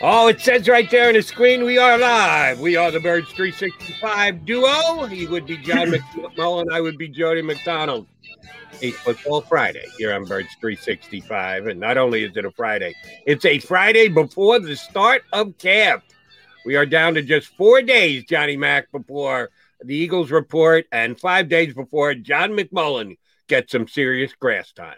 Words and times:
Oh, 0.00 0.28
it 0.28 0.40
says 0.40 0.68
right 0.68 0.90
there 0.90 1.08
on 1.08 1.14
the 1.14 1.22
screen, 1.22 1.64
we 1.64 1.78
are 1.78 1.96
live. 1.96 2.60
We 2.60 2.76
are 2.76 2.90
the 2.90 3.00
Birds 3.00 3.30
365 3.30 4.44
duo. 4.44 5.06
He 5.06 5.26
would 5.26 5.46
be 5.46 5.56
John 5.58 5.88
McMullen. 6.16 6.66
I 6.72 6.80
would 6.80 6.98
be 6.98 7.08
Jody 7.08 7.42
McDonald. 7.42 8.06
A 8.82 8.90
football 8.90 9.40
Friday 9.40 9.86
here 9.96 10.12
on 10.12 10.24
Birds 10.24 10.48
365. 10.60 11.68
And 11.68 11.80
not 11.80 11.96
only 11.96 12.24
is 12.24 12.36
it 12.36 12.44
a 12.44 12.50
Friday, 12.50 12.92
it's 13.24 13.44
a 13.44 13.60
Friday 13.60 14.08
before 14.08 14.58
the 14.58 14.74
start 14.74 15.22
of 15.32 15.56
camp. 15.58 16.02
We 16.66 16.76
are 16.76 16.86
down 16.86 17.14
to 17.14 17.22
just 17.22 17.56
four 17.56 17.80
days, 17.80 18.24
Johnny 18.24 18.56
Mack, 18.56 18.90
before 18.90 19.50
the 19.82 19.94
Eagles 19.94 20.30
report, 20.30 20.86
and 20.90 21.18
five 21.18 21.48
days 21.48 21.72
before 21.72 22.14
John 22.14 22.50
McMullen 22.50 23.16
gets 23.46 23.72
some 23.72 23.86
serious 23.86 24.32
grass 24.34 24.72
time. 24.72 24.96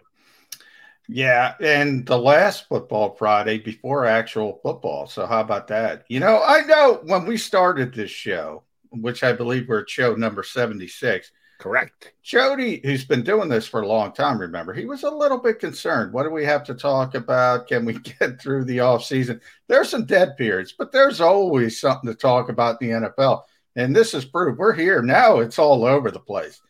Yeah, 1.09 1.55
and 1.61 2.05
the 2.05 2.19
last 2.19 2.69
football 2.69 3.15
Friday 3.17 3.59
before 3.59 4.07
actual 4.07 4.61
football. 4.63 5.07
So 5.07 5.27
how 5.27 5.41
about 5.41 5.69
that? 5.69 6.05
You 6.09 6.21
know, 6.21 6.43
I 6.45 6.63
know 6.63 7.01
when 7.05 7.27
we 7.27 7.37
started 7.37 7.95
this 7.95 8.11
show, 8.11 8.65
which 8.91 9.23
I 9.23 9.33
believe 9.33 9.69
we're 9.69 9.83
at 9.83 9.91
show 9.91 10.15
number 10.15 10.43
76. 10.43 11.31
Correct. 11.59 12.13
Jody, 12.23 12.81
who's 12.85 13.05
been 13.05 13.23
doing 13.23 13.49
this 13.49 13.67
for 13.67 13.81
a 13.81 13.87
long 13.89 14.13
time, 14.13 14.39
remember, 14.39 14.75
he 14.75 14.85
was 14.85 15.05
a 15.05 15.11
little 15.11 15.39
bit 15.39 15.59
concerned. 15.59 16.13
What 16.13 16.25
do 16.25 16.31
we 16.31 16.45
have 16.45 16.65
to 16.65 16.75
talk 16.75 17.15
about? 17.15 17.69
Can 17.69 17.85
we 17.85 17.95
get 18.21 18.41
through 18.41 18.65
the 18.65 18.81
off 18.81 19.05
season? 19.05 19.41
There's 19.69 19.89
some 19.89 20.05
dead 20.05 20.37
periods, 20.37 20.75
but 20.77 20.93
there's 20.93 21.21
always 21.21 21.81
something 21.81 22.11
to 22.11 22.17
talk 22.17 22.49
about 22.49 22.83
in 22.83 23.01
the 23.01 23.09
NFL. 23.09 23.43
And 23.77 23.95
this 23.95 24.13
is 24.13 24.25
proof. 24.25 24.59
We're 24.59 24.73
here 24.73 25.03
now. 25.03 25.39
It's 25.39 25.59
all 25.59 25.85
over 25.85 26.11
the 26.11 26.19
place 26.19 26.61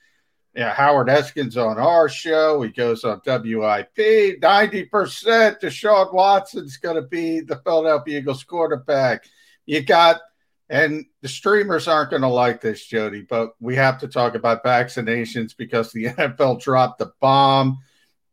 yeah, 0.57 0.73
Howard 0.73 1.11
Eskin's 1.11 1.59
on 1.59 1.79
our 1.79 2.09
show. 2.09 2.63
He 2.63 2.71
goes 2.71 3.05
on 3.05 3.21
WIP. 3.27 4.41
90% 4.41 5.61
Deshaun 5.61 6.15
Watson's 6.15 6.79
going 6.79 6.97
to 6.97 7.03
be 7.03 7.41
the 7.41 7.57
Philadelphia 7.57 8.19
Eagles 8.21 8.43
quarterback. 8.43 9.27
You 9.67 9.83
got, 9.83 10.23
and 10.71 11.05
the 11.21 11.29
streamers 11.29 11.89
aren't 11.89 12.09
going 12.09 12.23
to 12.23 12.29
like 12.29 12.63
this, 12.63 12.87
Jody, 12.87 13.21
but 13.21 13.51
we 13.61 13.77
have 13.77 13.99
to 13.99 14.09
talk 14.09 14.35
about 14.35 14.65
vaccinations 14.65 15.55
because 15.55 15.93
the 15.93 16.05
NFL 16.07 16.63
dropped 16.63 17.01
the 17.01 17.13
bomb. 17.21 17.79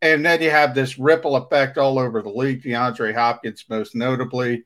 And 0.00 0.24
then 0.24 0.40
you 0.40 0.50
have 0.50 0.74
this 0.74 0.98
ripple 0.98 1.36
effect 1.36 1.76
all 1.76 1.98
over 1.98 2.22
the 2.22 2.30
league. 2.30 2.62
DeAndre 2.62 3.14
Hopkins, 3.14 3.66
most 3.68 3.94
notably 3.94 4.64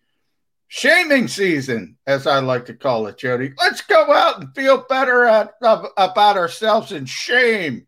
shaming 0.68 1.28
season, 1.28 1.96
as 2.06 2.26
I 2.26 2.38
like 2.38 2.66
to 2.66 2.74
call 2.74 3.06
it, 3.08 3.18
Jody. 3.18 3.52
Let's 3.58 3.80
go 3.80 4.12
out 4.12 4.40
and 4.40 4.54
feel 4.54 4.84
better 4.88 5.24
at, 5.24 5.54
about 5.60 6.36
ourselves 6.36 6.92
and 6.92 7.08
shame 7.08 7.86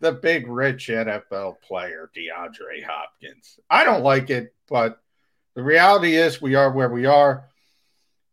the 0.00 0.12
big 0.12 0.46
rich 0.46 0.88
NFL 0.88 1.60
player, 1.62 2.10
DeAndre 2.16 2.84
Hopkins. 2.84 3.58
I 3.70 3.84
don't 3.84 4.02
like 4.02 4.30
it, 4.30 4.54
but 4.68 5.00
the 5.54 5.62
reality 5.62 6.14
is 6.14 6.42
we 6.42 6.54
are 6.54 6.70
where 6.70 6.90
we 6.90 7.06
are. 7.06 7.48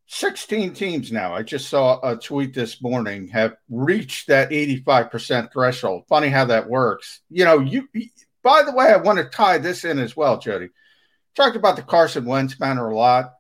16 0.08 0.74
teams 0.74 1.12
now. 1.12 1.34
I 1.34 1.42
just 1.42 1.68
saw 1.68 2.00
a 2.08 2.16
tweet 2.16 2.54
this 2.54 2.80
morning 2.84 3.28
have 3.30 3.56
reached 3.70 4.28
that 4.28 4.52
85% 4.52 5.52
threshold. 5.52 6.04
Funny 6.08 6.30
how 6.30 6.46
that 6.46 6.70
works. 6.70 7.22
You 7.30 7.46
know, 7.46 7.60
you 7.60 7.88
by 8.44 8.62
the 8.62 8.72
way, 8.72 8.86
I 8.86 8.98
want 8.98 9.18
to 9.18 9.26
tie 9.26 9.58
this 9.58 9.84
in 9.84 9.98
as 9.98 10.16
well, 10.16 10.38
Jody. 10.38 10.70
Talked 11.36 11.56
about 11.56 11.76
the 11.76 11.82
Carson 11.82 12.26
Wentz 12.26 12.54
banner 12.54 12.90
a 12.90 12.96
lot 12.96 13.35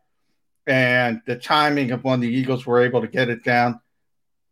and 0.68 1.22
the 1.26 1.36
timing 1.36 1.92
of 1.92 2.04
when 2.04 2.20
the 2.20 2.28
Eagles 2.28 2.66
were 2.66 2.82
able 2.82 3.02
to 3.02 3.08
get 3.08 3.30
it 3.30 3.44
down. 3.44 3.80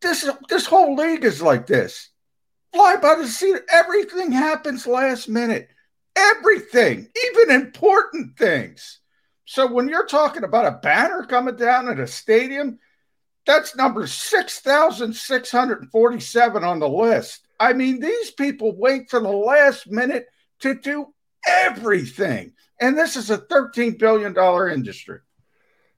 This 0.02 0.30
this 0.50 0.66
whole 0.66 0.96
league 0.96 1.24
is 1.24 1.42
like 1.42 1.66
this. 1.66 2.10
Fly 2.74 2.98
by 2.98 3.16
the 3.16 3.28
seat. 3.28 3.62
Everything 3.72 4.32
happens 4.32 4.88
last 4.88 5.30
minute. 5.30 5.70
Everything, 6.16 7.08
even 7.26 7.52
important 7.52 8.38
things. 8.38 9.00
So 9.46 9.72
when 9.72 9.88
you're 9.88 10.06
talking 10.06 10.44
about 10.44 10.66
a 10.66 10.80
banner 10.82 11.26
coming 11.26 11.56
down 11.56 11.90
at 11.90 12.00
a 12.00 12.08
stadium, 12.08 12.80
that's 13.46 13.76
number 13.76 14.08
6,647 14.08 16.64
on 16.64 16.80
the 16.80 16.90
list. 16.90 17.46
I 17.60 17.74
mean, 17.74 18.00
these 18.00 18.32
people 18.32 18.76
wait 18.76 19.10
for 19.10 19.20
the 19.20 19.30
last 19.30 19.90
minute 19.90 20.28
to 20.60 20.76
do 20.76 21.14
everything. 21.48 22.54
And 22.80 22.98
this 22.98 23.16
is 23.16 23.30
a 23.30 23.38
$13 23.38 24.00
billion 24.00 24.36
industry. 24.72 25.20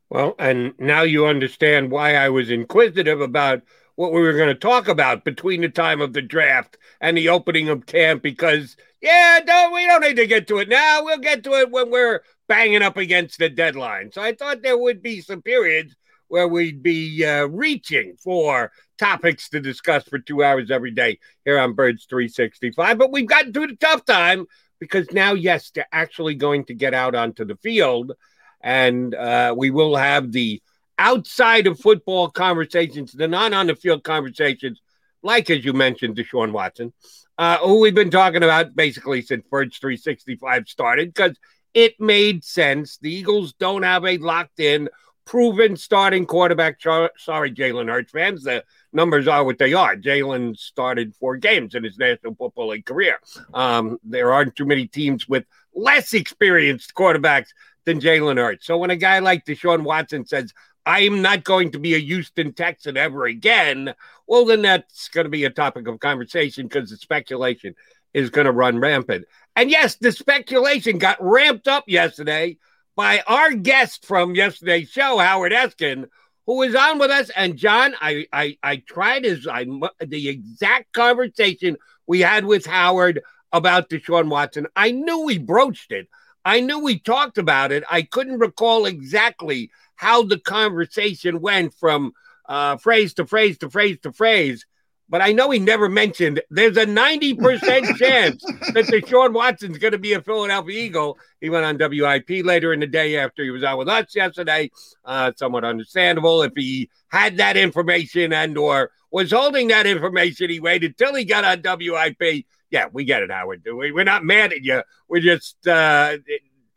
Well, 0.10 0.36
and 0.38 0.74
now 0.80 1.02
you 1.02 1.26
understand 1.26 1.92
why 1.92 2.16
I 2.16 2.30
was 2.30 2.50
inquisitive 2.50 3.22
about 3.22 3.64
what 3.96 4.12
we 4.12 4.22
were 4.22 4.34
going 4.34 4.50
to 4.50 4.56
talk 4.56 4.88
about 4.88 5.24
between 5.24 5.62
the 5.62 5.70
time 5.70 6.02
of 6.02 6.14
the 6.14 6.22
draft 6.22 6.78
and 7.02 7.18
the 7.18 7.30
opening 7.30 7.70
of 7.70 7.86
camp 7.86 8.22
because 8.22 8.76
yeah, 9.02 9.40
no, 9.46 9.72
we 9.74 9.86
don't 9.86 10.02
need 10.02 10.18
to 10.18 10.28
get 10.28 10.48
to 10.48 10.58
it 10.58 10.70
now. 10.70 11.04
We'll 11.04 11.20
get 11.20 11.44
to 11.44 11.54
it 11.54 11.72
when 11.72 11.92
we're 11.92 12.22
banging 12.48 12.82
up 12.82 12.98
against 12.98 13.40
the 13.40 13.50
deadline. 13.50 14.12
So 14.12 14.22
I 14.22 14.34
thought 14.34 14.62
there 14.62 14.78
would 14.78 15.02
be 15.02 15.22
some 15.22 15.42
periods 15.42 15.96
where 16.28 16.48
we'd 16.48 16.82
be 16.82 17.24
uh, 17.24 17.46
reaching 17.46 18.16
for 18.18 18.72
topics 18.98 19.50
to 19.50 19.60
discuss 19.60 20.04
for 20.06 20.20
two 20.20 20.44
hours 20.44 20.72
every 20.72 20.92
day 20.92 21.20
here 21.44 21.60
on 21.60 21.74
Birds 21.74 22.06
365. 22.10 22.98
But 22.98 23.12
we've 23.12 23.28
gotten 23.28 23.54
through 23.54 23.68
the 23.68 23.76
tough 23.76 24.06
time 24.06 24.46
because 24.80 25.12
now, 25.12 25.34
yes, 25.34 25.72
they're 25.72 25.88
actually 25.92 26.36
going 26.36 26.66
to 26.66 26.74
get 26.74 26.94
out 26.94 27.16
onto 27.16 27.46
the 27.46 27.56
field 27.58 28.14
and 28.62 29.14
uh, 29.14 29.54
we 29.58 29.72
will 29.72 29.96
have 29.96 30.32
the 30.32 30.62
outside 30.98 31.68
of 31.68 31.80
football 31.80 32.30
conversations, 32.30 33.12
the 33.12 33.28
non 33.28 33.54
on 33.54 33.68
the 33.68 33.76
field 33.76 34.04
conversations, 34.04 34.82
like 35.24 35.50
as 35.50 35.66
you 35.66 35.74
mentioned, 35.74 36.16
Deshaun 36.16 36.52
Watson, 36.52 36.94
uh, 37.38 37.58
who 37.58 37.80
we've 37.80 37.96
been 37.96 38.12
talking 38.12 38.44
about 38.44 38.76
basically 38.76 39.22
since 39.22 39.46
Birds 39.50 39.78
365 39.78 40.68
started, 40.68 41.14
because 41.14 41.38
it 41.74 42.00
made 42.00 42.44
sense. 42.44 42.98
The 42.98 43.14
Eagles 43.14 43.54
don't 43.54 43.84
have 43.84 44.06
a 44.06 44.18
locked 44.18 44.60
in, 44.60 44.90
proven 45.26 45.76
starting 45.76 46.26
quarterback. 46.26 46.80
Sorry, 46.82 47.52
Jalen 47.52 47.90
Hurts 47.90 48.12
fans. 48.12 48.44
The 48.44 48.64
numbers 48.94 49.28
are 49.28 49.44
what 49.44 49.58
they 49.58 49.74
are. 49.74 49.96
Jalen 49.96 50.58
started 50.58 51.16
four 51.16 51.36
games 51.36 51.76
in 51.76 51.84
his 51.84 51.98
National 51.98 52.36
Football 52.36 52.70
League 52.70 52.86
career. 52.86 53.20
Um, 53.54 53.98
there 54.04 54.32
aren't 54.32 54.56
too 54.56 54.66
many 54.66 54.88
teams 54.88 55.28
with 55.28 55.44
less 55.74 56.14
experienced 56.14 56.94
quarterbacks 56.94 57.50
than 57.86 58.00
Jalen 58.00 58.38
Hurts. 58.38 58.66
So 58.66 58.78
when 58.78 58.90
a 58.90 58.96
guy 58.96 59.20
like 59.20 59.46
Deshaun 59.46 59.84
Watson 59.84 60.26
says, 60.26 60.54
I'm 60.86 61.22
not 61.22 61.44
going 61.44 61.72
to 61.72 61.80
be 61.80 61.96
a 61.96 62.00
Houston 62.00 62.54
Texan 62.54 62.98
ever 62.98 63.26
again, 63.26 63.96
well, 64.28 64.46
then 64.46 64.62
that's 64.62 65.08
going 65.10 65.26
to 65.26 65.30
be 65.30 65.46
a 65.46 65.50
topic 65.50 65.88
of 65.88 66.00
conversation 66.00 66.68
because 66.68 66.90
the 66.90 66.98
speculation 66.98 67.76
is 68.14 68.30
going 68.30 68.46
to 68.46 68.52
run 68.52 68.80
rampant. 68.80 69.26
And 69.56 69.72
yes, 69.72 69.96
the 69.96 70.12
speculation 70.12 70.98
got 70.98 71.18
ramped 71.20 71.68
up 71.68 71.86
yesterday 71.88 72.58
by 72.96 73.24
our 73.28 73.52
guest 73.54 74.06
from 74.06 74.36
yesterday's 74.36 74.90
show, 74.90 75.18
Howard 75.18 75.52
Eskin, 75.52 76.06
who 76.46 76.58
was 76.58 76.76
on 76.76 77.00
with 77.00 77.12
us. 77.12 77.30
And 77.36 77.58
John, 77.58 77.96
I 78.00 78.26
I, 78.32 78.58
I 78.64 78.78
tried 78.78 79.26
his 79.26 79.48
I 79.48 79.66
the 80.00 80.30
exact 80.30 80.94
conversation 80.94 81.78
we 82.08 82.22
had 82.22 82.46
with 82.46 82.66
Howard 82.66 83.22
about 83.52 83.90
Deshaun 83.90 84.30
Watson. 84.30 84.68
I 84.76 84.92
knew 84.92 85.26
we 85.26 85.38
broached 85.38 85.92
it. 85.92 86.08
I 86.46 86.62
knew 86.62 86.80
we 86.80 87.00
talked 87.00 87.40
about 87.40 87.72
it. 87.72 87.84
I 87.90 88.04
couldn't 88.04 88.40
recall 88.40 88.86
exactly 88.86 89.72
how 89.96 90.24
the 90.24 90.40
conversation 90.40 91.42
went 91.42 91.74
from 91.74 92.14
uh, 92.48 92.78
phrase 92.78 93.16
to 93.16 93.26
phrase 93.26 93.58
to 93.58 93.70
phrase 93.70 93.98
to 94.04 94.14
phrase. 94.14 94.66
But 95.08 95.22
I 95.22 95.34
know 95.34 95.52
he 95.52 95.60
never 95.60 95.88
mentioned 95.88 96.42
there's 96.50 96.78
a 96.78 96.86
90% 96.86 97.98
chance 97.98 98.44
that 98.74 98.86
Deshaun 98.86 99.34
Watson's 99.34 99.78
going 99.78 99.92
to 99.92 100.00
be 100.00 100.14
a 100.14 100.22
Philadelphia 100.22 100.84
Eagle. 100.84 101.18
He 101.42 101.50
went 101.50 101.66
on 101.66 101.78
WIP 101.78 102.44
later 102.44 102.74
in 102.74 102.80
the 102.80 102.88
day 102.88 103.18
after 103.18 103.44
he 103.44 103.52
was 103.52 103.64
out 103.64 103.78
with 103.78 103.88
us 103.88 104.16
yesterday. 104.16 104.72
Uh, 105.04 105.32
somewhat 105.36 105.64
understandable. 105.64 106.42
If 106.42 106.54
he 106.56 106.90
had 107.10 107.38
that 107.38 107.56
information 107.56 108.34
and 108.34 108.58
or 108.58 108.92
was 109.12 109.32
holding 109.32 109.68
that 109.68 109.86
information, 109.86 110.50
he 110.50 110.60
waited 110.60 110.98
till 110.98 111.14
he 111.14 111.24
got 111.24 111.46
on 111.46 111.62
WIP. 111.80 112.46
Yeah, 112.72 112.88
we 112.92 113.06
get 113.06 113.24
it, 113.24 113.32
Howard. 113.32 113.64
We, 113.66 113.92
we're 113.92 114.04
not 114.04 114.24
mad 114.24 114.54
at 114.54 114.64
you. 114.64 114.82
We're 115.08 115.22
just 115.22 115.68
uh, 115.68 116.18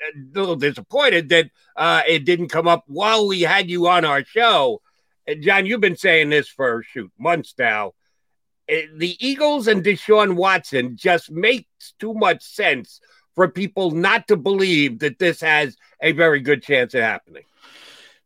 a 0.00 0.18
little 0.32 0.56
disappointed 0.56 1.28
that 1.30 1.50
uh, 1.76 2.02
it 2.06 2.24
didn't 2.24 2.48
come 2.48 2.68
up 2.68 2.84
while 2.86 3.26
we 3.26 3.42
had 3.42 3.70
you 3.70 3.88
on 3.88 4.04
our 4.04 4.24
show. 4.24 4.80
And 5.26 5.42
John, 5.42 5.66
you've 5.66 5.80
been 5.80 5.96
saying 5.96 6.30
this 6.30 6.48
for 6.48 6.82
shoot 6.82 7.10
months 7.18 7.54
now. 7.58 7.92
Eh, 8.68 8.86
the 8.96 9.16
Eagles 9.26 9.68
and 9.68 9.82
Deshaun 9.82 10.36
Watson 10.36 10.96
just 10.96 11.30
makes 11.30 11.94
too 11.98 12.14
much 12.14 12.42
sense 12.42 13.00
for 13.34 13.48
people 13.48 13.90
not 13.90 14.28
to 14.28 14.36
believe 14.36 14.98
that 15.00 15.18
this 15.18 15.40
has 15.40 15.76
a 16.02 16.12
very 16.12 16.40
good 16.40 16.62
chance 16.62 16.94
of 16.94 17.02
happening. 17.02 17.44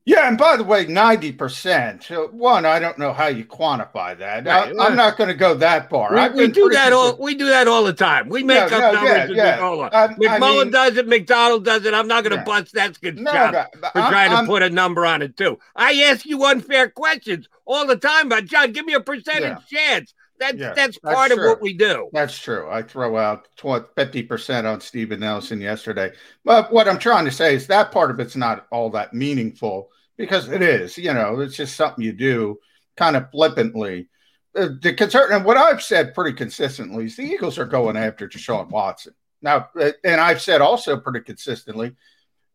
Yeah, 0.05 0.27
and 0.27 0.37
by 0.37 0.57
the 0.57 0.65
way, 0.65 0.85
ninety 0.87 1.31
percent. 1.31 2.11
One, 2.33 2.67
I 2.67 2.81
don't 2.81 2.99
know 2.99 3.13
how 3.13 3.29
you 3.29 3.45
quantify 3.45 4.19
that. 4.19 4.47
Right. 4.47 4.77
I, 4.77 4.87
am 4.87 4.97
not 4.97 5.17
going 5.17 5.29
to 5.29 5.35
go 5.35 5.55
that 5.55 5.89
far. 5.91 6.13
We, 6.35 6.47
we 6.47 6.49
do 6.49 6.69
that 6.71 6.93
all. 6.93 7.17
We 7.17 7.37
do 7.37 7.47
that 7.47 7.69
all 7.69 7.85
the 7.85 7.93
time. 7.93 8.29
We 8.29 8.43
make 8.43 8.69
no, 8.71 8.79
up 8.79 8.95
no, 8.95 9.05
numbers. 9.05 9.37
Yeah, 9.37 9.59
yeah. 9.59 9.89
Um, 9.93 10.15
McMullen 10.17 10.61
I 10.61 10.65
mean, 10.65 10.71
does 10.73 10.97
it. 10.97 11.07
McDonald 11.07 11.65
does 11.65 11.85
it. 11.85 11.95
I'm 11.95 12.09
not 12.09 12.25
going 12.25 12.33
to 12.33 12.39
yeah. 12.39 12.45
bust 12.45 12.73
that 12.75 13.01
good 13.01 13.19
no, 13.19 13.33
job 13.33 13.55
for 13.75 13.99
I'm, 13.99 14.11
trying 14.11 14.33
I'm, 14.33 14.45
to 14.45 14.51
put 14.51 14.63
a 14.63 14.71
number 14.71 15.07
on 15.07 15.23
it 15.23 15.37
too. 15.37 15.61
I 15.77 15.93
ask 16.03 16.27
you 16.27 16.45
unfair 16.47 16.91
questions 16.91 17.49
all 17.65 17.87
the 17.87 17.97
time, 17.97 18.29
but 18.29 18.47
John, 18.47 18.73
give 18.73 18.85
me 18.85 18.95
a 18.95 19.01
percentage 19.01 19.65
chance. 19.69 20.15
That's 20.43 20.59
yeah, 20.59 20.73
that's 20.75 20.99
part 20.99 21.29
that's 21.29 21.39
of 21.39 21.47
what 21.47 21.63
we 21.63 21.73
do. 21.73 22.11
That's 22.13 22.37
true. 22.37 22.69
I 22.69 22.83
throw 22.83 23.17
out 23.17 23.47
fifty 23.95 24.25
percent 24.25 24.67
on 24.67 24.81
Steven 24.81 25.21
Nelson 25.21 25.61
yesterday, 25.61 26.11
but 26.45 26.73
what 26.73 26.89
I'm 26.89 26.99
trying 26.99 27.27
to 27.27 27.31
say 27.31 27.55
is 27.55 27.69
that 27.69 27.93
part 27.93 28.11
of 28.11 28.19
it's 28.19 28.35
not 28.35 28.67
all 28.73 28.91
that 28.91 29.15
meaningful 29.15 29.91
because 30.17 30.49
it 30.49 30.61
is. 30.61 30.99
You 30.99 31.15
know, 31.15 31.39
it's 31.39 31.57
just 31.57 31.77
something 31.77 32.05
you 32.05 32.13
do 32.13 32.59
kind 32.97 33.15
of 33.15 33.31
flippantly. 33.31 34.09
Uh, 34.57 34.71
the 34.81 34.93
concern 34.95 35.31
and 35.31 35.45
what 35.45 35.57
I've 35.57 35.81
said 35.81 36.13
pretty 36.13 36.37
consistently 36.37 37.05
is 37.05 37.15
the 37.15 37.23
Eagles 37.23 37.57
are 37.57 37.65
going 37.65 37.97
after 37.97 38.29
Deshaun 38.29 38.69
Watson 38.69 39.15
now, 39.43 39.69
uh, 39.81 39.93
and 40.03 40.21
I've 40.21 40.43
said 40.43 40.61
also 40.61 40.99
pretty 40.99 41.21
consistently, 41.21 41.95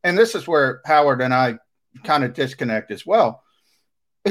and 0.04 0.18
this 0.18 0.36
is 0.36 0.45
where 0.45 0.81
Howard 0.86 1.22
and 1.22 1.34
I 1.34 1.57
kind 2.04 2.25
of 2.25 2.34
disconnect 2.34 2.92
as 2.92 3.06
well 3.06 3.44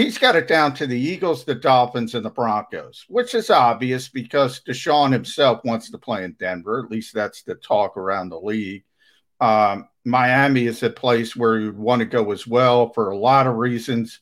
he's 0.00 0.19
got 0.19 0.37
it 0.37 0.48
down 0.48 0.75
to 0.75 0.87
the 0.87 0.98
Eagles, 0.98 1.44
the 1.44 1.54
Dolphins, 1.54 2.14
and 2.14 2.25
the 2.25 2.31
Broncos, 2.31 3.04
which 3.08 3.34
is 3.34 3.50
obvious 3.50 4.08
because 4.08 4.60
Deshaun 4.60 5.12
himself 5.12 5.60
wants 5.64 5.90
to 5.90 5.98
play 5.98 6.25
in 6.25 6.32
Denver. 6.32 6.82
At 6.84 6.90
least 6.90 7.14
that's 7.14 7.43
the 7.43 7.54
talk 7.54 7.96
around 7.96 8.31
the 8.31 8.40
league. 8.40 8.84
Um, 9.40 9.88
Miami 10.04 10.66
is 10.66 10.82
a 10.82 10.90
place 10.90 11.37
where 11.37 11.58
you'd 11.58 11.78
want 11.78 12.00
to 12.00 12.06
go 12.06 12.32
as 12.32 12.46
well 12.46 12.93
for 12.93 13.10
a 13.10 13.19
lot 13.19 13.46
of 13.46 13.56
reasons. 13.56 14.20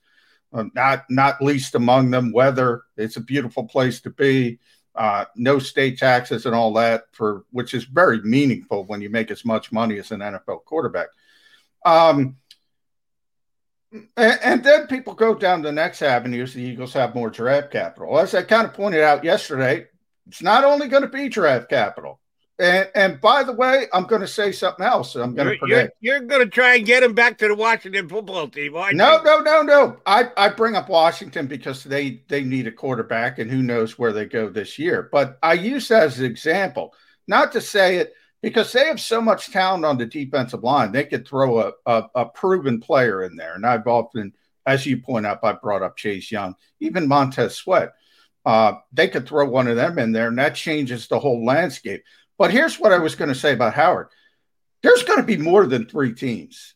Uh, 0.53 0.65
not 0.75 1.05
not 1.11 1.43
least 1.43 1.75
among 1.75 2.11
them 2.11 2.33
weather. 2.33 2.83
It's 2.97 3.17
a 3.17 3.21
beautiful 3.21 3.65
place 3.65 4.01
to 4.03 4.11
be. 4.11 4.61
Uh, 4.95 5.25
no 5.35 5.59
state 5.59 5.99
taxes 5.99 6.47
and 6.47 6.55
all 6.55 6.73
that 6.73 7.05
for 7.11 7.45
which 7.51 7.75
is 7.75 7.85
very 7.85 8.21
meaningful 8.23 8.85
when 8.85 9.01
you 9.01 9.11
make 9.11 9.33
as 9.33 9.45
much 9.45 9.73
money 9.73 9.99
as 9.99 10.13
an 10.13 10.21
NFL 10.21 10.65
quarterback. 10.65 11.09
Um, 11.85 12.37
and, 14.17 14.41
and, 14.43 14.65
then 14.65 14.87
people 14.89 15.15
go 15.15 15.35
down 15.35 15.63
the 15.63 15.71
next 15.71 16.03
avenues. 16.03 16.53
The 16.53 16.63
Eagles 16.63 16.93
have 16.95 17.15
more 17.15 17.31
draft 17.31 17.71
capital. 17.71 18.19
As 18.19 18.35
I 18.35 18.43
kind 18.43 18.67
of 18.67 18.75
pointed 18.75 19.03
out 19.03 19.23
yesterday, 19.23 19.87
it's 20.27 20.43
not 20.43 20.65
only 20.65 20.89
going 20.89 21.03
to 21.03 21.09
be 21.09 21.29
draft 21.29 21.69
capital. 21.69 22.19
And, 22.59 22.89
and 22.95 23.21
by 23.21 23.43
the 23.43 23.53
way, 23.53 23.87
I'm 23.93 24.05
going 24.05 24.21
to 24.21 24.29
say 24.29 24.53
something 24.53 24.85
else. 24.85 25.17
I'm 25.17 25.35
going 25.35 25.53
to 25.53 25.59
predict. 25.59 25.97
You're, 26.01 26.19
you're, 26.19 26.27
going 26.27 26.43
to 26.43 26.51
try 26.51 26.77
and 26.77 26.87
get 26.87 27.03
him 27.03 27.13
back 27.13 27.39
to 27.39 27.49
the 27.49 27.55
Washington 27.55 28.09
football 28.09 28.49
team. 28.49 28.73
no, 28.73 29.21
no, 29.23 29.41
no, 29.41 29.63
no. 29.63 29.97
I, 30.07 30.31
I 30.37 30.49
bring 30.51 30.77
up 30.77 30.89
Washington 30.89 31.47
because 31.49 31.83
they 31.83 32.23
they 32.29 32.45
need 32.45 32.69
a 32.69 32.73
quarterback, 32.73 33.41
and 33.41 33.51
who 33.51 33.61
knows 33.63 33.99
where 33.99 34.13
they 34.13 34.27
go 34.27 34.49
this 34.49 34.79
year. 34.79 35.09
But 35.11 35.37
I 35.43 35.55
use 35.55 35.89
that 35.89 36.05
as 36.05 36.21
an 36.21 36.27
example, 36.27 36.95
not 37.27 37.51
to 37.53 37.61
say 37.61 37.97
it 37.97 38.15
because 38.45 38.73
they 38.73 38.85
have 38.85 39.01
so 39.01 39.23
much 39.23 39.51
talent 39.51 39.87
on 39.87 39.97
the 39.97 40.05
defensive 40.05 40.63
line. 40.63 40.93
They 40.93 41.07
could 41.07 41.27
throw 41.27 41.61
a, 41.61 41.73
a, 41.87 42.05
a, 42.15 42.27
proven 42.27 42.79
player 42.79 43.25
in 43.25 43.37
there. 43.37 43.55
And 43.55 43.65
I've 43.65 43.87
often, 43.87 44.35
as 44.67 44.85
you 44.85 44.99
point 44.99 45.25
out, 45.25 45.43
I 45.43 45.53
brought 45.53 45.81
up 45.81 45.97
Chase 45.97 46.31
Young, 46.31 46.55
even 46.79 47.09
Montez 47.09 47.55
Sweat. 47.55 47.95
Uh, 48.45 48.75
they 48.93 49.09
could 49.09 49.27
throw 49.27 49.49
one 49.49 49.67
of 49.67 49.77
them 49.77 49.99
in 49.99 50.13
there, 50.13 50.29
and 50.29 50.37
that 50.37 50.55
changes 50.55 51.09
the 51.09 51.19
whole 51.19 51.43
landscape. 51.43 52.05
But 52.37 52.51
here's 52.51 52.79
what 52.79 52.93
I 52.93 52.99
was 52.99 53.15
going 53.15 53.31
to 53.31 53.35
say 53.35 53.55
about 53.55 53.73
Howard 53.73 54.09
there's 54.83 55.05
going 55.05 55.21
to 55.21 55.27
be 55.27 55.39
more 55.39 55.65
than 55.65 55.87
three 55.87 56.13
teams. 56.13 56.75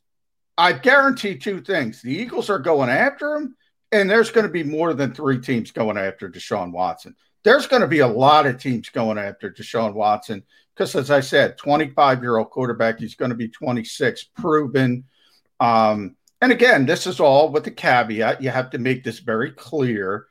I 0.56 0.72
guarantee 0.72 1.36
two 1.36 1.60
things 1.60 2.00
the 2.00 2.16
Eagles 2.16 2.48
are 2.48 2.58
going 2.58 2.88
after 2.88 3.34
him, 3.36 3.56
and 3.92 4.08
there's 4.08 4.30
going 4.30 4.46
to 4.46 4.52
be 4.52 4.64
more 4.64 4.94
than 4.94 5.12
three 5.12 5.38
teams 5.38 5.70
going 5.70 5.98
after 5.98 6.30
Deshaun 6.30 6.72
Watson. 6.72 7.14
There's 7.44 7.66
going 7.66 7.82
to 7.82 7.88
be 7.88 8.00
a 8.00 8.06
lot 8.06 8.46
of 8.46 8.60
teams 8.60 8.88
going 8.88 9.18
after 9.18 9.50
Deshaun 9.50 9.94
Watson 9.94 10.42
because 10.78 10.94
as 10.94 11.10
I 11.10 11.20
said, 11.20 11.58
25 11.58 12.22
year 12.22 12.36
old 12.36 12.50
quarterback, 12.50 13.00
he's 13.00 13.16
going 13.16 13.30
to 13.30 13.36
be 13.36 13.48
26, 13.48 14.24
proven. 14.36 15.04
Um, 15.58 16.14
and 16.40 16.52
again, 16.52 16.86
this 16.86 17.06
is 17.06 17.18
all 17.18 17.50
with 17.50 17.64
the 17.64 17.72
caveat. 17.72 18.40
You 18.40 18.50
have 18.50 18.70
to 18.70 18.78
make 18.78 19.02
this 19.02 19.18
very 19.18 19.50
clear 19.50 20.26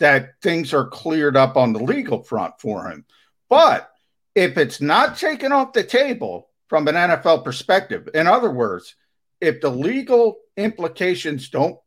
that 0.00 0.30
things 0.42 0.74
are 0.74 0.88
cleared 0.88 1.36
up 1.36 1.56
on 1.56 1.72
the 1.72 1.78
legal 1.78 2.24
front 2.24 2.54
for 2.58 2.88
him. 2.88 3.04
But 3.48 3.88
if 4.34 4.58
it's 4.58 4.80
not 4.80 5.16
taken 5.16 5.52
off 5.52 5.72
the 5.72 5.84
table 5.84 6.48
from 6.68 6.88
an 6.88 6.96
NFL 6.96 7.44
perspective, 7.44 8.08
in 8.12 8.26
other 8.26 8.50
words, 8.50 8.96
if 9.40 9.60
the 9.60 9.70
legal 9.70 10.38
implications 10.56 11.48
don't 11.48 11.78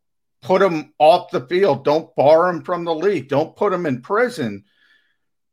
put 0.46 0.62
him 0.62 0.94
off 1.00 1.32
the 1.32 1.48
field, 1.48 1.84
don't 1.84 2.16
bar 2.16 2.50
him 2.50 2.62
from 2.62 2.86
the 2.86 2.94
league, 2.94 3.28
don't 3.28 3.56
put 3.56 3.74
him 3.74 3.88
in 3.88 4.02
prison, 4.02 4.64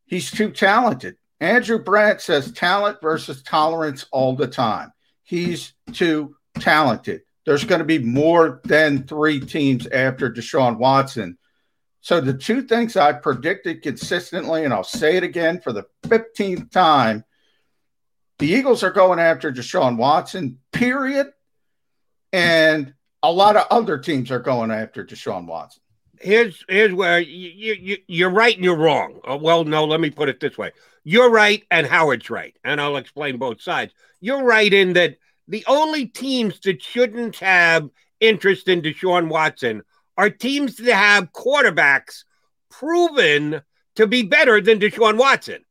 he's 0.05 0.31
too 0.31 0.51
talented. 0.51 1.17
Andrew 1.41 1.83
Brandt 1.83 2.21
says 2.21 2.53
talent 2.53 2.99
versus 3.01 3.43
tolerance 3.43 4.05
all 4.13 4.37
the 4.37 4.47
time. 4.47 4.93
He's 5.23 5.73
too 5.93 6.37
talented. 6.61 7.23
There's 7.47 7.65
going 7.65 7.79
to 7.79 7.87
be 7.87 8.01
more 8.01 8.61
than 8.65 9.07
three 9.07 9.41
teams 9.41 9.87
after 9.87 10.31
Deshaun 10.31 10.77
Watson. 10.77 11.39
So 12.03 12.21
the 12.21 12.35
two 12.35 12.63
things 12.63 12.95
I 12.95 13.15
predicted 13.15 13.83
consistently, 13.83 14.65
and 14.65 14.75
I'll 14.75 14.85
say 14.85 15.17
it 15.17 15.23
again 15.23 15.61
for 15.63 15.73
the 15.73 15.87
15th 16.05 16.71
time, 16.71 17.25
the 18.39 18.49
Eagles 18.49 18.83
are 18.83 18.93
going 18.93 19.19
after 19.19 19.51
Deshaun 19.51 19.97
Watson, 19.97 20.59
period. 20.71 21.29
And 22.33 22.93
a 23.23 23.33
lot 23.33 23.57
of 23.57 23.67
other 23.71 23.99
teams 23.99 24.31
are 24.31 24.41
going 24.41 24.71
after 24.71 25.05
Deshaun 25.05 25.47
Watson. 25.47 25.83
Here's 26.21 26.65
here's 26.69 26.93
where 26.93 27.21
you, 27.21 27.75
you 27.75 27.97
you're 28.07 28.31
right 28.31 28.55
and 28.55 28.65
you're 28.65 28.77
wrong. 28.77 29.21
Uh, 29.29 29.37
well, 29.37 29.65
no, 29.65 29.85
let 29.85 30.01
me 30.01 30.11
put 30.11 30.29
it 30.29 30.41
this 30.41 30.57
way: 30.57 30.71
you're 31.05 31.31
right 31.31 31.65
and 31.71 31.87
Howard's 31.87 32.31
right. 32.31 32.57
And 32.65 32.81
I'll 32.81 32.97
explain 32.97 33.39
both 33.39 33.61
sides. 33.61 33.93
You're 34.21 34.45
right 34.45 34.73
in 34.73 34.93
that 34.93 35.17
the 35.49 35.65
only 35.67 36.07
teams 36.07 36.61
that 36.61 36.83
shouldn't 36.83 37.37
have 37.37 37.89
interest 38.21 38.69
in 38.69 38.83
Deshaun 38.83 39.29
Watson 39.29 39.83
are 40.17 40.31
teams 40.31 40.77
that 40.77 40.95
have 40.95 41.33
quarterbacks 41.33 42.25
proven 42.71 43.63
to 43.97 44.07
be 44.07 44.23
better 44.23 44.61
than 44.61 44.79
Deshaun 44.79 45.19
Watson, 45.19 45.65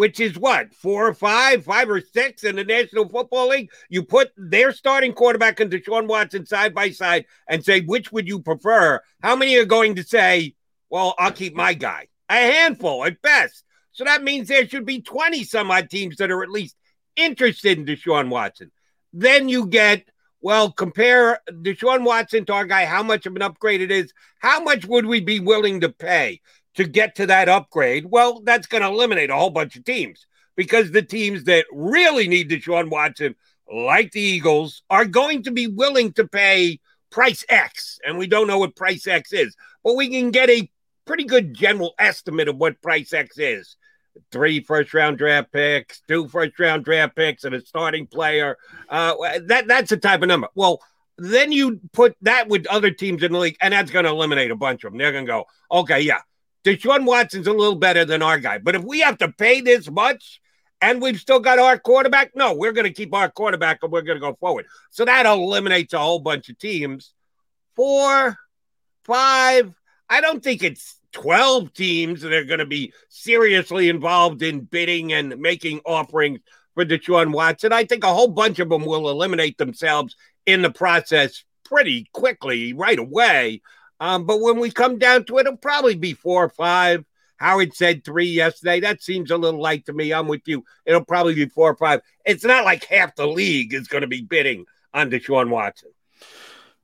which 0.00 0.18
is 0.18 0.38
what, 0.38 0.72
four 0.72 1.08
or 1.08 1.12
five, 1.12 1.62
five 1.62 1.90
or 1.90 2.00
six 2.00 2.42
in 2.42 2.56
the 2.56 2.64
National 2.64 3.06
Football 3.06 3.50
League? 3.50 3.70
You 3.90 4.02
put 4.02 4.30
their 4.34 4.72
starting 4.72 5.12
quarterback 5.12 5.60
and 5.60 5.70
Deshaun 5.70 6.06
Watson 6.06 6.46
side 6.46 6.74
by 6.74 6.88
side 6.88 7.26
and 7.46 7.62
say, 7.62 7.82
which 7.82 8.10
would 8.10 8.26
you 8.26 8.40
prefer? 8.40 9.02
How 9.22 9.36
many 9.36 9.56
are 9.56 9.66
going 9.66 9.96
to 9.96 10.02
say, 10.02 10.54
well, 10.88 11.14
I'll 11.18 11.32
keep 11.32 11.54
my 11.54 11.74
guy? 11.74 12.08
A 12.30 12.32
handful 12.32 13.04
at 13.04 13.20
best. 13.20 13.62
So 13.92 14.04
that 14.04 14.22
means 14.24 14.48
there 14.48 14.66
should 14.66 14.86
be 14.86 15.02
20 15.02 15.44
some 15.44 15.70
odd 15.70 15.90
teams 15.90 16.16
that 16.16 16.30
are 16.30 16.42
at 16.42 16.48
least 16.48 16.76
interested 17.14 17.76
in 17.76 17.84
Deshaun 17.84 18.30
Watson. 18.30 18.70
Then 19.12 19.50
you 19.50 19.66
get, 19.66 20.08
well, 20.40 20.72
compare 20.72 21.40
Deshaun 21.50 22.06
Watson 22.06 22.46
to 22.46 22.54
our 22.54 22.64
guy, 22.64 22.86
how 22.86 23.02
much 23.02 23.26
of 23.26 23.36
an 23.36 23.42
upgrade 23.42 23.82
it 23.82 23.90
is. 23.90 24.14
How 24.38 24.62
much 24.62 24.86
would 24.86 25.04
we 25.04 25.20
be 25.20 25.40
willing 25.40 25.82
to 25.82 25.90
pay 25.90 26.40
to 26.74 26.84
get 26.84 27.16
to 27.16 27.26
that 27.26 27.48
upgrade? 27.48 28.06
Well, 28.06 28.40
that's 28.40 28.66
going 28.66 28.82
to 28.82 28.88
eliminate 28.88 29.30
a 29.30 29.36
whole 29.36 29.50
bunch 29.50 29.76
of 29.76 29.84
teams 29.84 30.26
because 30.56 30.90
the 30.90 31.02
teams 31.02 31.44
that 31.44 31.66
really 31.72 32.28
need 32.28 32.50
Deshaun 32.50 32.90
Watson, 32.90 33.34
like 33.72 34.12
the 34.12 34.20
Eagles, 34.20 34.82
are 34.90 35.04
going 35.04 35.42
to 35.44 35.50
be 35.50 35.66
willing 35.66 36.12
to 36.14 36.26
pay 36.26 36.80
price 37.10 37.44
X. 37.48 37.98
And 38.04 38.18
we 38.18 38.26
don't 38.26 38.46
know 38.46 38.58
what 38.58 38.76
price 38.76 39.06
X 39.06 39.32
is, 39.32 39.56
but 39.84 39.96
we 39.96 40.08
can 40.08 40.30
get 40.30 40.50
a 40.50 40.70
pretty 41.06 41.24
good 41.24 41.54
general 41.54 41.94
estimate 41.98 42.48
of 42.48 42.56
what 42.56 42.80
price 42.82 43.12
X 43.12 43.38
is. 43.38 43.76
Three 44.32 44.60
first 44.60 44.92
round 44.92 45.18
draft 45.18 45.52
picks, 45.52 46.02
two 46.08 46.28
first 46.28 46.58
round 46.58 46.84
draft 46.84 47.16
picks, 47.16 47.44
and 47.44 47.54
a 47.54 47.60
starting 47.60 48.06
player. 48.06 48.56
Uh, 48.88 49.14
that 49.46 49.68
that's 49.68 49.90
the 49.90 49.96
type 49.96 50.22
of 50.22 50.28
number. 50.28 50.48
Well, 50.54 50.80
then 51.16 51.52
you 51.52 51.80
put 51.92 52.16
that 52.22 52.48
with 52.48 52.66
other 52.66 52.90
teams 52.90 53.22
in 53.22 53.32
the 53.32 53.38
league, 53.38 53.56
and 53.60 53.72
that's 53.72 53.90
going 53.90 54.04
to 54.04 54.10
eliminate 54.10 54.50
a 54.50 54.56
bunch 54.56 54.84
of 54.84 54.92
them. 54.92 54.98
They're 54.98 55.12
going 55.12 55.26
to 55.26 55.30
go, 55.30 55.44
okay, 55.70 56.00
yeah, 56.00 56.20
Deshaun 56.64 57.04
Watson's 57.04 57.46
a 57.46 57.52
little 57.52 57.76
better 57.76 58.04
than 58.04 58.22
our 58.22 58.38
guy. 58.38 58.58
But 58.58 58.74
if 58.74 58.82
we 58.82 59.00
have 59.00 59.18
to 59.18 59.32
pay 59.32 59.60
this 59.60 59.90
much 59.90 60.40
and 60.80 61.00
we've 61.00 61.20
still 61.20 61.40
got 61.40 61.58
our 61.58 61.78
quarterback, 61.78 62.32
no, 62.34 62.54
we're 62.54 62.72
going 62.72 62.86
to 62.86 62.92
keep 62.92 63.14
our 63.14 63.30
quarterback 63.30 63.80
and 63.82 63.92
we're 63.92 64.02
going 64.02 64.16
to 64.16 64.26
go 64.26 64.34
forward. 64.34 64.66
So 64.90 65.04
that 65.04 65.26
eliminates 65.26 65.94
a 65.94 65.98
whole 65.98 66.18
bunch 66.18 66.48
of 66.48 66.58
teams. 66.58 67.12
Four, 67.76 68.36
five, 69.04 69.74
I 70.08 70.20
don't 70.20 70.42
think 70.42 70.62
it's 70.62 70.98
12 71.12 71.72
teams 71.72 72.22
that 72.22 72.32
are 72.32 72.44
going 72.44 72.58
to 72.58 72.66
be 72.66 72.92
seriously 73.08 73.88
involved 73.88 74.42
in 74.42 74.60
bidding 74.60 75.12
and 75.12 75.38
making 75.38 75.80
offerings 75.86 76.40
for 76.74 76.84
Deshaun 76.84 77.32
Watson. 77.32 77.72
I 77.72 77.84
think 77.84 78.04
a 78.04 78.14
whole 78.14 78.28
bunch 78.28 78.58
of 78.58 78.68
them 78.68 78.84
will 78.84 79.10
eliminate 79.10 79.58
themselves 79.58 80.16
in 80.46 80.62
the 80.62 80.70
process 80.70 81.44
pretty 81.64 82.08
quickly, 82.12 82.72
right 82.72 82.98
away. 82.98 83.62
Um, 84.00 84.24
but 84.24 84.40
when 84.40 84.58
we 84.58 84.70
come 84.70 84.98
down 84.98 85.24
to 85.26 85.38
it, 85.38 85.46
it'll 85.46 85.56
probably 85.58 85.94
be 85.94 86.14
four 86.14 86.44
or 86.44 86.48
five. 86.48 87.04
Howard 87.36 87.74
said 87.74 88.04
three 88.04 88.26
yesterday. 88.26 88.80
That 88.80 89.02
seems 89.02 89.30
a 89.30 89.36
little 89.36 89.60
light 89.60 89.86
to 89.86 89.92
me. 89.92 90.12
I'm 90.12 90.26
with 90.28 90.42
you. 90.46 90.64
It'll 90.84 91.04
probably 91.04 91.34
be 91.34 91.46
four 91.46 91.70
or 91.70 91.76
five. 91.76 92.00
It's 92.24 92.44
not 92.44 92.64
like 92.64 92.84
half 92.84 93.14
the 93.14 93.26
league 93.26 93.72
is 93.72 93.88
going 93.88 94.02
to 94.02 94.08
be 94.08 94.22
bidding 94.22 94.66
on 94.92 95.10
Deshaun 95.10 95.48
Watson. 95.48 95.90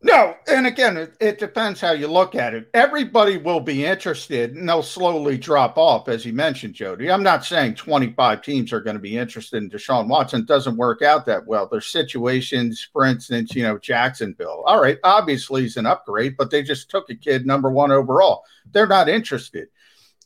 No, 0.06 0.36
and 0.46 0.68
again, 0.68 0.96
it, 0.96 1.16
it, 1.18 1.38
depends 1.40 1.80
how 1.80 1.90
you 1.90 2.06
look 2.06 2.36
at 2.36 2.54
it. 2.54 2.70
Everybody 2.72 3.38
will 3.38 3.58
be 3.58 3.84
interested, 3.84 4.54
and 4.54 4.68
they'll 4.68 4.80
slowly 4.80 5.36
drop 5.36 5.76
off, 5.76 6.08
as 6.08 6.24
you 6.24 6.32
mentioned, 6.32 6.74
Jody. 6.74 7.10
I'm 7.10 7.24
not 7.24 7.44
saying 7.44 7.74
25 7.74 8.40
teams 8.40 8.72
are 8.72 8.80
going 8.80 8.94
to 8.94 9.02
be 9.02 9.18
interested 9.18 9.60
in 9.60 9.68
Deshaun 9.68 10.06
Watson. 10.06 10.42
It 10.42 10.46
doesn't 10.46 10.76
work 10.76 11.02
out 11.02 11.26
that 11.26 11.44
well. 11.44 11.66
There's 11.66 11.88
situations, 11.88 12.88
for 12.92 13.04
instance, 13.04 13.52
you 13.56 13.64
know, 13.64 13.78
Jacksonville. 13.78 14.62
All 14.64 14.80
right, 14.80 14.98
obviously 15.02 15.62
he's 15.62 15.76
an 15.76 15.86
upgrade, 15.86 16.36
but 16.36 16.52
they 16.52 16.62
just 16.62 16.88
took 16.88 17.10
a 17.10 17.16
kid 17.16 17.44
number 17.44 17.72
one 17.72 17.90
overall. 17.90 18.44
They're 18.70 18.86
not 18.86 19.08
interested. 19.08 19.66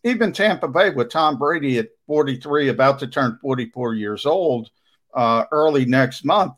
Even 0.04 0.32
Tampa 0.32 0.68
Bay 0.68 0.90
with 0.90 1.08
Tom 1.08 1.38
Brady 1.38 1.78
at 1.78 1.88
43, 2.06 2.68
about 2.68 2.98
to 2.98 3.06
turn 3.06 3.38
44 3.40 3.94
years 3.94 4.26
old 4.26 4.68
uh, 5.14 5.46
early 5.50 5.86
next 5.86 6.22
month 6.22 6.52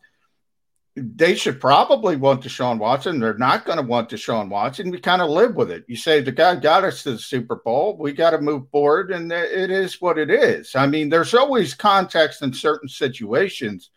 they 0.94 1.34
should 1.34 1.58
probably 1.58 2.16
want 2.16 2.42
Deshaun 2.42 2.78
Watson. 2.78 3.18
They're 3.18 3.38
not 3.38 3.64
going 3.64 3.78
to 3.78 3.84
want 3.84 4.11
Deshaun 4.11 4.50
Watson. 4.50 4.90
We 4.90 5.00
kind 5.00 5.22
of 5.22 5.30
live 5.30 5.54
with 5.54 5.70
it. 5.70 5.84
You 5.88 5.96
say 5.96 6.20
the 6.20 6.32
guy 6.32 6.56
got 6.56 6.84
us 6.84 7.02
to 7.02 7.12
the 7.12 7.18
Super 7.18 7.56
Bowl. 7.56 7.96
We 7.99 8.12
got 8.12 8.30
to 8.30 8.40
move 8.40 8.68
forward, 8.70 9.11
and 9.11 9.32
it 9.32 9.70
is 9.70 10.02
what 10.02 10.18
it 10.18 10.30
is. 10.30 10.75
I 10.75 10.87
mean, 10.87 11.08
there's 11.08 11.32
always 11.32 11.72
context 11.72 12.42
in 12.42 12.52
certain 12.52 12.88
situations. 12.88 13.90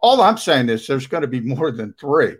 All 0.00 0.20
I'm 0.20 0.36
saying 0.36 0.70
is 0.70 0.86
there's 0.86 1.06
going 1.06 1.22
to 1.22 1.28
be 1.28 1.40
more 1.40 1.70
than 1.70 1.94
three. 2.00 2.34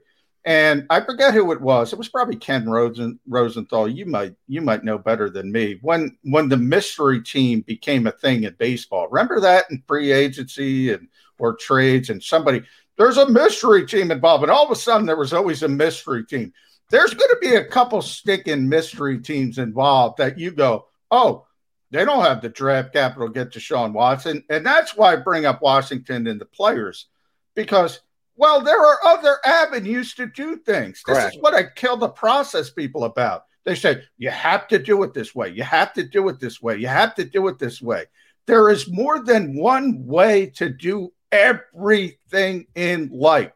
And 0.45 0.87
I 0.91 1.01
forget 1.01 1.33
who 1.33 1.53
it 1.53 1.61
was. 1.61 1.93
It 1.93 1.99
was 1.99 2.09
probably 2.09 2.37
Ken 2.37 2.69
Rosen, 2.69 3.19
Rosenthal. 3.27 3.89
You 3.89 4.05
might 4.05 4.35
you 4.47 4.61
might 4.61 4.85
know 4.85 4.99
better 4.99 5.31
than 5.31 5.51
me. 5.51 5.79
When 5.81 6.19
when 6.23 6.51
the 6.51 6.59
mystery 6.59 7.23
team 7.23 7.63
became 7.63 8.07
a 8.07 8.13
thing 8.13 8.45
in 8.45 8.55
baseball, 8.59 9.09
remember 9.09 9.41
that 9.41 9.65
in 9.71 9.83
free 9.87 10.13
agency 10.13 10.93
and 10.93 11.09
or 11.39 11.57
trades, 11.57 12.11
and 12.11 12.23
somebody 12.23 12.63
there's 12.97 13.17
a 13.17 13.29
mystery 13.29 13.87
team 13.87 14.11
involved. 14.11 14.45
And 14.45 14.53
all 14.53 14.65
of 14.65 14.71
a 14.71 14.77
sudden, 14.77 15.07
there 15.07 15.17
was 15.17 15.33
always 15.33 15.63
a 15.63 15.69
mystery 15.69 16.25
team. 16.25 16.53
There's 16.91 17.15
going 17.15 17.31
to 17.31 17.39
be 17.41 17.55
a 17.57 17.65
couple 17.65 18.03
sticking 18.03 18.69
mystery 18.69 19.19
teams 19.19 19.59
involved 19.59 20.19
that 20.19 20.39
you 20.39 20.51
go, 20.51 20.87
oh, 21.11 21.47
they 21.91 22.05
don't 22.05 22.25
have 22.25 22.41
the 22.41 22.49
draft 22.49 22.93
capital 22.93 23.29
to 23.29 23.33
get 23.33 23.53
Deshaun 23.53 23.93
Watson. 23.93 24.45
And 24.51 24.67
that's 24.67 24.97
why 24.97 25.13
I 25.13 25.17
bring 25.17 25.47
up 25.47 25.63
Washington 25.63 26.27
and 26.27 26.41
the 26.41 26.45
players 26.45 27.07
because, 27.55 28.01
well, 28.37 28.61
there 28.61 28.85
are 28.85 28.99
other 29.07 29.39
avenues 29.45 30.15
to 30.15 30.27
do 30.27 30.57
things. 30.57 31.03
Correct. 31.03 31.27
This 31.27 31.35
is 31.37 31.43
what 31.43 31.55
I 31.55 31.65
kill 31.75 31.97
the 31.97 32.09
process 32.09 32.71
people 32.71 33.05
about. 33.05 33.45
They 33.65 33.75
say, 33.75 34.03
you 34.19 34.31
have 34.31 34.69
to 34.69 34.79
do 34.79 35.03
it 35.05 35.15
this 35.15 35.35
way. 35.35 35.49
You 35.49 35.63
have 35.63 35.93
to 35.95 36.03
do 36.03 36.29
it 36.29 36.39
this 36.39 36.61
way. 36.61 36.77
You 36.77 36.89
have 36.89 37.15
to 37.15 37.25
do 37.25 37.49
it 37.49 37.59
this 37.59 37.81
way. 37.81 38.05
There 38.47 38.71
is 38.71 38.91
more 38.91 39.25
than 39.25 39.57
one 39.57 40.05
way 40.05 40.47
to 40.57 40.69
do 40.69 41.14
everything 41.35 42.67
in 42.75 43.11
life. 43.13 43.53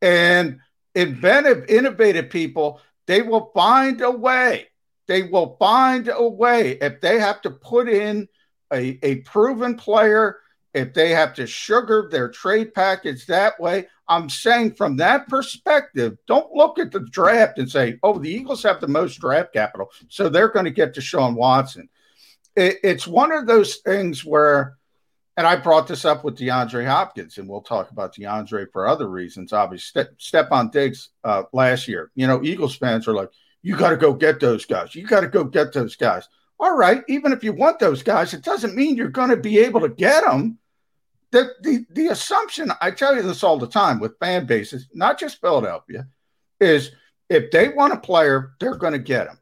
And 0.00 0.58
inventive, 0.94 1.66
innovative 1.68 2.30
people, 2.30 2.80
they 3.06 3.22
will 3.22 3.50
find 3.54 4.00
a 4.00 4.10
way. 4.10 4.68
They 5.06 5.24
will 5.24 5.56
find 5.58 6.08
a 6.08 6.26
way. 6.26 6.78
If 6.80 7.00
they 7.00 7.20
have 7.20 7.42
to 7.42 7.50
put 7.50 7.88
in 7.88 8.28
a, 8.72 8.98
a 9.02 9.16
proven 9.16 9.76
player, 9.76 10.38
if 10.72 10.94
they 10.94 11.10
have 11.10 11.34
to 11.34 11.46
sugar 11.46 12.08
their 12.10 12.30
trade 12.30 12.72
package 12.72 13.26
that 13.26 13.60
way, 13.60 13.88
I'm 14.08 14.30
saying 14.30 14.74
from 14.74 14.96
that 14.96 15.28
perspective, 15.28 16.16
don't 16.26 16.52
look 16.52 16.78
at 16.78 16.92
the 16.92 17.00
draft 17.00 17.58
and 17.58 17.70
say, 17.70 17.98
oh, 18.02 18.18
the 18.18 18.30
Eagles 18.30 18.62
have 18.62 18.80
the 18.80 18.88
most 18.88 19.20
draft 19.20 19.52
capital, 19.52 19.90
so 20.08 20.28
they're 20.28 20.48
going 20.48 20.64
to 20.64 20.70
get 20.70 20.94
Deshaun 20.94 21.34
Watson. 21.34 21.88
It, 22.56 22.78
it's 22.82 23.06
one 23.06 23.32
of 23.32 23.46
those 23.46 23.76
things 23.76 24.24
where 24.24 24.76
and 25.36 25.46
I 25.46 25.56
brought 25.56 25.88
this 25.88 26.04
up 26.04 26.24
with 26.24 26.38
DeAndre 26.38 26.86
Hopkins, 26.86 27.38
and 27.38 27.48
we'll 27.48 27.62
talk 27.62 27.90
about 27.90 28.14
DeAndre 28.14 28.66
for 28.72 28.86
other 28.86 29.08
reasons. 29.08 29.52
Obviously, 29.52 30.04
Ste- 30.04 30.34
Stefon 30.34 30.70
Diggs 30.70 31.10
uh, 31.24 31.44
last 31.52 31.88
year. 31.88 32.10
You 32.14 32.26
know, 32.26 32.42
Eagles 32.42 32.76
fans 32.76 33.08
are 33.08 33.14
like, 33.14 33.30
"You 33.62 33.76
got 33.76 33.90
to 33.90 33.96
go 33.96 34.12
get 34.12 34.40
those 34.40 34.66
guys. 34.66 34.94
You 34.94 35.06
got 35.06 35.20
to 35.20 35.28
go 35.28 35.44
get 35.44 35.72
those 35.72 35.96
guys." 35.96 36.28
All 36.60 36.76
right, 36.76 37.02
even 37.08 37.32
if 37.32 37.42
you 37.42 37.52
want 37.52 37.78
those 37.78 38.02
guys, 38.02 38.34
it 38.34 38.44
doesn't 38.44 38.76
mean 38.76 38.96
you're 38.96 39.08
going 39.08 39.30
to 39.30 39.36
be 39.36 39.58
able 39.58 39.80
to 39.80 39.88
get 39.88 40.24
them. 40.24 40.58
The, 41.30 41.50
the 41.62 41.86
the 41.90 42.06
assumption 42.08 42.70
I 42.80 42.90
tell 42.90 43.16
you 43.16 43.22
this 43.22 43.42
all 43.42 43.58
the 43.58 43.66
time 43.66 44.00
with 44.00 44.18
fan 44.18 44.44
bases, 44.44 44.88
not 44.92 45.18
just 45.18 45.40
Philadelphia, 45.40 46.06
is 46.60 46.92
if 47.30 47.50
they 47.50 47.70
want 47.70 47.94
a 47.94 47.98
player, 47.98 48.52
they're 48.60 48.76
going 48.76 48.92
to 48.92 48.98
get 48.98 49.28
him. 49.28 49.38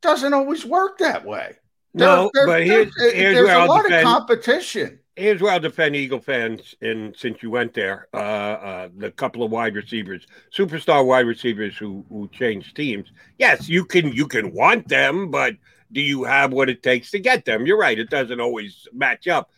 Doesn't 0.00 0.32
always 0.32 0.64
work 0.64 0.98
that 0.98 1.26
way. 1.26 1.56
No, 1.94 2.30
there, 2.34 2.46
but 2.46 2.64
here's, 2.64 2.92
here's 2.98 3.14
there's 3.14 3.46
where 3.46 3.56
a 3.56 3.60
I'll 3.60 3.68
lot 3.68 3.82
defend, 3.82 4.06
of 4.06 4.12
competition. 4.12 5.00
Here's 5.16 5.40
where 5.40 5.52
I'll 5.52 5.60
defend 5.60 5.96
Eagle 5.96 6.20
fans, 6.20 6.74
and 6.80 7.16
since 7.16 7.42
you 7.42 7.50
went 7.50 7.74
there, 7.74 8.06
uh, 8.14 8.16
uh, 8.16 8.88
the 8.96 9.10
couple 9.10 9.42
of 9.42 9.50
wide 9.50 9.74
receivers, 9.74 10.26
superstar 10.56 11.04
wide 11.04 11.26
receivers 11.26 11.76
who 11.76 12.04
who 12.08 12.28
changed 12.28 12.76
teams. 12.76 13.10
Yes, 13.38 13.68
you 13.68 13.84
can 13.84 14.12
you 14.12 14.26
can 14.26 14.52
want 14.52 14.88
them, 14.88 15.30
but 15.30 15.56
do 15.90 16.00
you 16.00 16.24
have 16.24 16.52
what 16.52 16.68
it 16.68 16.82
takes 16.82 17.10
to 17.12 17.18
get 17.18 17.44
them? 17.44 17.66
You're 17.66 17.78
right; 17.78 17.98
it 17.98 18.10
doesn't 18.10 18.40
always 18.40 18.86
match 18.92 19.26
up, 19.26 19.50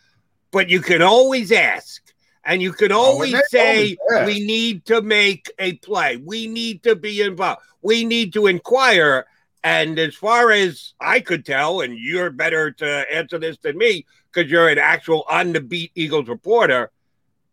but 0.51 0.71
you 0.71 0.81
can 0.81 1.03
always 1.03 1.53
ask. 1.53 2.03
And 2.43 2.63
you 2.63 2.73
can 2.73 2.91
always 2.91 3.35
oh, 3.35 3.41
say, 3.49 3.99
always 4.11 4.27
we 4.27 4.47
need 4.47 4.87
to 4.87 5.03
make 5.03 5.51
a 5.59 5.75
play. 5.75 6.17
We 6.17 6.47
need 6.47 6.83
to 6.85 6.97
be 6.97 7.21
involved. 7.21 7.61
We 7.83 8.05
need 8.05 8.33
to 8.33 8.47
inquire. 8.47 9.27
And 9.63 9.99
as 9.99 10.15
far 10.15 10.51
as 10.51 10.95
I 11.01 11.21
could 11.21 11.45
tell, 11.45 11.83
and 11.83 11.99
you're 11.99 12.31
better 12.31 12.71
to 12.73 13.05
answer 13.13 13.39
this 13.39 13.59
than 13.59 13.77
me 13.77 14.07
because 14.33 14.51
you're 14.51 14.69
an 14.69 14.79
actual 14.79 15.25
on 15.29 15.53
the 15.53 15.61
beat 15.61 15.93
Eagles 15.95 16.29
reporter, 16.29 16.91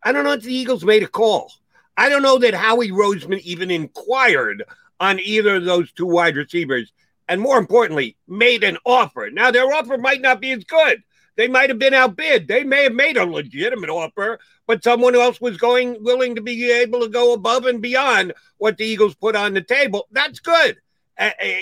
I 0.04 0.14
don't 0.14 0.24
know 0.24 0.34
if 0.34 0.44
the 0.44 0.54
Eagles 0.54 0.86
made 0.86 1.04
a 1.04 1.08
call. 1.08 1.52
I 1.98 2.08
don't 2.08 2.22
know 2.22 2.38
that 2.38 2.54
Howie 2.54 2.92
Roseman 2.92 3.42
even 3.42 3.72
inquired 3.72 4.64
on 5.00 5.20
either 5.20 5.56
of 5.58 5.66
those 5.66 5.92
two 5.92 6.06
wide 6.06 6.38
receivers. 6.38 6.94
And 7.28 7.42
more 7.42 7.58
importantly, 7.58 8.16
made 8.26 8.64
an 8.64 8.78
offer. 8.86 9.30
Now, 9.30 9.52
their 9.52 9.74
offer 9.74 9.98
might 9.98 10.22
not 10.22 10.40
be 10.40 10.52
as 10.52 10.64
good. 10.64 11.04
They 11.36 11.50
might 11.50 11.70
have 11.70 11.78
been 11.78 11.94
outbid. 11.94 12.48
They 12.48 12.64
may 12.64 12.84
have 12.84 12.94
made 12.94 13.18
a 13.18 13.26
legitimate 13.26 13.90
offer, 13.90 14.40
but 14.66 14.84
someone 14.84 15.14
else 15.14 15.42
was 15.42 15.58
going 15.58 16.02
willing 16.02 16.36
to 16.36 16.42
be 16.42 16.72
able 16.72 17.02
to 17.02 17.10
go 17.10 17.34
above 17.34 17.66
and 17.66 17.82
beyond 17.82 18.34
what 18.60 18.78
the 18.78 18.86
Eagles 18.86 19.14
put 19.16 19.36
on 19.36 19.54
the 19.54 19.62
table. 19.62 20.08
That's 20.12 20.40
good 20.40 20.78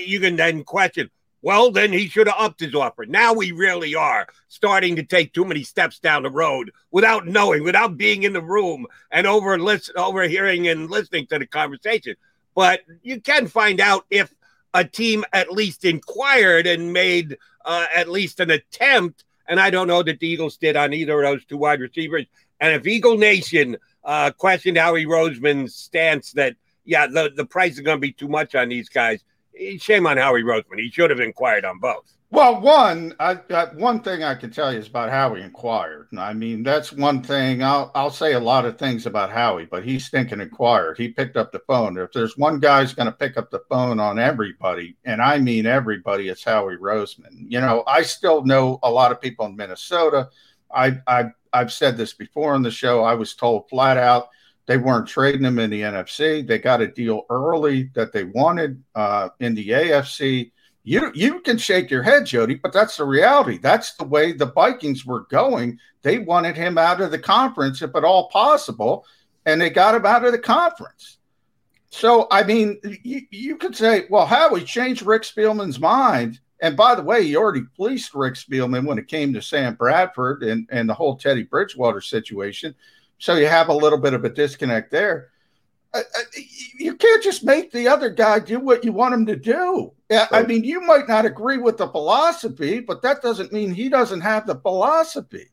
you 0.05 0.19
can 0.19 0.35
then 0.35 0.63
question, 0.63 1.09
well, 1.41 1.69
then 1.69 1.93
he 1.93 2.07
should 2.07 2.27
have 2.27 2.37
upped 2.39 2.59
his 2.59 2.73
offer. 2.73 3.05
Now 3.05 3.33
we 3.33 3.51
really 3.51 3.93
are 3.93 4.27
starting 4.47 4.95
to 4.95 5.03
take 5.03 5.31
too 5.31 5.45
many 5.45 5.61
steps 5.63 5.99
down 5.99 6.23
the 6.23 6.31
road 6.31 6.71
without 6.89 7.27
knowing, 7.27 7.63
without 7.63 7.97
being 7.97 8.23
in 8.23 8.33
the 8.33 8.41
room 8.41 8.87
and 9.11 9.27
over 9.27 9.55
overhearing 9.95 10.67
and 10.67 10.89
listening 10.89 11.27
to 11.27 11.37
the 11.37 11.45
conversation. 11.45 12.15
But 12.55 12.81
you 13.03 13.21
can 13.21 13.45
find 13.45 13.79
out 13.79 14.05
if 14.09 14.33
a 14.73 14.83
team 14.83 15.23
at 15.33 15.51
least 15.51 15.85
inquired 15.85 16.65
and 16.65 16.91
made 16.91 17.37
uh, 17.63 17.85
at 17.95 18.09
least 18.09 18.39
an 18.39 18.49
attempt. 18.49 19.23
And 19.47 19.59
I 19.59 19.69
don't 19.69 19.87
know 19.87 20.01
that 20.01 20.19
the 20.19 20.27
Eagles 20.27 20.57
did 20.57 20.75
on 20.75 20.93
either 20.93 21.21
of 21.21 21.31
those 21.31 21.45
two 21.45 21.57
wide 21.57 21.79
receivers. 21.79 22.25
And 22.59 22.73
if 22.73 22.87
Eagle 22.87 23.17
Nation 23.17 23.77
uh, 24.03 24.31
questioned 24.31 24.77
Howie 24.77 25.05
Roseman's 25.05 25.75
stance 25.75 26.31
that, 26.31 26.55
yeah, 26.85 27.05
the, 27.07 27.31
the 27.35 27.45
price 27.45 27.73
is 27.73 27.81
going 27.81 27.97
to 27.97 28.01
be 28.01 28.11
too 28.11 28.27
much 28.27 28.55
on 28.55 28.69
these 28.69 28.89
guys, 28.89 29.23
Eh, 29.59 29.77
shame 29.77 30.07
on 30.07 30.17
Howie 30.17 30.43
Roseman. 30.43 30.79
He 30.79 30.89
should 30.89 31.09
have 31.09 31.19
inquired 31.19 31.65
on 31.65 31.79
both. 31.79 32.15
Well, 32.31 32.59
one, 32.59 33.13
I, 33.19 33.39
I, 33.51 33.65
one 33.75 34.01
thing 34.01 34.23
I 34.23 34.35
can 34.35 34.51
tell 34.51 34.73
you 34.73 34.79
is 34.79 34.87
about 34.87 35.09
Howie 35.09 35.41
inquired. 35.41 36.07
I 36.17 36.33
mean, 36.33 36.63
that's 36.63 36.91
one 36.91 37.21
thing. 37.21 37.63
I'll 37.63 37.91
I'll 37.95 38.09
say 38.09 38.33
a 38.33 38.39
lot 38.39 38.65
of 38.65 38.77
things 38.77 39.05
about 39.05 39.31
Howie, 39.31 39.65
but 39.65 39.85
he's 39.85 40.09
thinking 40.09 40.41
inquired. 40.41 40.97
He 40.97 41.09
picked 41.09 41.37
up 41.37 41.51
the 41.51 41.61
phone. 41.67 41.97
If 41.97 42.11
there's 42.11 42.37
one 42.37 42.59
guy 42.59 42.81
who's 42.81 42.93
going 42.93 43.05
to 43.05 43.11
pick 43.11 43.37
up 43.37 43.51
the 43.51 43.63
phone 43.69 43.99
on 43.99 44.19
everybody, 44.19 44.97
and 45.05 45.21
I 45.21 45.37
mean 45.37 45.65
everybody, 45.65 46.27
it's 46.27 46.43
Howie 46.43 46.77
Roseman. 46.77 47.45
You 47.47 47.61
know, 47.61 47.83
I 47.87 48.01
still 48.01 48.43
know 48.43 48.79
a 48.83 48.91
lot 48.91 49.11
of 49.11 49.21
people 49.21 49.45
in 49.45 49.55
Minnesota. 49.55 50.29
I 50.73 50.99
I 51.07 51.25
I've 51.53 51.71
said 51.71 51.95
this 51.95 52.13
before 52.13 52.53
on 52.53 52.63
the 52.63 52.71
show. 52.71 53.03
I 53.03 53.13
was 53.13 53.35
told 53.35 53.69
flat 53.69 53.97
out 53.97 54.29
they 54.65 54.77
weren't 54.77 55.07
trading 55.07 55.43
him 55.43 55.59
in 55.59 55.69
the 55.69 55.81
NFC. 55.81 56.45
They 56.45 56.57
got 56.57 56.81
a 56.81 56.87
deal 56.87 57.23
early 57.29 57.91
that 57.93 58.11
they 58.11 58.23
wanted 58.23 58.83
uh, 58.95 59.29
in 59.39 59.55
the 59.55 59.69
AFC 59.69 60.51
you 60.85 61.11
you 61.15 61.41
can 61.41 61.57
shake 61.57 61.89
your 61.89 62.03
head, 62.03 62.27
Jody, 62.27 62.55
but 62.55 62.71
that's 62.71 62.97
the 62.97 63.05
reality. 63.05 63.57
That's 63.57 63.95
the 63.95 64.05
way 64.05 64.31
the 64.31 64.45
Vikings 64.45 65.03
were 65.03 65.21
going. 65.31 65.79
They 66.03 66.19
wanted 66.19 66.55
him 66.55 66.77
out 66.77 67.01
of 67.01 67.09
the 67.09 67.19
conference 67.19 67.81
if 67.81 67.95
at 67.95 68.03
all 68.03 68.29
possible, 68.29 69.03
and 69.47 69.59
they 69.59 69.71
got 69.71 69.95
him 69.95 70.05
out 70.05 70.23
of 70.23 70.31
the 70.31 70.39
conference. 70.39 71.17
So, 71.89 72.27
I 72.29 72.43
mean, 72.43 72.79
you, 73.03 73.21
you 73.31 73.57
could 73.57 73.75
say, 73.75 74.05
well, 74.11 74.27
Howie 74.27 74.63
changed 74.63 75.01
Rick 75.01 75.23
Spielman's 75.23 75.79
mind. 75.79 76.39
And 76.61 76.77
by 76.77 76.93
the 76.93 77.03
way, 77.03 77.23
he 77.23 77.35
already 77.35 77.63
fleeced 77.75 78.13
Rick 78.13 78.35
Spielman 78.35 78.85
when 78.85 78.97
it 78.97 79.07
came 79.07 79.33
to 79.33 79.41
Sam 79.41 79.75
Bradford 79.75 80.43
and, 80.43 80.67
and 80.71 80.87
the 80.87 80.93
whole 80.93 81.17
Teddy 81.17 81.43
Bridgewater 81.43 82.01
situation. 82.01 82.75
So 83.17 83.35
you 83.35 83.47
have 83.47 83.69
a 83.69 83.73
little 83.73 83.99
bit 83.99 84.13
of 84.13 84.25
a 84.25 84.29
disconnect 84.29 84.91
there. 84.91 85.29
Uh, 85.93 85.99
uh, 85.99 86.21
you 86.77 86.95
can't 86.95 87.23
just 87.23 87.43
make 87.43 87.71
the 87.71 87.87
other 87.87 88.09
guy 88.09 88.39
do 88.39 88.59
what 88.59 88.83
you 88.83 88.91
want 88.91 89.13
him 89.13 89.25
to 89.25 89.35
do. 89.35 89.93
I 90.11 90.43
mean, 90.43 90.63
you 90.63 90.81
might 90.81 91.07
not 91.07 91.25
agree 91.25 91.57
with 91.57 91.77
the 91.77 91.87
philosophy, 91.87 92.79
but 92.79 93.01
that 93.01 93.21
doesn't 93.21 93.53
mean 93.53 93.73
he 93.73 93.89
doesn't 93.89 94.21
have 94.21 94.45
the 94.45 94.55
philosophy. 94.55 95.47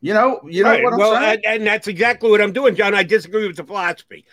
You 0.00 0.14
know, 0.14 0.40
you 0.44 0.62
know 0.62 0.70
right. 0.70 0.84
what 0.84 0.92
I'm 0.92 0.98
well, 0.98 1.14
saying? 1.14 1.40
And, 1.44 1.60
and, 1.60 1.66
that's 1.66 1.88
exactly 1.88 2.30
what 2.30 2.40
I'm 2.40 2.52
doing, 2.52 2.74
John. 2.74 2.94
I 2.94 3.02
disagree 3.02 3.46
with 3.46 3.56
the 3.56 3.64
philosophy. 3.64 4.26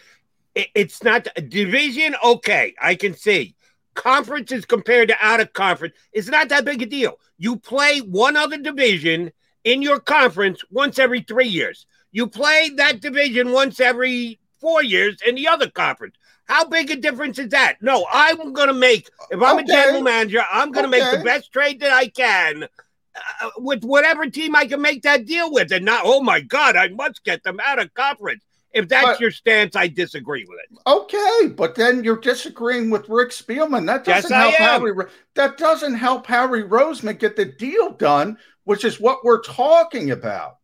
It, 0.54 0.68
it's 0.76 1.04
not 1.04 1.28
division. 1.50 2.16
Okay, 2.24 2.76
I 2.82 2.96
can 2.96 3.16
see 3.16 3.56
conferences 3.96 4.66
compared 4.66 5.08
to 5.10 5.16
out 5.22 5.40
of 5.40 5.54
conference. 5.54 5.96
It's 6.12 6.28
not 6.28 6.50
that 6.50 6.66
big 6.66 6.82
a 6.82 6.86
deal. 6.86 7.20
You 7.38 7.58
play 7.58 8.00
one 8.00 8.36
other 8.36 8.58
division 8.58 9.32
in 9.64 9.82
your 9.82 10.00
conference 10.00 10.62
once 10.70 11.00
every 11.00 11.22
three 11.22 11.48
years. 11.48 11.88
You 12.16 12.28
play 12.28 12.70
that 12.78 13.02
division 13.02 13.52
once 13.52 13.82
every 13.82 14.40
four 14.62 14.82
years 14.82 15.18
in 15.28 15.36
the 15.36 15.50
other 15.50 15.70
conference. 15.70 16.16
How 16.46 16.64
big 16.64 16.90
a 16.90 16.96
difference 16.96 17.38
is 17.40 17.50
that? 17.50 17.82
No, 17.82 18.08
I'm 18.10 18.54
going 18.54 18.70
to 18.70 18.74
make, 18.74 19.10
if 19.32 19.42
I'm 19.42 19.58
okay. 19.58 19.64
a 19.66 19.68
general 19.68 20.02
manager, 20.02 20.42
I'm 20.50 20.72
going 20.72 20.90
to 20.90 20.98
okay. 20.98 21.12
make 21.12 21.20
the 21.20 21.26
best 21.26 21.52
trade 21.52 21.82
that 21.82 21.92
I 21.92 22.08
can 22.08 22.64
uh, 22.64 23.50
with 23.58 23.84
whatever 23.84 24.30
team 24.30 24.56
I 24.56 24.66
can 24.66 24.82
make 24.82 25.02
that 25.02 25.26
deal 25.26 25.52
with. 25.52 25.74
And 25.74 25.84
not, 25.84 26.04
oh 26.06 26.22
my 26.22 26.40
God, 26.40 26.78
I 26.78 26.88
must 26.88 27.22
get 27.26 27.44
them 27.44 27.60
out 27.62 27.80
of 27.80 27.94
conference. 27.96 28.46
If 28.72 28.88
that's 28.88 29.06
but, 29.06 29.20
your 29.20 29.32
stance, 29.32 29.76
I 29.76 29.90
disagree 29.90 30.46
with 30.48 30.60
it. 30.72 30.80
Okay, 30.88 31.54
but 31.54 31.76
then 31.76 32.02
you're 32.02 32.16
disagreeing 32.16 32.90
with 32.90 33.10
Rick 33.10 33.32
Spielman. 33.32 33.86
That 33.88 34.06
doesn't 34.06 34.32
yes, 34.32 34.56
help 34.56 34.84
Harry. 34.84 35.08
That 35.34 35.58
doesn't 35.58 35.96
help 35.96 36.28
Howie 36.28 36.64
Roseman 36.64 37.20
get 37.20 37.36
the 37.36 37.44
deal 37.44 37.92
done, 37.92 38.38
which 38.64 38.86
is 38.86 39.02
what 39.02 39.26
we're 39.26 39.44
talking 39.44 40.12
about. 40.12 40.60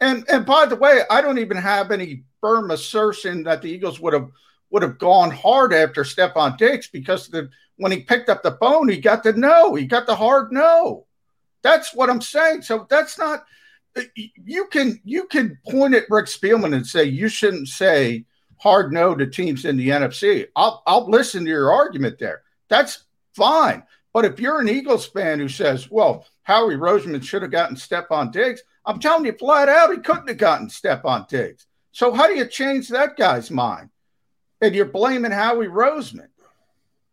And 0.00 0.24
and 0.30 0.44
by 0.44 0.66
the 0.66 0.76
way, 0.76 1.02
I 1.10 1.20
don't 1.20 1.38
even 1.38 1.56
have 1.56 1.90
any 1.90 2.24
firm 2.40 2.70
assertion 2.70 3.44
that 3.44 3.62
the 3.62 3.70
Eagles 3.70 4.00
would 4.00 4.12
have 4.12 4.28
would 4.70 4.82
have 4.82 4.98
gone 4.98 5.30
hard 5.30 5.72
after 5.72 6.02
Stefon 6.02 6.58
Diggs 6.58 6.88
because 6.88 7.28
the 7.28 7.48
when 7.76 7.92
he 7.92 8.00
picked 8.00 8.28
up 8.28 8.42
the 8.42 8.56
phone, 8.60 8.88
he 8.88 8.98
got 8.98 9.22
the 9.22 9.32
no, 9.32 9.74
he 9.74 9.86
got 9.86 10.06
the 10.06 10.16
hard 10.16 10.52
no. 10.52 11.06
That's 11.62 11.94
what 11.94 12.10
I'm 12.10 12.20
saying. 12.20 12.62
So 12.62 12.86
that's 12.90 13.18
not 13.18 13.44
uh, 13.96 14.02
you 14.14 14.66
can 14.66 15.00
you 15.04 15.24
can 15.26 15.58
point 15.68 15.94
at 15.94 16.10
Rick 16.10 16.26
Spielman 16.26 16.74
and 16.74 16.86
say 16.86 17.04
you 17.04 17.28
shouldn't 17.28 17.68
say 17.68 18.24
hard 18.58 18.92
no 18.92 19.14
to 19.14 19.26
teams 19.26 19.64
in 19.64 19.76
the 19.76 19.88
NFC. 19.88 20.46
I'll 20.56 20.82
I'll 20.86 21.08
listen 21.08 21.44
to 21.44 21.50
your 21.50 21.72
argument 21.72 22.18
there. 22.18 22.42
That's 22.68 23.04
fine. 23.34 23.84
But 24.12 24.24
if 24.24 24.38
you're 24.38 24.60
an 24.60 24.68
Eagles 24.68 25.06
fan 25.06 25.40
who 25.40 25.48
says, 25.48 25.90
well, 25.90 26.26
Howie 26.44 26.76
Roseman 26.76 27.22
should 27.22 27.42
have 27.42 27.50
gotten 27.50 27.76
Stefon 27.76 28.30
Diggs, 28.30 28.62
I'm 28.86 29.00
telling 29.00 29.24
you 29.24 29.32
flat 29.32 29.68
out, 29.68 29.92
he 29.92 29.98
couldn't 29.98 30.28
have 30.28 30.38
gotten 30.38 30.68
Stefon 30.68 31.28
Diggs. 31.28 31.66
So 31.92 32.12
how 32.12 32.26
do 32.26 32.34
you 32.34 32.46
change 32.46 32.88
that 32.88 33.16
guy's 33.16 33.50
mind? 33.50 33.90
And 34.60 34.74
you're 34.74 34.84
blaming 34.84 35.30
Howie 35.30 35.68
Roseman. 35.68 36.28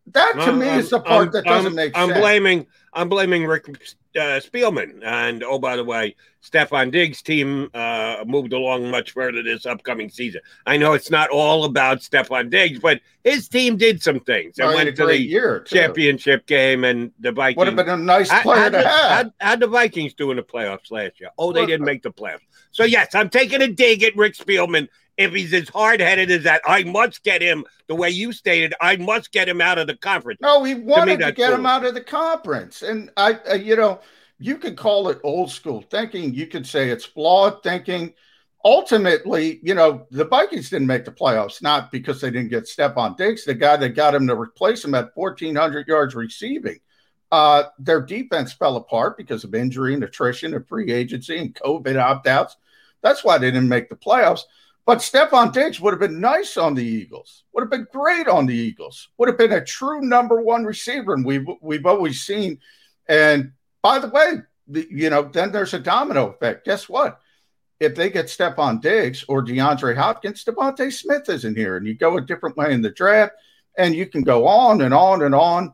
That 0.07 0.33
to 0.45 0.51
me 0.51 0.67
is 0.67 0.89
the 0.89 0.99
part 0.99 1.27
I'm, 1.27 1.31
that 1.33 1.45
doesn't 1.45 1.71
I'm, 1.71 1.75
make 1.75 1.95
sense. 1.95 2.11
I'm 2.11 2.19
blaming 2.19 2.67
I'm 2.93 3.07
blaming 3.07 3.45
Rick 3.45 3.67
uh, 4.15 4.39
Spielman. 4.39 5.03
And 5.03 5.43
oh, 5.43 5.59
by 5.59 5.75
the 5.75 5.83
way, 5.83 6.15
Stefon 6.43 6.91
Diggs' 6.91 7.21
team 7.21 7.69
uh, 7.73 8.23
moved 8.25 8.53
along 8.53 8.89
much 8.89 9.11
further 9.11 9.43
this 9.43 9.65
upcoming 9.65 10.09
season. 10.09 10.41
I 10.65 10.77
know 10.77 10.93
it's 10.93 11.11
not 11.11 11.29
all 11.29 11.65
about 11.65 11.99
Stefon 11.99 12.49
Diggs, 12.49 12.79
but 12.79 13.01
his 13.23 13.47
team 13.47 13.77
did 13.77 14.01
some 14.01 14.19
things 14.19 14.57
and 14.57 14.69
oh, 14.69 14.75
went 14.75 14.95
to 14.95 15.05
the 15.05 15.21
year, 15.21 15.61
championship 15.61 16.47
game. 16.47 16.83
And 16.83 17.11
the 17.19 17.31
Vikings 17.31 17.57
would 17.57 17.67
have 17.67 17.75
been 17.75 17.89
a 17.89 17.97
nice 17.97 18.31
player 18.41 18.69
to 18.69 18.87
have. 18.87 19.31
How 19.39 19.55
the 19.55 19.67
Vikings 19.67 20.13
do 20.13 20.31
in 20.31 20.37
the 20.37 20.43
playoffs 20.43 20.91
last 20.91 21.19
year? 21.19 21.29
Oh, 21.37 21.53
they 21.53 21.65
didn't 21.65 21.85
make 21.85 22.01
the 22.01 22.11
playoffs. 22.11 22.39
So 22.71 22.83
yes, 22.83 23.13
I'm 23.13 23.29
taking 23.29 23.61
a 23.61 23.67
dig 23.67 24.03
at 24.03 24.15
Rick 24.15 24.33
Spielman 24.33 24.87
if 25.23 25.33
he's 25.33 25.53
as 25.53 25.69
hard 25.69 25.99
headed 25.99 26.31
as 26.31 26.43
that, 26.43 26.61
I 26.65 26.83
must 26.83 27.23
get 27.23 27.41
him 27.41 27.65
the 27.87 27.95
way 27.95 28.09
you 28.09 28.31
stated. 28.31 28.73
I 28.81 28.97
must 28.97 29.31
get 29.31 29.49
him 29.49 29.61
out 29.61 29.77
of 29.77 29.87
the 29.87 29.95
conference. 29.95 30.39
No, 30.41 30.63
he 30.63 30.75
wanted 30.75 31.19
to, 31.19 31.25
to 31.25 31.31
get 31.31 31.47
cool. 31.47 31.55
him 31.55 31.65
out 31.65 31.85
of 31.85 31.93
the 31.93 32.01
conference, 32.01 32.81
and 32.81 33.09
I, 33.17 33.39
uh, 33.49 33.55
you 33.55 33.75
know, 33.75 33.99
you 34.39 34.57
could 34.57 34.75
call 34.75 35.09
it 35.09 35.19
old 35.23 35.51
school 35.51 35.81
thinking. 35.81 36.33
You 36.33 36.47
could 36.47 36.65
say 36.65 36.89
it's 36.89 37.05
flawed 37.05 37.61
thinking. 37.63 38.13
Ultimately, 38.63 39.59
you 39.63 39.73
know, 39.73 40.07
the 40.11 40.25
Vikings 40.25 40.69
didn't 40.69 40.87
make 40.87 41.05
the 41.05 41.11
playoffs 41.11 41.61
not 41.61 41.91
because 41.91 42.21
they 42.21 42.29
didn't 42.29 42.49
get 42.49 42.65
Stefon 42.65 43.17
Diggs, 43.17 43.43
the 43.43 43.55
guy 43.55 43.75
that 43.77 43.89
got 43.89 44.13
him 44.13 44.27
to 44.27 44.35
replace 44.35 44.83
him 44.83 44.93
at 44.93 45.11
1,400 45.15 45.87
yards 45.87 46.13
receiving. 46.13 46.79
Uh, 47.31 47.63
their 47.79 48.01
defense 48.01 48.51
fell 48.51 48.75
apart 48.75 49.17
because 49.17 49.43
of 49.43 49.55
injury 49.55 49.93
and 49.93 50.03
attrition 50.03 50.53
and 50.53 50.67
free 50.67 50.91
agency 50.91 51.37
and 51.37 51.55
COVID 51.55 51.97
opt 51.97 52.27
outs. 52.27 52.57
That's 53.01 53.23
why 53.23 53.37
they 53.37 53.51
didn't 53.51 53.69
make 53.69 53.89
the 53.89 53.95
playoffs. 53.95 54.41
But 54.85 54.99
Stefon 54.99 55.53
Diggs 55.53 55.79
would 55.79 55.93
have 55.93 55.99
been 55.99 56.19
nice 56.19 56.57
on 56.57 56.73
the 56.73 56.83
Eagles. 56.83 57.43
Would 57.53 57.61
have 57.61 57.69
been 57.69 57.87
great 57.91 58.27
on 58.27 58.45
the 58.45 58.55
Eagles. 58.55 59.09
Would 59.17 59.29
have 59.29 59.37
been 59.37 59.51
a 59.51 59.63
true 59.63 60.01
number 60.01 60.41
one 60.41 60.65
receiver, 60.65 61.13
and 61.13 61.25
we've 61.25 61.47
we've 61.61 61.85
always 61.85 62.21
seen. 62.21 62.59
And 63.07 63.51
by 63.81 63.99
the 63.99 64.09
way, 64.09 64.41
the, 64.67 64.87
you 64.89 65.09
know, 65.09 65.23
then 65.23 65.51
there's 65.51 65.73
a 65.73 65.79
domino 65.79 66.29
effect. 66.29 66.65
Guess 66.65 66.89
what? 66.89 67.19
If 67.79 67.95
they 67.95 68.09
get 68.09 68.25
Stefon 68.27 68.81
Diggs 68.81 69.25
or 69.27 69.43
DeAndre 69.43 69.95
Hopkins, 69.95 70.43
DeVonta 70.45 70.91
Smith 70.91 71.29
isn't 71.29 71.57
here, 71.57 71.77
and 71.77 71.85
you 71.85 71.95
go 71.95 72.17
a 72.17 72.21
different 72.21 72.57
way 72.57 72.73
in 72.73 72.81
the 72.81 72.91
draft, 72.91 73.33
and 73.77 73.95
you 73.95 74.07
can 74.07 74.23
go 74.23 74.47
on 74.47 74.81
and 74.81 74.93
on 74.93 75.21
and 75.23 75.35
on. 75.35 75.73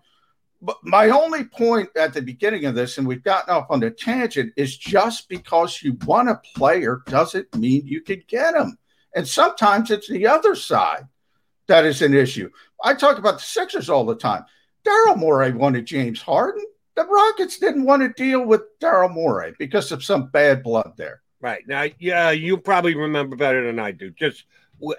But 0.62 0.78
my 0.84 1.10
only 1.10 1.43
point 1.43 1.89
at 1.96 2.13
the 2.13 2.22
beginning 2.22 2.65
of 2.65 2.76
this, 2.76 2.98
and 2.98 3.08
we've 3.08 3.24
gotten 3.24 3.54
off 3.54 3.67
on 3.70 3.84
a 3.84 3.91
tangent, 3.91 4.54
is 4.58 4.76
just 4.78 5.30
because 5.30 5.82
you 5.84 5.98
want 6.06 6.30
a 6.30 6.41
player 6.56 7.04
doesn't 7.08 7.54
mean 7.56 7.86
you 7.86 8.02
could 8.02 8.28
get 8.28 8.56
him. 8.56 8.78
And 9.17 9.27
sometimes 9.27 9.89
it's 9.89 10.08
the 10.08 10.27
other 10.27 10.53
side 10.53 11.08
that 11.65 11.86
is 11.86 12.03
an 12.03 12.13
issue. 12.13 12.51
I 12.84 12.93
talk 12.93 13.17
about 13.17 13.39
the 13.39 13.43
Sixers 13.43 13.89
all 13.89 14.06
the 14.06 14.15
time. 14.15 14.45
Daryl 14.86 15.17
Morey 15.17 15.53
wanted 15.53 15.88
James 15.88 16.21
Harden. 16.21 16.63
The 16.95 17.03
Rockets 17.03 17.58
didn't 17.58 17.86
want 17.86 18.03
to 18.03 18.10
deal 18.10 18.45
with 18.45 18.62
Daryl 18.80 19.12
Morey 19.12 19.56
because 19.58 19.91
of 19.91 20.03
some 20.03 20.27
bad 20.27 20.62
blood 20.62 20.93
there. 20.97 21.23
Right 21.41 21.67
now, 21.67 21.88
yeah, 21.97 22.30
you 22.30 22.60
probably 22.60 22.93
remember 22.93 23.36
better 23.36 23.65
than 23.65 23.80
I 23.80 23.89
do. 23.89 24.12
Just 24.12 24.45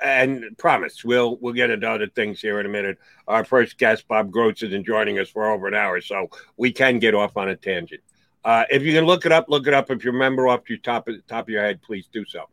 and 0.02 0.42
promise 0.58 1.04
we'll 1.04 1.36
we'll 1.36 1.54
get 1.54 1.70
into 1.70 1.88
other 1.88 2.08
things 2.08 2.40
here 2.40 2.58
in 2.58 2.66
a 2.66 2.68
minute. 2.68 2.98
Our 3.28 3.44
first 3.44 3.78
guest, 3.78 4.08
Bob 4.08 4.32
Grotz, 4.32 4.64
isn't 4.64 4.84
joining 4.84 5.20
us 5.20 5.28
for 5.28 5.48
over 5.48 5.68
an 5.68 5.74
hour, 5.74 6.00
so 6.00 6.28
we 6.56 6.72
can 6.72 6.98
get 6.98 7.14
off 7.14 7.36
on 7.36 7.50
a 7.50 7.56
tangent. 7.56 8.00
Uh, 8.44 8.64
if 8.68 8.82
you 8.82 8.92
can 8.92 9.04
look 9.04 9.26
it 9.26 9.32
up, 9.32 9.46
look 9.48 9.68
it 9.68 9.74
up. 9.74 9.92
If 9.92 10.04
you 10.04 10.10
remember 10.10 10.48
off 10.48 10.68
your 10.68 10.78
top 10.78 11.08
top 11.28 11.44
of 11.44 11.50
your 11.50 11.62
head, 11.62 11.82
please 11.82 12.08
do 12.12 12.24
so 12.24 12.48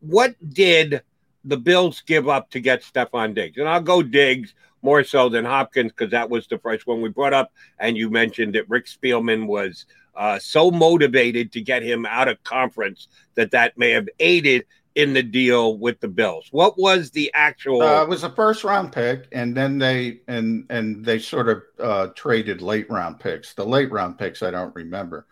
what 0.00 0.34
did 0.52 1.02
the 1.44 1.56
Bills 1.56 2.02
give 2.06 2.28
up 2.28 2.50
to 2.50 2.60
get 2.60 2.82
Stefon 2.82 3.34
Diggs? 3.34 3.58
And 3.58 3.68
I'll 3.68 3.80
go 3.80 4.02
Diggs 4.02 4.54
more 4.82 5.02
so 5.04 5.28
than 5.28 5.44
Hopkins 5.44 5.92
because 5.92 6.10
that 6.12 6.30
was 6.30 6.46
the 6.46 6.58
first 6.58 6.86
one 6.86 7.00
we 7.00 7.08
brought 7.08 7.34
up. 7.34 7.52
And 7.78 7.96
you 7.96 8.10
mentioned 8.10 8.54
that 8.54 8.68
Rick 8.68 8.86
Spielman 8.86 9.46
was 9.46 9.86
uh, 10.14 10.38
so 10.38 10.70
motivated 10.70 11.52
to 11.52 11.60
get 11.60 11.82
him 11.82 12.06
out 12.06 12.28
of 12.28 12.42
conference 12.44 13.08
that 13.34 13.52
that 13.52 13.78
may 13.78 13.90
have 13.90 14.08
aided 14.18 14.64
in 14.94 15.12
the 15.12 15.22
deal 15.22 15.78
with 15.78 16.00
the 16.00 16.08
Bills. 16.08 16.48
What 16.50 16.76
was 16.76 17.12
the 17.12 17.30
actual? 17.32 17.82
Uh, 17.82 18.02
it 18.02 18.08
was 18.08 18.24
a 18.24 18.30
first 18.30 18.64
round 18.64 18.92
pick, 18.92 19.28
and 19.30 19.56
then 19.56 19.78
they 19.78 20.20
and 20.26 20.66
and 20.70 21.04
they 21.04 21.20
sort 21.20 21.48
of 21.48 21.62
uh, 21.78 22.06
traded 22.16 22.62
late 22.62 22.90
round 22.90 23.20
picks. 23.20 23.54
The 23.54 23.64
late 23.64 23.92
round 23.92 24.18
picks 24.18 24.42
I 24.42 24.50
don't 24.50 24.74
remember, 24.74 25.26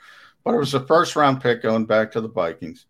but 0.45 0.55
it 0.55 0.59
was 0.59 0.75
a 0.75 0.87
first 0.87 1.17
round 1.17 1.43
pick 1.43 1.63
going 1.63 1.85
back 1.85 2.13
to 2.13 2.21
the 2.21 2.29
Vikings. 2.29 2.87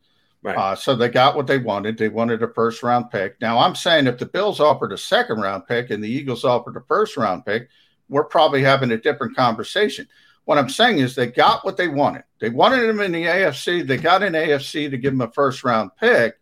Right. 0.46 0.56
Uh, 0.56 0.76
so 0.76 0.94
they 0.94 1.08
got 1.08 1.34
what 1.34 1.48
they 1.48 1.58
wanted. 1.58 1.98
They 1.98 2.08
wanted 2.08 2.40
a 2.40 2.46
first 2.46 2.84
round 2.84 3.10
pick. 3.10 3.40
Now 3.40 3.58
I'm 3.58 3.74
saying 3.74 4.06
if 4.06 4.16
the 4.16 4.26
Bills 4.26 4.60
offered 4.60 4.92
a 4.92 4.96
second 4.96 5.40
round 5.40 5.66
pick 5.66 5.90
and 5.90 6.02
the 6.02 6.08
Eagles 6.08 6.44
offered 6.44 6.76
a 6.76 6.82
first 6.82 7.16
round 7.16 7.44
pick, 7.44 7.68
we're 8.08 8.22
probably 8.22 8.62
having 8.62 8.92
a 8.92 8.96
different 8.96 9.34
conversation. 9.34 10.06
What 10.44 10.56
I'm 10.56 10.68
saying 10.68 10.98
is 10.98 11.16
they 11.16 11.26
got 11.26 11.64
what 11.64 11.76
they 11.76 11.88
wanted. 11.88 12.22
They 12.38 12.50
wanted 12.50 12.88
him 12.88 13.00
in 13.00 13.10
the 13.10 13.24
AFC. 13.24 13.84
They 13.84 13.96
got 13.96 14.22
an 14.22 14.34
AFC 14.34 14.88
to 14.88 14.96
give 14.96 15.14
him 15.14 15.20
a 15.20 15.32
first 15.32 15.64
round 15.64 15.90
pick, 15.98 16.38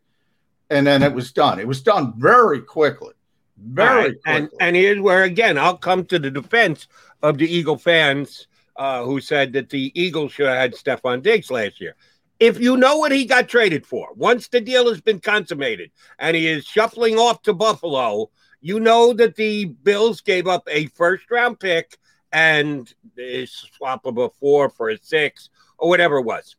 and 0.68 0.86
then 0.86 1.02
it 1.02 1.14
was 1.14 1.32
done. 1.32 1.58
It 1.58 1.66
was 1.66 1.80
done 1.80 2.12
very 2.18 2.60
quickly. 2.60 3.14
Very 3.56 3.88
right. 3.88 4.22
quickly. 4.22 4.22
And, 4.26 4.50
and 4.60 4.76
here's 4.76 5.00
where, 5.00 5.22
again, 5.22 5.56
I'll 5.56 5.78
come 5.78 6.04
to 6.06 6.18
the 6.18 6.30
defense 6.30 6.88
of 7.22 7.38
the 7.38 7.46
Eagle 7.46 7.78
fans 7.78 8.48
uh, 8.76 9.02
who 9.02 9.22
said 9.22 9.54
that 9.54 9.70
the 9.70 9.90
Eagles 9.98 10.32
should 10.32 10.48
have 10.48 10.58
had 10.58 10.74
Stefon 10.74 11.22
Diggs 11.22 11.50
last 11.50 11.80
year. 11.80 11.96
If 12.40 12.60
you 12.60 12.76
know 12.76 12.98
what 12.98 13.12
he 13.12 13.24
got 13.24 13.48
traded 13.48 13.86
for, 13.86 14.08
once 14.14 14.48
the 14.48 14.60
deal 14.60 14.88
has 14.88 15.00
been 15.00 15.20
consummated 15.20 15.90
and 16.18 16.36
he 16.36 16.48
is 16.48 16.64
shuffling 16.64 17.16
off 17.18 17.42
to 17.42 17.54
Buffalo, 17.54 18.30
you 18.60 18.80
know 18.80 19.12
that 19.12 19.36
the 19.36 19.66
Bills 19.66 20.20
gave 20.20 20.46
up 20.46 20.66
a 20.70 20.86
first 20.86 21.30
round 21.30 21.60
pick 21.60 21.96
and 22.32 22.92
a 23.16 23.46
swap 23.46 24.04
of 24.06 24.18
a 24.18 24.28
four 24.28 24.68
for 24.68 24.88
a 24.88 24.98
six 24.98 25.50
or 25.78 25.88
whatever 25.88 26.18
it 26.18 26.24
was. 26.24 26.56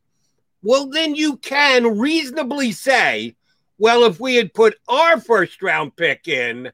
Well, 0.62 0.88
then 0.88 1.14
you 1.14 1.36
can 1.36 1.98
reasonably 1.98 2.72
say, 2.72 3.36
well, 3.78 4.04
if 4.04 4.18
we 4.18 4.36
had 4.36 4.54
put 4.54 4.78
our 4.88 5.20
first 5.20 5.62
round 5.62 5.94
pick 5.96 6.26
in 6.26 6.72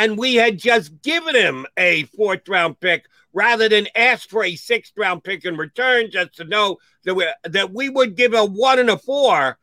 and 0.00 0.16
we 0.16 0.34
had 0.34 0.58
just 0.58 1.02
given 1.02 1.34
him 1.34 1.66
a 1.76 2.04
fourth 2.04 2.48
round 2.48 2.80
pick 2.80 3.04
rather 3.34 3.68
than 3.68 3.86
ask 3.94 4.30
for 4.30 4.42
a 4.42 4.56
sixth 4.56 4.94
round 4.96 5.22
pick 5.22 5.44
in 5.44 5.58
return 5.58 6.10
just 6.10 6.34
to 6.36 6.44
know 6.44 6.78
that 7.04 7.14
we, 7.14 7.26
that 7.44 7.70
we 7.70 7.90
would 7.90 8.16
give 8.16 8.32
a 8.32 8.42
one 8.42 8.78
and 8.78 8.88
a 8.88 8.96
four, 8.96 9.58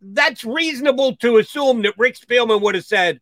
that's 0.00 0.46
reasonable 0.46 1.14
to 1.16 1.36
assume 1.36 1.82
that 1.82 1.98
Rick 1.98 2.16
Spielman 2.16 2.62
would 2.62 2.74
have 2.74 2.86
said, 2.86 3.20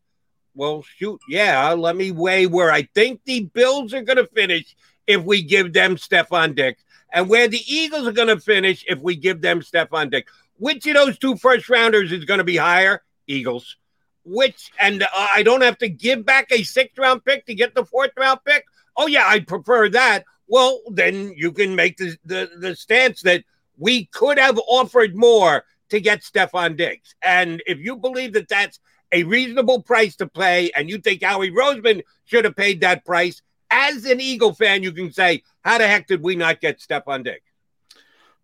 well, 0.55 0.85
shoot, 0.97 1.21
yeah, 1.29 1.73
let 1.73 1.97
me 1.97 2.13
weigh 2.13 2.47
where 2.47 2.71
I 2.71 2.83
think 2.95 3.21
the 3.25 3.47
Bills 3.47 3.93
are 3.93 4.03
going 4.03 4.19
to 4.19 4.29
finish 4.29 4.77
if 5.09 5.25
we 5.25 5.43
give 5.43 5.73
them 5.73 5.97
Stefon 5.97 6.55
Diggs 6.55 6.85
and 7.13 7.29
where 7.29 7.49
the 7.49 7.63
Eagles 7.67 8.07
are 8.07 8.13
going 8.13 8.29
to 8.29 8.39
finish 8.39 8.85
if 8.87 9.01
we 9.01 9.17
give 9.17 9.41
them 9.41 9.61
Stefon 9.61 10.13
Diggs. 10.13 10.31
Which 10.59 10.87
of 10.87 10.95
those 10.95 11.19
two 11.19 11.35
first 11.35 11.69
rounders 11.69 12.13
is 12.13 12.27
going 12.27 12.39
to 12.39 12.45
be 12.45 12.59
higher? 12.59 13.03
Eagles. 13.27 13.77
Which, 14.25 14.71
and 14.79 15.03
uh, 15.03 15.07
I 15.13 15.43
don't 15.43 15.63
have 15.63 15.79
to 15.79 15.89
give 15.89 16.25
back 16.25 16.53
a 16.53 16.63
sixth 16.63 16.99
round 16.99 17.25
pick 17.25 17.47
to 17.47 17.55
get 17.55 17.75
the 17.75 17.85
fourth 17.85 18.13
round 18.17 18.41
pick 18.45 18.65
oh 19.01 19.07
yeah, 19.07 19.25
I'd 19.27 19.47
prefer 19.49 19.89
that. 19.91 20.25
Well, 20.47 20.81
then 20.89 21.33
you 21.37 21.53
can 21.53 21.75
make 21.75 21.97
the, 21.97 22.17
the, 22.25 22.51
the 22.59 22.77
stance 22.77 23.23
that 23.23 23.45
we 23.79 24.07
could 24.07 24.39
have 24.39 24.59
offered 24.69 25.17
more 25.17 25.65
to 25.89 26.01
get 26.01 26.23
Stefon 26.23 26.77
Diggs. 26.77 27.15
And 27.23 27.63
if 27.67 27.79
you 27.79 27.97
believe 27.97 28.35
that 28.35 28.49
that's 28.49 28.79
a 29.13 29.25
reasonable 29.25 29.83
price 29.83 30.17
to 30.17 30.27
pay 30.29 30.71
and 30.77 30.89
you 30.89 30.99
think 30.99 31.23
Howie 31.23 31.51
Roseman 31.51 32.03
should 32.25 32.45
have 32.45 32.57
paid 32.57 32.83
that 32.83 33.05
price, 33.05 33.43
as 33.71 34.05
an 34.05 34.21
Eagle 34.21 34.53
fan, 34.53 34.83
you 34.83 34.93
can 34.93 35.13
say, 35.13 35.43
how 35.65 35.79
the 35.79 35.87
heck 35.87 36.07
did 36.07 36.23
we 36.23 36.37
not 36.37 36.61
get 36.61 36.81
Stefon 36.81 37.25
Diggs? 37.25 37.41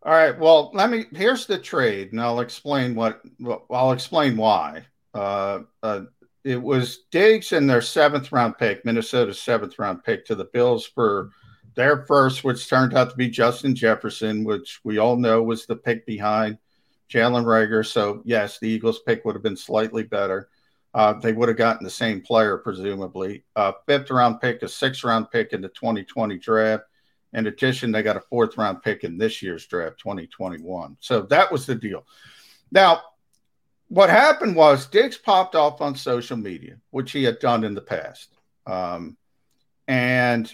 All 0.03 0.13
right. 0.13 0.39
Well, 0.39 0.71
let 0.73 0.89
me. 0.89 1.07
Here's 1.13 1.47
the 1.47 1.59
trade, 1.59 2.13
and 2.13 2.21
I'll 2.21 2.39
explain 2.39 2.95
what. 2.95 3.23
I'll 3.69 3.91
explain 3.91 4.37
why. 4.37 4.85
Uh, 5.17 5.63
uh, 5.83 6.01
it 6.45 6.63
was 6.63 7.01
Diggs 7.11 7.53
and 7.53 7.69
their 7.69 7.83
seventh 7.83 8.31
round 8.31 8.57
pick, 8.59 8.85
Minnesota's 8.85 9.41
seventh 9.41 9.79
round 9.79 10.05
pick 10.05 10.25
to 10.27 10.35
the 10.35 10.45
Bills 10.45 10.87
for 10.87 11.31
their 11.75 12.05
first, 12.07 12.45
which 12.45 12.69
turned 12.69 12.95
out 12.95 13.11
to 13.11 13.17
be 13.17 13.29
Justin 13.29 13.75
Jefferson, 13.75 14.45
which 14.45 14.81
we 14.85 14.99
all 14.99 15.17
know 15.17 15.43
was 15.43 15.67
the 15.67 15.77
pick 15.77 16.07
behind 16.07 16.59
Jalen 17.11 17.45
Reagor. 17.45 17.85
So, 17.85 18.23
yes, 18.25 18.59
the 18.59 18.69
Eagles 18.69 19.01
pick 19.01 19.25
would 19.25 19.35
have 19.35 19.43
been 19.43 19.57
slightly 19.57 20.03
better. 20.03 20.49
Uh, 20.95 21.13
they 21.15 21.33
would 21.33 21.49
have 21.49 21.59
gotten 21.59 21.85
the 21.85 21.91
same 21.91 22.23
player, 22.23 22.57
presumably. 22.57 23.45
Uh, 23.55 23.73
fifth 23.87 24.11
round 24.11 24.41
pick, 24.41 24.63
a 24.63 24.69
sixth 24.69 25.05
round 25.05 25.31
pick 25.31 25.53
in 25.53 25.61
the 25.61 25.69
2020 25.69 26.39
draft. 26.39 26.85
In 27.33 27.49
addition, 27.49 27.93
they 27.93 28.03
got 28.03 28.17
a 28.17 28.21
fourth 28.21 28.57
round 28.57 28.83
pick 28.83 29.05
in 29.05 29.19
this 29.19 29.43
year's 29.43 29.67
draft, 29.67 29.99
2021. 29.99 30.97
So 31.01 31.23
that 31.23 31.53
was 31.53 31.67
the 31.67 31.75
deal. 31.75 32.07
Now, 32.73 33.03
what 33.89 34.11
happened 34.11 34.57
was 34.57 34.87
Diggs 34.87 35.17
popped 35.17 35.55
off 35.55 35.81
on 35.81 35.95
social 35.95 36.37
media, 36.37 36.77
which 36.91 37.13
he 37.13 37.25
had 37.25 37.39
done 37.39 37.65
in 37.65 37.75
the 37.75 37.81
past. 37.81 38.29
Um, 38.67 39.17
and 39.87 40.53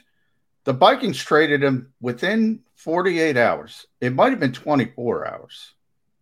the 0.64 0.72
Vikings 0.72 1.18
traded 1.18 1.62
him 1.62 1.92
within 2.00 2.60
48 2.76 3.36
hours. 3.36 3.86
It 4.00 4.14
might 4.14 4.30
have 4.30 4.40
been 4.40 4.52
24 4.52 5.26
hours. 5.26 5.74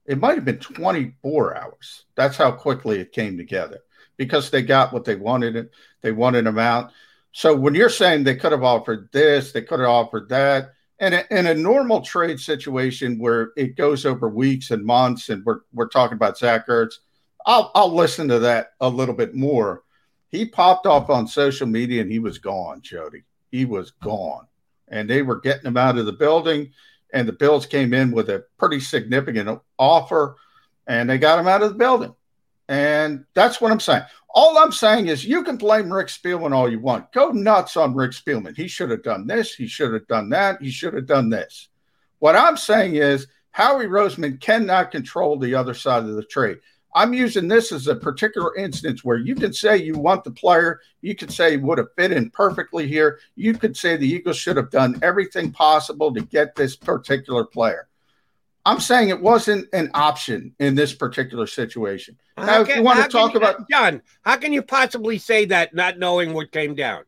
It 0.07 0.19
might 0.19 0.37
have 0.37 0.45
been 0.45 0.59
24 0.59 1.57
hours. 1.57 2.05
That's 2.15 2.37
how 2.37 2.53
quickly 2.53 3.01
it 3.01 3.13
came 3.13 3.37
together 3.37 3.81
because 4.17 4.51
they 4.51 4.63
got 4.63 4.93
what 4.93 5.05
they 5.05 5.17
wanted. 5.17 5.71
They 6.03 6.13
wanted 6.13 6.47
him 6.47 6.59
out. 6.59 6.93
So 7.33 7.55
when 7.55 7.75
you're 7.75 7.89
saying 7.89 8.25
they 8.25 8.37
could 8.37 8.53
have 8.53 8.65
offered 8.65 9.09
this, 9.13 9.53
they 9.53 9.63
could 9.63 9.81
have 9.81 9.89
offered 9.89 10.29
that, 10.31 10.73
and 11.01 11.27
in 11.31 11.47
a 11.47 11.55
normal 11.55 12.03
trade 12.03 12.39
situation 12.39 13.19
where 13.19 13.53
it 13.57 13.75
goes 13.75 14.05
over 14.05 14.29
weeks 14.29 14.71
and 14.71 14.85
months, 14.85 15.31
and 15.31 15.43
we're, 15.47 15.61
we're 15.73 15.89
talking 15.89 16.17
about 16.17 16.37
Zach 16.37 16.69
Ertz, 16.69 16.97
I'll, 17.47 17.71
I'll 17.75 17.95
listen 17.95 18.29
to 18.29 18.39
that 18.41 18.73
a 18.81 18.89
little 18.89 19.15
bit 19.15 19.35
more. 19.35 19.83
He 20.29 20.45
popped 20.45 20.87
off 20.87 21.09
on 21.09 21.27
social 21.27 21.67
media 21.67 22.03
and 22.03 22.13
he 22.13 22.19
was 22.19 22.39
gone, 22.39 22.83
Jody. 22.83 23.25
He 23.51 23.65
was 23.65 23.93
gone. 24.03 24.47
And 24.89 25.09
they 25.09 25.23
were 25.23 25.41
getting 25.41 25.67
him 25.67 25.79
out 25.79 25.97
of 25.97 26.05
the 26.05 26.13
building. 26.13 26.71
And 27.13 27.27
the 27.27 27.33
Bills 27.33 27.65
came 27.65 27.95
in 27.95 28.13
with 28.13 28.29
a 28.29 28.45
pretty 28.59 28.79
significant 28.79 29.61
offer 29.79 30.37
and 30.87 31.09
they 31.09 31.19
got 31.19 31.39
him 31.39 31.49
out 31.49 31.63
of 31.63 31.71
the 31.71 31.79
building. 31.79 32.15
And 32.69 33.25
that's 33.35 33.61
what 33.61 33.73
I'm 33.73 33.81
saying. 33.81 34.05
All 34.33 34.59
I'm 34.59 34.73
saying 34.73 35.09
is 35.09 35.25
you 35.25 35.43
can 35.43 35.57
blame 35.57 35.93
Rick 35.93 36.07
Spielman 36.07 36.55
all 36.55 36.71
you 36.71 36.79
want. 36.79 37.11
Go 37.13 37.31
nuts 37.31 37.77
on 37.77 37.95
Rick 37.95 38.13
Spielman. 38.13 38.57
He 38.57 38.69
should 38.69 38.91
have 38.91 39.03
done 39.03 39.27
this. 39.27 39.55
He 39.55 39.67
should 39.67 39.93
have 39.93 40.07
done 40.07 40.29
that. 40.31 40.63
He 40.63 40.71
should 40.71 40.95
have 40.95 41.07
done 41.07 41.31
this. 41.31 41.69
What 42.21 42.37
I'm 42.37 42.57
saying 42.57 42.95
is 42.95 43.27
Howie 43.51 43.87
Roseman 43.87 44.41
cannot 44.41 44.93
control 44.93 45.37
the 45.37 45.55
other 45.55 45.75
side 45.75 46.05
of 46.05 46.15
the 46.15 46.23
trade. 46.23 46.59
I'm 46.95 47.15
using 47.15 47.49
this 47.49 47.73
as 47.73 47.87
a 47.87 47.95
particular 47.95 48.57
instance 48.57 49.05
where 49.05 49.19
you 49.19 49.35
can 49.35 49.53
say 49.53 49.77
you 49.77 49.95
want 49.95 50.25
the 50.25 50.33
player. 50.33 50.81
You 51.03 51.15
could 51.15 51.33
say 51.33 51.57
would 51.57 51.79
have 51.79 51.95
fit 51.97 52.13
in 52.13 52.31
perfectly 52.31 52.89
here. 52.89 53.21
You 53.37 53.55
could 53.55 53.77
say 53.77 53.97
the 53.97 54.09
Eagles 54.09 54.37
should 54.37 54.57
have 54.57 54.71
done 54.71 54.99
everything 55.03 55.53
possible 55.53 56.13
to 56.13 56.21
get 56.21 56.55
this 56.55 56.77
particular 56.77 57.45
player. 57.45 57.89
I'm 58.65 58.81
saying 58.81 59.09
it 59.09 59.21
wasn't 59.21 59.69
an 59.73 59.91
option 59.95 60.55
in 60.59 60.75
this 60.75 60.95
particular 60.95 61.47
situation. 61.47 62.19
Now, 62.37 62.63
can, 62.63 62.71
if 62.71 62.77
you 62.77 62.83
want 62.83 63.03
to 63.03 63.09
talk 63.09 63.33
you, 63.33 63.39
about 63.39 63.69
John, 63.71 64.03
how 64.23 64.37
can 64.37 64.53
you 64.53 64.63
possibly 64.63 65.19
say 65.19 65.47
that 65.47 65.75
not 65.75 65.99
knowing 65.99 66.35
what 66.35 66.53
came 66.53 66.75
down? 66.75 67.05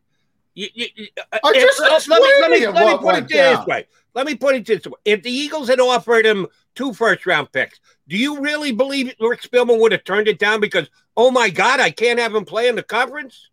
You, 0.55 0.67
you, 0.73 0.87
I 1.31 1.53
just 1.53 1.81
if, 1.81 2.07
let 2.07 2.21
me, 2.21 2.27
let 2.41 2.51
me, 2.51 2.67
let 2.67 2.87
me 2.87 2.97
put 2.97 3.15
it 3.15 3.27
down. 3.27 3.57
this 3.57 3.65
way. 3.65 3.87
Let 4.13 4.27
me 4.27 4.35
put 4.35 4.55
it 4.55 4.65
this 4.65 4.85
way. 4.85 4.93
If 5.05 5.23
the 5.23 5.31
Eagles 5.31 5.67
had 5.67 5.79
offered 5.79 6.25
him 6.25 6.47
two 6.75 6.93
first 6.93 7.25
round 7.25 7.51
picks, 7.51 7.79
do 8.07 8.17
you 8.17 8.39
really 8.39 8.71
believe 8.71 9.13
Rick 9.19 9.41
Spielman 9.41 9.79
would 9.79 9.91
have 9.91 10.03
turned 10.03 10.27
it 10.27 10.37
down 10.37 10.59
because, 10.59 10.89
oh 11.17 11.31
my 11.31 11.49
God, 11.49 11.79
I 11.79 11.89
can't 11.89 12.19
have 12.19 12.35
him 12.35 12.45
play 12.45 12.67
in 12.67 12.75
the 12.75 12.83
conference? 12.83 13.49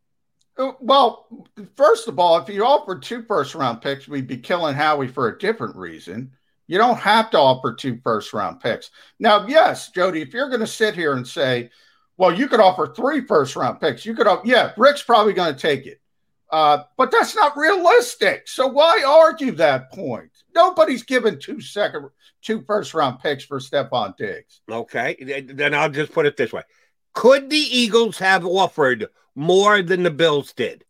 Uh, 0.58 0.72
well, 0.80 1.26
first 1.74 2.08
of 2.08 2.18
all, 2.18 2.38
if 2.38 2.48
you 2.50 2.64
offered 2.64 3.02
two 3.02 3.22
first 3.22 3.54
round 3.54 3.80
picks, 3.80 4.06
we'd 4.06 4.26
be 4.26 4.36
killing 4.36 4.74
Howie 4.74 5.08
for 5.08 5.28
a 5.28 5.38
different 5.38 5.76
reason. 5.76 6.32
You 6.70 6.78
don't 6.78 7.00
have 7.00 7.30
to 7.30 7.38
offer 7.38 7.74
two 7.74 7.98
first 8.04 8.33
round 8.33 8.61
picks. 8.61 8.92
Now, 9.18 9.44
yes, 9.48 9.90
Jody, 9.90 10.22
if 10.22 10.33
you're 10.33 10.46
going 10.48 10.61
to 10.61 10.68
sit 10.68 10.94
here 10.94 11.14
and 11.14 11.26
say, 11.26 11.68
well, 12.16 12.33
you 12.33 12.46
could 12.46 12.61
offer 12.61 12.87
three 12.87 13.22
first 13.22 13.56
round 13.56 13.80
picks, 13.80 14.06
you 14.06 14.14
could, 14.14 14.28
yeah, 14.44 14.70
Rick's 14.76 15.02
probably 15.02 15.33
going 15.33 15.52
to 15.52 15.61
take 15.61 15.85
it. 15.87 16.00
Uh, 16.48 16.85
but 16.96 17.11
that's 17.11 17.35
not 17.35 17.56
realistic. 17.56 18.46
So 18.46 18.68
why 18.68 19.02
argue 19.04 19.50
that 19.56 19.90
point? 19.90 20.30
Nobody's 20.54 21.02
given 21.02 21.40
two 21.40 21.61
second, 21.61 22.09
two 22.40 22.62
first 22.62 22.94
round 22.94 23.18
picks 23.18 23.42
for 23.42 23.59
Stefon 23.59 24.16
Diggs. 24.16 24.61
Okay, 24.70 25.42
then 25.48 25.74
I'll 25.74 25.90
just 25.90 26.12
put 26.12 26.26
it 26.26 26.37
this 26.37 26.52
way: 26.52 26.62
Could 27.14 27.50
the 27.50 27.56
Eagles 27.56 28.18
have 28.18 28.44
offered 28.46 29.09
more 29.35 29.83
than 29.83 30.04
the 30.04 30.11
Bills 30.11 30.52
did, 30.52 30.85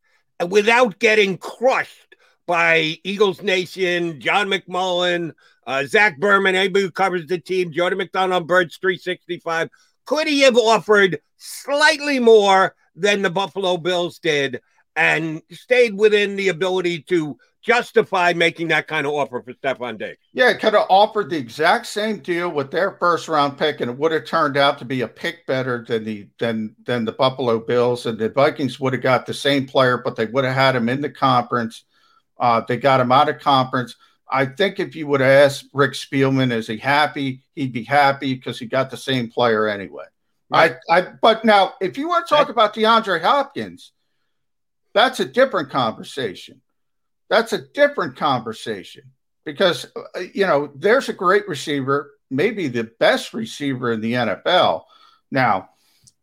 without 0.46 0.98
getting 0.98 1.38
crushed 1.38 2.09
by 2.50 2.98
Eagles 3.04 3.42
Nation, 3.42 4.20
John 4.20 4.48
McMullen, 4.48 5.34
uh, 5.68 5.84
Zach 5.86 6.18
Berman, 6.18 6.56
anybody 6.56 6.84
who 6.84 6.90
covers 6.90 7.26
the 7.28 7.38
team, 7.38 7.70
Jordan 7.70 7.98
McDonald, 7.98 8.48
Birds 8.48 8.76
three 8.76 8.98
sixty 8.98 9.38
five? 9.38 9.68
Could 10.04 10.26
he 10.26 10.40
have 10.40 10.56
offered 10.56 11.20
slightly 11.36 12.18
more 12.18 12.74
than 12.96 13.22
the 13.22 13.30
Buffalo 13.30 13.76
Bills 13.76 14.18
did? 14.18 14.60
and 14.96 15.40
stayed 15.52 15.94
within 15.94 16.34
the 16.34 16.48
ability 16.48 17.00
to 17.00 17.38
justify 17.62 18.32
making 18.32 18.68
that 18.68 18.88
kind 18.88 19.06
of 19.06 19.12
offer 19.12 19.40
for 19.40 19.52
Stefon 19.52 19.98
Diggs. 19.98 20.18
Yeah, 20.32 20.52
could 20.54 20.74
have 20.74 20.86
offered 20.90 21.30
the 21.30 21.36
exact 21.36 21.86
same 21.86 22.18
deal 22.18 22.50
with 22.50 22.70
their 22.70 22.96
first 22.98 23.28
round 23.28 23.56
pick, 23.56 23.80
and 23.80 23.90
it 23.90 23.96
would 23.96 24.12
have 24.12 24.24
turned 24.24 24.56
out 24.56 24.78
to 24.78 24.84
be 24.84 25.02
a 25.02 25.08
pick 25.08 25.46
better 25.46 25.84
than 25.86 26.04
the 26.04 26.28
than 26.38 26.74
than 26.84 27.04
the 27.04 27.12
Buffalo 27.12 27.60
Bills, 27.60 28.06
and 28.06 28.18
the 28.18 28.28
Vikings 28.28 28.80
would 28.80 28.92
have 28.92 29.02
got 29.02 29.26
the 29.26 29.32
same 29.32 29.66
player, 29.66 29.98
but 29.98 30.16
they 30.16 30.26
would 30.26 30.44
have 30.44 30.54
had 30.54 30.76
him 30.76 30.88
in 30.88 31.00
the 31.00 31.10
conference. 31.10 31.84
Uh, 32.40 32.62
they 32.66 32.78
got 32.78 33.00
him 33.00 33.12
out 33.12 33.28
of 33.28 33.38
conference. 33.38 33.94
I 34.32 34.46
think 34.46 34.80
if 34.80 34.96
you 34.96 35.06
would 35.08 35.20
have 35.20 35.30
asked 35.30 35.66
Rick 35.72 35.92
Spielman, 35.92 36.52
is 36.52 36.66
he 36.66 36.78
happy? 36.78 37.42
He'd 37.54 37.72
be 37.72 37.84
happy 37.84 38.34
because 38.34 38.58
he 38.58 38.66
got 38.66 38.90
the 38.90 38.96
same 38.96 39.30
player 39.30 39.68
anyway. 39.68 40.06
Right. 40.48 40.76
I, 40.88 40.98
I, 40.98 41.06
but 41.20 41.44
now 41.44 41.74
if 41.80 41.98
you 41.98 42.08
want 42.08 42.26
to 42.26 42.34
talk 42.34 42.48
about 42.48 42.74
DeAndre 42.74 43.20
Hopkins, 43.22 43.92
that's 44.94 45.20
a 45.20 45.24
different 45.24 45.70
conversation. 45.70 46.60
That's 47.28 47.52
a 47.52 47.58
different 47.58 48.16
conversation. 48.16 49.04
because 49.44 49.86
uh, 49.96 50.20
you 50.34 50.46
know 50.46 50.70
there's 50.74 51.08
a 51.08 51.12
great 51.12 51.48
receiver, 51.48 52.12
maybe 52.30 52.68
the 52.68 52.84
best 52.98 53.32
receiver 53.34 53.92
in 53.92 54.00
the 54.00 54.14
NFL. 54.14 54.84
Now, 55.30 55.70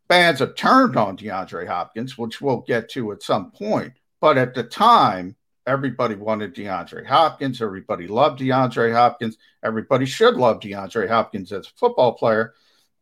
fans 0.09 0.39
have 0.39 0.55
turned 0.55 0.97
on 0.97 1.17
DeAndre 1.17 1.67
Hopkins, 1.67 2.17
which 2.17 2.41
we'll 2.41 2.61
get 2.67 2.89
to 2.91 3.11
at 3.13 3.23
some 3.23 3.51
point. 3.51 3.93
But 4.19 4.37
at 4.37 4.53
the 4.53 4.63
time, 4.63 5.36
everybody 5.67 6.15
wanted 6.15 6.55
DeAndre 6.55 7.05
Hopkins. 7.05 7.61
Everybody 7.61 8.07
loved 8.07 8.39
DeAndre 8.39 8.93
Hopkins. 8.93 9.37
Everybody 9.63 10.05
should 10.05 10.35
love 10.35 10.61
DeAndre 10.61 11.07
Hopkins 11.07 11.51
as 11.51 11.67
a 11.67 11.71
football 11.77 12.13
player. 12.13 12.53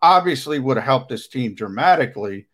Obviously, 0.02 0.60
would 0.60 0.78
have 0.78 0.86
helped 0.86 1.10
this 1.10 1.28
team 1.28 1.56
dramatically. 1.56 2.48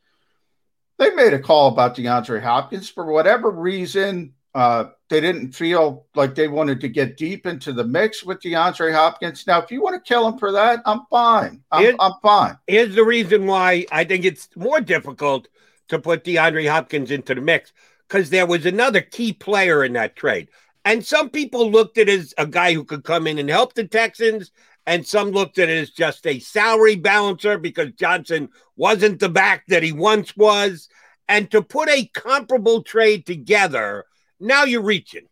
They 1.00 1.10
made 1.16 1.34
a 1.34 1.40
call 1.40 1.70
about 1.70 1.96
DeAndre 1.96 2.42
Hopkins 2.42 2.90
for 2.90 3.06
whatever 3.12 3.50
reason. 3.50 4.34
Uh, 4.54 4.86
they 5.10 5.22
didn't 5.22 5.54
feel 5.54 6.06
like 6.14 6.36
they 6.36 6.50
wanted 6.50 6.82
to 6.82 6.90
get 6.90 7.18
deep 7.18 7.46
into 7.46 7.72
the 7.72 7.86
mix 7.86 8.24
with 8.24 8.42
DeAndre 8.42 8.94
Hopkins. 8.94 9.48
Now, 9.48 9.62
if 9.62 9.72
you 9.72 9.82
want 9.82 9.96
to 9.96 10.08
kill 10.08 10.28
him 10.28 10.38
for 10.38 10.52
that, 10.52 10.82
I'm 10.86 11.02
fine. 11.10 11.64
I'm, 11.72 11.96
I'm 12.00 12.14
fine. 12.22 12.58
Here's 12.68 12.94
the 12.94 13.06
reason 13.06 13.48
why 13.48 13.86
I 13.92 14.04
think 14.04 14.26
it's 14.26 14.50
more 14.56 14.82
difficult 14.82 15.48
to 15.88 16.00
put 16.00 16.24
DeAndre 16.24 16.70
Hopkins 16.70 17.12
into 17.12 17.34
the 17.34 17.42
mix 17.42 17.72
because 18.12 18.30
there 18.30 18.46
was 18.46 18.66
another 18.66 19.00
key 19.00 19.32
player 19.32 19.86
in 19.86 19.94
that 19.94 20.18
trade. 20.18 20.50
And 20.84 21.06
some 21.06 21.30
people 21.30 21.72
looked 21.72 21.98
at 21.98 22.10
it 22.10 22.20
as 22.20 22.34
a 22.38 22.46
guy 22.46 22.74
who 22.74 22.84
could 22.84 23.06
come 23.06 23.26
in 23.26 23.38
and 23.38 23.50
help 23.50 23.74
the 23.74 23.88
Texans, 23.88 24.52
and 24.86 25.08
some 25.08 25.30
looked 25.30 25.60
at 25.60 25.70
it 25.70 25.78
as 25.78 25.92
just 25.92 26.28
a 26.28 26.40
salary 26.40 26.96
balancer 26.96 27.58
because 27.58 27.94
Johnson 27.94 28.50
wasn't 28.76 29.20
the 29.20 29.30
back 29.30 29.64
that 29.68 29.84
he 29.84 29.94
once 29.94 30.36
was. 30.36 30.90
And 31.30 31.50
to 31.52 31.62
put 31.62 31.88
a 31.88 32.08
comparable 32.14 32.84
trade 32.84 33.26
together, 33.26 34.06
now 34.42 34.66
you're 34.66 34.82
reaching. 34.82 35.28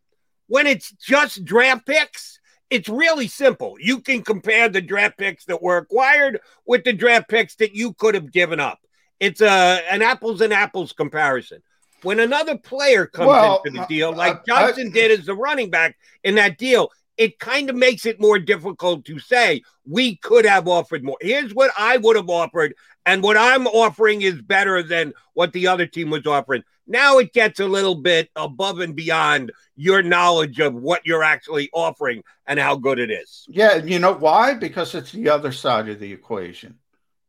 When 0.48 0.66
it's 0.66 0.92
just 0.92 1.44
draft 1.44 1.86
picks, 1.86 2.40
it's 2.70 2.88
really 2.88 3.28
simple. 3.28 3.76
You 3.80 4.00
can 4.00 4.22
compare 4.22 4.70
the 4.70 4.82
draft 4.82 5.18
picks 5.18 5.44
that 5.46 5.62
were 5.62 5.78
acquired 5.78 6.40
with 6.66 6.86
the 6.86 6.94
draft 6.94 7.28
picks 7.28 7.56
that 7.56 7.76
you 7.76 7.94
could 7.94 8.16
have 8.16 8.32
given 8.32 8.62
up. 8.62 8.80
It's 9.20 9.42
a 9.42 9.82
an 9.92 10.02
apples 10.02 10.40
and 10.40 10.54
apples 10.54 10.94
comparison. 10.94 11.62
When 12.04 12.20
another 12.20 12.58
player 12.58 13.06
comes 13.06 13.28
well, 13.28 13.62
into 13.66 13.80
the 13.80 13.86
deal, 13.88 14.14
like 14.14 14.38
uh, 14.38 14.42
Johnson 14.48 14.88
I, 14.88 14.92
did 14.92 15.20
as 15.20 15.26
the 15.26 15.36
running 15.36 15.70
back 15.70 15.98
in 16.24 16.36
that 16.36 16.58
deal, 16.58 16.92
it 17.18 17.38
kind 17.40 17.70
of 17.70 17.76
makes 17.76 18.06
it 18.06 18.22
more 18.22 18.40
difficult 18.40 19.06
to 19.06 19.20
say 19.20 19.62
we 19.86 20.16
could 20.16 20.46
have 20.46 20.68
offered 20.68 21.04
more. 21.04 21.18
Here's 21.20 21.54
what 21.54 21.72
I 21.78 21.98
would 21.98 22.16
have 22.16 22.30
offered, 22.30 22.74
and 23.06 23.22
what 23.22 23.38
I'm 23.38 23.68
offering 23.68 24.22
is 24.22 24.42
better 24.42 24.82
than 24.82 25.14
what 25.34 25.52
the 25.52 25.68
other 25.68 25.86
team 25.86 26.10
was 26.10 26.26
offering. 26.26 26.64
Now 26.88 27.20
it 27.20 27.34
gets 27.34 27.60
a 27.60 27.68
little 27.68 27.96
bit 27.96 28.30
above 28.36 28.80
and 28.80 28.96
beyond 28.96 29.52
your 29.76 30.02
knowledge 30.02 30.60
of 30.60 30.74
what 30.74 31.06
you're 31.06 31.24
actually 31.24 31.70
offering 31.72 32.24
and 32.48 32.60
how 32.60 32.78
good 32.78 33.00
it 33.00 33.12
is. 33.12 33.46
Yeah, 33.48 33.76
you 33.76 34.00
know 34.00 34.14
why? 34.14 34.56
Because 34.56 34.96
it's 34.96 35.12
the 35.12 35.30
other 35.30 35.52
side 35.52 35.88
of 35.88 36.00
the 36.00 36.12
equation. 36.12 36.80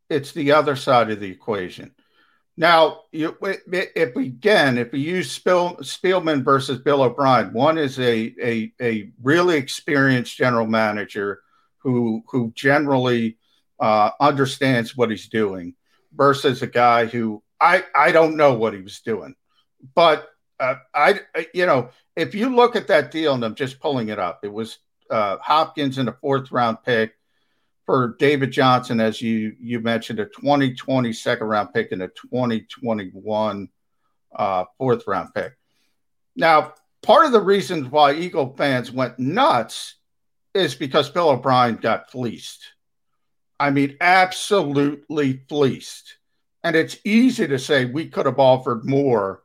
It's 0.09 0.31
the 0.31 0.51
other 0.51 0.75
side 0.75 1.11
of 1.11 1.19
the 1.19 1.29
equation. 1.29 1.91
Now, 2.61 3.05
you, 3.11 3.35
if 3.41 4.15
we 4.15 4.27
again, 4.27 4.77
if 4.77 4.91
we 4.91 4.99
use 4.99 5.31
Spiel, 5.31 5.77
Spielman 5.77 6.43
versus 6.43 6.77
Bill 6.77 7.01
O'Brien, 7.01 7.53
one 7.53 7.79
is 7.79 7.97
a, 7.97 8.35
a 8.39 8.71
a 8.79 9.11
really 9.23 9.57
experienced 9.57 10.37
general 10.37 10.67
manager 10.67 11.41
who 11.79 12.21
who 12.29 12.53
generally 12.53 13.39
uh, 13.79 14.11
understands 14.19 14.95
what 14.95 15.09
he's 15.09 15.27
doing, 15.27 15.73
versus 16.15 16.61
a 16.61 16.67
guy 16.67 17.07
who 17.07 17.41
I 17.59 17.83
I 17.95 18.11
don't 18.11 18.37
know 18.37 18.53
what 18.53 18.75
he 18.75 18.81
was 18.81 18.99
doing, 18.99 19.33
but 19.95 20.29
uh, 20.59 20.75
I 20.93 21.21
you 21.55 21.65
know 21.65 21.89
if 22.15 22.35
you 22.35 22.55
look 22.55 22.75
at 22.75 22.89
that 22.89 23.09
deal 23.09 23.33
and 23.33 23.43
I'm 23.43 23.55
just 23.55 23.79
pulling 23.79 24.09
it 24.09 24.19
up, 24.19 24.41
it 24.43 24.53
was 24.53 24.77
uh, 25.09 25.37
Hopkins 25.39 25.97
in 25.97 26.05
the 26.05 26.15
fourth 26.21 26.51
round 26.51 26.77
pick, 26.85 27.15
for 27.91 28.15
David 28.19 28.53
Johnson, 28.53 29.01
as 29.01 29.21
you 29.21 29.53
you 29.59 29.81
mentioned, 29.81 30.21
a 30.21 30.25
2020 30.25 31.11
second 31.11 31.47
round 31.47 31.73
pick 31.73 31.91
and 31.91 32.01
a 32.01 32.07
2021 32.07 33.67
uh, 34.33 34.63
fourth 34.77 35.03
round 35.07 35.33
pick. 35.33 35.57
Now, 36.33 36.75
part 37.03 37.25
of 37.25 37.33
the 37.33 37.41
reasons 37.41 37.89
why 37.89 38.13
Eagle 38.13 38.55
fans 38.55 38.93
went 38.93 39.19
nuts 39.19 39.95
is 40.53 40.73
because 40.73 41.09
Bill 41.09 41.31
O'Brien 41.31 41.75
got 41.75 42.09
fleeced. 42.09 42.65
I 43.59 43.71
mean, 43.71 43.97
absolutely 43.99 45.41
fleeced. 45.49 46.15
And 46.63 46.77
it's 46.77 46.97
easy 47.03 47.45
to 47.45 47.59
say 47.59 47.83
we 47.83 48.07
could 48.07 48.25
have 48.25 48.39
offered 48.39 48.85
more 48.85 49.43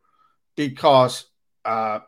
because 0.55 1.25
uh, 1.65 1.99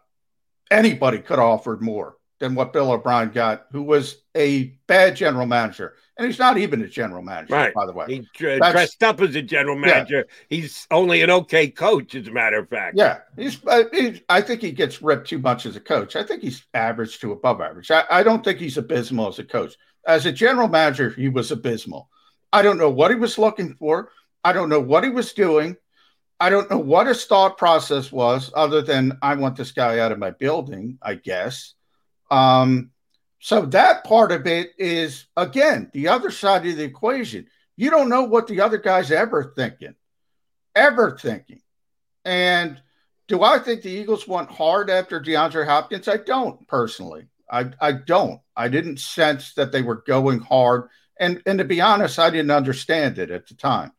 anybody 0.70 1.18
could 1.18 1.40
have 1.40 1.48
offered 1.48 1.83
more 1.83 2.16
than 2.38 2.55
what 2.55 2.72
Bill 2.72 2.92
O'Brien 2.92 3.31
got, 3.31 3.66
who 3.72 3.83
was 3.83 4.22
a 4.37 4.79
bad 4.87 5.16
general 5.16 5.44
manager. 5.44 5.96
And 6.18 6.26
he's 6.26 6.40
not 6.40 6.59
even 6.59 6.83
a 6.83 6.88
general 6.88 7.22
manager, 7.22 7.54
right. 7.54 7.72
by 7.72 7.87
the 7.87 7.92
way. 7.92 8.07
He 8.09 8.28
dressed 8.35 9.04
up 9.04 9.20
as 9.20 9.37
a 9.37 9.42
general 9.42 9.76
manager. 9.76 10.26
Yeah. 10.28 10.57
He's 10.57 10.85
only 10.90 11.22
an 11.22 11.31
okay 11.31 11.68
coach, 11.68 12.16
as 12.16 12.26
a 12.26 12.33
matter 12.33 12.59
of 12.59 12.68
fact. 12.68 12.96
Yeah. 12.98 13.20
He's, 13.37 13.64
uh, 13.64 13.85
he's, 13.92 14.20
I 14.28 14.40
think 14.40 14.61
he 14.61 14.72
gets 14.72 15.00
ripped 15.00 15.28
too 15.28 15.38
much 15.38 15.64
as 15.64 15.76
a 15.76 15.81
coach. 15.81 16.16
I 16.16 16.24
think 16.24 16.42
he's 16.42 16.66
average 16.74 17.20
to 17.20 17.31
above 17.31 17.61
average. 17.61 17.92
I, 17.92 18.02
I 18.11 18.22
don't 18.24 18.42
think 18.42 18.59
he's 18.59 18.76
abysmal 18.76 19.28
as 19.28 19.38
a 19.38 19.44
coach. 19.44 19.76
As 20.09 20.26
a 20.26 20.33
general 20.33 20.66
manager, 20.66 21.11
he 21.11 21.28
was 21.28 21.52
abysmal. 21.52 22.09
I 22.52 22.62
don't 22.62 22.78
know 22.78 22.90
what 22.90 23.12
he 23.12 23.16
was 23.16 23.38
looking 23.38 23.74
for. 23.74 24.11
I 24.42 24.52
don't 24.52 24.70
know 24.70 24.81
what 24.81 25.04
he 25.04 25.11
was 25.11 25.33
doing. 25.35 25.76
I 26.40 26.50
don't 26.50 26.68
know 26.70 26.78
what 26.78 27.07
his 27.07 27.26
thought 27.26 27.59
process 27.59 28.11
was, 28.11 28.50
other 28.57 28.83
than 28.83 29.18
I 29.22 29.35
want 29.35 29.54
this 29.54 29.70
guy 29.70 30.00
out 30.00 30.12
of 30.12 30.18
my 30.18 30.31
building, 30.31 30.98
I 31.00 31.14
guess. 31.14 31.74
Um, 32.31 32.90
so 33.38 33.66
that 33.66 34.05
part 34.05 34.33
of 34.33 34.46
it 34.46 34.70
is 34.79 35.27
again 35.37 35.90
the 35.92 36.09
other 36.09 36.31
side 36.31 36.66
of 36.66 36.77
the 36.77 36.85
equation. 36.85 37.46
You 37.77 37.90
don't 37.90 38.09
know 38.09 38.24
what 38.24 38.48
the 38.48 38.61
other 38.61 38.79
guy's 38.79 39.11
ever 39.11 39.53
thinking, 39.57 39.94
ever 40.74 41.16
thinking. 41.16 41.61
And 42.24 42.81
do 43.29 43.42
I 43.42 43.59
think 43.59 43.83
the 43.83 43.90
Eagles 43.90 44.27
went 44.27 44.51
hard 44.51 44.90
after 44.90 45.20
DeAndre 45.20 45.66
Hopkins? 45.66 46.09
I 46.09 46.16
don't 46.16 46.66
personally. 46.66 47.29
I, 47.51 47.70
I 47.81 47.92
don't. 47.92 48.40
I 48.57 48.68
didn't 48.68 48.98
sense 48.98 49.55
that 49.55 49.70
they 49.70 49.83
were 49.83 50.03
going 50.07 50.40
hard. 50.40 50.88
And 51.20 51.42
and 51.46 51.59
to 51.59 51.64
be 51.64 51.81
honest, 51.81 52.18
I 52.18 52.31
didn't 52.31 52.51
understand 52.51 53.18
it 53.18 53.31
at 53.31 53.46
the 53.46 53.55
time. 53.55 53.92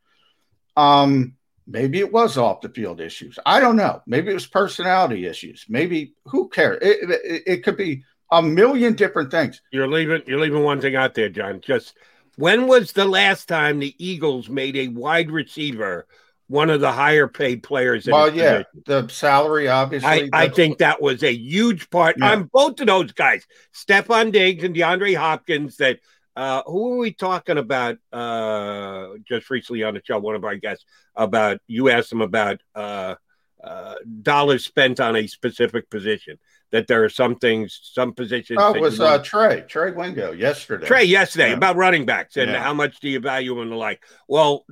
Um, 0.76 1.36
maybe 1.66 1.98
it 1.98 2.12
was 2.12 2.38
off 2.38 2.60
the 2.60 2.68
field 2.68 3.00
issues. 3.00 3.38
I 3.44 3.60
don't 3.60 3.76
know. 3.76 4.02
Maybe 4.06 4.30
it 4.30 4.34
was 4.34 4.46
personality 4.46 5.26
issues. 5.26 5.66
Maybe 5.68 6.14
who 6.26 6.48
cares? 6.48 6.78
It, 6.82 7.10
it, 7.10 7.42
it 7.46 7.64
could 7.64 7.76
be 7.76 8.04
a 8.30 8.42
million 8.42 8.94
different 8.94 9.30
things. 9.30 9.60
You're 9.70 9.88
leaving 9.88 10.22
you're 10.26 10.40
leaving 10.40 10.62
one 10.62 10.80
thing 10.80 10.96
out 10.96 11.14
there, 11.14 11.28
John. 11.28 11.60
Just 11.60 11.94
when 12.36 12.66
was 12.66 12.92
the 12.92 13.04
last 13.04 13.48
time 13.48 13.78
the 13.78 13.94
Eagles 13.98 14.48
made 14.48 14.76
a 14.76 14.88
wide 14.88 15.30
receiver 15.30 16.06
one 16.46 16.68
of 16.70 16.80
the 16.80 16.90
higher 16.90 17.28
paid 17.28 17.62
players? 17.62 18.06
well, 18.06 18.34
yeah, 18.34 18.62
position? 18.62 18.82
the 18.86 19.08
salary 19.08 19.68
obviously. 19.68 20.08
I, 20.08 20.28
I, 20.32 20.48
think 20.48 20.78
that 20.78 21.00
was 21.00 21.22
a 21.22 21.32
huge 21.32 21.90
part 21.90 22.16
yeah. 22.18 22.32
on 22.32 22.50
both 22.52 22.80
of 22.80 22.86
those 22.86 23.12
guys, 23.12 23.46
Stefon 23.74 24.32
Diggs 24.32 24.64
and 24.64 24.74
DeAndre 24.74 25.16
Hopkins. 25.16 25.76
That 25.76 25.98
uh, 26.36 26.62
who 26.66 26.94
are 26.94 26.98
we 26.98 27.12
talking 27.12 27.58
about 27.58 27.98
uh, 28.12 29.08
just 29.28 29.50
recently 29.50 29.82
on 29.82 29.94
the 29.94 30.02
show? 30.04 30.18
One 30.18 30.34
of 30.36 30.44
our 30.44 30.56
guests 30.56 30.84
about 31.14 31.60
you 31.66 31.90
asked 31.90 32.10
them 32.10 32.20
about 32.20 32.60
uh, 32.74 33.16
uh 33.62 33.94
dollars 34.22 34.64
spent 34.64 35.00
on 35.00 35.16
a 35.16 35.26
specific 35.26 35.90
position 35.90 36.38
that 36.72 36.86
there 36.86 37.04
are 37.04 37.08
some 37.08 37.36
things, 37.36 37.80
some 37.82 38.12
positions. 38.12 38.58
Oh, 38.60 38.74
it 38.74 38.80
was 38.80 39.00
uh, 39.00 39.18
Trey, 39.18 39.64
Trey 39.68 39.90
Wingo 39.90 40.32
yesterday. 40.32 40.86
Trey 40.86 41.04
yesterday 41.04 41.48
yeah. 41.48 41.56
about 41.56 41.76
running 41.76 42.06
backs 42.06 42.36
and 42.36 42.50
yeah. 42.50 42.62
how 42.62 42.72
much 42.74 43.00
do 43.00 43.08
you 43.08 43.20
value 43.20 43.54
them 43.54 43.62
and 43.62 43.72
the 43.72 43.76
like. 43.76 44.04
Well, 44.28 44.64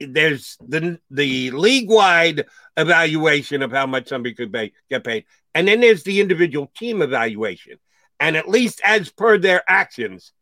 there's 0.00 0.56
the 0.66 0.98
the 1.10 1.50
league 1.50 1.90
wide 1.90 2.46
evaluation 2.76 3.62
of 3.62 3.72
how 3.72 3.86
much 3.86 4.08
somebody 4.08 4.34
could 4.34 4.52
pay, 4.52 4.72
get 4.88 5.04
paid, 5.04 5.24
and 5.54 5.68
then 5.68 5.80
there's 5.80 6.02
the 6.02 6.20
individual 6.20 6.70
team 6.76 7.02
evaluation. 7.02 7.78
And 8.20 8.36
at 8.36 8.48
least 8.48 8.80
as 8.84 9.10
per 9.10 9.38
their 9.38 9.62
actions, 9.68 10.32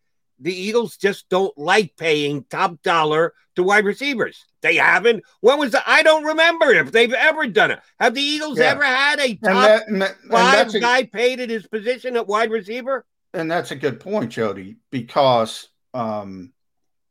the 0.43 0.55
Eagles 0.55 0.97
just 0.97 1.29
don't 1.29 1.57
like 1.57 1.97
paying 1.97 2.45
top 2.45 2.83
dollar 2.83 3.35
to 3.57 3.63
wide 3.63 3.85
receivers. 3.85 4.45
They 4.61 4.77
haven't. 4.77 5.25
When 5.41 5.59
was 5.59 5.73
the? 5.73 5.83
I 5.89 6.03
don't 6.03 6.25
remember 6.25 6.71
if 6.71 6.93
they've 6.93 7.13
ever 7.13 7.47
done 7.47 7.71
it. 7.73 7.81
Have 7.99 8.15
the 8.15 8.23
Eagles 8.23 8.59
yeah. 8.59 8.67
ever 8.67 8.85
had 8.85 9.21
a 9.21 9.35
top 9.35 9.51
and 9.51 9.57
that, 9.57 9.89
and 9.89 10.03
that, 10.03 10.17
five 10.31 10.81
guy 10.81 11.05
paid 11.05 11.41
at 11.41 11.51
his 11.51 11.67
position 11.67 12.17
at 12.17 12.27
wide 12.27 12.51
receiver? 12.51 13.05
And 13.35 13.51
that's 13.51 13.71
a 13.71 13.77
good 13.77 14.01
point, 14.01 14.31
Jody, 14.31 14.77
because 14.91 15.69
um, 15.95 16.53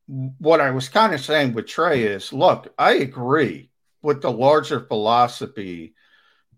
what 0.08 0.62
I 0.62 0.72
was 0.72 0.89
kind 0.89 1.13
of 1.13 1.22
saying 1.22 1.54
with 1.54 1.67
Trey 1.67 2.04
is, 2.04 2.32
look, 2.32 2.74
I 2.78 2.94
agree 2.94 3.72
with 4.02 4.22
the 4.22 4.32
larger 4.32 4.82
philosophy 4.82 5.96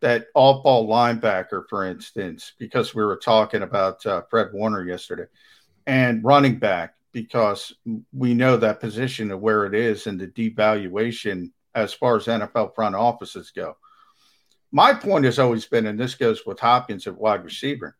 that 0.02 0.28
off 0.36 0.64
ball 0.64 0.88
linebacker, 0.88 1.64
for 1.70 1.86
instance, 1.86 2.54
because 2.60 2.94
we 2.94 3.06
were 3.06 3.18
talking 3.18 3.62
about 3.62 4.06
uh, 4.06 4.22
Fred 4.30 4.50
Warner 4.52 4.84
yesterday 4.84 5.26
and 5.88 6.24
running 6.24 6.60
back 6.60 6.96
because 7.12 7.74
we 8.12 8.34
know 8.34 8.58
that 8.58 8.80
position 8.80 9.32
of 9.32 9.40
where 9.40 9.66
it 9.66 9.76
is 9.76 10.08
and 10.08 10.20
the 10.20 10.28
devaluation 10.28 11.52
as 11.76 11.94
far 11.94 12.18
as 12.18 12.26
NFL 12.26 12.76
front 12.76 12.96
offices 12.96 13.52
go. 13.52 13.78
My 14.72 14.94
point 14.94 15.26
has 15.26 15.38
always 15.38 15.66
been, 15.66 15.86
and 15.86 16.00
this 16.00 16.16
goes 16.16 16.46
with 16.46 16.60
Hopkins 16.60 17.06
at 17.06 17.18
wide 17.18 17.44
receiver. 17.44 17.96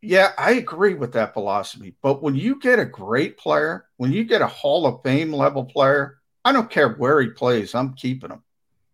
Yeah, 0.00 0.32
I 0.38 0.52
agree 0.52 0.94
with 0.94 1.12
that 1.12 1.32
philosophy. 1.32 1.94
But 2.02 2.22
when 2.22 2.34
you 2.34 2.58
get 2.58 2.78
a 2.78 2.84
great 2.84 3.36
player, 3.38 3.86
when 3.96 4.12
you 4.12 4.24
get 4.24 4.42
a 4.42 4.46
Hall 4.46 4.86
of 4.86 5.02
Fame 5.02 5.32
level 5.32 5.64
player, 5.64 6.18
I 6.44 6.52
don't 6.52 6.70
care 6.70 6.90
where 6.94 7.20
he 7.20 7.28
plays, 7.28 7.74
I'm 7.74 7.94
keeping 7.94 8.30
him. 8.30 8.42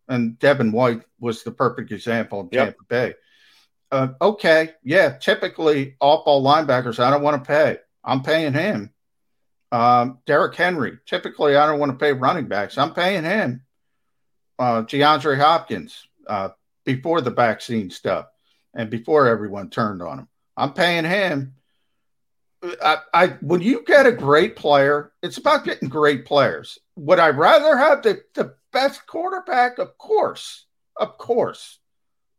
And 0.09 0.39
Devin 0.39 0.73
White 0.73 1.03
was 1.21 1.43
the 1.43 1.51
perfect 1.51 1.93
example 1.93 2.41
in 2.41 2.51
Tampa 2.51 2.77
yep. 2.81 2.89
Bay. 2.89 3.15
Uh, 3.91 4.09
okay, 4.21 4.75
yeah, 4.83 5.17
typically 5.19 5.97
off 6.01 6.25
ball 6.25 6.43
linebackers, 6.45 6.99
I 6.99 7.11
don't 7.11 7.23
want 7.23 7.43
to 7.43 7.49
pay. 7.49 7.79
I'm 8.05 8.23
paying 8.23 8.53
him. 8.53 8.93
Um, 9.73 10.19
Derrick 10.27 10.55
Henry, 10.55 10.99
typically 11.07 11.57
I 11.57 11.67
don't 11.67 11.79
want 11.79 11.93
to 11.93 11.99
pay 11.99 12.13
running 12.13 12.47
backs. 12.47 12.79
I'm 12.79 12.95
paying 12.95 13.25
him. 13.25 13.63
Uh, 14.59 14.83
DeAndre 14.83 15.39
Hopkins, 15.39 16.07
uh, 16.27 16.51
before 16.85 17.21
the 17.21 17.31
vaccine 17.31 17.91
stuff 17.91 18.27
and 18.75 18.89
before 18.89 19.29
everyone 19.29 19.69
turned 19.69 20.01
on 20.03 20.21
him. 20.21 20.29
I'm 20.57 20.73
paying 20.73 21.05
him. 21.05 21.55
I, 22.83 22.97
I 23.13 23.27
when 23.41 23.61
you 23.61 23.85
get 23.85 24.07
a 24.07 24.13
great 24.13 24.57
player, 24.57 25.13
it's 25.23 25.37
about 25.37 25.65
getting 25.65 25.89
great 25.89 26.25
players. 26.25 26.79
Would 26.97 27.19
I 27.19 27.29
rather 27.29 27.77
have 27.77 28.03
the, 28.03 28.23
the 28.35 28.55
best 28.73 29.07
quarterback? 29.07 29.79
Of 29.79 29.99
course, 29.99 30.65
of 30.97 31.19
course. 31.19 31.79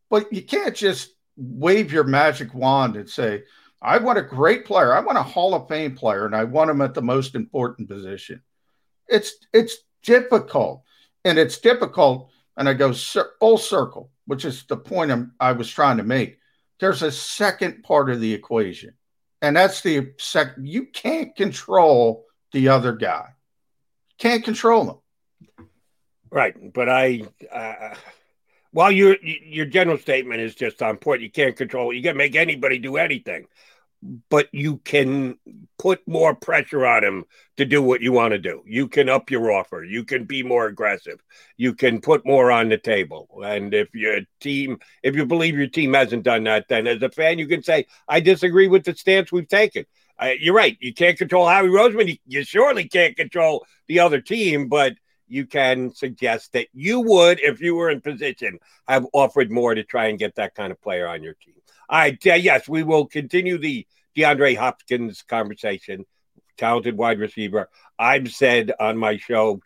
But 0.10 0.34
you 0.34 0.42
can't 0.42 0.76
just 0.76 1.12
wave 1.39 1.91
your 1.91 2.04
magic 2.04 2.54
wand 2.54 2.95
and 2.95 3.10
say, 3.10 3.43
I 3.82 3.97
want 3.97 4.19
a 4.19 4.23
great 4.23 4.65
player. 4.65 4.93
I 4.93 4.99
want 4.99 5.17
a 5.17 5.23
Hall 5.23 5.54
of 5.54 5.69
Fame 5.69 5.95
player, 5.95 6.25
and 6.25 6.36
I 6.36 6.43
want 6.43 6.69
him 6.69 6.82
at 6.82 6.93
the 6.93 7.02
most 7.02 7.34
important 7.34 7.88
position. 7.88 8.41
It's 9.08 9.34
it's 9.54 9.78
difficult, 10.04 10.84
and 11.23 11.39
it's 11.39 11.60
difficult. 11.60 12.30
And 12.58 12.67
I 12.67 12.73
go 12.73 12.93
full 12.93 13.58
circle, 13.58 14.12
which 14.25 14.43
is 14.43 14.63
the 14.63 14.75
point 14.75 15.12
I'm, 15.12 15.32
I 15.39 15.54
was 15.54 15.71
trying 15.71 15.95
to 15.97 16.04
make. 16.04 16.39
There's 16.82 17.04
a 17.04 17.12
second 17.12 17.84
part 17.84 18.10
of 18.10 18.19
the 18.19 18.34
equation, 18.34 18.95
and 19.41 19.56
that's 19.56 19.80
the 19.82 20.12
second. 20.17 20.67
You 20.67 20.88
can't 20.88 21.34
control 21.36 22.25
the 22.52 22.67
other 22.67 22.91
guy. 22.91 23.30
Can't 24.17 24.43
control 24.43 24.84
them. 24.84 25.67
Right, 26.30 26.73
but 26.73 26.89
I. 26.89 27.23
Uh 27.49 27.95
while 28.71 28.91
your 28.91 29.17
your 29.23 29.65
general 29.65 29.97
statement 29.97 30.41
is 30.41 30.55
just 30.55 30.82
on 30.82 30.97
point, 30.97 31.21
you 31.21 31.32
can't 31.32 31.55
control. 31.55 31.93
You 31.93 32.03
can 32.03 32.17
make 32.17 32.36
anybody 32.36 32.77
do 32.77 32.97
anything, 32.97 33.47
but 34.29 34.47
you 34.51 34.77
can 34.77 35.38
put 35.77 36.08
more 36.08 36.36
pressure 36.36 36.86
on 36.86 37.03
him 37.03 37.25
to 37.58 37.65
do 37.65 37.82
what 37.82 38.01
you 38.01 38.12
want 38.12 38.32
to 38.32 38.38
do. 38.38 38.62
You 38.65 38.88
can 38.88 39.10
up 39.10 39.32
your 39.32 39.51
offer. 39.51 39.84
You 39.84 40.03
can 40.03 40.25
be 40.25 40.43
more 40.43 40.67
aggressive. 40.67 41.19
You 41.58 41.73
can 41.73 41.99
put 41.99 42.25
more 42.25 42.51
on 42.51 42.69
the 42.69 42.77
table. 42.77 43.27
And 43.43 43.73
if 43.73 43.93
your 43.93 44.21
team, 44.39 44.79
if 45.03 45.15
you 45.15 45.25
believe 45.25 45.58
your 45.58 45.67
team 45.67 45.93
hasn't 45.93 46.23
done 46.23 46.43
that, 46.43 46.67
then 46.69 46.88
as 46.88 47.01
a 47.01 47.10
fan, 47.10 47.39
you 47.39 47.47
can 47.47 47.63
say, 47.63 47.88
"I 48.08 48.19
disagree 48.19 48.67
with 48.67 48.84
the 48.86 48.95
stance 48.95 49.32
we've 49.32 49.47
taken." 49.47 49.86
Uh, 50.21 50.32
you're 50.39 50.55
right. 50.55 50.77
You 50.82 50.93
can't 50.93 51.17
control 51.17 51.47
Howie 51.47 51.69
Roseman. 51.69 52.10
You, 52.10 52.17
you 52.27 52.43
surely 52.43 52.88
can't 52.88 53.15
control 53.15 53.65
the 53.88 54.01
other 54.01 54.19
team, 54.19 54.67
but 54.67 54.93
you 55.30 55.46
can 55.46 55.94
suggest 55.94 56.54
that 56.54 56.68
you 56.74 57.00
would, 57.02 57.39
if 57.39 57.62
you 57.62 57.76
were 57.76 57.89
in 57.89 58.02
position, 58.02 58.60
have 58.88 59.06
offered 59.13 59.52
more 59.52 59.76
to 59.76 59.84
try 59.84 60.08
and 60.08 60.20
get 60.20 60.36
that 60.36 60.56
kind 60.56 60.72
of 60.72 60.82
player 60.82 61.08
on 61.08 61.24
your 61.24 61.34
team. 61.34 61.56
All 61.89 62.00
right. 62.00 62.28
Uh, 62.28 62.34
yes, 62.34 62.68
we 62.68 62.84
will 62.84 63.06
continue 63.06 63.58
the 63.58 63.88
DeAndre 64.15 64.58
Hopkins 64.58 65.24
conversation. 65.24 66.06
Talented 66.58 66.98
wide 66.98 67.20
receiver. 67.20 67.70
I've 67.98 68.32
said 68.32 68.74
on 68.80 68.98
my 68.98 69.18
show 69.18 69.62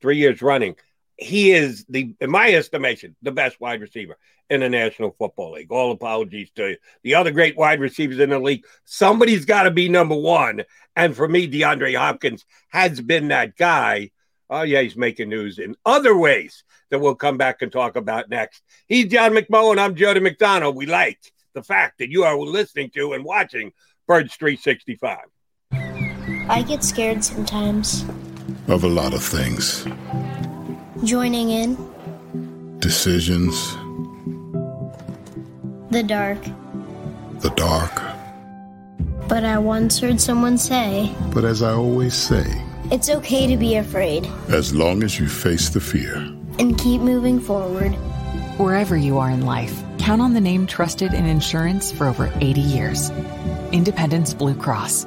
three 0.00 0.16
years 0.16 0.42
running, 0.42 0.74
he 1.16 1.52
is 1.52 1.84
the, 1.88 2.14
in 2.20 2.30
my 2.30 2.52
estimation, 2.52 3.16
the 3.22 3.32
best 3.32 3.60
wide 3.60 3.80
receiver 3.80 4.18
in 4.50 4.60
the 4.60 4.68
National 4.68 5.14
Football 5.18 5.52
League. 5.52 5.72
All 5.72 5.92
apologies 5.92 6.50
to 6.56 6.76
the 7.02 7.14
other 7.14 7.30
great 7.30 7.56
wide 7.56 7.80
receivers 7.80 8.18
in 8.18 8.30
the 8.30 8.38
league. 8.38 8.64
Somebody's 8.84 9.44
got 9.44 9.64
to 9.64 9.70
be 9.70 9.88
number 9.88 10.16
one. 10.16 10.64
And 10.94 11.16
for 11.16 11.28
me, 11.28 11.48
DeAndre 11.50 11.96
Hopkins 11.96 12.44
has 12.68 13.00
been 13.00 13.28
that 13.28 13.56
guy. 13.56 14.10
Oh, 14.48 14.62
yeah, 14.62 14.80
he's 14.80 14.96
making 14.96 15.28
news 15.28 15.58
in 15.58 15.74
other 15.84 16.16
ways 16.16 16.62
that 16.90 17.00
we'll 17.00 17.16
come 17.16 17.36
back 17.36 17.62
and 17.62 17.72
talk 17.72 17.96
about 17.96 18.30
next. 18.30 18.62
He's 18.86 19.06
John 19.06 19.32
McMullen. 19.32 19.78
I'm 19.78 19.96
Jody 19.96 20.20
McDonald. 20.20 20.76
We 20.76 20.86
like 20.86 21.18
the 21.54 21.64
fact 21.64 21.98
that 21.98 22.10
you 22.10 22.22
are 22.22 22.38
listening 22.38 22.90
to 22.90 23.14
and 23.14 23.24
watching 23.24 23.72
Birds 24.06 24.36
365. 24.36 25.18
I 26.48 26.62
get 26.62 26.84
scared 26.84 27.24
sometimes. 27.24 28.04
Of 28.68 28.84
a 28.84 28.88
lot 28.88 29.14
of 29.14 29.22
things. 29.22 29.84
Joining 31.02 31.50
in. 31.50 32.78
Decisions. 32.78 33.74
The 35.90 36.04
dark. 36.06 36.38
The 37.40 37.50
dark. 37.56 38.00
But 39.26 39.44
I 39.44 39.58
once 39.58 39.98
heard 39.98 40.20
someone 40.20 40.56
say. 40.56 41.12
But 41.34 41.44
as 41.44 41.62
I 41.62 41.72
always 41.72 42.14
say, 42.14 42.62
it's 42.90 43.08
okay 43.08 43.46
to 43.46 43.56
be 43.56 43.76
afraid. 43.76 44.26
As 44.48 44.74
long 44.74 45.02
as 45.02 45.18
you 45.18 45.28
face 45.28 45.70
the 45.70 45.80
fear. 45.80 46.16
And 46.58 46.78
keep 46.78 47.00
moving 47.00 47.40
forward. 47.40 47.90
Wherever 48.58 48.96
you 48.96 49.18
are 49.18 49.30
in 49.30 49.44
life, 49.44 49.82
count 49.98 50.22
on 50.22 50.34
the 50.34 50.40
name 50.40 50.66
trusted 50.66 51.12
in 51.12 51.26
insurance 51.26 51.92
for 51.92 52.06
over 52.06 52.32
80 52.40 52.60
years. 52.60 53.10
Independence 53.72 54.34
Blue 54.34 54.54
Cross. 54.54 55.06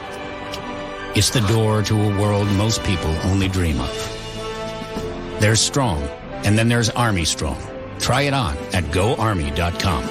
It's 1.13 1.29
the 1.29 1.41
door 1.41 1.81
to 1.83 2.01
a 2.03 2.21
world 2.21 2.47
most 2.53 2.85
people 2.85 3.09
only 3.25 3.49
dream 3.49 3.81
of. 3.81 5.37
There's 5.41 5.59
Strong, 5.59 6.03
and 6.45 6.57
then 6.57 6.69
there's 6.69 6.89
Army 6.89 7.25
Strong. 7.25 7.61
Try 7.99 8.21
it 8.21 8.33
on 8.33 8.55
at 8.71 8.85
goarmy.com. 8.93 10.03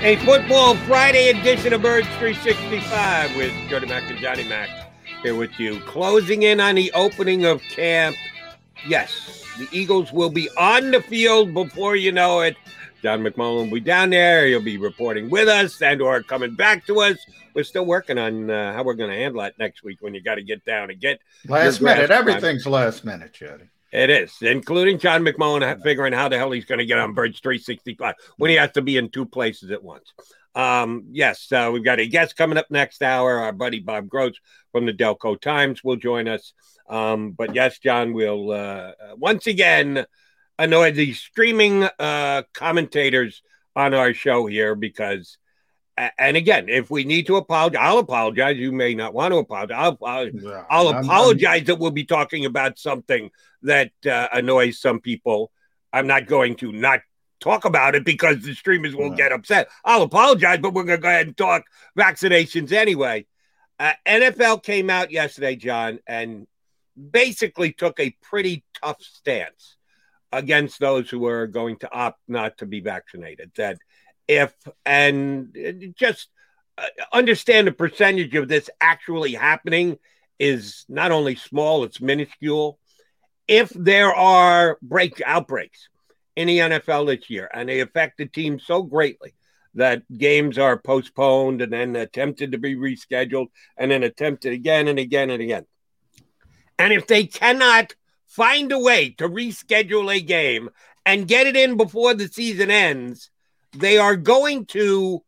A 0.00 0.16
football 0.24 0.74
Friday 0.78 1.28
edition 1.28 1.72
of 1.72 1.82
Birds 1.82 2.08
365 2.18 3.36
with 3.36 3.52
Jody 3.68 3.86
Mack 3.86 4.10
and 4.10 4.18
Johnny 4.18 4.42
Mack 4.48 4.87
here 5.22 5.34
with 5.34 5.58
you. 5.58 5.80
Closing 5.80 6.42
in 6.42 6.60
on 6.60 6.74
the 6.74 6.92
opening 6.92 7.44
of 7.44 7.62
camp. 7.62 8.16
Yes, 8.86 9.44
the 9.58 9.68
Eagles 9.72 10.12
will 10.12 10.30
be 10.30 10.48
on 10.56 10.90
the 10.90 11.00
field 11.02 11.52
before 11.52 11.96
you 11.96 12.12
know 12.12 12.40
it. 12.40 12.56
John 13.02 13.22
McMullen 13.22 13.64
will 13.64 13.74
be 13.74 13.80
down 13.80 14.10
there. 14.10 14.46
He'll 14.46 14.60
be 14.60 14.76
reporting 14.76 15.30
with 15.30 15.48
us 15.48 15.80
and 15.82 16.02
or 16.02 16.22
coming 16.22 16.54
back 16.54 16.86
to 16.86 17.00
us. 17.00 17.16
We're 17.54 17.64
still 17.64 17.86
working 17.86 18.18
on 18.18 18.50
uh, 18.50 18.72
how 18.72 18.82
we're 18.82 18.94
going 18.94 19.10
to 19.10 19.16
handle 19.16 19.40
it 19.42 19.54
next 19.58 19.84
week 19.84 19.98
when 20.00 20.14
you 20.14 20.22
got 20.22 20.36
to 20.36 20.42
get 20.42 20.64
down 20.64 20.90
and 20.90 21.00
get 21.00 21.20
last 21.46 21.80
minute. 21.80 22.10
Everything's 22.10 22.66
last 22.66 23.04
minute, 23.04 23.32
Jody. 23.32 23.68
It 23.90 24.10
is, 24.10 24.36
including 24.42 24.98
John 24.98 25.24
McMullen 25.24 25.82
figuring 25.82 26.12
how 26.12 26.28
the 26.28 26.36
hell 26.36 26.50
he's 26.50 26.66
going 26.66 26.78
to 26.78 26.86
get 26.86 26.98
on 26.98 27.14
Birds 27.14 27.40
365 27.40 28.14
when 28.36 28.50
he 28.50 28.56
has 28.56 28.72
to 28.72 28.82
be 28.82 28.98
in 28.98 29.08
two 29.08 29.24
places 29.24 29.70
at 29.70 29.82
once. 29.82 30.12
Um, 30.58 31.04
yes, 31.12 31.52
uh, 31.52 31.70
we've 31.72 31.84
got 31.84 32.00
a 32.00 32.06
guest 32.08 32.36
coming 32.36 32.58
up 32.58 32.66
next 32.68 33.00
hour. 33.00 33.38
Our 33.38 33.52
buddy 33.52 33.78
Bob 33.78 34.08
Grotz 34.08 34.34
from 34.72 34.86
the 34.86 34.92
Delco 34.92 35.40
Times 35.40 35.84
will 35.84 35.94
join 35.94 36.26
us. 36.26 36.52
Um, 36.88 37.30
but 37.30 37.54
yes, 37.54 37.78
John 37.78 38.12
we'll 38.12 38.50
uh, 38.50 38.90
once 39.16 39.46
again 39.46 40.04
annoy 40.58 40.90
the 40.90 41.12
streaming 41.12 41.84
uh, 42.00 42.42
commentators 42.54 43.40
on 43.76 43.94
our 43.94 44.12
show 44.12 44.46
here 44.46 44.74
because 44.74 45.38
and 46.18 46.36
again, 46.36 46.68
if 46.68 46.90
we 46.90 47.04
need 47.04 47.26
to 47.26 47.36
apologize, 47.36 47.80
I'll 47.82 47.98
apologize. 47.98 48.56
You 48.56 48.72
may 48.72 48.94
not 48.94 49.14
want 49.14 49.32
to 49.32 49.38
apologize. 49.38 49.76
I'll, 49.78 49.98
I'll, 50.04 50.28
yeah, 50.28 50.64
I'll 50.70 50.88
apologize 50.88 51.60
I'm, 51.60 51.64
that 51.66 51.78
we'll 51.78 51.90
be 51.90 52.04
talking 52.04 52.46
about 52.46 52.78
something 52.78 53.30
that 53.62 53.92
uh, 54.06 54.28
annoys 54.32 54.80
some 54.80 55.00
people. 55.00 55.52
I'm 55.92 56.06
not 56.06 56.26
going 56.26 56.56
to 56.56 56.72
not 56.72 57.00
talk 57.40 57.64
about 57.64 57.94
it 57.94 58.04
because 58.04 58.42
the 58.42 58.54
streamers 58.54 58.94
will 58.94 59.10
get 59.10 59.32
upset. 59.32 59.68
I'll 59.84 60.02
apologize, 60.02 60.58
but 60.60 60.74
we're 60.74 60.84
going 60.84 60.98
to 60.98 61.02
go 61.02 61.08
ahead 61.08 61.26
and 61.26 61.36
talk 61.36 61.64
vaccinations 61.96 62.72
anyway. 62.72 63.26
Uh, 63.78 63.92
NFL 64.06 64.62
came 64.62 64.90
out 64.90 65.10
yesterday, 65.10 65.56
John, 65.56 66.00
and 66.06 66.46
basically 67.10 67.72
took 67.72 68.00
a 68.00 68.16
pretty 68.22 68.64
tough 68.82 69.00
stance 69.02 69.76
against 70.32 70.80
those 70.80 71.08
who 71.08 71.26
are 71.26 71.46
going 71.46 71.76
to 71.76 71.92
opt 71.92 72.20
not 72.28 72.58
to 72.58 72.66
be 72.66 72.80
vaccinated. 72.80 73.52
That 73.56 73.78
if 74.26 74.52
and 74.84 75.94
just 75.96 76.28
uh, 76.76 76.86
understand 77.12 77.66
the 77.66 77.72
percentage 77.72 78.34
of 78.34 78.48
this 78.48 78.68
actually 78.80 79.32
happening 79.32 79.98
is 80.38 80.84
not 80.88 81.12
only 81.12 81.36
small, 81.36 81.84
it's 81.84 82.00
minuscule. 82.00 82.78
If 83.46 83.70
there 83.70 84.14
are 84.14 84.78
break 84.82 85.22
outbreaks 85.24 85.88
in 86.38 86.46
the 86.46 86.58
NFL 86.58 87.08
this 87.08 87.28
year 87.28 87.50
and 87.52 87.68
they 87.68 87.80
affect 87.80 88.16
the 88.16 88.24
team 88.24 88.60
so 88.60 88.80
greatly 88.80 89.34
that 89.74 90.04
games 90.16 90.56
are 90.56 90.78
postponed 90.78 91.60
and 91.60 91.72
then 91.72 91.96
attempted 91.96 92.52
to 92.52 92.58
be 92.58 92.76
rescheduled 92.76 93.48
and 93.76 93.90
then 93.90 94.04
attempted 94.04 94.52
again 94.52 94.86
and 94.86 95.00
again 95.00 95.30
and 95.30 95.42
again. 95.42 95.66
And 96.78 96.92
if 96.92 97.08
they 97.08 97.24
cannot 97.26 97.96
find 98.28 98.70
a 98.70 98.78
way 98.78 99.10
to 99.18 99.28
reschedule 99.28 100.14
a 100.14 100.20
game 100.20 100.70
and 101.04 101.26
get 101.26 101.48
it 101.48 101.56
in 101.56 101.76
before 101.76 102.14
the 102.14 102.28
season 102.28 102.70
ends, 102.70 103.30
they 103.76 103.98
are 103.98 104.14
going 104.14 104.66
to 104.66 105.24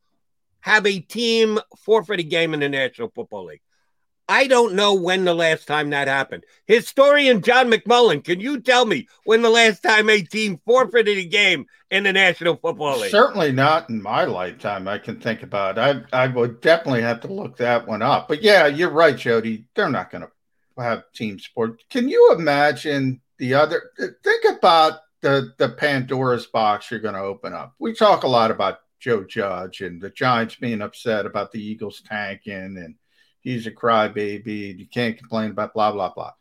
have 0.60 0.86
a 0.86 1.00
team 1.00 1.58
forfeit 1.76 2.20
a 2.20 2.22
game 2.22 2.54
in 2.54 2.60
the 2.60 2.68
National 2.68 3.10
Football 3.12 3.46
League. 3.46 3.62
I 4.30 4.46
don't 4.46 4.74
know 4.74 4.94
when 4.94 5.24
the 5.24 5.34
last 5.34 5.66
time 5.66 5.90
that 5.90 6.06
happened. 6.06 6.44
Historian 6.66 7.42
John 7.42 7.68
McMullen, 7.68 8.22
can 8.22 8.38
you 8.38 8.60
tell 8.60 8.86
me 8.86 9.08
when 9.24 9.42
the 9.42 9.50
last 9.50 9.82
time 9.82 10.08
a 10.08 10.22
team 10.22 10.60
forfeited 10.64 11.18
a 11.18 11.24
game 11.24 11.66
in 11.90 12.04
the 12.04 12.12
National 12.12 12.54
Football 12.54 13.00
League? 13.00 13.10
Certainly 13.10 13.50
not 13.50 13.90
in 13.90 14.00
my 14.00 14.24
lifetime. 14.24 14.86
I 14.86 14.98
can 14.98 15.18
think 15.18 15.42
about. 15.42 15.80
I 15.80 16.02
I 16.12 16.28
would 16.28 16.60
definitely 16.60 17.02
have 17.02 17.20
to 17.22 17.32
look 17.32 17.56
that 17.56 17.88
one 17.88 18.02
up. 18.02 18.28
But 18.28 18.40
yeah, 18.40 18.68
you're 18.68 18.90
right, 18.92 19.16
Jody. 19.16 19.64
They're 19.74 19.90
not 19.90 20.12
going 20.12 20.22
to 20.22 20.30
have 20.80 21.10
team 21.12 21.40
sport. 21.40 21.82
Can 21.90 22.08
you 22.08 22.32
imagine 22.38 23.20
the 23.38 23.54
other? 23.54 23.90
Think 23.98 24.44
about 24.48 25.00
the 25.22 25.54
the 25.58 25.70
Pandora's 25.70 26.46
box 26.46 26.88
you're 26.88 27.00
going 27.00 27.14
to 27.14 27.20
open 27.20 27.52
up. 27.52 27.74
We 27.80 27.94
talk 27.94 28.22
a 28.22 28.28
lot 28.28 28.52
about 28.52 28.78
Joe 29.00 29.24
Judge 29.24 29.80
and 29.80 30.00
the 30.00 30.10
Giants 30.10 30.54
being 30.54 30.82
upset 30.82 31.26
about 31.26 31.50
the 31.50 31.60
Eagles 31.60 32.00
tanking 32.06 32.76
and 32.76 32.94
he's 33.40 33.66
a 33.66 33.70
crybaby. 33.70 34.78
You 34.78 34.86
can't 34.86 35.18
complain 35.18 35.50
about 35.50 35.74
blah 35.74 35.92
blah 35.92 36.12
blah. 36.12 36.32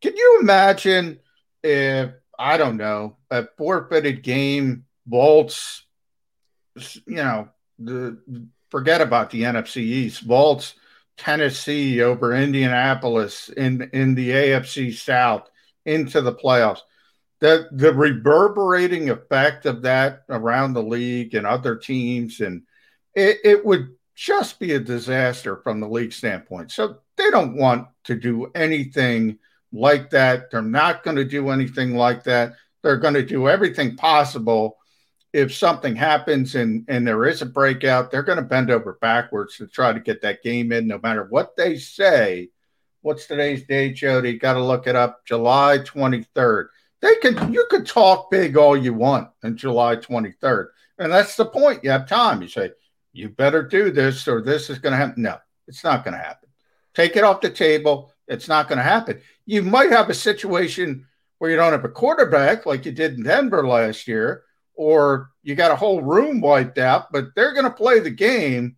Can 0.00 0.16
you 0.16 0.38
imagine 0.40 1.20
if 1.62 2.10
I 2.38 2.56
don't 2.56 2.76
know 2.76 3.16
a 3.30 3.46
forfeited 3.56 4.22
game 4.22 4.84
vaults? 5.06 5.84
You 7.06 7.16
know, 7.16 7.48
the 7.78 8.48
forget 8.70 9.00
about 9.00 9.30
the 9.30 9.42
NFC 9.42 9.78
East 9.78 10.22
vaults 10.22 10.74
Tennessee 11.16 12.02
over 12.02 12.34
Indianapolis 12.34 13.48
in 13.48 13.90
in 13.92 14.14
the 14.14 14.30
AFC 14.30 14.94
South 14.94 15.48
into 15.84 16.20
the 16.20 16.34
playoffs 16.34 16.80
the 17.40 17.68
the 17.72 17.92
reverberating 17.92 19.10
effect 19.10 19.66
of 19.66 19.82
that 19.82 20.22
around 20.28 20.72
the 20.72 20.82
league 20.82 21.34
and 21.34 21.46
other 21.46 21.76
teams 21.76 22.40
and 22.40 22.62
it, 23.14 23.38
it 23.44 23.64
would 23.64 23.94
just 24.16 24.58
be 24.58 24.72
a 24.72 24.80
disaster 24.80 25.58
from 25.58 25.78
the 25.78 25.88
league 25.88 26.12
standpoint. 26.12 26.72
So 26.72 26.98
they 27.16 27.30
don't 27.30 27.56
want 27.56 27.86
to 28.04 28.16
do 28.16 28.50
anything 28.54 29.38
like 29.72 30.10
that. 30.10 30.50
They're 30.50 30.62
not 30.62 31.04
going 31.04 31.16
to 31.16 31.24
do 31.24 31.50
anything 31.50 31.94
like 31.94 32.24
that. 32.24 32.54
They're 32.82 32.96
going 32.96 33.14
to 33.14 33.22
do 33.22 33.48
everything 33.48 33.96
possible. 33.96 34.78
If 35.32 35.54
something 35.54 35.94
happens 35.94 36.54
and 36.54 36.86
and 36.88 37.06
there 37.06 37.26
is 37.26 37.42
a 37.42 37.46
breakout 37.46 38.10
they're 38.10 38.22
going 38.22 38.38
to 38.38 38.42
bend 38.42 38.70
over 38.70 38.96
backwards 39.02 39.58
to 39.58 39.66
try 39.66 39.92
to 39.92 40.00
get 40.00 40.22
that 40.22 40.42
game 40.42 40.72
in 40.72 40.86
no 40.86 40.98
matter 41.02 41.24
what 41.24 41.56
they 41.56 41.76
say. 41.76 42.48
What's 43.02 43.26
today's 43.26 43.64
date 43.64 43.96
jody? 43.96 44.38
Got 44.38 44.54
to 44.54 44.64
look 44.64 44.86
it 44.86 44.96
up. 44.96 45.26
July 45.26 45.78
23rd 45.78 46.68
they 47.02 47.16
can 47.16 47.52
you 47.52 47.66
could 47.70 47.86
talk 47.86 48.30
big 48.30 48.56
all 48.56 48.76
you 48.76 48.94
want 48.94 49.28
on 49.44 49.56
July 49.56 49.96
23rd. 49.96 50.68
And 50.98 51.12
that's 51.12 51.36
the 51.36 51.44
point. 51.44 51.84
You 51.84 51.90
have 51.90 52.08
time. 52.08 52.40
You 52.42 52.48
say, 52.48 52.70
you 53.16 53.28
better 53.30 53.62
do 53.62 53.90
this 53.90 54.26
or 54.28 54.42
this 54.42 54.70
is 54.70 54.78
going 54.78 54.92
to 54.92 54.96
happen. 54.96 55.22
No, 55.22 55.38
it's 55.66 55.84
not 55.84 56.04
going 56.04 56.16
to 56.16 56.22
happen. 56.22 56.48
Take 56.94 57.16
it 57.16 57.24
off 57.24 57.40
the 57.40 57.50
table. 57.50 58.12
It's 58.28 58.48
not 58.48 58.68
going 58.68 58.78
to 58.78 58.84
happen. 58.84 59.20
You 59.44 59.62
might 59.62 59.90
have 59.90 60.10
a 60.10 60.14
situation 60.14 61.06
where 61.38 61.50
you 61.50 61.56
don't 61.56 61.72
have 61.72 61.84
a 61.84 61.88
quarterback 61.88 62.66
like 62.66 62.84
you 62.84 62.92
did 62.92 63.14
in 63.14 63.22
Denver 63.22 63.66
last 63.66 64.08
year, 64.08 64.42
or 64.74 65.30
you 65.42 65.54
got 65.54 65.70
a 65.70 65.76
whole 65.76 66.02
room 66.02 66.40
wiped 66.40 66.78
out, 66.78 67.12
but 67.12 67.34
they're 67.34 67.52
going 67.52 67.64
to 67.64 67.70
play 67.70 68.00
the 68.00 68.10
game. 68.10 68.76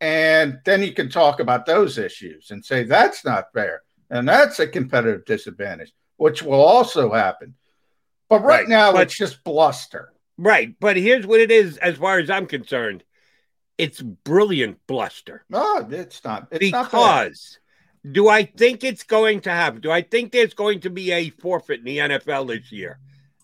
And 0.00 0.58
then 0.64 0.82
you 0.82 0.92
can 0.92 1.08
talk 1.08 1.40
about 1.40 1.66
those 1.66 1.98
issues 1.98 2.50
and 2.50 2.64
say 2.64 2.84
that's 2.84 3.24
not 3.24 3.52
fair. 3.54 3.82
And 4.10 4.28
that's 4.28 4.58
a 4.58 4.66
competitive 4.66 5.24
disadvantage 5.24 5.92
which 6.16 6.42
will 6.42 6.60
also 6.60 7.12
happen. 7.12 7.54
But 8.28 8.42
right, 8.42 8.60
right. 8.60 8.68
now, 8.68 8.92
but, 8.92 9.02
it's 9.02 9.16
just 9.16 9.44
bluster. 9.44 10.12
Right. 10.38 10.74
But 10.80 10.96
here's 10.96 11.26
what 11.26 11.40
it 11.40 11.50
is, 11.50 11.76
as 11.78 11.96
far 11.96 12.18
as 12.18 12.30
I'm 12.30 12.46
concerned 12.46 13.04
it's 13.78 14.00
brilliant 14.00 14.78
bluster. 14.86 15.44
No, 15.48 15.86
it's 15.90 16.22
not. 16.24 16.48
It's 16.50 16.58
because 16.58 16.88
not 16.92 17.60
do 18.10 18.28
I 18.28 18.44
think 18.44 18.84
it's 18.84 19.02
going 19.02 19.40
to 19.42 19.50
happen? 19.50 19.80
Do 19.80 19.90
I 19.90 20.02
think 20.02 20.30
there's 20.30 20.54
going 20.54 20.80
to 20.80 20.90
be 20.90 21.12
a 21.12 21.30
forfeit 21.30 21.80
in 21.80 21.84
the 21.84 21.98
NFL 21.98 22.48
this 22.48 22.70
year? 22.70 22.98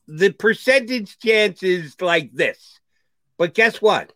The 0.07 0.33
percentage 0.33 1.19
chance 1.19 1.63
is 1.63 2.01
like 2.01 2.33
this. 2.33 2.79
But 3.39 3.55
guess 3.55 3.81
what? 3.81 4.13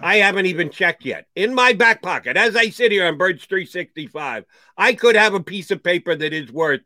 I 0.00 0.16
haven't 0.16 0.46
even 0.46 0.70
checked 0.70 1.04
yet. 1.04 1.26
In 1.34 1.54
my 1.54 1.72
back 1.72 2.02
pocket, 2.02 2.36
as 2.36 2.54
I 2.54 2.68
sit 2.68 2.92
here 2.92 3.06
on 3.06 3.18
Birds 3.18 3.44
365, 3.44 4.44
I 4.76 4.94
could 4.94 5.16
have 5.16 5.34
a 5.34 5.42
piece 5.42 5.70
of 5.70 5.82
paper 5.82 6.14
that 6.14 6.32
is 6.32 6.52
worth 6.52 6.82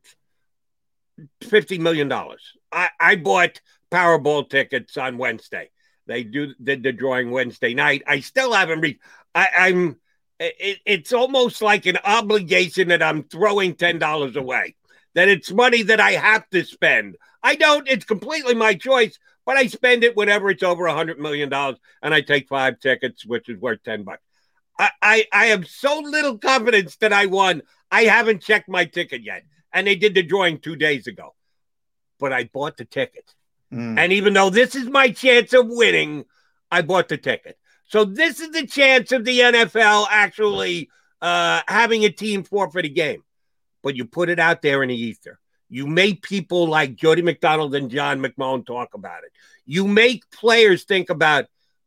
fifty 1.43 1.79
million 1.79 2.09
dollars. 2.09 2.55
I, 2.73 2.89
I 2.99 3.17
bought 3.17 3.61
Powerball 3.91 4.49
tickets 4.49 4.97
on 4.97 5.19
Wednesday. 5.19 5.71
They 6.07 6.23
do 6.23 6.55
did 6.63 6.83
the 6.83 6.93
drawing 6.93 7.31
Wednesday 7.31 7.75
night. 7.75 8.03
I 8.07 8.21
still 8.21 8.53
haven't 8.53 8.81
read. 8.81 8.99
I, 9.35 9.49
I'm. 9.59 9.97
It, 10.39 10.81
it's 10.85 11.13
almost 11.13 11.63
like 11.63 11.87
an 11.87 11.99
obligation 12.05 12.89
that 12.89 13.03
I'm 13.03 13.25
throwing 13.25 13.75
ten 13.75 13.99
dollars 13.99 14.37
away. 14.37 14.77
That 15.15 15.29
it's 15.29 15.51
money 15.51 15.83
that 15.85 16.01
I 16.01 16.13
have 16.13 16.49
to 16.51 16.65
spend. 16.65 17.17
I 17.43 17.55
don't. 17.55 17.89
It's 17.89 18.05
completely 18.05 18.55
my 18.55 18.75
choice, 18.75 19.19
but 19.45 19.57
I 19.57 19.67
spend 19.67 20.05
it 20.05 20.17
whenever 20.17 20.51
it's 20.51 20.63
over 20.63 20.87
a 20.87 20.95
hundred 20.95 21.19
million 21.19 21.49
dollars, 21.49 21.79
and 22.03 22.13
I 22.13 22.21
take 22.21 22.49
five 22.49 22.79
tickets, 22.81 23.25
which 23.25 23.49
is 23.49 23.59
worth 23.59 23.83
ten 23.83 24.05
bucks. 24.05 24.23
I, 24.79 24.91
I, 25.01 25.27
I 25.33 25.47
have 25.47 25.67
so 25.67 26.01
little 26.01 26.39
confidence 26.39 26.97
that 26.97 27.13
I 27.13 27.27
won. 27.27 27.63
I 27.91 28.05
haven't 28.05 28.43
checked 28.43 28.69
my 28.69 28.85
ticket 28.85 29.23
yet. 29.23 29.45
And 29.73 29.87
they 29.87 29.97
did 29.97 30.15
the 30.15 30.23
drawing 30.23 30.59
two 30.59 30.77
days 30.77 31.07
ago. 31.07 31.35
But 32.19 32.33
I 32.33 32.45
bought 32.45 32.77
the 32.77 32.85
ticket. 32.85 33.35
Mm. 33.73 33.99
And 33.99 34.13
even 34.13 34.33
though 34.33 34.51
this 34.51 34.75
is 34.75 34.89
my 34.89 35.11
chance 35.11 35.53
of 35.53 35.67
winning, 35.69 36.25
I 36.71 36.83
bought 36.83 37.09
the 37.09 37.17
ticket. 37.17 37.59
So 37.89 38.05
this 38.05 38.41
is 38.41 38.51
the 38.51 38.67
chance 38.67 39.13
of 39.13 39.25
the 39.25 39.41
NFL 39.41 40.07
actually 40.11 40.91
uh, 41.23 41.63
having 41.69 42.05
a 42.05 42.11
team 42.11 42.43
forfeit 42.45 42.85
a 42.85 42.89
game. 42.89 43.23
But 43.83 43.97
you 43.97 44.05
put 44.05 44.29
it 44.29 44.39
out 44.39 44.63
there 44.63 44.83
in 44.83 44.89
the 44.89 45.01
ether. 45.01 45.39
You 45.69 45.87
make 45.87 46.23
people 46.23 46.69
like 46.69 46.97
Jody 46.97 47.23
McDonald 47.23 47.75
and 47.75 47.91
John 47.91 48.21
McMullen 48.21 48.67
talk 48.67 48.95
about 48.95 49.25
it. 49.25 49.33
You 49.65 49.87
make 49.87 50.31
players 50.31 50.85
think 50.85 51.11
about 51.11 51.47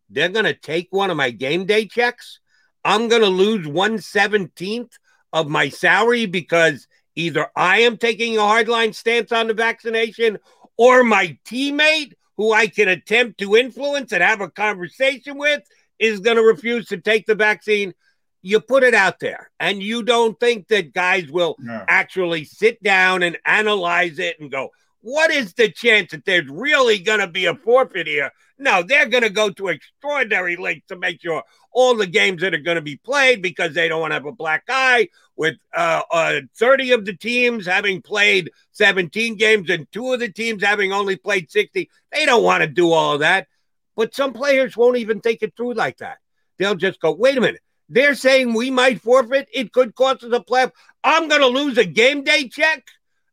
they're 0.10 0.30
going 0.30 0.46
to 0.46 0.54
take 0.54 0.88
one 0.92 1.12
of 1.12 1.18
my 1.18 1.30
game 1.30 1.66
day 1.66 1.86
checks. 1.86 2.40
I'm 2.84 3.08
going 3.08 3.22
to 3.22 3.28
lose 3.28 3.68
one 3.68 4.00
seventeenth 4.00 4.98
of 5.32 5.48
my 5.48 5.70
salary 5.70 6.26
because 6.26 6.88
either 7.16 7.48
I 7.56 7.80
am 7.82 7.98
taking 7.98 8.38
a 8.38 8.42
hardline 8.42 8.96
stance 8.96 9.32
on 9.32 9.48
the 9.48 9.54
vaccination 9.54 10.40
or 10.80 11.04
my 11.04 11.38
teammate 11.46 12.14
who 12.38 12.54
I 12.54 12.68
can 12.68 12.88
attempt 12.88 13.40
to 13.40 13.58
influence 13.58 14.14
and 14.14 14.24
have 14.24 14.40
a 14.40 14.50
conversation 14.50 15.38
with 15.38 15.62
is 16.00 16.22
going 16.22 16.38
to 16.38 16.42
refuse 16.42 16.88
to 16.88 16.98
take 16.98 17.26
the 17.26 17.36
vaccine. 17.36 17.94
You 18.42 18.62
put 18.62 18.84
it 18.84 18.94
out 18.94 19.20
there, 19.20 19.52
and 19.60 19.84
you 19.84 20.04
don't 20.04 20.40
think 20.40 20.70
that 20.70 20.94
guys 20.94 21.30
will 21.30 21.58
no. 21.60 21.84
actually 21.90 22.46
sit 22.46 22.82
down 22.82 23.24
and 23.24 23.38
analyze 23.46 24.20
it 24.20 24.40
and 24.40 24.50
go, 24.50 24.70
what 25.02 25.32
is 25.32 25.54
the 25.54 25.70
chance 25.70 26.12
that 26.12 26.24
there's 26.24 26.48
really 26.48 27.00
going 27.00 27.20
to 27.20 27.28
be 27.28 27.48
a 27.48 27.56
forfeit 27.56 28.08
here? 28.08 28.32
No, 28.58 28.82
they're 28.82 29.10
going 29.10 29.24
to 29.24 29.30
go 29.30 29.50
to 29.50 29.68
extraordinary 29.68 30.56
lengths 30.56 30.88
to 30.88 30.96
make 30.96 31.22
sure 31.22 31.44
all 31.72 31.96
the 31.96 32.08
games 32.08 32.42
that 32.42 32.54
are 32.54 32.60
going 32.60 32.76
to 32.76 32.82
be 32.82 32.98
played 32.98 33.42
because 33.42 33.74
they 33.74 33.88
don't 33.88 34.02
want 34.02 34.12
to 34.12 34.16
have 34.16 34.26
a 34.26 34.32
black 34.32 34.64
eye 34.70 35.08
with 35.36 35.56
uh, 35.74 36.02
uh, 36.12 36.42
30 36.58 36.92
of 36.92 37.06
the 37.06 37.16
teams 37.16 37.66
having 37.66 38.02
played 38.02 38.52
17 38.72 39.36
games 39.36 39.70
and 39.70 39.90
two 39.92 40.14
of 40.14 40.20
the 40.20 40.32
teams 40.32 40.64
having 40.64 40.92
only 40.92 41.16
played 41.16 41.52
60. 41.52 41.90
They 42.12 42.26
don't 42.26 42.44
want 42.44 42.62
to 42.62 42.68
do 42.68 42.92
all 42.92 43.14
of 43.14 43.20
that. 43.22 43.48
But 43.96 44.16
some 44.16 44.34
players 44.34 44.78
won't 44.78 44.98
even 44.98 45.22
think 45.22 45.44
it 45.44 45.56
through 45.56 45.74
like 45.74 45.98
that. 45.98 46.20
They'll 46.58 46.76
just 46.76 47.00
go, 47.00 47.12
wait 47.12 47.38
a 47.38 47.42
minute. 47.42 47.62
They're 47.90 48.16
saying 48.16 48.54
we 48.54 48.70
might 48.70 49.02
forfeit. 49.02 49.48
It 49.54 49.74
could 49.74 49.96
cost 49.96 50.24
us 50.24 50.34
a 50.34 50.40
playoff. 50.40 50.72
I'm 51.04 51.28
going 51.28 51.42
to 51.42 51.48
lose 51.48 51.78
a 51.78 51.86
game 51.86 52.24
day 52.24 52.48
check 52.48 52.86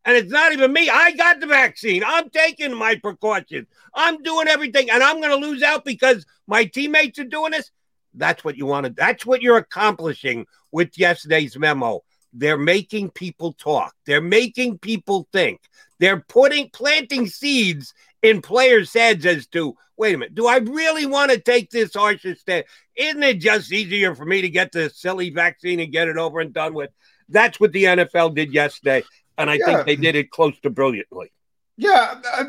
and 0.06 0.16
it's 0.16 0.30
not 0.30 0.52
even 0.52 0.72
me. 0.72 0.88
I 0.88 1.10
got 1.12 1.40
the 1.40 1.46
vaccine. 1.46 2.04
I'm 2.06 2.30
taking 2.30 2.72
my 2.72 2.94
precautions. 2.94 3.66
I'm 3.92 4.22
doing 4.22 4.46
everything, 4.46 4.88
and 4.88 5.02
I'm 5.02 5.20
going 5.20 5.38
to 5.38 5.46
lose 5.46 5.62
out 5.62 5.84
because 5.84 6.24
my 6.46 6.64
teammates 6.64 7.18
are 7.18 7.24
doing 7.24 7.50
this. 7.50 7.72
That's 8.16 8.44
what 8.44 8.56
you 8.56 8.66
want 8.66 8.84
wanted. 8.84 8.96
That's 8.96 9.24
what 9.24 9.42
you're 9.42 9.58
accomplishing 9.58 10.46
with 10.72 10.98
yesterday's 10.98 11.56
memo. 11.56 12.02
They're 12.32 12.58
making 12.58 13.10
people 13.10 13.52
talk. 13.52 13.94
They're 14.04 14.20
making 14.20 14.78
people 14.78 15.28
think. 15.32 15.60
They're 15.98 16.20
putting 16.28 16.70
planting 16.70 17.26
seeds 17.26 17.94
in 18.22 18.42
players' 18.42 18.92
heads 18.92 19.24
as 19.24 19.46
to 19.48 19.74
wait 19.96 20.14
a 20.14 20.18
minute, 20.18 20.34
do 20.34 20.46
I 20.46 20.58
really 20.58 21.06
want 21.06 21.30
to 21.30 21.40
take 21.40 21.70
this 21.70 21.94
harsher 21.94 22.34
step? 22.34 22.66
Isn't 22.94 23.22
it 23.22 23.40
just 23.40 23.72
easier 23.72 24.14
for 24.14 24.26
me 24.26 24.42
to 24.42 24.50
get 24.50 24.72
the 24.72 24.90
silly 24.90 25.30
vaccine 25.30 25.80
and 25.80 25.90
get 25.90 26.08
it 26.08 26.18
over 26.18 26.40
and 26.40 26.52
done 26.52 26.74
with? 26.74 26.90
That's 27.30 27.58
what 27.58 27.72
the 27.72 27.84
NFL 27.84 28.34
did 28.34 28.52
yesterday 28.52 29.04
and 29.38 29.50
I 29.50 29.54
yeah. 29.54 29.66
think 29.66 29.86
they 29.86 29.96
did 29.96 30.16
it 30.16 30.30
close 30.30 30.58
to 30.60 30.70
brilliantly. 30.70 31.32
Yeah, 31.76 32.20
I, 32.24 32.44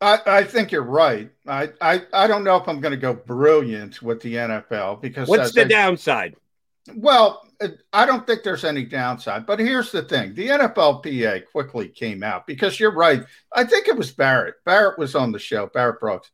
I, 0.00 0.44
think 0.44 0.70
you're 0.70 0.82
right. 0.82 1.30
I, 1.46 1.70
I, 1.80 2.02
I 2.12 2.26
don't 2.26 2.44
know 2.44 2.56
if 2.56 2.68
I'm 2.68 2.80
going 2.80 2.92
to 2.92 2.96
go 2.96 3.14
brilliant 3.14 4.00
with 4.00 4.20
the 4.22 4.34
NFL 4.34 5.00
because 5.00 5.28
what's 5.28 5.52
the 5.52 5.62
I, 5.62 5.64
downside? 5.64 6.36
Well, 6.94 7.44
I 7.92 8.06
don't 8.06 8.26
think 8.26 8.44
there's 8.44 8.64
any 8.64 8.84
downside. 8.84 9.44
But 9.44 9.58
here's 9.58 9.90
the 9.90 10.02
thing: 10.02 10.34
the 10.34 10.48
NFLPA 10.48 11.46
quickly 11.50 11.88
came 11.88 12.22
out 12.22 12.46
because 12.46 12.78
you're 12.78 12.94
right. 12.94 13.24
I 13.52 13.64
think 13.64 13.88
it 13.88 13.96
was 13.96 14.12
Barrett. 14.12 14.54
Barrett 14.64 14.98
was 14.98 15.14
on 15.14 15.32
the 15.32 15.38
show, 15.38 15.66
Barrett 15.66 16.00
Brooks, 16.00 16.30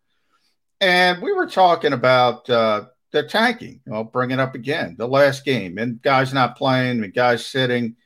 and 0.81 1.23
we 1.23 1.33
were 1.33 1.47
talking 1.47 1.95
about 1.95 2.49
uh, 2.51 2.85
the 3.13 3.23
tanking. 3.23 3.81
I'll 3.91 4.05
bring 4.05 4.31
it 4.31 4.39
up 4.41 4.55
again. 4.55 4.97
The 4.99 5.09
last 5.09 5.45
game 5.45 5.79
and 5.79 6.03
guys 6.03 6.35
not 6.35 6.57
playing 6.57 7.03
and 7.03 7.15
guys 7.15 7.47
sitting 7.47 7.97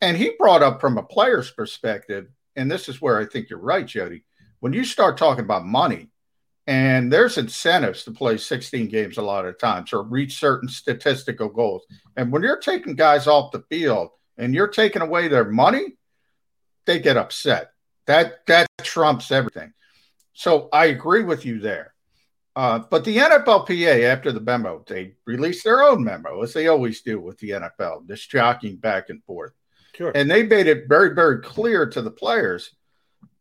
and 0.00 0.16
he 0.16 0.32
brought 0.38 0.62
up 0.62 0.80
from 0.80 0.98
a 0.98 1.02
player's 1.02 1.50
perspective, 1.50 2.28
and 2.56 2.70
this 2.70 2.88
is 2.88 3.00
where 3.00 3.18
I 3.18 3.26
think 3.26 3.50
you're 3.50 3.58
right, 3.58 3.86
Jody. 3.86 4.24
When 4.60 4.72
you 4.72 4.84
start 4.84 5.16
talking 5.16 5.44
about 5.44 5.66
money, 5.66 6.08
and 6.66 7.12
there's 7.12 7.38
incentives 7.38 8.04
to 8.04 8.12
play 8.12 8.36
16 8.36 8.88
games 8.88 9.18
a 9.18 9.22
lot 9.22 9.44
of 9.44 9.58
times 9.58 9.92
or 9.92 10.02
reach 10.02 10.38
certain 10.38 10.68
statistical 10.68 11.48
goals. 11.48 11.84
And 12.16 12.30
when 12.30 12.42
you're 12.42 12.60
taking 12.60 12.94
guys 12.94 13.26
off 13.26 13.50
the 13.50 13.64
field 13.68 14.10
and 14.38 14.54
you're 14.54 14.68
taking 14.68 15.02
away 15.02 15.26
their 15.26 15.46
money, 15.46 15.96
they 16.86 17.00
get 17.00 17.16
upset. 17.16 17.72
That 18.06 18.46
that 18.46 18.68
trumps 18.82 19.30
everything. 19.30 19.72
So 20.32 20.68
I 20.72 20.86
agree 20.86 21.24
with 21.24 21.44
you 21.44 21.58
there. 21.58 21.94
Uh, 22.56 22.80
but 22.90 23.04
the 23.04 23.16
NFLPA, 23.16 24.04
after 24.04 24.32
the 24.32 24.40
memo, 24.40 24.84
they 24.86 25.14
released 25.24 25.64
their 25.64 25.82
own 25.82 26.02
memo, 26.02 26.42
as 26.42 26.52
they 26.52 26.68
always 26.68 27.02
do 27.02 27.20
with 27.20 27.38
the 27.38 27.50
NFL, 27.50 28.08
just 28.08 28.30
jockeying 28.30 28.76
back 28.76 29.08
and 29.08 29.22
forth. 29.24 29.52
Sure. 29.94 30.12
And 30.14 30.30
they 30.30 30.42
made 30.42 30.66
it 30.66 30.88
very, 30.88 31.14
very 31.14 31.40
clear 31.40 31.86
to 31.86 32.02
the 32.02 32.10
players. 32.10 32.72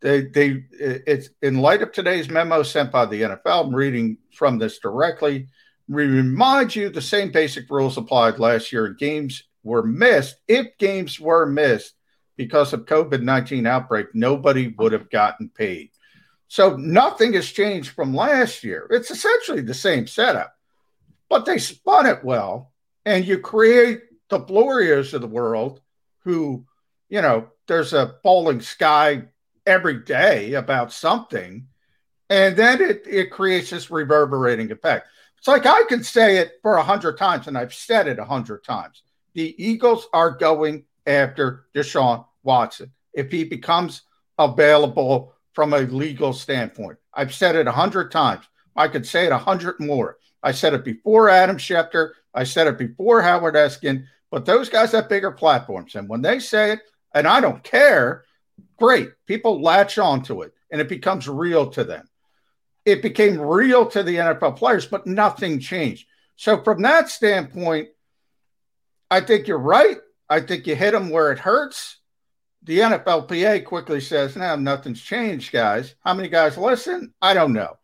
They, 0.02 0.22
they, 0.22 0.64
it's 0.72 1.30
in 1.42 1.60
light 1.60 1.82
of 1.82 1.92
today's 1.92 2.30
memo 2.30 2.64
sent 2.64 2.92
by 2.92 3.06
the 3.06 3.22
NFL. 3.22 3.66
I'm 3.66 3.76
reading 3.76 4.18
from 4.34 4.58
this 4.58 4.80
directly. 4.80 5.48
We 5.90 6.06
remind 6.06 6.76
you 6.76 6.90
the 6.90 7.02
same 7.02 7.32
basic 7.32 7.70
rules 7.70 7.98
applied 7.98 8.40
last 8.40 8.72
year. 8.72 8.90
Games 8.90 9.44
were 9.64 9.84
missed. 9.84 10.38
If 10.48 10.78
games 10.78 11.20
were 11.20 11.46
missed 11.46 11.96
because 12.38 12.72
of 12.72 12.86
COVID 12.86 13.22
19 13.22 13.66
outbreak, 13.66 14.08
nobody 14.14 14.74
would 14.78 14.94
have 14.94 15.10
gotten 15.10 15.50
paid. 15.50 15.90
So 16.48 16.76
nothing 16.78 17.34
has 17.34 17.52
changed 17.52 17.92
from 17.92 18.14
last 18.14 18.64
year. 18.64 18.88
It's 18.90 19.12
essentially 19.12 19.62
the 19.62 19.74
same 19.74 20.08
setup, 20.08 20.56
but 21.30 21.46
they 21.46 21.58
spun 21.58 22.06
it 22.06 22.24
well. 22.24 22.72
And 23.06 23.26
you 23.26 23.40
create 23.40 24.02
the 24.30 24.40
Florias 24.40 25.14
of 25.14 25.22
the 25.22 25.28
world 25.28 25.82
who, 26.24 26.66
you 27.10 27.22
know, 27.22 27.50
there's 27.68 27.94
a 27.94 28.16
falling 28.24 28.62
sky 28.62 29.24
every 29.70 30.00
day 30.00 30.56
about 30.56 30.92
something. 30.92 31.68
And 32.30 32.58
then 32.58 32.82
it, 32.82 33.04
it 33.08 33.32
creates 33.32 33.70
this 33.70 33.92
reverberating 33.92 34.72
effect. 34.72 35.08
It's 35.38 35.48
like 35.48 35.66
I 35.66 35.84
can 35.88 36.04
say 36.04 36.38
it 36.38 36.54
for 36.62 36.76
a 36.76 36.84
hundred 36.84 37.18
times, 37.18 37.48
and 37.48 37.58
I've 37.58 37.74
said 37.74 38.08
it 38.08 38.20
a 38.20 38.26
hundred 38.26 38.64
times. 38.64 39.04
The 39.34 39.56
Eagles 39.64 40.08
are 40.12 40.32
going 40.32 40.86
after 41.08 41.66
Deshaun 41.74 42.26
Watson 42.44 42.92
if 43.14 43.32
he 43.32 43.44
becomes 43.44 44.02
available 44.38 45.34
from 45.54 45.74
a 45.74 45.80
legal 45.80 46.34
standpoint. 46.34 46.98
I've 47.14 47.34
said 47.34 47.56
it 47.56 47.68
a 47.68 47.72
hundred 47.72 48.12
times. 48.12 48.46
I 48.76 48.88
could 48.88 49.06
say 49.06 49.26
it 49.26 49.32
a 49.32 49.38
hundred 49.38 49.80
more. 49.80 50.18
I 50.42 50.52
said 50.52 50.74
it 50.74 50.84
before 50.84 51.30
Adam 51.30 51.58
Schefter. 51.58 52.12
I 52.34 52.44
said 52.44 52.68
it 52.68 52.78
before 52.78 53.22
Howard 53.22 53.56
Eskin. 53.56 54.06
But 54.32 54.46
those 54.46 54.70
guys 54.70 54.92
have 54.92 55.10
bigger 55.10 55.32
platforms. 55.32 55.96
And 55.96 56.08
when 56.08 56.22
they 56.22 56.40
say 56.40 56.74
it, 56.74 56.80
and 57.14 57.28
I 57.28 57.42
don't 57.42 57.64
care, 57.64 58.26
great. 58.78 59.10
People 59.26 59.62
latch 59.62 59.98
onto 59.98 60.42
it 60.42 60.54
and 60.72 60.82
it 60.82 60.90
becomes 60.90 61.28
real 61.28 61.70
to 61.72 61.84
them. 61.84 62.08
It 62.86 63.02
became 63.02 63.40
real 63.40 63.86
to 63.88 64.04
the 64.04 64.16
NFL 64.16 64.58
players, 64.58 64.86
but 64.86 65.06
nothing 65.06 65.60
changed. 65.60 66.08
So, 66.36 66.64
from 66.64 66.82
that 66.84 67.10
standpoint, 67.10 67.90
I 69.12 69.22
think 69.22 69.48
you're 69.48 69.58
right. 69.60 69.98
I 70.30 70.42
think 70.42 70.68
you 70.68 70.76
hit 70.76 70.92
them 70.92 71.10
where 71.10 71.32
it 71.32 71.40
hurts. 71.40 71.98
The 72.64 72.80
NFLPA 72.80 73.66
quickly 73.66 74.00
says, 74.00 74.36
"Now 74.36 74.56
nothing's 74.56 75.02
changed, 75.02 75.52
guys." 75.52 75.96
How 76.04 76.14
many 76.14 76.30
guys 76.30 76.58
listen? 76.58 77.14
I 77.22 77.34
don't 77.34 77.54
know. 77.54 77.78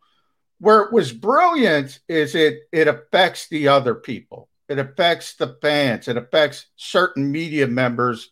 Where 0.58 0.82
it 0.82 0.92
was 0.92 1.12
brilliant 1.12 1.98
is 2.08 2.34
it 2.34 2.60
it 2.72 2.88
affects 2.88 3.48
the 3.48 3.68
other 3.68 3.94
people. 3.94 4.48
It 4.68 4.78
affects 4.78 5.34
the 5.34 5.56
fans. 5.60 6.08
It 6.08 6.16
affects 6.16 6.66
certain 6.76 7.30
media 7.30 7.66
members 7.66 8.30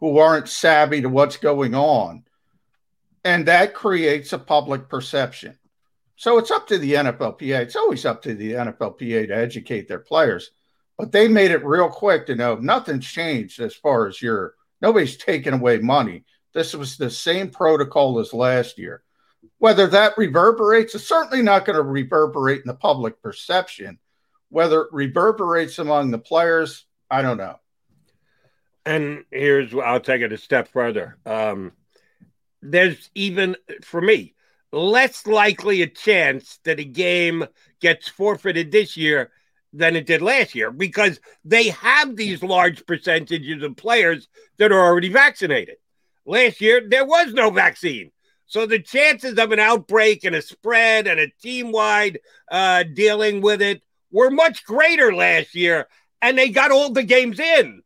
who 0.00 0.18
aren't 0.18 0.48
savvy 0.48 1.02
to 1.02 1.08
what's 1.08 1.36
going 1.36 1.74
on. 1.74 2.24
And 3.24 3.46
that 3.46 3.74
creates 3.74 4.32
a 4.32 4.38
public 4.38 4.88
perception. 4.88 5.58
So 6.16 6.38
it's 6.38 6.50
up 6.50 6.66
to 6.68 6.78
the 6.78 6.94
NFLPA. 6.94 7.60
It's 7.60 7.76
always 7.76 8.06
up 8.06 8.22
to 8.22 8.34
the 8.34 8.52
NFLPA 8.52 9.28
to 9.28 9.36
educate 9.36 9.88
their 9.88 9.98
players. 9.98 10.50
But 10.96 11.12
they 11.12 11.28
made 11.28 11.50
it 11.50 11.64
real 11.64 11.88
quick 11.88 12.26
to 12.26 12.36
know 12.36 12.56
nothing's 12.56 13.06
changed 13.06 13.60
as 13.60 13.74
far 13.74 14.06
as 14.06 14.22
your 14.22 14.54
nobody's 14.80 15.16
taken 15.16 15.54
away 15.54 15.78
money. 15.78 16.24
This 16.54 16.74
was 16.74 16.96
the 16.96 17.10
same 17.10 17.50
protocol 17.50 18.18
as 18.18 18.32
last 18.32 18.78
year. 18.78 19.02
Whether 19.58 19.86
that 19.88 20.16
reverberates, 20.16 20.94
it's 20.94 21.06
certainly 21.06 21.42
not 21.42 21.66
going 21.66 21.76
to 21.76 21.82
reverberate 21.82 22.60
in 22.60 22.68
the 22.68 22.74
public 22.74 23.20
perception 23.20 23.98
whether 24.48 24.82
it 24.82 24.92
reverberates 24.92 25.78
among 25.78 26.10
the 26.10 26.18
players, 26.18 26.86
I 27.10 27.22
don't 27.22 27.36
know. 27.36 27.56
And 28.86 29.24
here's 29.32 29.74
I'll 29.74 30.00
take 30.00 30.22
it 30.22 30.32
a 30.32 30.38
step 30.38 30.68
further. 30.68 31.18
Um, 31.26 31.72
there's 32.62 33.10
even 33.14 33.56
for 33.82 34.00
me 34.00 34.34
less 34.72 35.26
likely 35.26 35.82
a 35.82 35.86
chance 35.86 36.58
that 36.64 36.80
a 36.80 36.84
game 36.84 37.44
gets 37.80 38.08
forfeited 38.08 38.70
this 38.70 38.96
year 38.96 39.30
than 39.72 39.96
it 39.96 40.06
did 40.06 40.22
last 40.22 40.54
year 40.54 40.70
because 40.70 41.20
they 41.44 41.68
have 41.68 42.16
these 42.16 42.42
large 42.42 42.86
percentages 42.86 43.62
of 43.62 43.76
players 43.76 44.28
that 44.58 44.72
are 44.72 44.84
already 44.86 45.08
vaccinated. 45.08 45.76
Last 46.24 46.60
year, 46.60 46.82
there 46.88 47.04
was 47.04 47.32
no 47.32 47.50
vaccine. 47.50 48.10
So 48.46 48.64
the 48.66 48.78
chances 48.78 49.38
of 49.38 49.52
an 49.52 49.58
outbreak 49.58 50.24
and 50.24 50.34
a 50.34 50.42
spread 50.42 51.06
and 51.06 51.18
a 51.18 51.32
team 51.42 51.72
wide 51.72 52.20
uh, 52.50 52.84
dealing 52.84 53.40
with 53.40 53.60
it 53.60 53.82
were 54.10 54.30
much 54.30 54.64
greater 54.64 55.14
last 55.14 55.54
year, 55.54 55.88
and 56.22 56.38
they 56.38 56.48
got 56.48 56.70
all 56.70 56.92
the 56.92 57.02
games 57.02 57.40
in. 57.40 57.82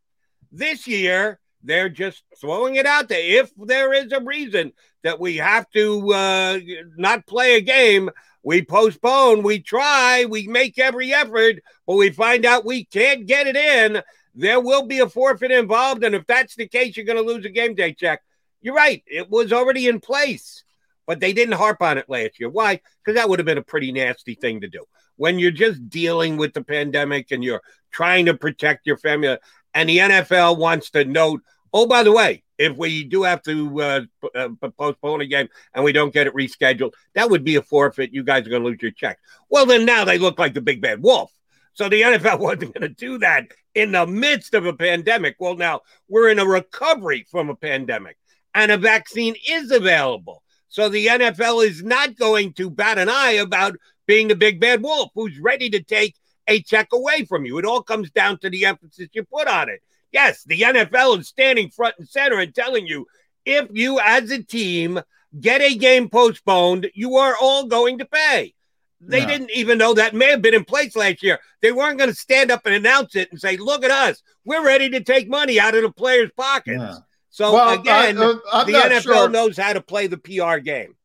This 0.53 0.87
year, 0.87 1.39
they're 1.63 1.89
just 1.89 2.23
throwing 2.41 2.77
it 2.77 2.87
out 2.87 3.09
there. 3.09 3.41
If 3.41 3.53
there 3.57 3.93
is 3.93 4.13
a 4.13 4.21
reason 4.21 4.73
that 5.03 5.21
we 5.21 5.37
have 5.37 5.69
to 5.71 6.13
uh, 6.13 6.59
not 6.97 7.27
play 7.27 7.57
a 7.57 7.61
game, 7.61 8.11
we 8.43 8.65
postpone, 8.65 9.43
we 9.43 9.61
try, 9.61 10.25
we 10.25 10.47
make 10.47 10.79
every 10.79 11.13
effort, 11.13 11.57
but 11.87 11.97
we 11.97 12.11
find 12.11 12.47
out 12.47 12.65
we 12.65 12.85
can't 12.85 13.27
get 13.27 13.47
it 13.47 13.57
in. 13.57 14.03
There 14.35 14.61
will 14.61 14.87
be 14.87 15.01
a 15.01 15.09
forfeit 15.09 15.51
involved. 15.51 16.05
And 16.05 16.15
if 16.15 16.27
that's 16.27 16.55
the 16.55 16.69
case, 16.69 16.97
you're 16.97 17.07
going 17.07 17.19
to 17.19 17.33
lose 17.33 17.45
a 17.45 17.51
game 17.51 17.75
day 17.75 17.93
check. 17.93 18.23
You're 18.63 18.75
right. 18.75 19.03
It 19.07 19.31
was 19.31 19.53
already 19.53 19.87
in 19.87 20.01
place, 20.01 20.65
but 21.07 21.21
they 21.21 21.33
didn't 21.33 21.55
harp 21.55 21.83
on 21.83 21.99
it 21.99 22.09
last 22.09 22.41
year. 22.41 22.49
Why? 22.49 22.81
Because 23.05 23.17
that 23.17 23.29
would 23.29 23.39
have 23.39 23.47
been 23.47 23.59
a 23.59 23.63
pretty 23.63 23.93
nasty 23.93 24.35
thing 24.35 24.63
to 24.63 24.69
do. 24.69 24.85
When 25.17 25.39
you're 25.39 25.51
just 25.51 25.91
dealing 25.91 26.39
with 26.39 26.55
the 26.55 26.65
pandemic 26.65 27.31
and 27.31 27.45
you're 27.45 27.63
trying 27.91 28.27
to 28.27 28.35
protect 28.35 28.87
your 28.87 28.97
family, 28.97 29.37
and 29.75 29.89
the 29.89 29.99
NFL 29.99 30.59
wants 30.59 30.91
to 30.91 31.05
note, 31.05 31.43
oh, 31.73 31.87
by 31.87 32.03
the 32.03 32.13
way, 32.13 32.43
if 32.59 32.77
we 32.77 33.05
do 33.05 33.23
have 33.23 33.43
to 33.43 33.81
uh, 33.81 34.01
uh, 34.35 34.49
postpone 34.77 35.23
a 35.23 35.27
game 35.27 35.49
and 35.75 35.83
we 35.83 35.93
don't 35.93 36.13
get 36.13 36.27
it 36.27 36.35
rescheduled, 36.35 36.93
that 37.15 37.31
would 37.31 37.45
be 37.45 37.57
a 37.57 37.63
forfeit. 37.63 38.13
You 38.13 38.23
guys 38.23 38.47
are 38.47 38.51
going 38.51 38.63
to 38.63 38.69
lose 38.69 38.83
your 38.83 38.91
check. 38.91 39.19
Well, 39.49 39.67
then 39.67 39.87
now 39.87 40.05
they 40.05 40.19
look 40.19 40.39
like 40.39 40.55
the 40.55 40.61
big 40.61 40.83
bad 40.83 41.03
wolf. 41.03 41.33
So 41.73 41.89
the 41.89 42.03
NFL 42.03 42.41
wasn't 42.41 42.75
going 42.75 42.83
to 42.83 42.89
do 42.89 43.19
that 43.19 43.49
in 43.75 43.93
the 43.93 44.07
midst 44.07 44.55
of 44.55 44.67
a 44.67 44.73
pandemic. 44.73 45.37
Well, 45.39 45.57
now 45.57 45.81
we're 46.09 46.29
in 46.29 46.39
a 46.39 46.47
recovery 46.47 47.27
from 47.31 47.49
a 47.49 47.57
pandemic 47.57 48.17
and 48.55 48.71
a 48.73 48.77
vaccine 48.77 49.37
is 49.49 49.71
available. 49.71 50.43
So 50.69 50.89
the 50.89 51.07
NFL 51.07 51.67
is 51.67 51.83
not 51.83 52.17
going 52.17 52.53
to 52.55 52.71
bat 52.71 52.99
an 52.99 53.09
eye 53.09 53.33
about 53.33 53.77
being 54.07 54.29
the 54.29 54.37
big 54.37 54.61
bad 54.61 54.83
wolf 54.83 55.11
who's 55.15 55.39
ready 55.39 55.71
to 55.71 55.83
take 55.83 56.15
a 56.51 56.61
check 56.61 56.89
away 56.93 57.25
from 57.25 57.47
you. 57.47 57.59
It 57.59 57.65
all 57.65 57.83
comes 57.83 58.11
down 58.11 58.39
to 58.39 58.51
the 58.51 58.67
emphasis 58.67 59.09
you 59.13 59.25
put 59.25 59.49
on 59.49 59.69
it. 59.69 59.81
Yes, 60.13 60.43
the 60.45 60.61
NFL 60.61 61.21
is 61.21 61.29
standing 61.29 61.71
front 61.71 61.95
and 61.99 62.09
center 62.09 62.39
and 62.39 62.55
telling 62.55 62.87
you 62.87 63.07
if 63.47 63.69
you, 63.73 64.01
as 64.01 64.31
a 64.31 64.43
team, 64.43 65.01
get 65.41 65.61
a 65.61 65.77
game 65.77 66.09
postponed, 66.09 66.91
you 66.95 67.17
are 67.17 67.37
all 67.41 67.65
going 67.65 67.99
to 67.99 68.05
pay. 68.05 68.55
They 69.03 69.25
didn't 69.25 69.51
even 69.53 69.79
know 69.79 69.95
that 69.95 70.15
may 70.15 70.27
have 70.27 70.43
been 70.43 70.53
in 70.53 70.65
place 70.65 70.95
last 70.95 71.23
year. 71.23 71.39
They 71.63 71.73
weren't 71.73 71.97
going 71.97 72.11
to 72.11 72.17
stand 72.17 72.51
up 72.51 72.67
and 72.67 72.75
announce 72.75 73.17
it 73.17 73.31
and 73.31 73.41
say, 73.41 73.57
"Look 73.57 73.83
at 73.83 73.91
us, 73.91 74.23
we're 74.45 74.65
ready 74.65 74.91
to 74.91 75.01
take 75.03 75.27
money 75.27 75.59
out 75.59 75.75
of 75.75 75.83
the 75.83 75.91
players' 75.91 76.31
pockets." 76.37 77.01
So 77.31 77.55
well, 77.55 77.81
again, 77.81 78.19
I, 78.19 78.35
uh, 78.53 78.65
the 78.65 78.73
NFL 78.73 79.03
sure. 79.03 79.29
knows 79.31 79.57
how 79.57 79.73
to 79.73 79.81
play 79.81 80.07
the 80.07 80.19
PR 80.19 80.59
game. 80.59 80.97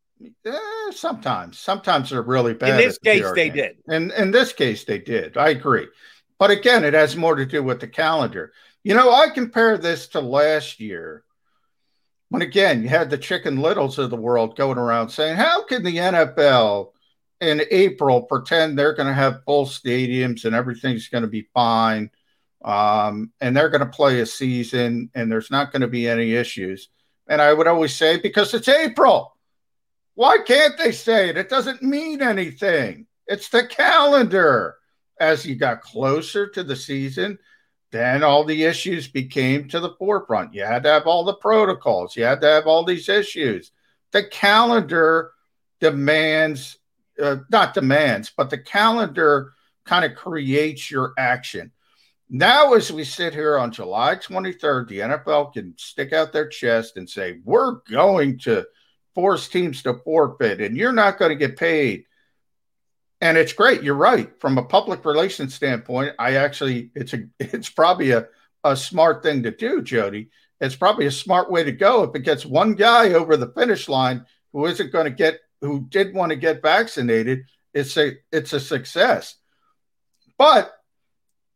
Eh, 0.46 0.92
sometimes, 0.92 1.60
sometimes 1.60 2.10
they're 2.10 2.22
really 2.22 2.54
bad. 2.54 2.72
In 2.72 2.78
this 2.78 2.98
case, 2.98 3.24
the 3.24 3.34
they 3.34 3.50
game. 3.50 3.56
did. 3.56 3.78
And 3.88 4.12
in 4.12 4.32
this 4.32 4.54
case, 4.54 4.84
they 4.84 5.00
did. 5.00 5.38
I 5.38 5.50
agree. 5.50 5.88
But 6.38 6.52
again, 6.52 6.84
it 6.84 6.94
has 6.94 7.16
more 7.16 7.36
to 7.36 7.46
do 7.46 7.64
with 7.64 7.80
the 7.80 7.88
calendar. 7.88 8.52
You 8.84 8.94
know, 8.94 9.12
I 9.12 9.30
compare 9.30 9.78
this 9.78 10.08
to 10.10 10.20
last 10.20 10.80
year 10.80 11.24
when, 12.30 12.42
again, 12.42 12.84
you 12.84 12.90
had 12.90 13.10
the 13.10 13.18
chicken 13.18 13.58
littles 13.62 13.98
of 13.98 14.10
the 14.10 14.16
world 14.16 14.58
going 14.58 14.78
around 14.78 15.10
saying, 15.10 15.38
How 15.38 15.64
can 15.64 15.84
the 15.84 15.98
NFL 15.98 16.92
in 17.42 17.62
April 17.72 18.24
pretend 18.24 18.78
they're 18.78 18.94
going 18.94 19.08
to 19.08 19.14
have 19.14 19.44
full 19.46 19.66
stadiums 19.66 20.46
and 20.46 20.56
everything's 20.56 21.08
going 21.08 21.24
to 21.24 21.28
be 21.30 21.48
fine? 21.54 22.10
Um, 22.64 23.32
and 23.40 23.56
they're 23.56 23.70
going 23.70 23.86
to 23.86 23.86
play 23.86 24.22
a 24.22 24.26
season 24.26 25.12
and 25.14 25.32
there's 25.32 25.52
not 25.52 25.72
going 25.72 25.84
to 25.84 25.88
be 25.88 26.08
any 26.08 26.34
issues. 26.34 26.90
And 27.28 27.42
I 27.42 27.54
would 27.54 27.68
always 27.68 27.96
say, 27.96 28.18
Because 28.18 28.54
it's 28.54 28.68
April. 28.68 29.35
Why 30.16 30.40
can't 30.40 30.78
they 30.78 30.92
say 30.92 31.30
it? 31.30 31.38
It 31.38 31.50
doesn't 31.50 31.84
mean 31.84 32.22
anything. 32.22 33.08
It's 33.28 33.50
the 33.50 33.68
calendar. 33.68 34.76
As 35.18 35.46
you 35.46 35.56
got 35.56 35.82
closer 35.82 36.48
to 36.50 36.64
the 36.64 36.76
season, 36.76 37.40
then 37.92 38.22
all 38.22 38.44
the 38.44 38.66
issues 38.66 39.08
became 39.08 39.70
to 39.70 39.80
the 39.80 39.96
forefront. 39.98 40.54
You 40.54 40.66
had 40.66 40.84
to 40.84 40.90
have 40.90 41.08
all 41.08 41.24
the 41.24 41.36
protocols, 41.36 42.18
you 42.18 42.26
had 42.26 42.42
to 42.42 42.48
have 42.48 42.68
all 42.68 42.84
these 42.84 43.08
issues. 43.08 43.72
The 44.12 44.26
calendar 44.26 45.32
demands, 45.80 46.78
uh, 47.22 47.38
not 47.50 47.74
demands, 47.74 48.34
but 48.36 48.50
the 48.50 48.58
calendar 48.58 49.54
kind 49.86 50.04
of 50.04 50.18
creates 50.18 50.92
your 50.92 51.14
action. 51.18 51.72
Now, 52.30 52.74
as 52.74 52.92
we 52.92 53.04
sit 53.04 53.34
here 53.34 53.58
on 53.58 53.72
July 53.72 54.16
23rd, 54.16 54.88
the 54.90 55.00
NFL 55.00 55.54
can 55.54 55.76
stick 55.78 56.12
out 56.12 56.34
their 56.34 56.50
chest 56.50 56.98
and 56.98 57.10
say, 57.10 57.40
We're 57.46 57.76
going 57.90 58.40
to 58.40 58.66
force 59.16 59.48
teams 59.48 59.82
to 59.84 59.96
forfeit, 59.96 60.62
and 60.62 60.78
you're 60.78 60.94
not 60.94 61.18
going 61.18 61.30
to 61.30 61.36
get 61.36 61.58
paid 61.58 62.06
and 63.22 63.38
it's 63.38 63.54
great. 63.54 63.82
You're 63.82 63.96
right. 63.96 64.30
From 64.40 64.58
a 64.58 64.64
public 64.64 65.06
relations 65.06 65.56
standpoint, 65.56 66.16
I 66.20 66.36
actually 66.36 66.92
it's 66.96 67.14
a 67.14 67.24
it's 67.40 67.70
probably 67.70 68.12
a, 68.12 68.28
a 68.64 68.76
smart 68.76 69.24
thing 69.24 69.44
to 69.44 69.52
do, 69.52 69.82
Jody. 69.82 70.30
It's 70.62 70.76
probably 70.76 71.06
a 71.06 71.12
smart 71.12 71.52
way 71.52 71.64
to 71.64 71.72
go 71.72 72.04
if 72.04 72.16
it 72.16 72.24
gets 72.24 72.46
one 72.46 72.76
guy 72.76 73.14
over 73.14 73.36
the 73.36 73.52
finish 73.52 73.90
line 73.90 74.26
who 74.54 74.66
isn't 74.68 74.92
going 74.92 75.06
to 75.06 75.12
get 75.12 75.40
who 75.62 75.88
did 75.90 76.14
want 76.14 76.32
to 76.32 76.36
get 76.36 76.62
vaccinated. 76.62 77.46
It's 77.74 77.98
a 77.98 78.14
it's 78.32 78.54
a 78.54 78.60
success. 78.60 79.36
But 80.38 80.74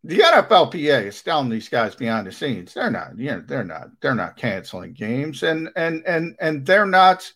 the 0.03 0.19
NFLPA 0.19 1.05
is 1.05 1.21
telling 1.21 1.49
these 1.49 1.67
guys 1.67 1.93
behind 1.93 2.25
the 2.25 2.31
scenes 2.31 2.73
they're 2.73 2.89
not 2.89 3.17
you 3.17 3.31
know 3.31 3.43
they're 3.45 3.65
not 3.65 3.89
they're 3.99 4.15
not 4.15 4.37
canceling 4.37 4.93
games 4.93 5.43
and 5.43 5.69
and 5.75 6.03
and 6.07 6.37
and 6.39 6.65
they're 6.65 6.85
not 6.85 7.29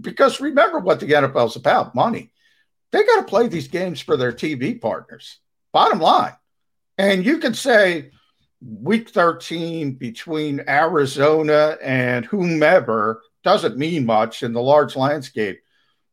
because 0.00 0.40
remember 0.40 0.78
what 0.78 1.00
the 1.00 1.06
NFL's 1.06 1.56
about 1.56 1.94
money 1.94 2.32
they 2.94 3.02
got 3.02 3.16
to 3.16 3.24
play 3.24 3.48
these 3.48 3.66
games 3.66 4.00
for 4.00 4.16
their 4.16 4.32
TV 4.32 4.80
partners. 4.80 5.40
Bottom 5.72 5.98
line. 5.98 6.34
And 6.96 7.26
you 7.26 7.38
can 7.38 7.52
say 7.52 8.12
week 8.60 9.10
13 9.10 9.94
between 9.94 10.62
Arizona 10.68 11.76
and 11.82 12.24
whomever 12.24 13.20
doesn't 13.42 13.76
mean 13.76 14.06
much 14.06 14.44
in 14.44 14.52
the 14.52 14.62
large 14.62 14.94
landscape. 14.94 15.60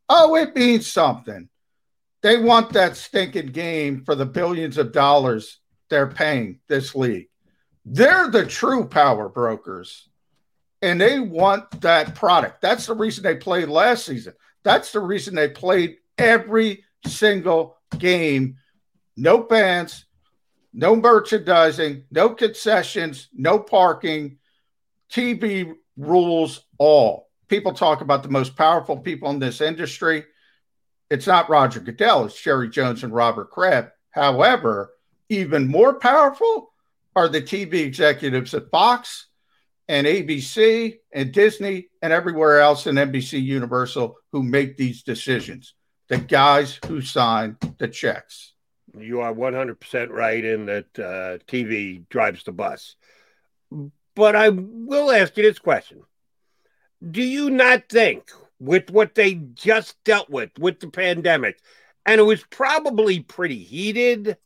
Oh, 0.09 0.36
it 0.36 0.55
means 0.55 0.91
something. 0.91 1.49
They 2.24 2.38
want 2.38 2.74
that 2.74 2.97
stinking 2.97 3.51
game 3.51 4.03
for 4.03 4.15
the 4.15 4.26
billions 4.26 4.80
of 4.80 4.91
dollars 4.91 5.59
they're 5.91 6.07
paying 6.07 6.61
this 6.67 6.95
league. 6.95 7.30
They're 7.86 8.32
the 8.32 8.47
true 8.47 8.88
power 8.88 9.30
brokers 9.30 10.09
and 10.82 11.00
they 11.00 11.20
want 11.20 11.82
that 11.82 12.16
product. 12.16 12.62
That's 12.62 12.86
the 12.86 12.96
reason 12.96 13.24
they 13.24 13.36
played 13.36 13.70
last 13.70 14.06
season. 14.06 14.34
That's 14.64 14.92
the 14.92 15.00
reason 15.00 15.36
they 15.36 15.50
played 15.50 15.98
every 16.18 16.84
single 17.06 17.78
game. 17.98 18.58
No 19.16 19.46
fans, 19.46 20.06
no 20.74 20.96
merchandising, 20.96 22.06
no 22.12 22.30
concessions, 22.30 23.30
no 23.34 23.60
parking, 23.60 24.38
TV 25.12 25.74
rules 25.98 26.62
all. 26.78 27.28
People 27.48 27.74
talk 27.74 28.02
about 28.02 28.24
the 28.24 28.30
most 28.30 28.56
powerful 28.56 28.98
people 28.98 29.30
in 29.30 29.40
this 29.40 29.62
industry. 29.62 30.24
It's 31.10 31.28
not 31.28 31.50
Roger 31.50 31.82
Goodell, 31.82 32.26
it's 32.26 32.42
Jerry 32.42 32.70
Jones 32.70 33.04
and 33.04 33.14
Robert 33.14 33.52
Kraft. 33.52 33.92
However, 34.12 34.94
even 35.30 35.68
more 35.68 36.00
powerful 36.00 36.74
are 37.16 37.28
the 37.28 37.42
TV 37.42 37.74
executives 37.86 38.54
at 38.54 38.72
Fox 38.72 39.28
and 39.92 40.08
ABC 40.08 41.00
and 41.12 41.34
Disney 41.34 41.89
and 42.02 42.14
everywhere 42.14 42.62
else 42.62 42.88
in 42.88 42.96
NBC 42.96 43.44
Universal 43.44 44.16
who 44.32 44.42
make 44.42 44.78
these 44.78 45.04
decisions 45.04 45.74
the 46.08 46.18
guys 46.18 46.80
who 46.88 47.02
sign 47.02 47.58
the 47.78 47.89
checks. 47.89 48.54
You 48.98 49.20
are 49.20 49.34
100% 49.34 50.10
right 50.10 50.46
in 50.46 50.66
that 50.68 50.86
uh, 50.98 51.44
TV 51.46 52.08
drives 52.08 52.46
the 52.46 52.54
bus. 52.54 52.96
But 54.16 54.36
I 54.38 54.48
will 54.50 55.12
ask 55.12 55.36
you 55.36 55.44
this 55.44 55.60
question 55.60 56.04
Do 57.12 57.22
you 57.22 57.50
not 57.50 57.89
think, 57.89 58.32
with 58.60 58.92
what 58.92 59.14
they 59.14 59.34
just 59.34 60.02
dealt 60.06 60.30
with, 60.30 60.52
with 60.58 60.80
the 60.80 60.89
pandemic, 60.89 61.60
and 62.06 62.22
it 62.22 62.24
was 62.24 62.46
probably 62.50 63.20
pretty 63.20 63.62
heated, 63.62 64.38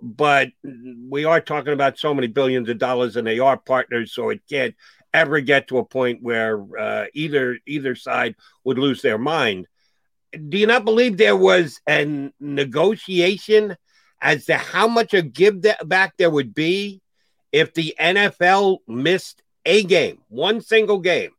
but 0.00 0.48
we 0.64 1.24
are 1.24 1.40
talking 1.40 1.72
about 1.72 1.98
so 1.98 2.12
many 2.14 2.26
billions 2.26 2.68
of 2.68 2.78
dollars 2.78 3.16
and 3.16 3.26
they 3.26 3.38
are 3.38 3.56
partners, 3.56 4.12
so 4.12 4.30
it 4.30 4.40
can't 4.48 4.74
ever 5.12 5.40
get 5.40 5.68
to 5.68 5.78
a 5.78 5.84
point 5.84 6.22
where 6.22 6.60
uh, 6.78 7.06
either 7.14 7.58
either 7.66 7.94
side 7.94 8.34
would 8.64 8.78
lose 8.78 9.00
their 9.00 9.18
mind 9.18 9.66
do 10.48 10.58
you 10.58 10.66
not 10.66 10.84
believe 10.84 11.16
there 11.16 11.36
was 11.36 11.80
a 11.88 12.30
negotiation 12.40 13.76
as 14.20 14.46
to 14.46 14.56
how 14.56 14.88
much 14.88 15.14
a 15.14 15.22
give 15.22 15.64
back 15.84 16.16
there 16.16 16.30
would 16.30 16.54
be 16.54 17.00
if 17.52 17.74
the 17.74 17.94
NFL 18.00 18.78
missed 18.88 19.42
a 19.64 19.82
game, 19.84 20.18
one 20.28 20.60
single 20.60 20.98
game? 20.98 21.30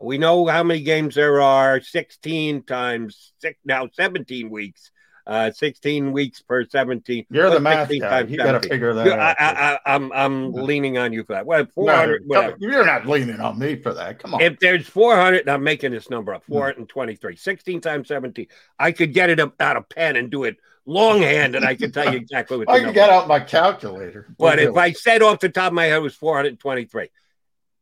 We 0.00 0.16
know 0.16 0.46
how 0.46 0.62
many 0.62 0.80
games 0.82 1.16
there 1.16 1.40
are 1.42 1.80
16 1.80 2.62
times 2.62 3.32
six, 3.40 3.58
now 3.64 3.88
17 3.92 4.48
weeks. 4.48 4.92
Uh, 5.28 5.50
16 5.52 6.10
weeks 6.10 6.40
per 6.40 6.64
17. 6.66 7.26
You're 7.30 7.50
the 7.50 7.60
math 7.60 7.88
16 7.88 8.00
guy. 8.00 8.20
You 8.22 8.38
got 8.38 8.62
to 8.62 8.66
figure 8.66 8.94
that 8.94 9.04
You- 9.04 9.12
out. 9.12 9.18
I, 9.20 9.34
I, 9.38 9.72
I, 9.74 9.94
I'm 9.94 10.10
I'm 10.12 10.52
leaning 10.54 10.96
on 10.96 11.12
you 11.12 11.22
for 11.22 11.34
that. 11.34 11.44
Well, 11.44 11.64
No, 11.64 11.66
400. 11.74 12.22
whatever. 12.24 12.56
you're 12.58 12.86
not 12.86 13.06
leaning 13.06 13.38
on 13.38 13.58
me 13.58 13.76
for 13.76 13.92
that. 13.92 14.18
Come 14.20 14.32
on. 14.32 14.40
If 14.40 14.58
there's 14.58 14.88
400, 14.88 15.40
and 15.40 15.50
I'm 15.50 15.62
making 15.62 15.92
this 15.92 16.08
number 16.08 16.32
up, 16.32 16.44
423, 16.48 17.36
16 17.36 17.80
times 17.82 18.08
17, 18.08 18.46
I 18.78 18.90
could 18.90 19.12
get 19.12 19.28
it 19.28 19.38
out 19.38 19.76
of 19.76 19.86
pen 19.90 20.16
and 20.16 20.30
do 20.30 20.44
it 20.44 20.56
longhand, 20.86 21.54
and 21.54 21.62
I 21.66 21.74
can 21.74 21.92
tell 21.92 22.10
you 22.10 22.16
exactly 22.22 22.56
what 22.56 22.66
the 22.68 22.72
I 22.72 22.80
can 22.80 22.94
get 22.94 23.10
out 23.10 23.28
my 23.28 23.40
calculator. 23.40 24.34
But 24.38 24.58
if 24.58 24.74
I 24.78 24.92
said 24.92 25.20
off 25.20 25.40
the 25.40 25.50
top 25.50 25.68
of 25.68 25.72
my 25.74 25.84
head 25.84 25.98
it 25.98 26.02
was 26.02 26.14
423, 26.14 27.10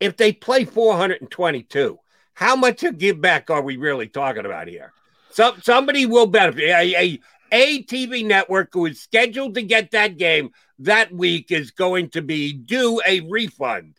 if 0.00 0.16
they 0.16 0.32
play 0.32 0.64
422, 0.64 1.96
how 2.34 2.56
much 2.56 2.82
of 2.82 2.98
give 2.98 3.20
back 3.20 3.50
are 3.50 3.62
we 3.62 3.76
really 3.76 4.08
talking 4.08 4.44
about 4.44 4.66
here? 4.66 4.92
Some 5.30 5.60
somebody 5.62 6.06
will 6.06 6.26
benefit. 6.26 6.64
A, 6.64 6.94
a, 6.96 7.20
a 7.56 7.82
TV 7.84 8.22
network 8.22 8.68
who 8.74 8.84
is 8.84 9.00
scheduled 9.00 9.54
to 9.54 9.62
get 9.62 9.92
that 9.92 10.18
game 10.18 10.50
that 10.80 11.10
week 11.10 11.50
is 11.50 11.70
going 11.70 12.10
to 12.10 12.20
be 12.20 12.52
due 12.52 13.00
a 13.06 13.20
refund. 13.20 13.96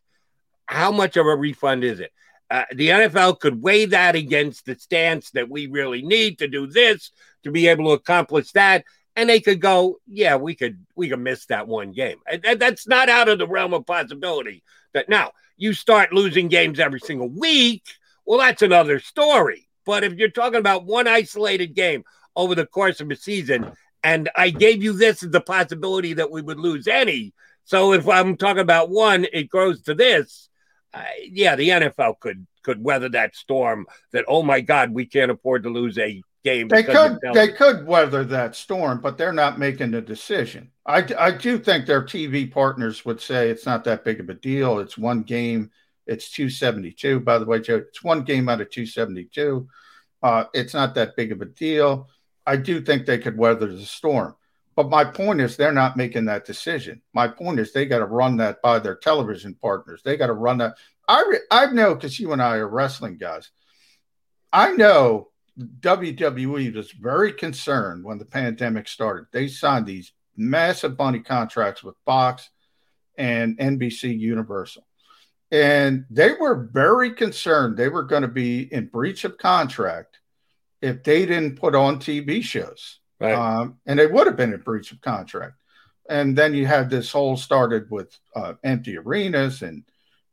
How 0.68 0.92
much 0.92 1.18
of 1.18 1.26
a 1.26 1.36
refund 1.36 1.84
is 1.84 2.00
it? 2.00 2.12
Uh, 2.52 2.66
the 2.72 2.90
NFL 2.90 3.40
could 3.40 3.64
weigh 3.64 3.86
that 3.86 4.16
against 4.16 4.66
the 4.66 4.76
stance 4.76 5.32
that 5.32 5.50
we 5.50 5.66
really 5.66 6.04
need 6.04 6.38
to 6.38 6.48
do 6.48 6.68
this 6.68 7.12
to 7.44 7.52
be 7.52 7.68
able 7.68 7.86
to 7.86 7.92
accomplish 7.92 8.52
that, 8.52 8.86
and 9.16 9.28
they 9.28 9.40
could 9.40 9.60
go, 9.60 9.98
yeah, 10.06 10.36
we 10.36 10.54
could 10.54 10.86
we 10.96 11.10
could 11.10 11.20
miss 11.20 11.48
that 11.48 11.68
one 11.68 11.92
game. 11.94 12.18
And- 12.32 12.60
that's 12.60 12.88
not 12.88 13.10
out 13.10 13.28
of 13.28 13.40
the 13.40 13.48
realm 13.48 13.74
of 13.74 13.88
possibility. 13.88 14.64
That 14.94 15.10
now 15.10 15.32
you 15.58 15.74
start 15.74 16.14
losing 16.14 16.48
games 16.48 16.80
every 16.80 17.00
single 17.00 17.28
week, 17.28 17.84
well, 18.24 18.38
that's 18.38 18.62
another 18.62 19.00
story. 19.00 19.68
But 19.84 20.04
if 20.04 20.14
you're 20.14 20.30
talking 20.30 20.60
about 20.60 20.86
one 20.86 21.08
isolated 21.08 21.74
game 21.74 22.04
over 22.38 22.56
the 22.56 22.66
course 22.66 23.02
of 23.02 23.12
a 23.12 23.18
season, 23.18 23.74
and 24.04 24.30
I 24.36 24.52
gave 24.52 24.82
you 24.82 24.94
this 24.94 25.24
as 25.24 25.32
the 25.32 25.42
possibility 25.42 26.14
that 26.14 26.32
we 26.32 26.42
would 26.42 26.60
lose 26.60 26.88
any. 26.88 27.34
So 27.66 27.92
if 27.92 28.08
I'm 28.08 28.38
talking 28.38 28.62
about 28.62 28.90
one, 28.90 29.26
it 29.34 29.50
grows 29.50 29.82
to 29.84 29.94
this. 29.94 30.48
Uh, 30.94 31.04
yeah, 31.30 31.58
the 31.58 31.68
NFL 31.68 32.22
could 32.22 32.48
could 32.64 32.82
weather 32.82 33.10
that 33.10 33.36
storm. 33.36 33.86
That 34.14 34.24
oh 34.30 34.44
my 34.44 34.62
God, 34.62 34.92
we 34.92 35.06
can't 35.06 35.32
afford 35.32 35.64
to 35.64 35.70
lose 35.70 35.98
a 35.98 36.22
game. 36.46 36.70
They 36.70 36.84
could 36.84 37.20
they 37.34 37.50
could 37.50 37.86
weather 37.86 38.24
that 38.24 38.56
storm, 38.56 39.02
but 39.02 39.18
they're 39.18 39.34
not 39.34 39.60
making 39.60 39.92
the 39.92 40.02
decision. 40.02 40.72
I, 40.86 41.06
I 41.20 41.32
do 41.32 41.60
think 41.60 41.86
their 41.86 42.04
TV 42.04 42.50
partners 42.50 43.04
would 43.04 43.20
say 43.20 43.50
it's 43.50 43.66
not 43.66 43.84
that 43.84 44.06
big 44.06 44.22
of 44.22 44.30
a 44.30 44.34
deal. 44.34 44.80
It's 44.80 44.98
one 44.98 45.24
game. 45.24 45.72
It's 46.06 46.32
272. 46.32 47.20
By 47.20 47.38
the 47.38 47.46
way, 47.46 47.60
Joe, 47.60 47.76
it's 47.76 48.02
one 48.02 48.24
game 48.24 48.48
out 48.48 48.62
of 48.62 48.70
272. 48.70 49.68
Uh, 50.24 50.46
it's 50.54 50.74
not 50.74 50.96
that 50.96 51.18
big 51.18 51.34
of 51.34 51.42
a 51.42 51.46
deal. 51.46 52.08
I 52.48 52.56
do 52.56 52.82
think 52.82 53.06
they 53.06 53.20
could 53.20 53.38
weather 53.38 53.68
the 53.68 53.86
storm. 53.86 54.36
But 54.76 54.90
my 54.90 55.04
point 55.04 55.42
is, 55.42 55.58
they're 55.58 55.72
not 55.74 55.98
making 55.98 56.26
that 56.26 56.46
decision. 56.46 57.02
My 57.14 57.28
point 57.28 57.60
is, 57.60 57.74
they 57.74 57.86
got 57.86 58.00
to 58.00 58.06
run 58.06 58.38
that 58.38 58.62
by 58.62 58.80
their 58.80 58.96
television 58.96 59.56
partners. 59.56 60.02
They 60.04 60.18
got 60.18 60.28
to 60.28 60.34
run 60.34 60.60
that. 60.60 60.76
I 61.08 61.24
re- 61.28 61.40
I 61.52 61.66
know 61.68 61.94
because 61.94 62.20
you 62.20 62.32
and 62.32 62.42
I 62.42 62.58
are 62.58 62.68
wrestling 62.68 63.18
guys. 63.18 63.50
I 64.54 64.72
know 64.74 65.30
WWE 65.60 66.74
was 66.76 66.92
very 66.92 67.34
concerned 67.34 68.04
when 68.04 68.18
the 68.18 68.26
pandemic 68.26 68.88
started. 68.88 69.26
They 69.32 69.48
signed 69.48 69.86
these 69.86 70.14
massive 70.36 70.98
money 70.98 71.20
contracts 71.20 71.84
with 71.84 71.96
Fox 72.06 72.50
and 73.18 73.58
NBC 73.58 74.18
Universal. 74.18 74.86
And 75.52 76.06
they 76.10 76.34
were 76.34 76.70
very 76.72 77.12
concerned 77.12 77.78
they 77.78 77.90
were 77.90 78.04
going 78.04 78.22
to 78.22 78.28
be 78.28 78.72
in 78.72 78.88
breach 78.88 79.24
of 79.24 79.38
contract 79.38 80.20
if 80.82 81.04
they 81.04 81.26
didn't 81.26 81.60
put 81.60 81.76
on 81.76 82.00
TV 82.00 82.44
shows. 82.44 83.00
Right. 83.20 83.34
Um, 83.34 83.80
and 83.86 83.98
they 83.98 84.08
would 84.08 84.28
have 84.28 84.36
been 84.36 84.54
in 84.54 84.62
breach 84.62 84.92
of 84.92 85.02
contract. 85.02 85.56
And 86.10 86.38
then 86.38 86.54
you 86.54 86.66
had 86.66 86.90
this 86.90 87.12
whole 87.12 87.36
started 87.36 87.90
with 87.90 88.18
uh, 88.36 88.54
empty 88.64 88.98
arenas 88.98 89.62
and 89.62 89.84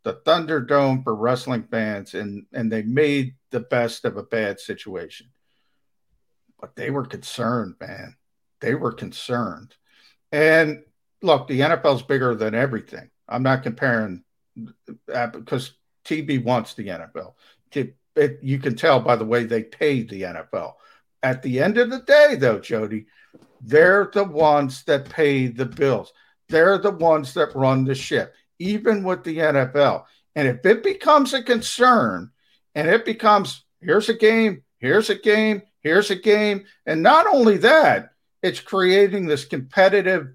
the 0.05 0.21
Thunderdome 0.27 1.03
for 1.03 1.15
wrestling 1.15 1.65
fans, 1.71 2.15
and 2.15 2.47
and 2.53 2.71
they 2.71 2.83
made 2.83 3.35
the 3.51 3.61
best 3.61 4.05
of 4.05 4.17
a 4.17 4.23
bad 4.23 4.61
situation. 4.61 5.29
But 6.61 6.77
they 6.77 6.91
were 6.91 7.07
concerned, 7.07 7.75
man. 7.81 8.17
They 8.61 8.75
were 8.75 8.93
concerned. 8.93 9.75
And 10.31 10.85
look, 11.23 11.49
the 11.49 11.61
NFL's 11.61 12.03
bigger 12.03 12.35
than 12.35 12.55
everything. 12.55 13.11
I'm 13.29 13.43
not 13.43 13.63
comparing 13.63 14.23
uh, 15.13 15.27
because 15.29 15.73
TV 16.05 16.43
wants 16.43 16.75
the 16.75 16.89
NFL. 16.89 17.35
It- 18.17 18.39
you 18.43 18.59
can 18.59 18.77
tell 18.77 19.01
by 19.01 19.17
the 19.17 19.25
way 19.25 19.45
they 19.45 19.63
pay 19.63 20.03
the 20.03 20.25
NFL. 20.25 20.77
At 21.23 21.43
the 21.43 21.61
end 21.61 21.79
of 21.79 21.91
the 21.91 22.01
day, 22.01 22.37
though, 22.37 22.59
Jody, 22.59 23.07
they're 23.61 24.11
the 24.13 24.25
ones 24.25 24.85
that 24.85 25.09
pay 25.09 25.47
the 25.47 25.65
bills. 25.65 26.13
They're 26.49 26.79
the 26.79 26.91
ones 26.91 27.35
that 27.35 27.57
run 27.57 27.85
the 27.85 27.95
ship, 27.95 28.35
even 28.59 29.03
with 29.03 29.25
the 29.25 29.39
NFL. 29.39 30.05
And 30.37 30.49
if 30.49 30.65
it 30.67 30.83
becomes 30.83 31.33
a 31.33 31.43
concern 31.43 32.31
and 32.75 32.89
it 32.89 33.05
becomes 33.05 33.65
here's 33.81 34.09
a 34.09 34.15
game, 34.15 34.63
here's 34.79 35.11
a 35.11 35.15
game, 35.15 35.63
here's 35.81 36.11
a 36.11 36.17
game, 36.17 36.65
and 36.87 37.03
not 37.03 37.27
only 37.27 37.57
that, 37.59 38.11
it's 38.43 38.61
creating 38.61 39.27
this 39.27 39.47
competitive 39.47 40.35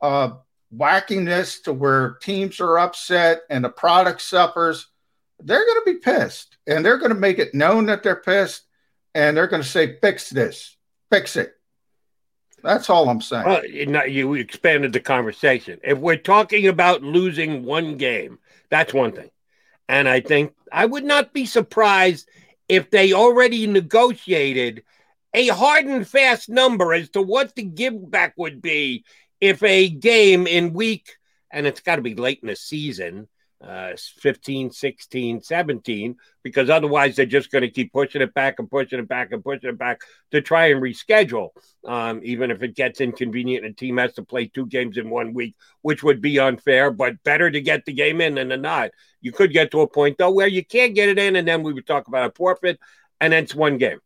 uh, 0.00 0.30
wackiness 0.74 1.62
to 1.64 1.72
where 1.72 2.16
teams 2.22 2.60
are 2.60 2.78
upset 2.78 3.42
and 3.50 3.64
the 3.64 3.68
product 3.68 4.22
suffers. 4.22 4.86
They're 5.38 5.66
going 5.66 5.80
to 5.84 5.92
be 5.92 5.98
pissed 5.98 6.49
and 6.66 6.84
they're 6.84 6.98
going 6.98 7.10
to 7.10 7.18
make 7.18 7.38
it 7.38 7.54
known 7.54 7.86
that 7.86 8.02
they're 8.02 8.16
pissed 8.16 8.62
and 9.14 9.36
they're 9.36 9.46
going 9.46 9.62
to 9.62 9.68
say, 9.68 9.98
fix 10.00 10.30
this, 10.30 10.76
fix 11.10 11.36
it. 11.36 11.54
That's 12.62 12.90
all 12.90 13.08
I'm 13.08 13.20
saying. 13.20 13.46
Well, 13.46 13.66
you, 13.66 13.86
know, 13.86 14.04
you 14.04 14.34
expanded 14.34 14.92
the 14.92 15.00
conversation. 15.00 15.80
If 15.82 15.98
we're 15.98 16.16
talking 16.16 16.66
about 16.66 17.02
losing 17.02 17.64
one 17.64 17.96
game, 17.96 18.38
that's 18.68 18.92
one 18.92 19.12
thing. 19.12 19.30
And 19.88 20.08
I 20.08 20.20
think 20.20 20.54
I 20.70 20.86
would 20.86 21.04
not 21.04 21.32
be 21.32 21.46
surprised 21.46 22.28
if 22.68 22.90
they 22.90 23.12
already 23.12 23.66
negotiated 23.66 24.84
a 25.34 25.48
hard 25.48 25.86
and 25.86 26.06
fast 26.06 26.48
number 26.48 26.92
as 26.92 27.08
to 27.10 27.22
what 27.22 27.54
the 27.54 27.62
give 27.62 28.10
back 28.10 28.34
would 28.36 28.60
be 28.60 29.04
if 29.40 29.62
a 29.62 29.88
game 29.88 30.46
in 30.46 30.72
week, 30.72 31.16
and 31.50 31.66
it's 31.66 31.80
got 31.80 31.96
to 31.96 32.02
be 32.02 32.14
late 32.14 32.40
in 32.42 32.48
the 32.48 32.56
season, 32.56 33.26
uh, 33.62 33.92
15, 34.20 34.70
16, 34.70 35.42
17, 35.42 36.16
because 36.42 36.70
otherwise 36.70 37.16
they're 37.16 37.26
just 37.26 37.50
going 37.50 37.62
to 37.62 37.70
keep 37.70 37.92
pushing 37.92 38.22
it 38.22 38.32
back 38.32 38.58
and 38.58 38.70
pushing 38.70 38.98
it 38.98 39.08
back 39.08 39.32
and 39.32 39.44
pushing 39.44 39.68
it 39.68 39.78
back 39.78 40.00
to 40.30 40.40
try 40.40 40.66
and 40.66 40.82
reschedule. 40.82 41.50
Um, 41.84 42.20
even 42.24 42.50
if 42.50 42.62
it 42.62 42.74
gets 42.74 43.00
inconvenient 43.00 43.66
a 43.66 43.72
team 43.72 43.98
has 43.98 44.14
to 44.14 44.22
play 44.22 44.46
two 44.46 44.66
games 44.66 44.96
in 44.96 45.10
one 45.10 45.34
week, 45.34 45.56
which 45.82 46.02
would 46.02 46.22
be 46.22 46.38
unfair, 46.38 46.90
but 46.90 47.22
better 47.22 47.50
to 47.50 47.60
get 47.60 47.84
the 47.84 47.92
game 47.92 48.20
in 48.20 48.36
than 48.36 48.48
to 48.48 48.56
not. 48.56 48.90
You 49.20 49.32
could 49.32 49.52
get 49.52 49.70
to 49.72 49.82
a 49.82 49.86
point, 49.86 50.16
though, 50.18 50.30
where 50.30 50.48
you 50.48 50.64
can't 50.64 50.94
get 50.94 51.10
it 51.10 51.18
in, 51.18 51.36
and 51.36 51.46
then 51.46 51.62
we 51.62 51.74
would 51.74 51.86
talk 51.86 52.08
about 52.08 52.30
a 52.30 52.34
forfeit, 52.34 52.80
and 53.20 53.34
it's 53.34 53.54
one 53.54 53.76
game. 53.76 54.00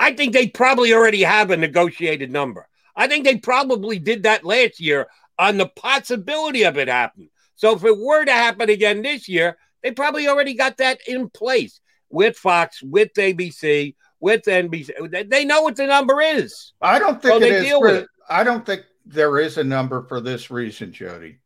I 0.00 0.12
think 0.12 0.32
they 0.32 0.46
probably 0.46 0.92
already 0.92 1.22
have 1.22 1.50
a 1.50 1.56
negotiated 1.56 2.30
number. 2.30 2.68
I 2.94 3.08
think 3.08 3.24
they 3.24 3.38
probably 3.38 3.98
did 3.98 4.22
that 4.22 4.44
last 4.44 4.80
year 4.80 5.08
on 5.38 5.56
the 5.56 5.66
possibility 5.66 6.64
of 6.64 6.78
it 6.78 6.88
happening. 6.88 7.30
So 7.58 7.74
if 7.74 7.84
it 7.84 7.98
were 7.98 8.24
to 8.24 8.32
happen 8.32 8.70
again 8.70 9.02
this 9.02 9.28
year, 9.28 9.58
they 9.82 9.90
probably 9.90 10.28
already 10.28 10.54
got 10.54 10.76
that 10.76 11.00
in 11.08 11.28
place 11.28 11.80
with 12.08 12.36
Fox, 12.36 12.80
with 12.84 13.12
ABC, 13.14 13.96
with 14.20 14.44
NBC. 14.44 14.92
They- 15.28 15.44
know 15.44 15.62
what 15.62 15.74
the 15.74 15.88
number 15.88 16.20
is. 16.20 16.72
I 16.80 17.00
don't 17.00 17.20
think 17.20 17.34
So 17.34 17.38
they 17.40 17.60
deal 17.60 17.80
for- 17.80 17.86
with 17.88 17.96
it. 18.04 18.08
I 18.28 18.44
don't 18.44 18.64
think 18.64 18.84
there 19.04 19.40
is 19.40 19.58
a 19.58 19.64
number 19.64 20.04
for 20.08 20.20
this 20.20 20.52
reason, 20.52 20.92
Jody. 20.92 21.40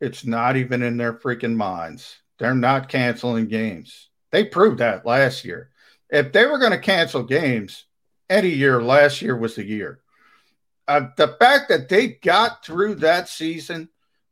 It's 0.00 0.24
not 0.24 0.56
even 0.56 0.82
in 0.82 0.96
their 0.98 1.14
freaking 1.14 1.56
minds. 1.56 2.16
They're 2.38 2.54
not 2.54 2.88
canceling 2.88 3.48
games. 3.48 4.08
They 4.30 4.44
proved 4.44 4.78
that 4.78 5.04
last 5.04 5.44
year. 5.44 5.70
If 6.10 6.30
they 6.32 6.46
were 6.46 6.58
going 6.58 6.72
to 6.72 6.78
cancel 6.78 7.24
games, 7.24 7.86
any 8.30 8.50
year 8.50 8.80
last 8.80 9.20
year 9.20 9.36
was 9.36 9.56
the 9.56 9.64
year. 9.64 9.98
Uh, 10.86 11.08
the 11.16 11.28
fact 11.40 11.70
that 11.70 11.88
they 11.88 12.06
got 12.08 12.64
through 12.64 12.96
that 12.96 13.28
season 13.28 13.88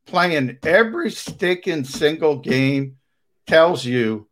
playing 0.06 0.58
every 0.62 1.10
sticking 1.10 1.84
single 1.84 2.36
game 2.36 2.96
tells 3.46 3.84
you 3.84 4.28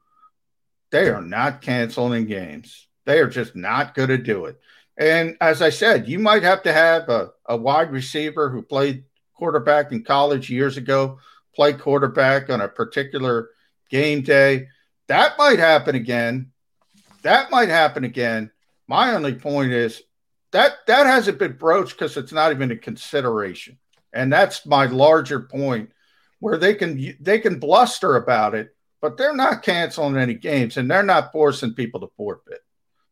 they 0.91 1.09
are 1.09 1.23
not 1.23 1.63
canceling 1.63 2.27
games. 2.27 2.87
They 3.05 3.19
are 3.19 3.29
just 3.29 3.57
not 3.57 3.95
going 3.95 4.11
to 4.11 4.19
do 4.19 4.45
it. 4.47 4.61
And 4.97 5.37
as 5.41 5.63
I 5.63 5.71
said, 5.71 6.09
you 6.09 6.19
might 6.19 6.43
have 6.43 6.63
to 6.65 6.73
have 6.73 7.09
a, 7.09 7.31
a 7.47 7.57
wide 7.57 7.91
receiver 7.91 8.51
who 8.51 8.63
played 8.63 9.05
quarterback 9.35 9.91
in 9.91 10.05
college 10.05 10.51
years 10.51 10.77
ago, 10.77 11.19
play 11.55 11.73
quarterback 11.73 12.51
on 12.51 12.61
a 12.61 12.69
particular 12.69 13.49
game 13.91 14.23
day. 14.23 14.69
That 15.09 15.37
might 15.39 15.59
happen 15.59 15.95
again. 15.95 16.53
That 17.23 17.51
might 17.51 17.69
happen 17.69 18.05
again. 18.05 18.51
My 18.87 19.15
only 19.15 19.35
point 19.35 19.73
is 19.73 20.03
that 20.53 20.87
that 20.87 21.07
hasn't 21.07 21.39
been 21.39 21.57
broached 21.57 21.99
because 21.99 22.17
it's 22.17 22.33
not 22.33 22.53
even 22.53 22.71
a 22.71 22.77
consideration. 22.77 23.79
And 24.13 24.33
that's 24.33 24.67
my 24.67 24.87
larger 24.87 25.41
point 25.41 25.91
where 26.41 26.59
they 26.59 26.75
can 26.75 27.17
they 27.21 27.39
can 27.39 27.59
bluster 27.59 28.17
about 28.17 28.55
it, 28.55 28.75
but 29.01 29.17
they're 29.17 29.35
not 29.37 29.63
canceling 29.63 30.17
any 30.17 30.35
games 30.35 30.77
and 30.77 30.91
they're 30.91 31.03
not 31.03 31.33
forcing 31.33 31.75
people 31.75 32.01
to 32.01 32.11
forfeit. 32.17 32.61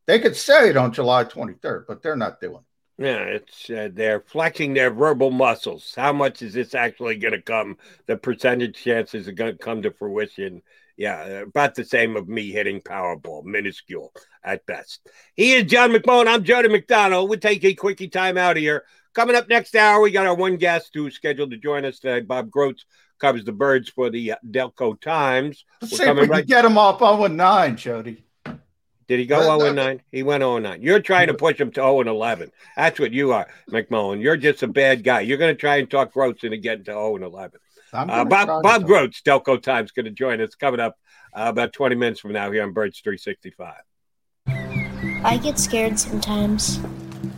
They 0.07 0.19
could 0.19 0.37
say 0.37 0.71
it 0.71 0.77
on 0.77 0.93
July 0.93 1.25
23rd, 1.25 1.85
but 1.87 2.03
they're 2.03 2.17
not 2.17 2.41
doing. 2.41 2.65
it. 2.99 3.05
Yeah, 3.05 3.23
it's 3.23 3.71
uh, 3.71 3.89
they're 3.93 4.21
flexing 4.21 4.75
their 4.75 4.91
verbal 4.91 5.31
muscles. 5.31 5.95
How 5.97 6.13
much 6.13 6.43
is 6.43 6.53
this 6.53 6.75
actually 6.75 7.17
going 7.17 7.33
to 7.33 7.41
come? 7.41 7.79
The 8.07 8.17
percentage 8.17 8.77
chances 8.83 9.27
are 9.27 9.33
going 9.33 9.53
to 9.53 9.59
come 9.59 9.81
to 9.83 9.91
fruition. 9.93 10.61
Yeah, 10.99 11.23
about 11.23 11.77
the 11.77 11.85
same 11.85 12.15
of 12.17 12.29
me 12.29 12.51
hitting 12.51 12.83
Powerball, 12.83 13.45
minuscule 13.45 14.13
at 14.45 14.67
best. 14.67 15.09
He 15.35 15.55
is 15.55 15.65
John 15.65 15.93
McMullen. 15.93 16.27
I'm 16.27 16.45
Jody 16.45 16.69
McDonald. 16.69 17.31
We'll 17.31 17.39
take 17.39 17.65
a 17.65 17.73
quickie 17.73 18.09
time 18.09 18.37
out 18.37 18.59
here. 18.59 18.85
Coming 19.15 19.35
up 19.35 19.49
next 19.49 19.75
hour, 19.75 20.01
we 20.01 20.13
got 20.13 20.27
our 20.27 20.35
one 20.35 20.57
guest 20.57 20.91
who's 20.95 21.15
scheduled 21.15 21.51
to 21.51 21.57
join 21.57 21.85
us 21.85 21.99
today. 21.99 22.21
Bob 22.21 22.51
Grotz 22.51 22.85
covers 23.19 23.45
the 23.45 23.53
birds 23.53 23.89
for 23.89 24.09
the 24.09 24.33
uh, 24.33 24.37
Delco 24.49 25.01
Times. 25.01 25.65
Let's 25.83 25.97
see 25.97 26.05
if 26.05 26.17
we 26.17 26.27
right- 26.27 26.39
can 26.39 26.47
get 26.47 26.65
him 26.65 26.79
off 26.79 27.01
0 27.01 27.27
9, 27.27 27.77
Jody. 27.77 28.25
Did 29.09 29.19
he 29.19 29.27
go 29.27 29.59
0 29.59 29.73
9? 29.73 30.03
He 30.13 30.23
went 30.23 30.43
0 30.43 30.59
9. 30.59 30.83
You're 30.83 31.01
trying 31.01 31.27
to 31.27 31.35
push 31.35 31.59
him 31.59 31.73
to 31.73 31.81
0 31.81 32.03
11. 32.03 32.53
That's 32.77 33.01
what 33.01 33.13
you 33.13 33.33
are, 33.33 33.49
McMullen. 33.69 34.23
You're 34.23 34.37
just 34.37 34.63
a 34.63 34.69
bad 34.69 35.03
guy. 35.03 35.23
You're 35.23 35.39
going 35.39 35.53
to 35.53 35.61
try 35.61 35.77
and 35.79 35.91
talk 35.91 36.15
Grotz 36.15 36.45
into 36.45 36.59
getting 36.59 36.85
to 36.85 36.93
0 36.93 37.17
11. 37.17 37.59
Uh, 37.93 38.25
Bob, 38.25 38.63
Bob 38.63 38.85
Grotz, 38.85 39.21
Delco 39.23 39.61
Times, 39.61 39.91
going 39.91 40.05
to 40.05 40.13
join 40.13 40.41
us 40.41 40.55
coming 40.55 40.79
up 40.79 40.97
uh, 41.35 41.47
about 41.49 41.73
20 41.73 41.97
minutes 41.97 42.21
from 42.21 42.33
now 42.33 42.53
here 42.53 42.63
on 42.63 42.73
Birds 42.73 43.01
365. 43.01 43.75
I 45.25 45.37
get 45.39 45.59
scared 45.59 45.99
sometimes. 45.99 46.79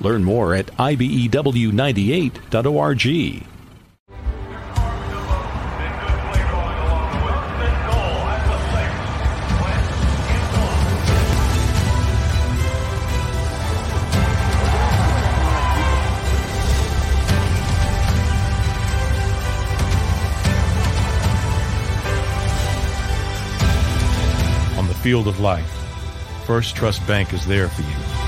Learn 0.00 0.24
more 0.24 0.54
at 0.54 0.66
ibew98.org. 0.66 3.46
On 24.78 24.86
the 24.86 24.94
field 24.94 25.26
of 25.26 25.40
life, 25.40 25.64
First 26.46 26.76
Trust 26.76 27.04
Bank 27.06 27.32
is 27.32 27.46
there 27.46 27.68
for 27.68 27.80
you 27.82 28.25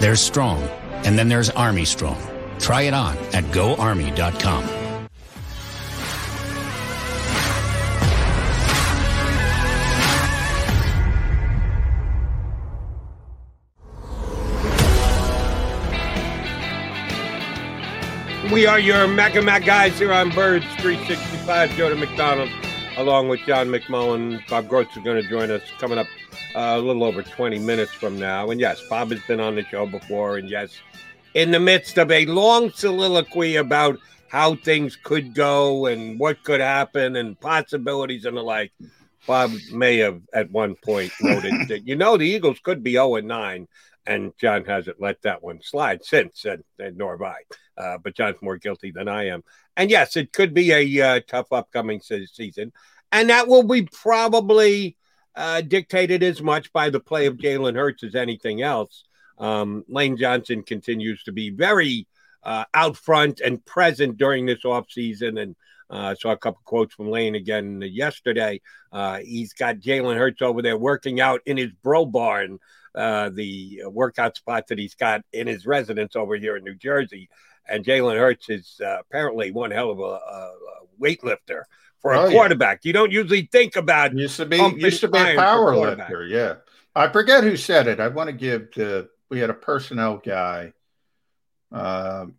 There's 0.00 0.20
Strong, 0.22 0.62
and 1.04 1.18
then 1.18 1.28
there's 1.28 1.50
Army 1.50 1.84
Strong. 1.84 2.16
Try 2.58 2.82
it 2.82 2.94
on 2.94 3.18
at 3.34 3.44
goarmy.com. 3.52 4.64
We 18.50 18.66
are 18.66 18.80
your 18.80 19.06
Mac 19.06 19.34
and 19.36 19.44
Mac 19.44 19.66
guys 19.66 19.98
here 19.98 20.14
on 20.14 20.30
Birds 20.30 20.64
365. 20.78 21.72
Joe 21.72 21.94
McDonald, 21.94 22.48
along 23.00 23.28
with 23.28 23.40
John 23.46 23.68
McMullen. 23.68 24.46
Bob 24.46 24.68
Grotz 24.68 24.94
is 24.94 25.02
going 25.02 25.22
to 25.22 25.26
join 25.26 25.50
us 25.50 25.62
coming 25.78 25.96
up 25.96 26.06
uh, 26.54 26.74
a 26.76 26.78
little 26.78 27.02
over 27.02 27.22
20 27.22 27.58
minutes 27.58 27.92
from 27.92 28.18
now. 28.18 28.50
And 28.50 28.60
yes, 28.60 28.82
Bob 28.90 29.10
has 29.10 29.20
been 29.22 29.40
on 29.40 29.54
the 29.54 29.64
show 29.64 29.86
before. 29.86 30.36
And 30.36 30.50
yes, 30.50 30.78
in 31.32 31.50
the 31.50 31.58
midst 31.58 31.96
of 31.96 32.10
a 32.10 32.26
long 32.26 32.70
soliloquy 32.70 33.56
about 33.56 33.98
how 34.28 34.54
things 34.54 34.96
could 34.96 35.34
go 35.34 35.86
and 35.86 36.20
what 36.20 36.44
could 36.44 36.60
happen 36.60 37.16
and 37.16 37.40
possibilities 37.40 38.26
and 38.26 38.36
the 38.36 38.42
like, 38.42 38.70
Bob 39.26 39.50
may 39.72 39.96
have 39.96 40.20
at 40.34 40.50
one 40.50 40.74
point 40.74 41.10
noted 41.22 41.54
that, 41.68 41.86
you 41.86 41.96
know, 41.96 42.18
the 42.18 42.28
Eagles 42.28 42.60
could 42.60 42.82
be 42.82 42.92
0 42.92 43.16
and 43.16 43.28
9. 43.28 43.66
And 44.06 44.32
John 44.38 44.66
hasn't 44.66 45.00
let 45.00 45.22
that 45.22 45.42
one 45.42 45.60
slide 45.62 46.04
since, 46.04 46.44
and, 46.44 46.64
and 46.78 46.98
nor 46.98 47.16
have 47.16 47.22
I. 47.22 47.82
Uh, 47.82 47.98
but 47.98 48.14
John's 48.14 48.42
more 48.42 48.58
guilty 48.58 48.90
than 48.90 49.08
I 49.08 49.28
am. 49.28 49.42
And 49.76 49.90
yes, 49.90 50.16
it 50.16 50.32
could 50.32 50.54
be 50.54 50.72
a 50.72 51.00
uh, 51.00 51.20
tough 51.26 51.52
upcoming 51.52 52.00
season. 52.00 52.72
And 53.12 53.30
that 53.30 53.48
will 53.48 53.62
be 53.62 53.82
probably 53.82 54.96
uh, 55.34 55.62
dictated 55.62 56.22
as 56.22 56.42
much 56.42 56.72
by 56.72 56.90
the 56.90 57.00
play 57.00 57.26
of 57.26 57.36
Jalen 57.36 57.76
Hurts 57.76 58.02
as 58.02 58.14
anything 58.14 58.62
else. 58.62 59.04
Um, 59.38 59.84
Lane 59.88 60.16
Johnson 60.16 60.62
continues 60.62 61.22
to 61.24 61.32
be 61.32 61.50
very 61.50 62.06
uh, 62.42 62.64
out 62.74 62.96
front 62.96 63.40
and 63.40 63.64
present 63.64 64.16
during 64.16 64.46
this 64.46 64.64
offseason. 64.64 65.40
And 65.40 65.56
uh, 65.88 66.14
saw 66.14 66.30
a 66.30 66.36
couple 66.36 66.60
quotes 66.64 66.94
from 66.94 67.10
Lane 67.10 67.34
again 67.34 67.82
yesterday. 67.84 68.60
Uh, 68.92 69.18
he's 69.18 69.52
got 69.52 69.76
Jalen 69.76 70.16
Hurts 70.16 70.40
over 70.40 70.62
there 70.62 70.78
working 70.78 71.20
out 71.20 71.40
in 71.46 71.56
his 71.56 71.72
bro 71.82 72.06
barn, 72.06 72.60
uh, 72.94 73.30
the 73.30 73.82
workout 73.86 74.36
spot 74.36 74.68
that 74.68 74.78
he's 74.78 74.94
got 74.94 75.22
in 75.32 75.48
his 75.48 75.66
residence 75.66 76.14
over 76.14 76.36
here 76.36 76.56
in 76.56 76.64
New 76.64 76.76
Jersey. 76.76 77.28
And 77.70 77.84
Jalen 77.84 78.16
Hurts 78.18 78.48
is 78.50 78.80
uh, 78.84 78.98
apparently 79.00 79.50
one 79.50 79.70
hell 79.70 79.90
of 79.90 79.98
a, 80.00 80.02
a 80.02 80.52
weightlifter 81.00 81.62
for 82.00 82.14
Oh, 82.14 82.24
a 82.24 82.26
yeah. 82.28 82.32
quarterback. 82.32 82.84
You 82.84 82.92
don't 82.92 83.12
usually 83.12 83.48
think 83.52 83.76
about 83.76 84.16
used 84.16 84.36
to 84.38 84.46
be 84.46 84.56
used 84.76 85.00
to 85.00 85.08
be 85.08 85.18
a 85.18 85.36
power 85.36 85.74
lifter. 85.76 86.26
Yeah, 86.26 86.56
I 86.94 87.08
forget 87.08 87.44
who 87.44 87.56
said 87.56 87.86
it. 87.86 88.00
I 88.00 88.08
want 88.08 88.28
to 88.28 88.32
give 88.34 88.72
the 88.74 89.08
we 89.30 89.38
had 89.38 89.50
a 89.50 89.54
personnel 89.54 90.18
guy. 90.24 90.72
Um, 91.72 92.34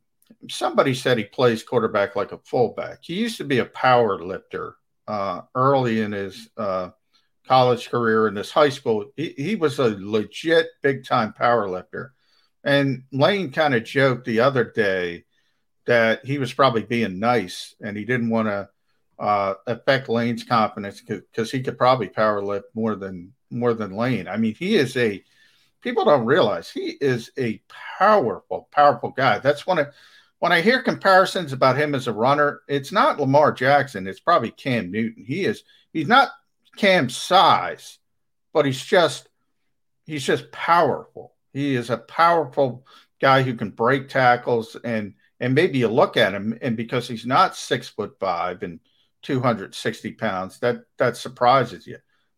somebody 0.49 0.93
said 0.93 1.17
he 1.17 1.23
plays 1.23 1.63
quarterback 1.63 2.15
like 2.15 2.32
a 2.32 2.38
fullback. 2.39 2.99
He 3.01 3.15
used 3.15 3.38
to 3.38 3.43
be 3.43 3.59
a 3.59 3.65
power 3.65 4.21
lifter 4.23 4.75
uh, 5.07 5.41
early 5.55 6.01
in 6.01 6.11
his 6.11 6.49
uh, 6.57 6.89
college 7.47 7.89
career 7.89 8.27
in 8.27 8.34
this 8.34 8.51
high 8.51 8.69
school. 8.69 9.05
He, 9.15 9.34
he 9.38 9.55
was 9.55 9.79
a 9.79 9.95
legit 9.99 10.67
big 10.82 11.05
time 11.05 11.34
power 11.34 11.69
lifter. 11.69 12.13
And 12.64 13.03
Lane 13.12 13.51
kind 13.51 13.74
of 13.74 13.84
joked 13.84 14.26
the 14.26 14.41
other 14.41 14.64
day 14.64 15.26
that 15.86 16.26
he 16.26 16.38
was 16.38 16.53
probably 16.53 16.84
being 16.84 17.20
nice 17.20 17.76
and 17.82 17.97
he 17.97 18.05
didn't 18.05 18.30
want 18.30 18.47
to 18.47 18.70
uh, 19.20 19.55
affect 19.68 20.09
Lane's 20.09 20.43
confidence 20.43 21.01
because 21.01 21.51
he 21.51 21.62
could 21.62 21.78
probably 21.78 22.07
power 22.09 22.41
lift 22.41 22.68
more 22.74 22.95
than 22.95 23.34
more 23.49 23.74
than 23.74 23.95
Lane. 23.95 24.28
I 24.28 24.38
mean, 24.38 24.55
he 24.55 24.76
is 24.76 24.95
a 24.97 25.24
people 25.82 26.05
don't 26.05 26.26
realize 26.26 26.70
he 26.70 26.97
is 27.01 27.32
a 27.38 27.62
powerful, 27.97 28.68
powerful 28.72 29.12
guy. 29.12 29.39
That's 29.39 29.68
one 29.68 29.80
of 29.80 29.88
when 30.39 30.51
I 30.51 30.62
hear 30.62 30.82
comparisons 30.82 31.53
about 31.53 31.78
him 31.78 31.93
as 31.93 32.07
a 32.07 32.14
runner, 32.14 32.62
it's 32.68 32.91
not 32.91 33.20
Lamar 33.20 33.51
Jackson, 33.51 34.07
it's 34.07 34.20
probably 34.20 34.49
Cam 34.49 34.89
Newton. 34.89 35.24
He 35.24 35.45
is 35.45 35.64
he's 35.93 36.07
not 36.07 36.30
Cam's 36.78 37.16
size, 37.16 37.99
but 38.53 38.66
he's 38.66 38.84
just 38.84 39.30
he's 40.05 40.24
just 40.24 40.51
powerful. 40.51 41.30
He 41.54 41.76
is 41.76 41.89
a 41.89 41.97
powerful 41.97 42.86
guy 43.20 43.43
who 43.43 43.54
can 43.56 43.70
break 43.70 44.10
tackles 44.10 44.76
and 44.84 45.14
and 45.39 45.56
maybe 45.56 45.80
you 45.80 45.88
look 45.88 46.18
at 46.18 46.34
him 46.34 46.58
and 46.62 46.78
because 46.78 47.08
he's 47.08 47.26
not 47.26 47.56
six 47.56 47.89
foot 47.89 48.16
five 48.20 48.62
and 48.62 48.80
260 49.22 50.14
pounds, 50.14 50.60
that 50.60 50.84
that 50.97 51.18
surprises 51.18 51.86
you. 51.88 51.97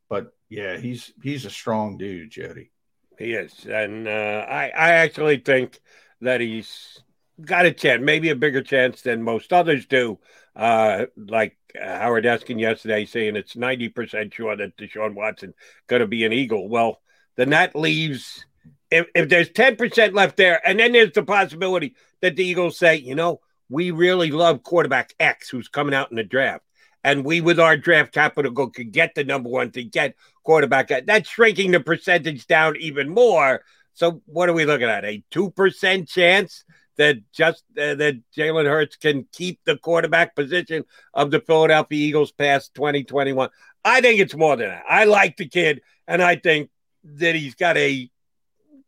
But 0.09 0.33
yeah, 0.49 0.77
he's 0.77 1.11
he's 1.21 1.45
a 1.45 1.49
strong 1.49 1.97
dude, 1.97 2.31
Jody. 2.31 2.71
He 3.17 3.33
is, 3.33 3.65
and 3.65 4.07
uh, 4.07 4.45
I 4.49 4.71
I 4.75 4.89
actually 4.93 5.37
think 5.37 5.79
that 6.21 6.41
he's 6.41 7.01
got 7.41 7.65
a 7.65 7.71
chance, 7.71 8.01
maybe 8.03 8.29
a 8.29 8.35
bigger 8.35 8.61
chance 8.61 9.01
than 9.01 9.23
most 9.23 9.53
others 9.53 9.85
do. 9.85 10.19
Uh, 10.55 11.05
like 11.17 11.57
Howard 11.75 12.25
Eskin 12.25 12.59
yesterday 12.59 13.05
saying 13.05 13.35
it's 13.35 13.55
ninety 13.55 13.89
percent 13.89 14.33
sure 14.33 14.55
that 14.55 14.77
Deshaun 14.77 15.15
Watson 15.15 15.53
going 15.87 16.01
to 16.01 16.07
be 16.07 16.25
an 16.25 16.33
Eagle. 16.33 16.69
Well, 16.69 17.01
then 17.35 17.51
that 17.51 17.75
leaves 17.75 18.45
if, 18.93 19.07
if 19.15 19.29
there's 19.29 19.49
ten 19.49 19.75
percent 19.75 20.13
left 20.13 20.37
there, 20.37 20.61
and 20.65 20.79
then 20.79 20.91
there's 20.91 21.13
the 21.13 21.23
possibility 21.23 21.95
that 22.21 22.35
the 22.35 22.45
Eagles 22.45 22.77
say, 22.77 22.95
you 22.95 23.15
know, 23.15 23.41
we 23.67 23.89
really 23.89 24.29
love 24.29 24.61
quarterback 24.61 25.13
X 25.19 25.49
who's 25.49 25.67
coming 25.67 25.95
out 25.95 26.11
in 26.11 26.17
the 26.17 26.23
draft. 26.23 26.63
And 27.03 27.25
we, 27.25 27.41
with 27.41 27.59
our 27.59 27.75
draft 27.75 28.13
capital, 28.13 28.51
go 28.51 28.67
could 28.67 28.91
get 28.91 29.15
the 29.15 29.23
number 29.23 29.49
one 29.49 29.71
to 29.71 29.83
get 29.83 30.15
quarterback. 30.43 30.91
That's 31.05 31.27
shrinking 31.27 31.71
the 31.71 31.79
percentage 31.79 32.45
down 32.45 32.77
even 32.77 33.09
more. 33.09 33.63
So, 33.95 34.21
what 34.25 34.47
are 34.47 34.53
we 34.53 34.65
looking 34.65 34.87
at? 34.87 35.03
A 35.03 35.23
two 35.31 35.49
percent 35.49 36.07
chance 36.07 36.63
that 36.97 37.17
just 37.33 37.63
uh, 37.77 37.95
that 37.95 38.21
Jalen 38.37 38.65
Hurts 38.65 38.95
can 38.95 39.25
keep 39.31 39.59
the 39.65 39.77
quarterback 39.77 40.35
position 40.35 40.85
of 41.15 41.31
the 41.31 41.39
Philadelphia 41.39 41.97
Eagles 41.97 42.31
past 42.31 42.75
2021. 42.75 43.49
I 43.83 44.01
think 44.01 44.19
it's 44.19 44.35
more 44.35 44.55
than 44.55 44.69
that. 44.69 44.83
I 44.87 45.05
like 45.05 45.37
the 45.37 45.47
kid, 45.47 45.81
and 46.07 46.21
I 46.21 46.35
think 46.35 46.69
that 47.03 47.35
he's 47.35 47.55
got 47.55 47.75
a 47.75 48.09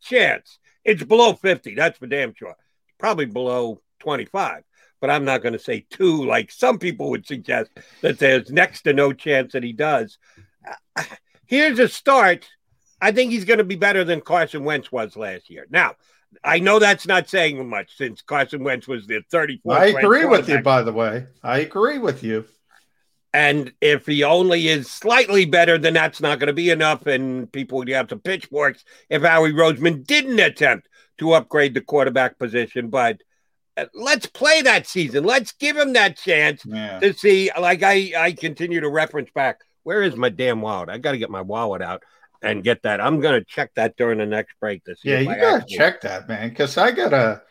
chance. 0.06 0.58
It's 0.84 1.02
below 1.02 1.34
50, 1.34 1.74
that's 1.74 1.98
for 1.98 2.06
damn 2.06 2.34
sure. 2.34 2.54
Probably 2.98 3.26
below 3.26 3.80
25, 4.00 4.62
but 5.00 5.10
I'm 5.10 5.24
not 5.24 5.42
going 5.42 5.52
to 5.52 5.58
say 5.58 5.86
two 5.90 6.24
like 6.24 6.50
some 6.50 6.78
people 6.78 7.10
would 7.10 7.26
suggest 7.26 7.70
that 8.02 8.18
there's 8.18 8.50
next 8.50 8.82
to 8.82 8.92
no 8.92 9.12
chance 9.12 9.52
that 9.52 9.62
he 9.62 9.72
does. 9.72 10.18
Uh, 10.96 11.04
Here's 11.46 11.78
a 11.78 11.88
start. 11.88 12.48
I 13.00 13.12
think 13.12 13.30
he's 13.30 13.44
going 13.44 13.58
to 13.58 13.64
be 13.64 13.76
better 13.76 14.02
than 14.02 14.20
Carson 14.20 14.64
Wentz 14.64 14.90
was 14.90 15.16
last 15.16 15.48
year. 15.48 15.66
Now, 15.70 15.94
I 16.42 16.58
know 16.58 16.78
that's 16.78 17.06
not 17.06 17.28
saying 17.28 17.68
much 17.68 17.96
since 17.96 18.22
Carson 18.22 18.64
Wentz 18.64 18.88
was 18.88 19.06
the 19.06 19.22
34th. 19.32 19.60
I 19.66 19.86
agree 19.86 20.24
with 20.24 20.48
you, 20.48 20.60
by 20.60 20.82
the 20.82 20.92
way. 20.92 21.26
I 21.42 21.58
agree 21.58 21.98
with 21.98 22.24
you. 22.24 22.46
And 23.32 23.72
if 23.80 24.06
he 24.06 24.24
only 24.24 24.68
is 24.68 24.90
slightly 24.90 25.44
better, 25.44 25.76
then 25.76 25.92
that's 25.94 26.20
not 26.20 26.38
going 26.38 26.46
to 26.46 26.52
be 26.54 26.70
enough. 26.70 27.06
And 27.06 27.50
people 27.52 27.78
would 27.78 27.88
have 27.88 28.08
to 28.08 28.16
pitchforks 28.16 28.84
if 29.10 29.22
Howie 29.22 29.52
Roseman 29.52 30.06
didn't 30.06 30.40
attempt 30.40 30.88
to 31.18 31.32
upgrade 31.32 31.74
the 31.74 31.80
quarterback 31.82 32.38
position. 32.38 32.88
But 32.88 33.20
uh, 33.76 33.86
let's 33.94 34.26
play 34.26 34.62
that 34.62 34.86
season. 34.86 35.24
Let's 35.24 35.52
give 35.52 35.76
him 35.76 35.92
that 35.94 36.16
chance 36.16 36.64
Yeah. 36.64 36.98
to 37.00 37.12
see. 37.12 37.50
Like 37.58 37.82
I, 37.82 38.12
I 38.16 38.32
continue 38.32 38.80
to 38.80 38.88
reference 38.88 39.28
back. 39.34 39.60
Where 39.82 40.02
is 40.02 40.16
my 40.16 40.30
damn 40.30 40.62
wallet? 40.62 40.88
I 40.88 40.98
got 40.98 41.12
to 41.12 41.18
get 41.18 41.30
my 41.30 41.42
wallet 41.42 41.82
out 41.82 42.02
and 42.42 42.64
get 42.64 42.82
that. 42.82 43.00
I'm 43.00 43.20
going 43.20 43.38
to 43.38 43.44
check 43.44 43.72
that 43.76 43.96
during 43.96 44.18
the 44.18 44.26
next 44.26 44.54
break 44.60 44.84
to 44.84 44.96
see. 44.96 45.10
Yeah, 45.10 45.20
you 45.20 45.34
gotta 45.36 45.64
check 45.68 46.00
that, 46.02 46.28
man, 46.28 46.48
because 46.48 46.76
I 46.76 46.90
gotta, 46.90 47.42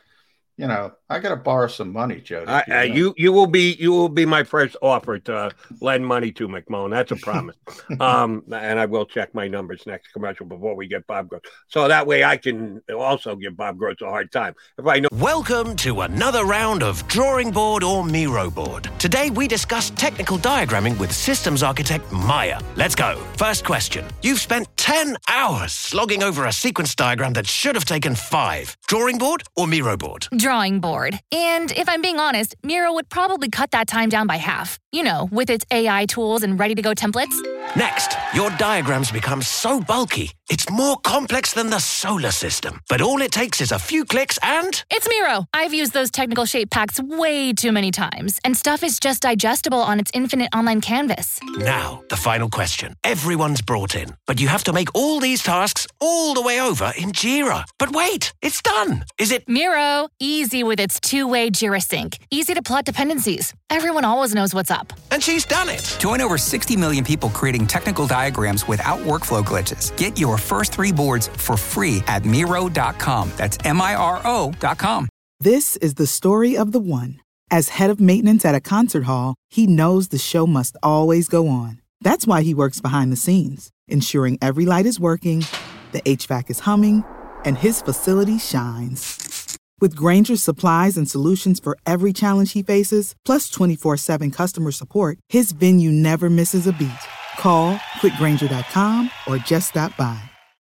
you 0.57 0.67
know, 0.67 0.93
I 1.07 1.19
gotta 1.19 1.35
borrow 1.35 1.67
some 1.67 1.93
money, 1.93 2.19
Jody. 2.19 2.47
I, 2.47 2.61
uh, 2.61 2.81
you 2.81 3.13
you 3.15 3.31
will 3.31 3.45
be 3.45 3.75
you 3.79 3.91
will 3.91 4.09
be 4.09 4.25
my 4.25 4.43
first 4.43 4.75
offer 4.81 5.19
to 5.19 5.51
lend 5.79 6.03
money 6.03 6.31
to 6.31 6.47
McMullen. 6.47 6.89
That's 6.89 7.11
a 7.11 7.15
promise. 7.15 7.55
um, 7.99 8.43
and 8.51 8.79
I 8.79 8.87
will 8.87 9.05
check 9.05 9.35
my 9.35 9.47
numbers 9.47 9.83
next 9.85 10.13
commercial 10.13 10.47
before 10.47 10.75
we 10.75 10.87
get 10.87 11.05
Bob 11.05 11.29
Grotz, 11.29 11.45
so 11.67 11.87
that 11.87 12.07
way 12.07 12.23
I 12.23 12.37
can 12.37 12.81
also 12.91 13.35
give 13.35 13.55
Bob 13.55 13.77
Grotz 13.77 14.01
a 14.01 14.09
hard 14.09 14.31
time 14.31 14.55
if 14.79 14.87
I 14.87 14.97
know. 14.97 15.09
Welcome 15.13 15.75
to 15.77 16.01
another 16.01 16.43
round 16.43 16.81
of 16.81 17.07
Drawing 17.07 17.51
Board 17.51 17.83
or 17.83 18.03
Miro 18.03 18.49
Board. 18.49 18.89
Today 18.97 19.29
we 19.29 19.47
discuss 19.47 19.91
technical 19.91 20.39
diagramming 20.39 20.97
with 20.97 21.11
systems 21.11 21.61
architect 21.61 22.11
Maya. 22.11 22.59
Let's 22.75 22.95
go. 22.95 23.17
First 23.37 23.63
question. 23.63 24.05
You've 24.23 24.39
spent 24.39 24.75
10 24.77 25.17
hours 25.27 25.71
slogging 25.71 26.23
over 26.23 26.45
a 26.45 26.51
sequence 26.51 26.95
diagram 26.95 27.33
that 27.33 27.45
should 27.45 27.75
have 27.75 27.85
taken 27.85 28.15
five. 28.15 28.75
Drawing 28.87 29.19
board 29.19 29.43
or 29.55 29.67
Miro 29.67 29.95
board? 29.95 30.27
Drawing 30.35 30.79
board. 30.79 30.94
And 31.31 31.71
if 31.71 31.89
I'm 31.89 32.01
being 32.01 32.19
honest, 32.19 32.55
Miro 32.63 32.93
would 32.93 33.09
probably 33.09 33.49
cut 33.49 33.71
that 33.71 33.87
time 33.87 34.09
down 34.09 34.27
by 34.27 34.37
half. 34.37 34.79
You 34.91 35.03
know, 35.03 35.27
with 35.31 35.49
its 35.49 35.65
AI 35.71 36.05
tools 36.05 36.43
and 36.43 36.59
ready 36.59 36.75
to 36.75 36.81
go 36.81 36.93
templates. 36.93 37.35
Next, 37.75 38.15
your 38.33 38.49
diagrams 38.51 39.11
become 39.11 39.41
so 39.41 39.81
bulky, 39.81 40.31
it's 40.49 40.69
more 40.69 40.95
complex 40.97 41.53
than 41.53 41.69
the 41.69 41.79
solar 41.79 42.31
system. 42.31 42.79
But 42.87 43.01
all 43.01 43.21
it 43.21 43.33
takes 43.33 43.59
is 43.59 43.71
a 43.73 43.79
few 43.79 44.05
clicks 44.05 44.39
and. 44.41 44.81
It's 44.89 45.09
Miro. 45.09 45.45
I've 45.53 45.73
used 45.73 45.93
those 45.93 46.09
technical 46.09 46.45
shape 46.45 46.69
packs 46.69 47.01
way 47.01 47.51
too 47.51 47.73
many 47.73 47.91
times, 47.91 48.39
and 48.45 48.55
stuff 48.55 48.81
is 48.81 48.97
just 48.97 49.23
digestible 49.23 49.79
on 49.79 49.99
its 49.99 50.09
infinite 50.13 50.49
online 50.55 50.79
canvas. 50.79 51.39
Now, 51.57 52.03
the 52.09 52.15
final 52.15 52.49
question. 52.49 52.95
Everyone's 53.03 53.61
brought 53.61 53.95
in, 53.95 54.15
but 54.25 54.39
you 54.39 54.47
have 54.47 54.63
to 54.65 54.73
make 54.73 54.89
all 54.95 55.19
these 55.19 55.41
tasks 55.41 55.85
all 55.99 56.33
the 56.33 56.41
way 56.41 56.61
over 56.61 56.93
in 56.97 57.11
Jira. 57.11 57.65
But 57.77 57.93
wait, 57.93 58.33
it's 58.41 58.61
done. 58.61 59.03
Is 59.17 59.31
it 59.31 59.49
Miro, 59.49 60.07
easy 60.19 60.63
with 60.63 60.79
its 60.79 60.99
two-way 61.01 61.49
Jira 61.49 61.81
sync, 61.83 62.19
easy 62.31 62.53
to 62.53 62.61
plot 62.61 62.85
dependencies. 62.85 63.53
Everyone 63.69 64.05
always 64.05 64.33
knows 64.35 64.53
what's 64.53 64.71
up. 64.71 64.93
And 65.11 65.21
she's 65.21 65.43
done 65.43 65.69
it. 65.69 65.97
Join 65.99 66.21
over 66.21 66.37
60 66.37 66.77
million 66.77 67.03
people 67.03 67.29
creating 67.29 67.54
technical 67.63 68.07
diagrams 68.07 68.67
without 68.67 68.99
workflow 68.99 69.43
glitches. 69.43 69.95
Get 69.97 70.19
your 70.19 70.37
first 70.37 70.73
three 70.73 70.91
boards 70.91 71.27
for 71.27 71.55
free 71.55 72.03
at 72.07 72.25
Miro.com. 72.25 73.31
That's 73.37 73.57
M 73.63 73.79
I 73.79 73.95
R 73.95 74.21
O.com. 74.25 75.07
This 75.39 75.75
is 75.77 75.93
the 75.93 76.07
story 76.07 76.57
of 76.57 76.71
the 76.71 76.79
one. 76.79 77.21
As 77.51 77.69
head 77.69 77.89
of 77.89 77.99
maintenance 77.99 78.43
at 78.45 78.55
a 78.55 78.59
concert 78.59 79.03
hall, 79.03 79.35
he 79.49 79.67
knows 79.67 80.07
the 80.07 80.17
show 80.17 80.47
must 80.47 80.75
always 80.81 81.27
go 81.27 81.47
on. 81.47 81.81
That's 82.01 82.25
why 82.25 82.41
he 82.41 82.53
works 82.53 82.81
behind 82.81 83.11
the 83.11 83.17
scenes, 83.17 83.69
ensuring 83.87 84.37
every 84.41 84.65
light 84.65 84.85
is 84.85 84.99
working, 84.99 85.45
the 85.91 86.01
HVAC 86.01 86.49
is 86.49 86.59
humming, 86.61 87.03
and 87.45 87.57
his 87.57 87.81
facility 87.81 88.39
shines. 88.39 89.57
With 89.81 89.95
Grainger's 89.95 90.41
supplies 90.41 90.97
and 90.97 91.09
solutions 91.09 91.59
for 91.59 91.77
every 91.85 92.13
challenge 92.13 92.53
he 92.53 92.63
faces, 92.63 93.13
plus 93.25 93.49
24 93.49 93.97
7 93.97 94.31
customer 94.31 94.71
support, 94.71 95.19
his 95.29 95.51
venue 95.51 95.91
never 95.91 96.29
misses 96.29 96.65
a 96.65 96.73
beat. 96.73 96.91
Call 97.37 97.79
click 97.99 98.13
grainger.com 98.13 99.11
or 99.27 99.37
just 99.37 99.69
stop 99.69 99.95
by. 99.97 100.19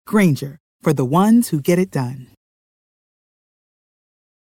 Grainger, 0.07 0.59
for 0.83 0.93
the 0.93 1.05
ones 1.05 1.49
who 1.49 1.61
get 1.61 1.79
it 1.79 1.91
done. 1.91 2.29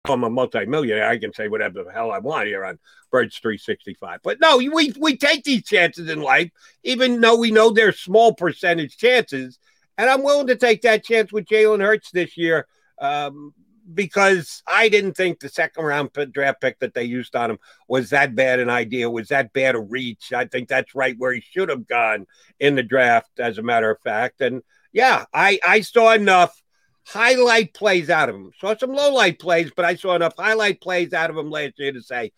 I'm 0.07 0.23
a 0.23 0.29
multimillionaire. 0.29 1.07
I 1.07 1.17
can 1.17 1.33
say 1.33 1.47
whatever 1.47 1.83
the 1.83 1.91
hell 1.91 2.11
I 2.11 2.19
want 2.19 2.47
here 2.47 2.63
on 2.63 2.77
Birds 3.11 3.37
365. 3.39 4.19
But 4.23 4.39
no, 4.39 4.57
we 4.57 4.93
we 4.99 5.17
take 5.17 5.43
these 5.43 5.63
chances 5.63 6.09
in 6.09 6.21
life, 6.21 6.51
even 6.83 7.21
though 7.21 7.37
we 7.37 7.51
know 7.51 7.71
they're 7.71 7.91
small 7.91 8.33
percentage 8.33 8.97
chances. 8.97 9.57
And 9.97 10.09
I'm 10.09 10.23
willing 10.23 10.47
to 10.47 10.55
take 10.55 10.81
that 10.81 11.03
chance 11.03 11.31
with 11.31 11.45
Jalen 11.45 11.81
Hurts 11.81 12.11
this 12.11 12.37
year 12.37 12.67
um, 12.99 13.53
because 13.93 14.63
I 14.65 14.89
didn't 14.89 15.13
think 15.13 15.39
the 15.39 15.49
second 15.49 15.85
round 15.85 16.09
draft 16.31 16.61
pick 16.61 16.79
that 16.79 16.93
they 16.93 17.03
used 17.03 17.35
on 17.35 17.51
him 17.51 17.59
was 17.87 18.09
that 18.09 18.35
bad 18.35 18.59
an 18.59 18.69
idea, 18.69 19.09
was 19.09 19.27
that 19.29 19.53
bad 19.53 19.75
a 19.75 19.79
reach. 19.79 20.33
I 20.33 20.45
think 20.45 20.67
that's 20.67 20.95
right 20.95 21.15
where 21.17 21.33
he 21.33 21.41
should 21.41 21.69
have 21.69 21.87
gone 21.87 22.25
in 22.59 22.75
the 22.75 22.83
draft, 22.83 23.39
as 23.39 23.57
a 23.57 23.63
matter 23.63 23.91
of 23.91 24.01
fact. 24.01 24.41
And 24.41 24.63
yeah, 24.91 25.25
I, 25.33 25.59
I 25.65 25.81
saw 25.81 26.13
enough 26.13 26.61
highlight 27.05 27.73
plays 27.73 28.09
out 28.09 28.29
of 28.29 28.35
him. 28.35 28.51
Saw 28.59 28.75
some 28.75 28.93
low 28.93 29.13
light 29.13 29.39
plays, 29.39 29.71
but 29.75 29.85
I 29.85 29.95
saw 29.95 30.15
enough 30.15 30.33
highlight 30.37 30.81
plays 30.81 31.13
out 31.13 31.29
of 31.29 31.37
him 31.37 31.51
last 31.51 31.73
year 31.77 31.91
to 31.91 32.01
say, 32.01 32.31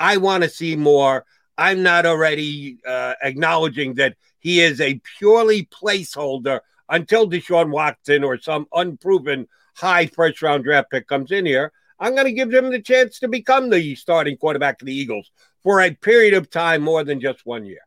I 0.00 0.16
want 0.16 0.42
to 0.44 0.48
see 0.48 0.76
more. 0.76 1.24
I'm 1.56 1.82
not 1.82 2.06
already 2.06 2.78
uh, 2.86 3.14
acknowledging 3.22 3.94
that 3.94 4.16
he 4.40 4.60
is 4.60 4.80
a 4.80 5.00
purely 5.18 5.66
placeholder 5.66 6.60
until 6.88 7.28
Deshaun 7.28 7.70
Watson 7.70 8.24
or 8.24 8.38
some 8.38 8.66
unproven 8.72 9.46
high 9.74 10.06
first 10.06 10.42
round 10.42 10.64
draft 10.64 10.90
pick 10.90 11.06
comes 11.06 11.30
in 11.30 11.46
here. 11.46 11.72
I'm 11.98 12.14
going 12.14 12.26
to 12.26 12.32
give 12.32 12.52
him 12.52 12.70
the 12.70 12.82
chance 12.82 13.18
to 13.20 13.28
become 13.28 13.70
the 13.70 13.94
starting 13.94 14.36
quarterback 14.36 14.82
of 14.82 14.86
the 14.86 14.94
Eagles 14.94 15.30
for 15.62 15.80
a 15.80 15.92
period 15.92 16.34
of 16.34 16.50
time 16.50 16.82
more 16.82 17.04
than 17.04 17.20
just 17.20 17.46
one 17.46 17.64
year. 17.64 17.80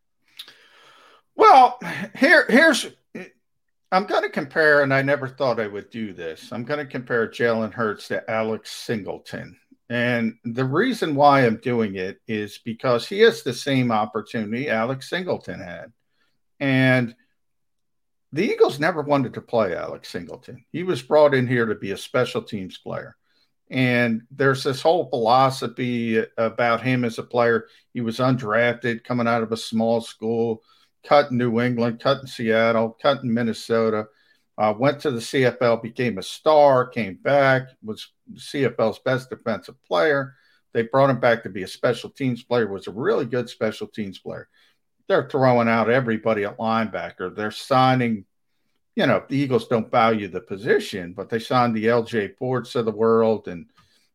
Well, 1.35 1.79
here 2.15 2.45
here's 2.49 2.87
I'm 3.91 4.05
going 4.05 4.23
to 4.23 4.29
compare, 4.29 4.81
and 4.81 4.93
I 4.93 5.01
never 5.01 5.29
thought 5.29 5.61
I 5.61 5.67
would 5.67 5.89
do 5.89 6.11
this. 6.11 6.51
I'm 6.51 6.65
going 6.65 6.79
to 6.79 6.91
compare 6.91 7.27
Jalen 7.27 7.73
Hurts 7.73 8.09
to 8.09 8.29
Alex 8.29 8.71
Singleton. 8.71 9.57
And 9.89 10.35
the 10.43 10.65
reason 10.65 11.15
why 11.15 11.45
I'm 11.45 11.57
doing 11.57 11.95
it 11.95 12.19
is 12.27 12.57
because 12.57 13.07
he 13.07 13.19
has 13.21 13.43
the 13.43 13.53
same 13.53 13.91
opportunity 13.91 14.69
Alex 14.69 15.09
Singleton 15.09 15.61
had. 15.61 15.93
And 16.59 17.15
the 18.33 18.43
Eagles 18.43 18.79
never 18.79 19.01
wanted 19.01 19.33
to 19.33 19.41
play 19.41 19.75
Alex 19.75 20.09
Singleton. 20.09 20.63
He 20.71 20.83
was 20.83 21.01
brought 21.01 21.33
in 21.33 21.47
here 21.47 21.65
to 21.65 21.75
be 21.75 21.91
a 21.91 21.97
special 21.97 22.41
teams 22.41 22.77
player. 22.77 23.15
And 23.69 24.21
there's 24.31 24.63
this 24.63 24.81
whole 24.81 25.09
philosophy 25.09 26.23
about 26.37 26.81
him 26.81 27.03
as 27.03 27.17
a 27.19 27.23
player. 27.23 27.67
He 27.93 28.01
was 28.01 28.17
undrafted, 28.19 29.03
coming 29.03 29.27
out 29.27 29.43
of 29.43 29.51
a 29.51 29.57
small 29.57 30.01
school, 30.01 30.63
cut 31.05 31.31
in 31.31 31.37
New 31.37 31.59
England, 31.59 31.99
cut 31.99 32.21
in 32.21 32.27
Seattle, 32.27 32.97
cut 33.01 33.23
in 33.23 33.33
Minnesota, 33.33 34.07
uh, 34.57 34.73
went 34.77 34.99
to 35.01 35.11
the 35.11 35.19
CFL, 35.19 35.81
became 35.81 36.17
a 36.17 36.23
star, 36.23 36.87
came 36.87 37.15
back, 37.15 37.69
was 37.83 38.11
CFL's 38.33 38.99
best 38.99 39.29
defensive 39.29 39.81
player. 39.83 40.33
They 40.73 40.83
brought 40.83 41.09
him 41.09 41.19
back 41.19 41.43
to 41.43 41.49
be 41.49 41.63
a 41.63 41.67
special 41.67 42.09
teams 42.09 42.43
player, 42.43 42.67
was 42.67 42.87
a 42.87 42.91
really 42.91 43.25
good 43.25 43.49
special 43.49 43.87
teams 43.87 44.19
player. 44.19 44.47
They're 45.07 45.29
throwing 45.29 45.67
out 45.67 45.89
everybody 45.89 46.43
at 46.43 46.57
linebacker. 46.57 47.35
They're 47.35 47.51
signing, 47.51 48.25
you 48.95 49.05
know, 49.05 49.23
the 49.27 49.37
Eagles 49.37 49.67
don't 49.67 49.89
value 49.89 50.27
the 50.27 50.41
position, 50.41 51.13
but 51.13 51.29
they 51.29 51.39
signed 51.39 51.75
the 51.75 51.85
LJ 51.85 52.37
Forts 52.37 52.75
of 52.75 52.85
the 52.85 52.91
world 52.91 53.47
and 53.47 53.67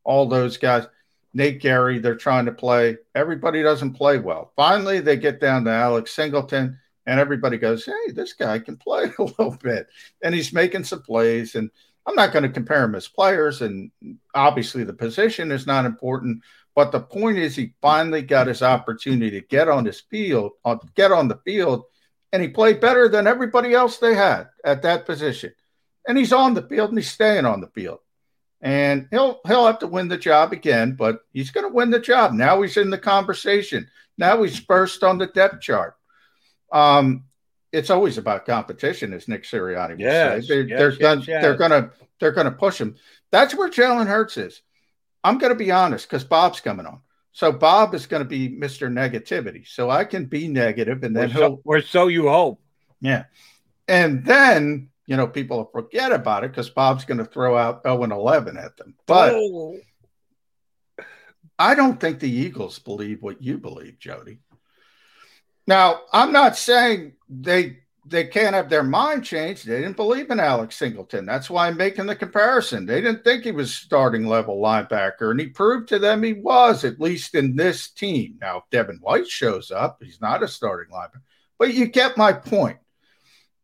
all 0.05 0.27
those 0.27 0.57
guys. 0.57 0.87
Nate 1.35 1.61
Gerry, 1.61 1.99
they're 1.99 2.15
trying 2.15 2.45
to 2.47 2.53
play. 2.53 2.99
Everybody 3.15 3.63
doesn't 3.63 3.95
play 3.95 4.19
well. 4.19 4.53
Finally, 4.55 5.01
they 5.01 5.17
get 5.17 5.41
down 5.41 5.65
to 5.65 5.71
Alex 5.71 6.13
Singleton, 6.13 6.79
and 7.07 7.19
everybody 7.19 7.57
goes, 7.57 7.87
Hey, 7.87 8.13
this 8.13 8.35
guy 8.35 8.59
can 8.59 8.77
play 8.77 9.05
a 9.19 9.23
little 9.23 9.57
bit. 9.63 9.89
And 10.23 10.35
he's 10.35 10.53
making 10.53 10.85
some 10.85 11.03
plays. 11.03 11.55
And 11.55 11.71
I'm 12.07 12.15
not 12.15 12.33
going 12.33 12.43
to 12.43 12.49
compare 12.49 12.85
him 12.85 12.95
as 12.95 13.09
players. 13.09 13.63
And 13.63 13.91
obviously, 14.35 14.85
the 14.85 14.93
position 14.93 15.51
is 15.53 15.67
not 15.67 15.87
important. 15.87 16.43
But 16.75 16.93
the 16.93 17.01
point 17.01 17.39
is, 17.39 17.55
he 17.55 17.75
finally 17.83 18.23
got 18.23 18.47
his 18.47 18.63
opportunity 18.63 19.31
to 19.39 19.47
get 19.47 19.69
on 19.69 19.85
his 19.85 20.01
field, 20.01 20.53
uh, 20.65 20.77
get 20.95 21.13
on 21.13 21.29
the 21.29 21.41
field, 21.45 21.85
and 22.33 22.43
he 22.43 22.49
played 22.49 22.81
better 22.81 23.09
than 23.09 23.27
everybody 23.27 23.75
else 23.75 23.99
they 23.99 24.15
had 24.15 24.49
at 24.65 24.83
that 24.83 25.05
position. 25.05 25.53
And 26.09 26.17
he's 26.17 26.33
on 26.33 26.55
the 26.55 26.63
field 26.63 26.89
and 26.89 26.99
he's 26.99 27.11
staying 27.11 27.45
on 27.45 27.61
the 27.61 27.69
field 27.69 27.99
and 28.63 29.09
he'll 29.11 29.41
he'll 29.47 29.67
have 29.67 29.81
to 29.81 29.89
win 29.89 30.09
the 30.09 30.17
job 30.17 30.53
again, 30.53 30.93
but 30.93 31.21
he's 31.33 31.51
going 31.51 31.67
to 31.67 31.75
win 31.75 31.91
the 31.91 31.99
job. 31.99 32.33
Now 32.33 32.63
he's 32.63 32.77
in 32.77 32.91
the 32.91 32.99
conversation. 32.99 33.91
Now 34.17 34.43
he's 34.43 34.59
first 34.59 35.03
on 35.03 35.19
the 35.19 35.27
depth 35.27 35.61
chart. 35.61 35.97
Um, 36.73 37.25
it's 37.73 37.91
always 37.91 38.19
about 38.19 38.47
competition, 38.47 39.13
as 39.13 39.27
Nick 39.27 39.45
Sirianni 39.45 39.91
would 39.91 40.01
yes, 40.01 40.47
say. 40.47 40.49
They're, 40.49 40.69
yes, 40.69 40.79
they're, 40.79 40.91
yes, 40.91 40.99
gonna, 40.99 41.21
yes. 41.27 41.43
they're 41.43 41.57
gonna 41.57 41.91
they're 42.21 42.33
gonna 42.33 42.53
push 42.53 42.81
him. 42.81 42.95
That's 43.33 43.55
where 43.55 43.69
Jalen 43.69 44.07
Hurts 44.07 44.37
is. 44.37 44.63
I'm 45.25 45.39
going 45.39 45.53
to 45.53 45.59
be 45.59 45.71
honest 45.71 46.09
because 46.09 46.25
Bob's 46.25 46.61
coming 46.61 46.87
on. 46.87 47.01
So 47.33 47.53
Bob 47.53 47.95
is 47.95 48.07
going 48.07 48.23
to 48.23 48.29
be 48.29 48.49
Mr. 48.51 48.93
Negativity. 48.93 49.67
So 49.67 49.91
I 49.91 50.05
can 50.05 50.27
be 50.27 50.49
negative, 50.49 51.03
and 51.03 51.17
then 51.17 51.25
or 51.25 51.33
he'll 51.33 51.57
so, 51.57 51.63
or 51.65 51.81
so 51.81 52.09
you 52.09 52.29
hope. 52.29 52.61
yeah, 53.01 53.25
and 53.89 54.25
then 54.25 54.91
you 55.07 55.17
know, 55.17 55.27
people 55.27 55.59
will 55.59 55.71
forget 55.73 56.13
about 56.13 56.45
it 56.45 56.53
because 56.53 56.71
Bob's 56.71 57.05
going 57.05 57.19
to 57.19 57.25
throw 57.25 57.57
out 57.57 57.83
0 57.83 58.05
and 58.05 58.13
11 58.13 58.57
at 58.57 58.77
them. 58.77 58.95
But 59.07 59.35
Oh. 59.35 59.77
I 61.59 61.75
don't 61.75 62.01
think 62.01 62.19
the 62.19 62.31
Eagles 62.31 62.79
believe 62.79 63.23
what 63.23 63.43
you 63.43 63.59
believe, 63.59 63.99
Jody. 63.99 64.39
Now, 65.67 66.01
I'm 66.13 66.33
not 66.33 66.57
saying 66.57 67.13
they 67.29 67.82
they 68.05 68.25
can't 68.25 68.55
have 68.55 68.69
their 68.69 68.83
mind 68.83 69.25
changed. 69.25 69.67
They 69.67 69.81
didn't 69.81 69.97
believe 69.97 70.31
in 70.31 70.41
Alex 70.41 70.77
Singleton. 70.77 71.25
That's 71.25 71.49
why 71.49 71.69
I'm 71.69 71.77
making 71.77 72.07
the 72.07 72.17
comparison. 72.17 72.85
They 72.85 73.01
didn't 73.01 73.23
think 73.23 73.45
he 73.45 73.53
was 73.53 73.75
starting 73.75 74.27
level 74.27 74.61
linebacker, 74.61 75.31
and 75.31 75.39
he 75.39 75.47
proved 75.47 75.89
to 75.91 75.99
them 75.99 76.23
he 76.23 76.33
was, 76.33 76.85
at 76.85 77.01
least 77.01 77.35
in 77.35 77.55
this 77.55 77.91
team. 77.91 78.39
Now, 78.41 78.59
if 78.59 78.65
Devin 78.71 78.99
White 79.01 79.29
shows 79.29 79.71
up, 79.71 79.99
he's 80.03 80.21
not 80.21 80.43
a 80.43 80.49
starting 80.49 80.93
linebacker. 80.93 81.23
But 81.59 81.75
you 81.75 81.87
get 81.87 82.17
my 82.17 82.33
point. 82.33 82.79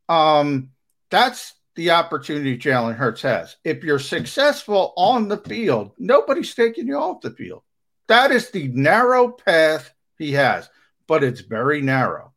Um, 0.08 0.70
that's 1.10 1.54
the 1.74 1.90
opportunity 1.90 2.56
Jalen 2.56 2.96
Hurts 2.96 3.22
has. 3.22 3.56
If 3.64 3.82
you're 3.82 3.98
successful 3.98 4.92
on 4.96 5.26
the 5.26 5.38
field, 5.38 5.92
nobody's 5.98 6.54
taking 6.54 6.86
you 6.86 6.96
off 6.96 7.22
the 7.22 7.30
field. 7.30 7.62
That 8.06 8.30
is 8.30 8.50
the 8.50 8.68
narrow 8.68 9.30
path 9.30 9.92
he 10.16 10.32
has, 10.32 10.70
but 11.08 11.24
it's 11.24 11.40
very 11.40 11.82
narrow 11.82 12.32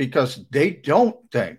because 0.00 0.42
they 0.48 0.70
don't 0.70 1.14
think 1.30 1.58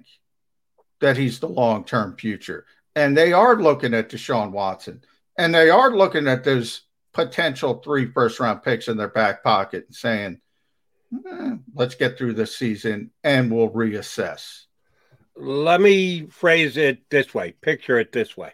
that 1.00 1.16
he's 1.16 1.39
the 1.39 1.48
long 1.48 1.84
term 1.84 2.18
future. 2.18 2.66
And 2.96 3.16
they 3.16 3.34
are 3.34 3.62
looking 3.62 3.94
at 3.94 4.10
Deshaun 4.10 4.50
Watson 4.50 5.04
and 5.38 5.54
they 5.54 5.70
are 5.70 5.96
looking 5.96 6.28
at 6.28 6.44
those 6.44 6.82
potential 7.14 7.84
three 7.84 8.12
first 8.12 8.39
round 8.39 8.64
picks 8.64 8.88
in 8.88 8.98
their 8.98 9.10
back 9.10 9.44
pocket 9.44 9.86
and 9.86 9.96
saying, 9.96 10.42
eh, 11.30 11.52
let's 11.76 11.94
get 11.94 12.18
through 12.18 12.34
this 12.34 12.58
season 12.58 13.12
and 13.24 13.52
we'll 13.52 13.70
reassess. 13.70 14.64
Let 15.36 15.80
me 15.80 16.26
phrase 16.26 16.78
it 16.78 17.08
this 17.12 17.36
way, 17.36 17.52
picture 17.52 18.00
it 18.00 18.12
this 18.12 18.36
way. 18.36 18.54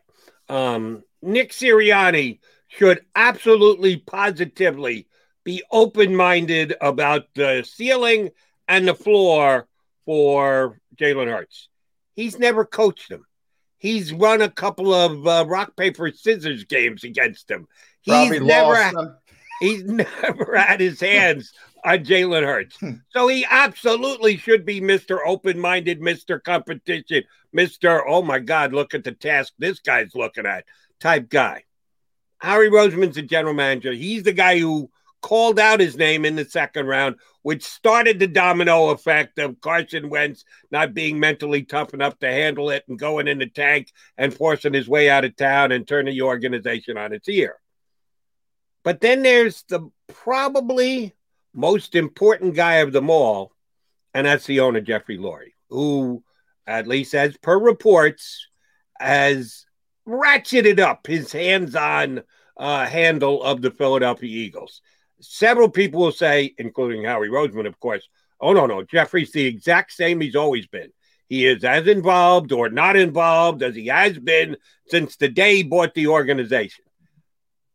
Um, 0.49 1.05
Nick 1.21 1.53
Sirianni 1.53 2.39
should 2.67 3.05
absolutely 3.15 3.95
positively 3.95 5.07
be 5.45 5.63
open 5.71 6.13
minded 6.13 6.75
about 6.81 7.33
the 7.35 7.65
ceiling 7.65 8.31
and 8.67 8.87
the 8.87 8.95
floor 8.95 9.66
for 10.07 10.79
Jalen 10.95 11.27
Hurts. 11.27 11.67
He's 12.15 12.39
never 12.39 12.65
coached 12.65 13.11
him. 13.11 13.25
He's 13.77 14.11
run 14.11 14.41
a 14.41 14.49
couple 14.49 14.93
of 14.93 15.27
uh, 15.27 15.45
rock 15.45 15.75
paper 15.75 16.11
scissors 16.11 16.63
games 16.63 17.03
against 17.03 17.51
him. 17.51 17.67
He's 18.01 18.13
Probably 18.13 18.39
never 18.39 18.73
them. 18.73 19.17
he's 19.59 19.83
never 19.83 20.57
had 20.57 20.79
his 20.79 20.99
hands 21.01 21.51
on 21.83 21.99
Jalen 21.99 22.43
Hurts. 22.43 22.79
So 23.09 23.27
he 23.27 23.45
absolutely 23.47 24.37
should 24.37 24.65
be 24.65 24.79
Mr. 24.79 25.19
Open 25.25 25.59
minded, 25.59 25.99
Mr. 25.99 26.41
Competition, 26.41 27.23
Mr. 27.55 28.01
Oh 28.07 28.21
my 28.23 28.39
God, 28.39 28.73
look 28.73 28.93
at 28.93 29.03
the 29.03 29.11
task 29.11 29.53
this 29.59 29.79
guy's 29.79 30.15
looking 30.15 30.45
at 30.45 30.63
type 31.01 31.29
guy. 31.29 31.65
Howie 32.37 32.69
Roseman's 32.69 33.15
the 33.15 33.23
general 33.23 33.53
manager. 33.53 33.91
He's 33.91 34.23
the 34.23 34.31
guy 34.31 34.59
who 34.59 34.89
called 35.27 35.59
out 35.59 35.81
his 35.81 35.97
name 35.97 36.23
in 36.23 36.37
the 36.37 36.45
second 36.45 36.87
round, 36.87 37.17
which 37.41 37.65
started 37.65 38.17
the 38.17 38.27
domino 38.27 38.91
effect 38.91 39.37
of 39.39 39.59
Carson 39.59 40.09
Wentz 40.09 40.45
not 40.71 40.93
being 40.93 41.19
mentally 41.19 41.63
tough 41.63 41.93
enough 41.93 42.17
to 42.19 42.31
handle 42.31 42.69
it 42.69 42.85
and 42.87 42.97
going 42.97 43.27
in 43.27 43.37
the 43.37 43.49
tank 43.49 43.91
and 44.17 44.33
forcing 44.33 44.73
his 44.73 44.87
way 44.87 45.09
out 45.09 45.25
of 45.25 45.35
town 45.35 45.73
and 45.73 45.85
turning 45.85 46.13
the 46.13 46.21
organization 46.21 46.97
on 46.97 47.11
its 47.11 47.27
ear. 47.27 47.57
But 48.85 49.01
then 49.01 49.21
there's 49.21 49.63
the 49.63 49.89
probably 50.07 51.13
most 51.53 51.95
important 51.95 52.55
guy 52.55 52.75
of 52.75 52.93
them 52.93 53.09
all, 53.09 53.51
and 54.13 54.25
that's 54.25 54.45
the 54.45 54.61
owner, 54.61 54.79
Jeffrey 54.79 55.17
Lurie, 55.17 55.55
who, 55.69 56.23
at 56.65 56.87
least 56.87 57.13
as 57.13 57.35
per 57.35 57.59
reports, 57.59 58.47
has 58.97 59.65
ratcheted 60.07 60.79
up 60.79 61.05
his 61.05 61.33
hands 61.33 61.75
on 61.75 62.23
uh, 62.55 62.85
handle 62.85 63.43
of 63.43 63.61
the 63.61 63.71
Philadelphia 63.71 64.29
Eagles. 64.29 64.81
Several 65.19 65.69
people 65.69 66.01
will 66.01 66.11
say, 66.11 66.53
including 66.57 67.03
Howie 67.03 67.29
Roseman, 67.29 67.67
of 67.67 67.79
course, 67.79 68.07
oh, 68.39 68.53
no, 68.53 68.65
no, 68.65 68.83
Jeffrey's 68.83 69.31
the 69.31 69.45
exact 69.45 69.91
same 69.91 70.21
he's 70.21 70.35
always 70.35 70.67
been. 70.67 70.91
He 71.27 71.45
is 71.45 71.63
as 71.63 71.87
involved 71.87 72.51
or 72.51 72.69
not 72.69 72.95
involved 72.95 73.61
as 73.61 73.75
he 73.75 73.87
has 73.87 74.17
been 74.17 74.57
since 74.87 75.17
the 75.17 75.27
day 75.27 75.57
he 75.57 75.63
bought 75.63 75.93
the 75.93 76.07
organization. 76.07 76.85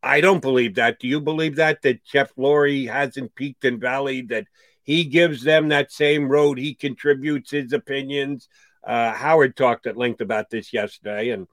I 0.01 0.21
don't 0.21 0.41
believe 0.41 0.75
that. 0.75 0.99
Do 0.99 1.07
you 1.07 1.21
believe 1.21 1.57
that? 1.57 1.81
That 1.83 2.03
Jeff 2.03 2.35
Lurie 2.35 2.89
hasn't 2.89 3.35
peaked 3.35 3.63
and 3.63 3.79
valleyed, 3.79 4.29
that 4.29 4.47
he 4.83 5.05
gives 5.05 5.43
them 5.43 5.69
that 5.69 5.91
same 5.91 6.27
road, 6.27 6.57
he 6.57 6.73
contributes 6.73 7.51
his 7.51 7.71
opinions. 7.71 8.49
Uh, 8.85 9.13
Howard 9.13 9.55
talked 9.55 9.87
at 9.87 9.97
length 9.97 10.21
about 10.21 10.49
this 10.49 10.73
yesterday, 10.73 11.29
and 11.29 11.47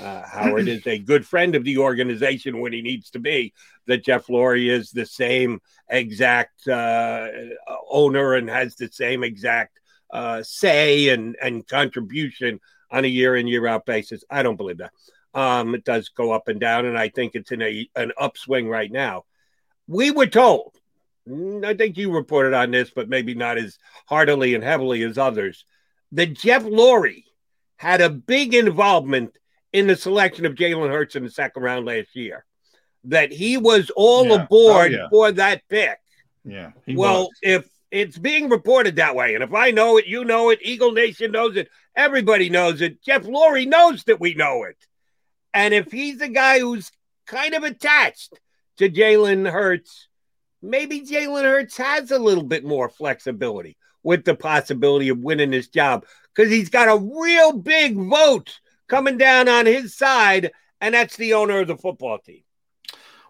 uh, 0.00 0.22
Howard 0.22 0.68
is 0.68 0.86
a 0.86 0.98
good 1.10 1.26
friend 1.26 1.54
of 1.54 1.64
the 1.64 1.78
organization 1.78 2.60
when 2.60 2.72
he 2.72 2.82
needs 2.82 3.10
to 3.10 3.18
be. 3.18 3.52
That 3.86 4.04
Jeff 4.04 4.26
Lurie 4.26 4.70
is 4.70 4.90
the 4.90 5.06
same 5.06 5.60
exact 5.88 6.68
uh, 6.68 7.28
owner 7.90 8.34
and 8.34 8.48
has 8.48 8.76
the 8.76 8.88
same 8.88 9.24
exact 9.24 9.80
uh, 10.10 10.42
say 10.42 11.08
and, 11.08 11.36
and 11.42 11.66
contribution 11.66 12.60
on 12.90 13.04
a 13.04 13.08
year 13.08 13.36
in 13.36 13.46
year 13.46 13.66
out 13.66 13.86
basis. 13.86 14.24
I 14.30 14.42
don't 14.42 14.56
believe 14.56 14.78
that. 14.78 14.92
Um, 15.34 15.74
it 15.74 15.84
does 15.84 16.08
go 16.08 16.32
up 16.32 16.48
and 16.48 16.60
down, 16.60 16.86
and 16.86 16.96
I 16.96 17.08
think 17.08 17.34
it's 17.34 17.52
in 17.52 17.62
a 17.62 17.88
an 17.94 18.12
upswing 18.18 18.68
right 18.68 18.90
now. 18.90 19.24
We 19.86 20.10
were 20.10 20.26
told, 20.26 20.74
I 21.28 21.74
think 21.74 21.98
you 21.98 22.10
reported 22.12 22.54
on 22.54 22.70
this, 22.70 22.90
but 22.90 23.08
maybe 23.08 23.34
not 23.34 23.58
as 23.58 23.78
heartily 24.06 24.54
and 24.54 24.64
heavily 24.64 25.02
as 25.02 25.18
others, 25.18 25.64
that 26.12 26.34
Jeff 26.34 26.62
Lurie 26.64 27.24
had 27.76 28.00
a 28.00 28.10
big 28.10 28.54
involvement 28.54 29.36
in 29.72 29.86
the 29.86 29.96
selection 29.96 30.46
of 30.46 30.54
Jalen 30.54 30.90
Hurts 30.90 31.16
in 31.16 31.24
the 31.24 31.30
second 31.30 31.62
round 31.62 31.86
last 31.86 32.14
year. 32.14 32.44
That 33.04 33.32
he 33.32 33.56
was 33.56 33.90
all 33.94 34.26
Yeah. 34.26 34.32
Oh, 34.32 34.42
aboard 34.44 34.92
Oh, 34.92 34.96
yeah. 34.96 35.08
for 35.10 35.32
that 35.32 35.62
pick. 35.68 35.98
Yeah. 36.44 36.72
well, 36.88 37.24
was. 37.24 37.30
if 37.42 37.68
it's 37.90 38.18
being 38.18 38.48
reported 38.48 38.96
that 38.96 39.14
way, 39.14 39.34
and 39.34 39.44
if 39.44 39.52
I 39.54 39.70
know 39.70 39.96
it, 39.98 40.06
you 40.06 40.24
know 40.24 40.50
it, 40.50 40.58
Eagle 40.62 40.92
Nation 40.92 41.32
knows 41.32 41.56
it, 41.56 41.68
everybody 41.94 42.48
knows 42.50 42.80
it, 42.80 43.02
Jeff 43.02 43.22
Lurie 43.22 43.66
knows 43.68 44.04
that 44.04 44.20
we 44.20 44.34
know 44.34 44.64
it. 44.64 44.76
And 45.54 45.72
if 45.72 45.90
he's 45.92 46.20
a 46.20 46.28
guy 46.28 46.60
who's 46.60 46.90
kind 47.26 47.54
of 47.54 47.62
attached 47.64 48.38
to 48.78 48.90
Jalen 48.90 49.50
Hurts, 49.50 50.08
maybe 50.62 51.00
Jalen 51.02 51.44
Hurts 51.44 51.76
has 51.76 52.10
a 52.10 52.18
little 52.18 52.44
bit 52.44 52.64
more 52.64 52.88
flexibility 52.88 53.76
with 54.06 54.24
the 54.24 54.36
possibility 54.36 55.08
of 55.08 55.18
winning 55.18 55.50
this 55.50 55.66
job 55.66 56.06
because 56.32 56.48
he's 56.48 56.70
got 56.70 56.88
a 56.88 57.20
real 57.20 57.52
big 57.52 57.96
vote 57.96 58.60
coming 58.86 59.18
down 59.18 59.48
on 59.48 59.66
his 59.66 59.96
side, 59.96 60.52
and 60.80 60.94
that's 60.94 61.16
the 61.16 61.34
owner 61.34 61.58
of 61.58 61.66
the 61.66 61.76
football 61.76 62.16
team. 62.20 62.42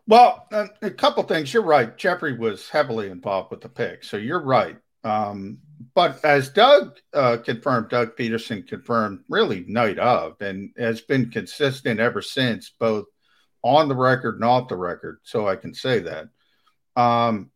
Well, 0.07 0.47
a, 0.53 0.91
couple 0.91 1.23
things. 1.23 1.53
You're 1.53 1.63
right. 1.63 1.97
Jeffrey 1.97 2.37
was 2.37 2.69
heavily 2.69 3.09
involved 3.09 3.51
with 3.51 3.63
the 3.63 3.71
pick, 3.71 4.05
so 4.05 4.19
you're 4.19 4.45
right. 4.45 4.77
Um, 5.03 5.61
but 5.95 6.23
as 6.25 6.51
Doug 6.51 6.99
uh, 7.15 7.39
confirmed, 7.39 7.89
Doug 7.89 8.15
Pederson 8.15 8.69
confirmed, 8.69 9.21
really 9.31 9.65
night 9.67 9.99
of, 9.99 10.37
and 10.43 10.73
has 10.77 11.01
been 11.01 11.31
consistent 11.31 12.01
ever 12.01 12.21
since, 12.21 12.71
both 12.79 13.07
on 13.63 13.89
the 13.89 13.97
record 13.97 14.35
and 14.35 14.45
off 14.45 14.69
the 14.69 14.77
record. 14.77 15.21
So 15.23 15.49
I 15.49 15.57
can 15.57 15.73
say 15.73 16.01
that. 16.01 16.29
Um, 16.97 17.51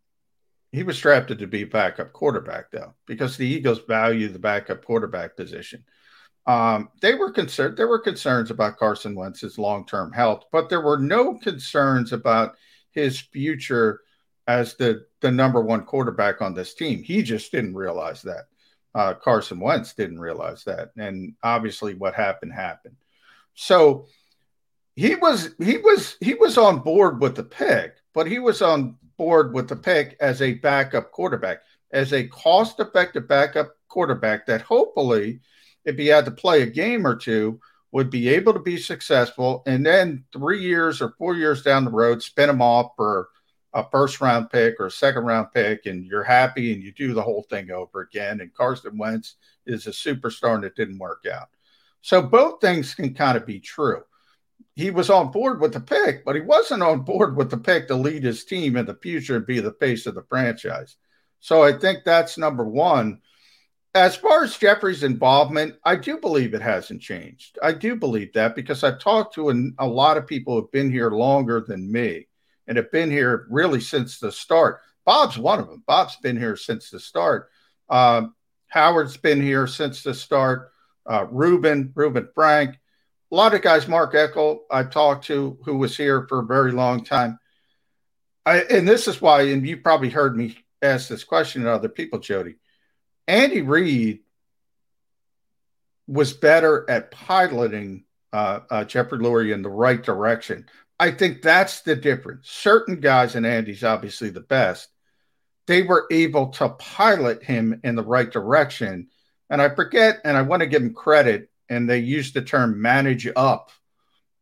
he 0.73 0.83
was 0.83 1.01
drafted 1.01 1.39
to 1.41 1.47
be 1.47 1.65
backup 1.65 2.13
quarterback, 2.13 2.71
though, 2.71 2.95
because 3.07 3.37
the 3.37 3.47
Eagles 3.47 3.81
value 3.81 4.29
the 4.29 4.39
backup 4.39 4.85
quarterback 4.85 5.37
position. 5.37 5.85
Um, 6.47 6.89
they 7.01 7.15
were 7.15 7.33
concerned. 7.33 7.77
There 7.77 7.89
were 7.89 7.99
concerns 7.99 8.51
about 8.51 8.79
Carson 8.79 9.15
Wentz's 9.15 9.59
long-term 9.59 10.13
health, 10.13 10.45
but 10.53 10.69
there 10.69 10.81
were 10.81 10.99
no 10.99 11.35
concerns 11.39 12.13
about 12.13 12.57
his 12.93 13.19
future 13.19 14.01
as 14.47 14.75
the 14.75 15.07
the 15.21 15.31
number 15.31 15.61
one 15.61 15.85
quarterback 15.85 16.41
on 16.41 16.55
this 16.55 16.75
team. 16.75 17.03
He 17.03 17.23
just 17.23 17.53
didn't 17.53 17.75
realize 17.75 18.23
that. 18.23 18.47
Uh, 18.95 19.15
Carson 19.15 19.61
Wentz 19.61 19.95
didn't 19.95 20.19
realize 20.19 20.65
that, 20.65 20.91
and 20.97 21.35
obviously, 21.43 21.95
what 21.95 22.15
happened 22.15 22.53
happened. 22.53 22.97
So 23.55 24.07
he 24.97 25.15
was 25.15 25.55
he 25.59 25.79
was 25.79 26.17
he 26.21 26.35
was 26.35 26.59
on 26.59 26.81
board 26.81 27.21
with 27.21 27.37
the 27.37 27.45
pick, 27.45 27.97
but 28.15 28.27
he 28.27 28.39
was 28.39 28.63
on 28.63 28.97
board 29.21 29.53
with 29.53 29.69
the 29.69 29.77
pick 29.77 30.17
as 30.19 30.41
a 30.41 30.55
backup 30.55 31.13
quarterback, 31.13 31.59
as 31.93 32.15
a 32.15 32.27
cost-effective 32.29 33.29
backup 33.29 33.69
quarterback 33.87 34.47
that 34.47 34.63
hopefully 34.63 35.41
if 35.85 35.99
he 35.99 36.07
had 36.07 36.25
to 36.25 36.31
play 36.31 36.63
a 36.63 36.67
game 36.67 37.07
or 37.07 37.15
two, 37.15 37.61
would 37.93 38.09
be 38.09 38.31
able 38.31 38.55
to 38.55 38.61
be 38.61 38.79
successful. 38.79 39.63
And 39.67 39.85
then 39.85 40.25
three 40.33 40.63
years 40.63 41.03
or 41.03 41.15
four 41.19 41.35
years 41.35 41.63
down 41.63 41.85
the 41.85 41.91
road, 41.91 42.23
spin 42.23 42.49
him 42.49 42.63
off 42.63 42.93
for 42.97 43.29
a 43.75 43.85
first 43.91 44.23
round 44.23 44.49
pick 44.49 44.81
or 44.81 44.87
a 44.87 44.91
second 44.91 45.25
round 45.25 45.49
pick, 45.53 45.85
and 45.85 46.07
you're 46.07 46.25
happy 46.25 46.73
and 46.73 46.83
you 46.83 46.91
do 46.91 47.13
the 47.13 47.23
whole 47.23 47.45
thing 47.51 47.71
over 47.71 48.01
again. 48.01 48.41
And 48.41 48.55
Carson 48.55 48.97
Wentz 48.97 49.37
is 49.67 49.87
a 49.87 49.91
superstar 49.91 50.55
and 50.55 50.65
it 50.65 50.77
didn't 50.77 50.99
work 50.99 51.25
out. 51.31 51.49
So 52.01 52.23
both 52.23 52.63
things 52.63 52.95
can 52.95 53.13
kind 53.13 53.37
of 53.37 53.45
be 53.45 53.61
true. 53.61 54.03
He 54.81 54.91
was 54.91 55.11
on 55.11 55.31
board 55.31 55.61
with 55.61 55.73
the 55.73 55.81
pick, 55.81 56.25
but 56.25 56.35
he 56.35 56.41
wasn't 56.41 56.83
on 56.83 57.01
board 57.01 57.37
with 57.37 57.51
the 57.51 57.59
pick 57.59 57.89
to 57.89 57.95
lead 57.95 58.25
his 58.25 58.45
team 58.45 58.77
in 58.77 58.87
the 58.87 58.95
future 58.95 59.37
and 59.37 59.47
be 59.47 59.61
the 59.61 59.75
face 59.75 60.07
of 60.07 60.15
the 60.15 60.23
franchise. 60.23 60.97
So 61.41 61.63
I 61.63 61.73
think 61.73 62.05
that's 62.05 62.39
number 62.39 62.65
one 62.65 63.21
as 63.95 64.15
far 64.15 64.45
as 64.45 64.57
Jeffrey's 64.57 65.03
involvement, 65.03 65.75
I 65.85 65.97
do 65.97 66.19
believe 66.19 66.55
it 66.55 66.63
hasn't 66.63 67.03
changed. 67.03 67.59
I 67.63 67.73
do 67.73 67.97
believe 67.97 68.33
that 68.35 68.55
because 68.55 68.85
I've 68.85 69.01
talked 69.01 69.35
to 69.35 69.49
an, 69.49 69.75
a 69.79 69.87
lot 69.87 70.17
of 70.17 70.27
people 70.27 70.55
who 70.55 70.63
have 70.63 70.71
been 70.71 70.91
here 70.91 71.11
longer 71.11 71.61
than 71.61 71.91
me 71.91 72.29
and 72.69 72.77
have 72.77 72.93
been 72.93 73.11
here 73.11 73.47
really 73.51 73.81
since 73.81 74.21
the 74.21 74.31
start. 74.31 74.81
Bob's 75.05 75.39
one 75.39 75.59
of 75.59 75.69
them. 75.69 75.83
Bob's 75.87 76.17
been 76.17 76.37
here 76.37 76.57
since 76.57 76.91
the 76.91 77.01
start. 77.01 77.51
Um, 77.89 78.35
Howard's 78.69 79.17
been 79.17 79.43
here 79.43 79.67
since 79.67 80.05
the 80.05 80.15
start. 80.15 80.71
Uh, 81.05 81.27
Ruben, 81.29 81.93
Ruben 81.97 82.29
Frank, 82.33 82.79
a 83.31 83.35
lot 83.35 83.55
of 83.55 83.63
guys. 83.63 83.87
Mark 83.87 84.15
Eckel, 84.15 84.61
I've 84.71 84.91
talked 84.91 85.27
to, 85.27 85.59
who 85.65 85.79
was 85.79 85.97
here 85.97 86.27
for 86.29 86.41
a 86.41 86.47
very 86.47 86.73
long 86.73 87.05
time. 87.05 87.39
I, 88.45 88.61
and 88.63 88.89
this 88.89 89.07
is 89.07 89.21
why, 89.21 89.43
and 89.43 89.67
you 89.67 89.77
probably 89.77 90.11
heard 90.11 90.37
me 90.37 90.57
ask 90.83 91.09
this 91.09 91.25
question 91.25 91.63
to 91.63 91.73
other 91.73 91.89
people, 91.89 92.19
Jody. 92.19 92.57
Andy 93.29 93.63
Reid 93.63 94.21
was 96.07 96.33
better 96.33 96.89
at 96.89 97.11
piloting 97.11 98.05
uh, 98.33 98.61
uh, 98.69 98.85
Jeffrey 98.85 99.19
Lurie 99.19 99.55
in 99.55 99.63
the 99.63 99.69
right 99.69 100.03
direction. 100.03 100.67
I 100.99 101.13
think 101.13 101.43
that's 101.43 101.83
the 101.83 101.95
difference. 101.97 102.49
Certain 102.51 103.01
guys, 103.01 103.35
and 103.35 103.47
Andy's 103.47 103.85
obviously 103.85 104.31
the 104.31 104.41
best, 104.41 104.89
they 105.67 105.83
were 105.83 106.07
able 106.11 106.49
to 106.49 106.71
pilot 106.71 107.45
him 107.45 107.81
in 107.85 107.95
the 107.95 108.03
right 108.03 108.31
direction. 108.31 109.09
And 109.49 109.63
I 109.63 109.75
forget, 109.75 110.21
and 110.25 110.37
I 110.37 110.43
want 110.43 110.61
to 110.61 110.67
give 110.67 110.83
him 110.83 110.95
credit, 110.95 111.50
and 111.71 111.89
they 111.89 112.01
used 112.01 112.35
the 112.35 112.43
term 112.43 112.83
manage 112.83 113.29
up. 113.35 113.71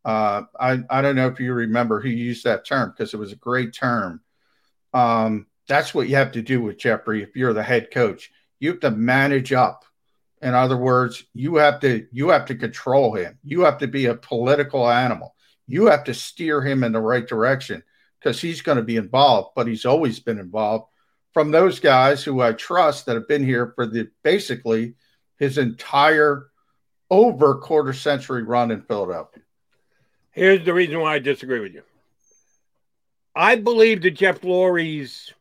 Uh, 0.03 0.43
I, 0.59 0.79
I 0.89 1.01
don't 1.01 1.15
know 1.15 1.27
if 1.27 1.39
you 1.39 1.53
remember 1.53 2.01
who 2.01 2.09
used 2.09 2.43
that 2.43 2.65
term 2.65 2.89
because 2.89 3.13
it 3.13 3.17
was 3.17 3.31
a 3.31 3.37
great 3.37 3.73
term. 3.73 4.21
Um, 4.93 5.45
that's 5.67 5.93
what 5.93 6.09
you 6.09 6.15
have 6.15 6.31
to 6.31 6.41
do 6.41 6.61
with 6.61 6.79
Jeffrey 6.79 7.21
if 7.21 7.35
you're 7.35 7.53
the 7.53 7.63
head 7.63 7.91
coach. 7.91 8.31
You 8.59 8.71
have 8.71 8.79
to 8.81 8.91
manage 8.91 9.53
up. 9.53 9.85
In 10.41 10.53
other 10.53 10.77
words 10.77 11.23
you 11.33 11.57
have 11.57 11.81
to 11.81 12.07
you 12.11 12.29
have 12.29 12.45
to 12.45 12.55
control 12.55 13.13
him. 13.13 13.37
You 13.43 13.61
have 13.61 13.77
to 13.79 13.87
be 13.87 14.05
a 14.05 14.15
political 14.15 14.89
animal. 14.89 15.35
You 15.67 15.87
have 15.87 16.05
to 16.05 16.13
steer 16.13 16.61
him 16.61 16.83
in 16.83 16.93
the 16.93 17.01
right 17.01 17.27
direction 17.27 17.83
because 18.19 18.41
he's 18.41 18.61
going 18.61 18.77
to 18.77 18.83
be 18.83 18.95
involved 18.95 19.49
but 19.55 19.67
he's 19.67 19.85
always 19.85 20.19
been 20.19 20.39
involved. 20.39 20.85
From 21.33 21.51
those 21.51 21.79
guys 21.79 22.23
who 22.23 22.41
i 22.41 22.53
trust 22.53 23.05
that 23.05 23.15
have 23.15 23.27
been 23.27 23.43
here 23.43 23.73
for 23.75 23.85
the 23.85 24.09
basically 24.23 24.95
his 25.37 25.57
entire 25.57 26.48
over 27.09 27.55
quarter 27.55 27.93
century 27.93 28.43
run 28.43 28.71
in 28.71 28.81
philadelphia 28.81 29.41
Here's 30.31 30.63
the 30.63 30.73
reason 30.73 30.99
why 30.99 31.15
I 31.15 31.19
disagree 31.19 31.59
with 31.59 31.73
you. 31.73 31.81
I 33.35 33.55
believe 33.55 34.01
that 34.03 34.11
Jeff 34.11 34.41
Lurie's 34.41 35.33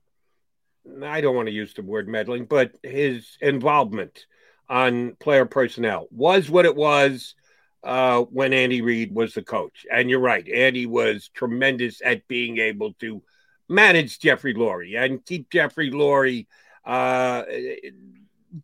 I 1.04 1.20
don't 1.20 1.36
want 1.36 1.46
to 1.46 1.54
use 1.54 1.74
the 1.74 1.82
word 1.82 2.08
meddling, 2.08 2.46
but 2.46 2.72
his 2.82 3.36
involvement 3.40 4.26
on 4.68 5.16
player 5.20 5.44
personnel 5.44 6.08
was 6.10 6.50
what 6.50 6.64
it 6.64 6.74
was 6.74 7.34
uh, 7.84 8.22
when 8.22 8.52
Andy 8.52 8.80
Reid 8.80 9.14
was 9.14 9.34
the 9.34 9.42
coach. 9.42 9.86
And 9.92 10.08
you're 10.08 10.18
right, 10.18 10.48
Andy 10.48 10.86
was 10.86 11.28
tremendous 11.28 12.00
at 12.04 12.26
being 12.26 12.58
able 12.58 12.94
to 12.94 13.22
manage 13.68 14.18
Jeffrey 14.18 14.54
Lurie 14.54 14.98
and 14.98 15.24
keep 15.24 15.50
Jeffrey 15.50 15.90
Lurie, 15.90 16.46
uh, 16.86 17.42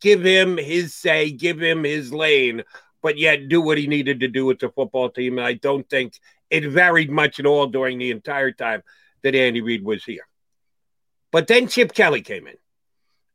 give 0.00 0.24
him 0.24 0.56
his 0.56 0.94
say, 0.94 1.30
give 1.30 1.60
him 1.60 1.84
his 1.84 2.12
lane, 2.12 2.64
but 3.04 3.18
yet 3.18 3.50
do 3.50 3.60
what 3.60 3.76
he 3.76 3.86
needed 3.86 4.20
to 4.20 4.28
do 4.28 4.46
with 4.46 4.60
the 4.60 4.70
football 4.70 5.10
team. 5.10 5.36
And 5.36 5.46
I 5.46 5.52
don't 5.52 5.86
think 5.90 6.18
it 6.48 6.66
varied 6.66 7.10
much 7.10 7.38
at 7.38 7.44
all 7.44 7.66
during 7.66 7.98
the 7.98 8.10
entire 8.10 8.50
time 8.50 8.82
that 9.22 9.34
Andy 9.34 9.60
Reid 9.60 9.84
was 9.84 10.02
here. 10.02 10.26
But 11.30 11.46
then 11.46 11.68
Chip 11.68 11.92
Kelly 11.92 12.22
came 12.22 12.46
in. 12.46 12.56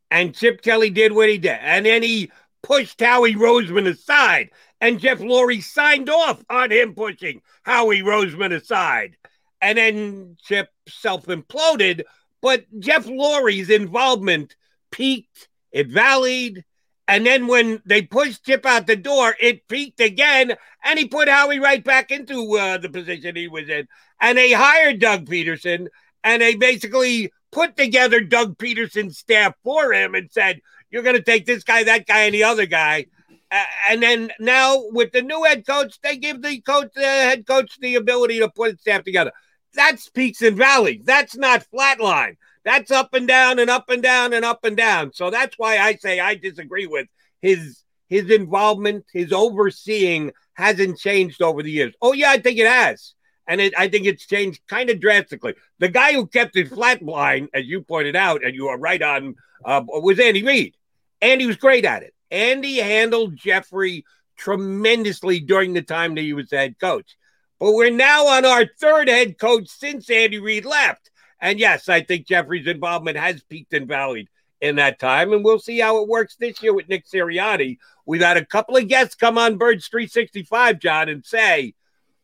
And 0.09 0.33
Chip 0.35 0.63
Kelly 0.63 0.89
did 0.89 1.11
what 1.13 1.29
he 1.29 1.37
did. 1.37 1.59
And 1.61 1.85
then 1.85 2.01
he 2.01 2.31
pushed 2.63 2.99
Howie 2.99 3.35
Roseman 3.35 3.87
aside. 3.87 4.49
And 4.81 4.99
Jeff 4.99 5.19
Lurie 5.19 5.61
signed 5.61 6.09
off 6.09 6.43
on 6.49 6.71
him 6.71 6.95
pushing 6.95 7.43
Howie 7.61 8.01
Roseman 8.01 8.51
aside. 8.51 9.17
And 9.61 9.77
then 9.77 10.35
Chip 10.41 10.69
self 10.87 11.27
imploded. 11.27 12.05
But 12.41 12.65
Jeff 12.79 13.05
Lurie's 13.05 13.69
involvement 13.69 14.55
peaked, 14.89 15.47
it 15.71 15.91
valleyed. 15.91 16.63
And 17.09 17.25
then 17.25 17.47
when 17.47 17.81
they 17.85 18.03
pushed 18.03 18.45
Chip 18.45 18.67
out 18.67 18.85
the 18.85 18.95
door, 18.95 19.35
it 19.41 19.67
peaked 19.67 19.99
again. 19.99 20.55
And 20.83 20.99
he 20.99 21.07
put 21.07 21.27
Howie 21.27 21.57
right 21.57 21.83
back 21.83 22.11
into 22.11 22.55
uh, 22.55 22.77
the 22.77 22.87
position 22.87 23.35
he 23.35 23.47
was 23.47 23.67
in. 23.67 23.87
And 24.21 24.37
they 24.37 24.51
hired 24.51 24.99
Doug 24.99 25.25
Pederson. 25.25 25.87
And 26.23 26.43
they 26.43 26.53
basically 26.53 27.31
put 27.51 27.75
together 27.75 28.21
Doug 28.21 28.59
Pederson's 28.59 29.17
staff 29.17 29.55
for 29.63 29.91
him 29.91 30.13
and 30.13 30.31
said, 30.31 30.61
You're 30.91 31.01
going 31.01 31.15
to 31.15 31.23
take 31.23 31.47
this 31.47 31.63
guy, 31.63 31.83
that 31.83 32.05
guy, 32.05 32.25
and 32.25 32.35
the 32.35 32.43
other 32.43 32.67
guy. 32.67 33.07
Uh, 33.49 33.63
and 33.89 34.03
then 34.03 34.31
now 34.39 34.83
with 34.91 35.11
the 35.11 35.23
new 35.23 35.43
head 35.45 35.65
coach, 35.65 35.99
they 36.03 36.15
give 36.15 36.43
the 36.43 36.61
coach, 36.61 36.91
the 36.93 37.01
head 37.01 37.47
coach, 37.47 37.79
the 37.79 37.95
ability 37.95 38.37
to 38.37 38.49
put 38.49 38.79
staff 38.79 39.03
together. 39.03 39.31
That's 39.73 40.09
peaks 40.09 40.43
and 40.43 40.55
valleys. 40.55 41.01
That's 41.05 41.35
not 41.35 41.65
flatline. 41.73 42.35
That's 42.69 42.91
up 42.91 43.15
and 43.15 43.27
down 43.27 43.57
and 43.57 43.67
up 43.67 43.89
and 43.89 44.03
down 44.03 44.31
and 44.31 44.45
up 44.45 44.63
and 44.63 44.77
down. 44.77 45.11
So 45.11 45.31
that's 45.31 45.57
why 45.57 45.79
I 45.79 45.95
say 45.95 46.19
I 46.19 46.35
disagree 46.35 46.85
with 46.85 47.07
his 47.41 47.83
his 48.09 48.29
involvement, 48.29 49.05
his 49.11 49.33
overseeing 49.33 50.33
hasn't 50.53 50.99
changed 50.99 51.41
over 51.41 51.63
the 51.63 51.71
years. 51.71 51.95
Oh, 51.99 52.13
yeah, 52.13 52.29
I 52.29 52.37
think 52.37 52.59
it 52.59 52.67
has. 52.67 53.15
And 53.47 53.59
it, 53.59 53.73
I 53.75 53.87
think 53.87 54.05
it's 54.05 54.27
changed 54.27 54.61
kind 54.67 54.91
of 54.91 54.99
drastically. 54.99 55.55
The 55.79 55.89
guy 55.89 56.13
who 56.13 56.27
kept 56.27 56.55
it 56.57 56.69
flat 56.69 57.03
blind, 57.03 57.49
as 57.55 57.65
you 57.65 57.81
pointed 57.81 58.15
out, 58.15 58.43
and 58.43 58.53
you 58.53 58.67
are 58.67 58.77
right 58.77 59.01
on, 59.01 59.33
uh, 59.65 59.81
was 59.87 60.19
Andy 60.19 60.43
Reid. 60.43 60.75
Andy 61.21 61.47
was 61.47 61.57
great 61.57 61.85
at 61.85 62.03
it. 62.03 62.13
Andy 62.29 62.77
handled 62.77 63.35
Jeffrey 63.35 64.05
tremendously 64.37 65.39
during 65.39 65.73
the 65.73 65.81
time 65.81 66.13
that 66.15 66.21
he 66.21 66.33
was 66.33 66.51
head 66.51 66.77
coach. 66.79 67.17
But 67.59 67.73
we're 67.73 67.89
now 67.89 68.27
on 68.27 68.45
our 68.45 68.67
third 68.79 69.07
head 69.07 69.39
coach 69.39 69.69
since 69.69 70.07
Andy 70.09 70.37
Reid 70.37 70.65
left. 70.65 71.08
And 71.41 71.59
yes, 71.59 71.89
I 71.89 72.01
think 72.01 72.27
Jeffrey's 72.27 72.67
involvement 72.67 73.17
has 73.17 73.41
peaked 73.43 73.73
and 73.73 73.87
valleyed 73.87 74.27
in 74.61 74.75
that 74.75 74.99
time. 74.99 75.33
And 75.33 75.43
we'll 75.43 75.59
see 75.59 75.79
how 75.79 76.01
it 76.01 76.09
works 76.09 76.35
this 76.35 76.61
year 76.61 76.73
with 76.73 76.89
Nick 76.89 77.07
Sirianni. 77.07 77.77
We've 78.05 78.21
had 78.21 78.37
a 78.37 78.45
couple 78.45 78.75
of 78.75 78.87
guests 78.87 79.15
come 79.15 79.37
on 79.37 79.57
Birds 79.57 79.87
365, 79.87 80.79
John, 80.79 81.09
and 81.09 81.25
say, 81.25 81.75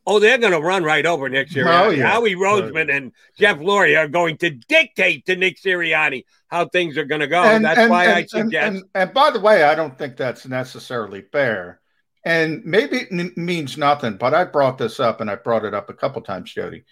oh, 0.07 0.19
they're 0.19 0.37
going 0.37 0.53
to 0.53 0.59
run 0.59 0.83
right 0.83 1.05
over 1.05 1.29
Nick 1.29 1.47
oh, 1.51 1.55
Sirianni. 1.55 1.85
Oh, 1.85 1.89
yeah. 1.89 2.07
Howie 2.07 2.35
oh, 2.35 2.39
Roseman 2.39 2.89
oh, 2.89 2.95
and 2.95 3.11
Jeff 3.37 3.57
Lurie 3.57 3.97
are 3.97 4.07
going 4.07 4.37
to 4.37 4.49
dictate 4.49 5.25
to 5.25 5.35
Nick 5.35 5.59
Sirianni 5.61 6.25
how 6.47 6.67
things 6.67 6.97
are 6.97 7.05
going 7.05 7.21
to 7.21 7.27
go. 7.27 7.43
And, 7.43 7.65
that's 7.65 7.79
and, 7.79 7.89
why 7.89 8.05
and, 8.05 8.15
I 8.15 8.25
suggest. 8.25 8.83
And, 8.93 9.13
by 9.13 9.31
the 9.31 9.39
way, 9.39 9.63
I 9.63 9.75
don't 9.75 9.97
think 9.97 10.17
that's 10.17 10.45
necessarily 10.45 11.21
fair. 11.21 11.79
And 12.23 12.65
maybe 12.65 12.97
it 12.97 13.07
n- 13.11 13.33
means 13.35 13.77
nothing, 13.77 14.17
but 14.17 14.33
I 14.33 14.45
brought 14.45 14.77
this 14.77 14.99
up 14.99 15.21
and 15.21 15.29
I 15.29 15.35
brought 15.35 15.63
it 15.63 15.75
up 15.75 15.89
a 15.89 15.93
couple 15.93 16.21
times, 16.21 16.51
Jody. 16.51 16.83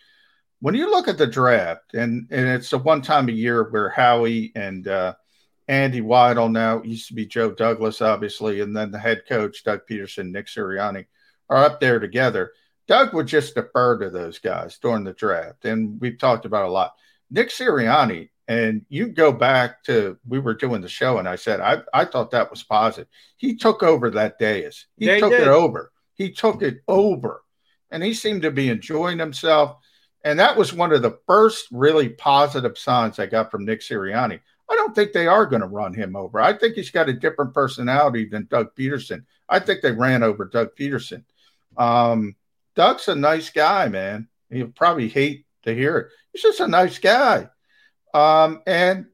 When 0.63 0.75
you 0.75 0.89
look 0.89 1.09
at 1.09 1.17
the 1.17 1.27
draft, 1.27 1.93
and, 1.93 2.25
and 2.31 2.47
it's 2.47 2.69
the 2.69 2.77
one 2.77 3.01
time 3.01 3.27
a 3.27 3.33
year 3.33 3.69
where 3.69 3.89
Howie 3.89 4.53
and 4.55 4.87
uh, 4.87 5.13
Andy 5.67 5.99
Weidl 5.99 6.49
now 6.49 6.81
used 6.83 7.09
to 7.09 7.13
be 7.13 7.25
Joe 7.25 7.51
Douglas, 7.51 8.01
obviously, 8.01 8.61
and 8.61 8.73
then 8.73 8.89
the 8.89 8.97
head 8.97 9.23
coach, 9.27 9.65
Doug 9.65 9.81
Pederson, 9.89 10.31
Nick 10.31 10.47
Sirianni, 10.47 11.07
are 11.49 11.65
up 11.65 11.81
there 11.81 11.99
together. 11.99 12.53
Doug 12.87 13.13
would 13.13 13.27
just 13.27 13.55
defer 13.55 13.97
to 13.97 14.09
those 14.09 14.39
guys 14.39 14.77
during 14.77 15.03
the 15.03 15.11
draft. 15.11 15.65
And 15.65 15.99
we've 15.99 16.17
talked 16.17 16.45
about 16.45 16.63
a 16.63 16.71
lot. 16.71 16.93
Nick 17.29 17.49
Sirianni, 17.49 18.29
and 18.47 18.85
you 18.87 19.07
go 19.07 19.33
back 19.33 19.83
to 19.83 20.17
we 20.25 20.39
were 20.39 20.53
doing 20.53 20.79
the 20.79 20.87
show, 20.87 21.17
and 21.17 21.27
I 21.27 21.35
said 21.35 21.59
I, 21.59 21.81
I 21.93 22.05
thought 22.05 22.31
that 22.31 22.49
was 22.49 22.63
positive. 22.63 23.09
He 23.35 23.57
took 23.57 23.83
over 23.83 24.11
that 24.11 24.39
dais. 24.39 24.85
He 24.95 25.07
took 25.19 25.33
it 25.33 25.45
over. 25.45 25.91
He 26.13 26.31
took 26.31 26.61
it 26.61 26.83
over. 26.87 27.43
And 27.91 28.01
he 28.01 28.13
seemed 28.13 28.43
to 28.43 28.51
be 28.51 28.69
enjoying 28.69 29.19
himself. 29.19 29.75
And 30.23 30.39
that 30.39 30.55
was 30.55 30.73
one 30.73 30.93
of 30.93 31.01
the 31.01 31.19
first 31.27 31.67
really 31.71 32.09
positive 32.09 32.77
signs 32.77 33.19
I 33.19 33.25
got 33.25 33.51
from 33.51 33.65
Nick 33.65 33.81
Sirianni. 33.81 34.39
I 34.69 34.75
don't 34.75 34.95
think 34.95 35.11
they 35.11 35.27
are 35.27 35.45
going 35.45 35.61
to 35.61 35.67
run 35.67 35.93
him 35.93 36.15
over. 36.15 36.39
I 36.39 36.53
think 36.53 36.75
he's 36.75 36.91
got 36.91 37.09
a 37.09 37.13
different 37.13 37.53
personality 37.53 38.25
than 38.25 38.47
Doug 38.49 38.73
Pederson. 38.75 39.25
I 39.49 39.59
think 39.59 39.81
they 39.81 39.91
ran 39.91 40.23
over 40.23 40.45
Doug 40.45 40.75
Pederson. 40.79 41.23
Um, 41.77 42.35
Doug's 42.75 43.07
a 43.09 43.15
nice 43.15 43.49
guy, 43.49 43.89
man. 43.89 44.29
He'll 44.49 44.67
probably 44.67 45.09
hate 45.09 45.45
to 45.63 45.75
hear 45.75 45.97
it. 45.97 46.07
He's 46.31 46.41
just 46.41 46.61
a 46.61 46.67
nice 46.67 46.97
guy. 46.99 47.49
Um, 48.13 48.61
and 48.65 49.07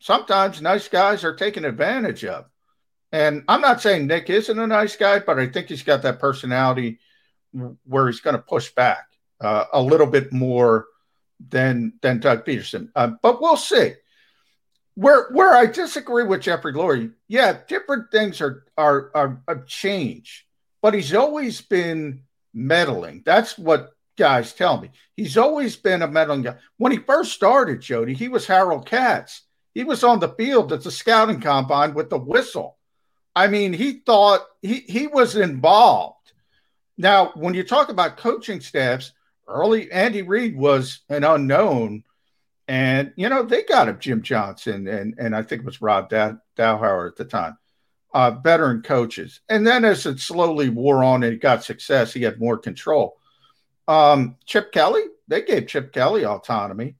sometimes 0.00 0.60
nice 0.60 0.88
guys 0.88 1.24
are 1.24 1.36
taken 1.36 1.64
advantage 1.64 2.24
of. 2.24 2.46
And 3.12 3.44
I'm 3.48 3.60
not 3.60 3.80
saying 3.80 4.06
Nick 4.06 4.28
isn't 4.28 4.58
a 4.58 4.66
nice 4.66 4.96
guy, 4.96 5.20
but 5.20 5.38
I 5.38 5.46
think 5.46 5.68
he's 5.68 5.84
got 5.84 6.02
that 6.02 6.18
personality 6.18 6.98
where 7.84 8.06
he's 8.08 8.20
going 8.20 8.36
to 8.36 8.42
push 8.42 8.70
back 8.74 9.06
uh, 9.40 9.64
a 9.72 9.82
little 9.82 10.06
bit 10.06 10.32
more 10.32 10.86
than 11.48 11.92
than 12.02 12.20
Doug 12.20 12.44
Pederson. 12.44 12.90
Uh, 12.94 13.12
but 13.22 13.40
we'll 13.40 13.56
see. 13.56 13.94
Where 14.94 15.28
where 15.30 15.54
I 15.54 15.66
disagree 15.66 16.24
with 16.24 16.42
Jeffrey 16.42 16.72
Lurie, 16.72 17.12
yeah, 17.28 17.58
different 17.68 18.10
things 18.10 18.40
are 18.40 18.64
are 18.78 19.10
are, 19.14 19.42
are 19.46 19.64
change, 19.64 20.46
but 20.80 20.94
he's 20.94 21.14
always 21.14 21.60
been 21.60 22.22
meddling. 22.54 23.22
That's 23.24 23.58
what 23.58 23.92
guys 24.16 24.54
tell 24.54 24.80
me. 24.80 24.90
He's 25.14 25.36
always 25.36 25.76
been 25.76 26.02
a 26.02 26.08
meddling 26.08 26.42
guy. 26.42 26.56
When 26.78 26.92
he 26.92 26.98
first 26.98 27.32
started, 27.32 27.82
Jody, 27.82 28.14
he 28.14 28.28
was 28.28 28.46
Harold 28.46 28.86
Katz. 28.86 29.42
He 29.74 29.84
was 29.84 30.02
on 30.02 30.20
the 30.20 30.30
field 30.30 30.72
at 30.72 30.82
the 30.82 30.90
scouting 30.90 31.40
combine 31.40 31.92
with 31.92 32.08
the 32.08 32.18
whistle. 32.18 32.78
I 33.34 33.48
mean, 33.48 33.74
he 33.74 34.00
thought 34.06 34.46
he, 34.62 34.80
he 34.80 35.06
was 35.06 35.36
involved. 35.36 36.32
Now, 36.96 37.32
when 37.34 37.52
you 37.52 37.62
talk 37.62 37.90
about 37.90 38.16
coaching 38.16 38.62
staffs, 38.62 39.12
early 39.48 39.90
Andy 39.90 40.22
Reid 40.22 40.56
was 40.56 41.00
an 41.08 41.24
unknown. 41.24 42.04
And, 42.68 43.12
you 43.16 43.28
know, 43.28 43.44
they 43.44 43.62
got 43.62 43.88
him 43.88 43.98
Jim 44.00 44.22
Johnson 44.22 44.88
and, 44.88 45.14
and 45.18 45.36
I 45.36 45.42
think 45.42 45.62
it 45.62 45.66
was 45.66 45.80
Rob 45.80 46.08
Dow- 46.08 46.38
at 46.58 47.16
the 47.16 47.26
time 47.28 47.58
uh, 48.16 48.30
veteran 48.30 48.80
coaches. 48.80 49.40
And 49.50 49.66
then 49.66 49.84
as 49.84 50.06
it 50.06 50.18
slowly 50.20 50.70
wore 50.70 51.04
on 51.04 51.22
and 51.22 51.38
got 51.38 51.64
success, 51.64 52.14
he 52.14 52.22
had 52.22 52.40
more 52.40 52.56
control. 52.56 53.18
Um, 53.86 54.36
Chip 54.46 54.72
Kelly, 54.72 55.02
they 55.28 55.42
gave 55.42 55.66
Chip 55.66 55.92
Kelly 55.92 56.24
autonomy. 56.24 56.96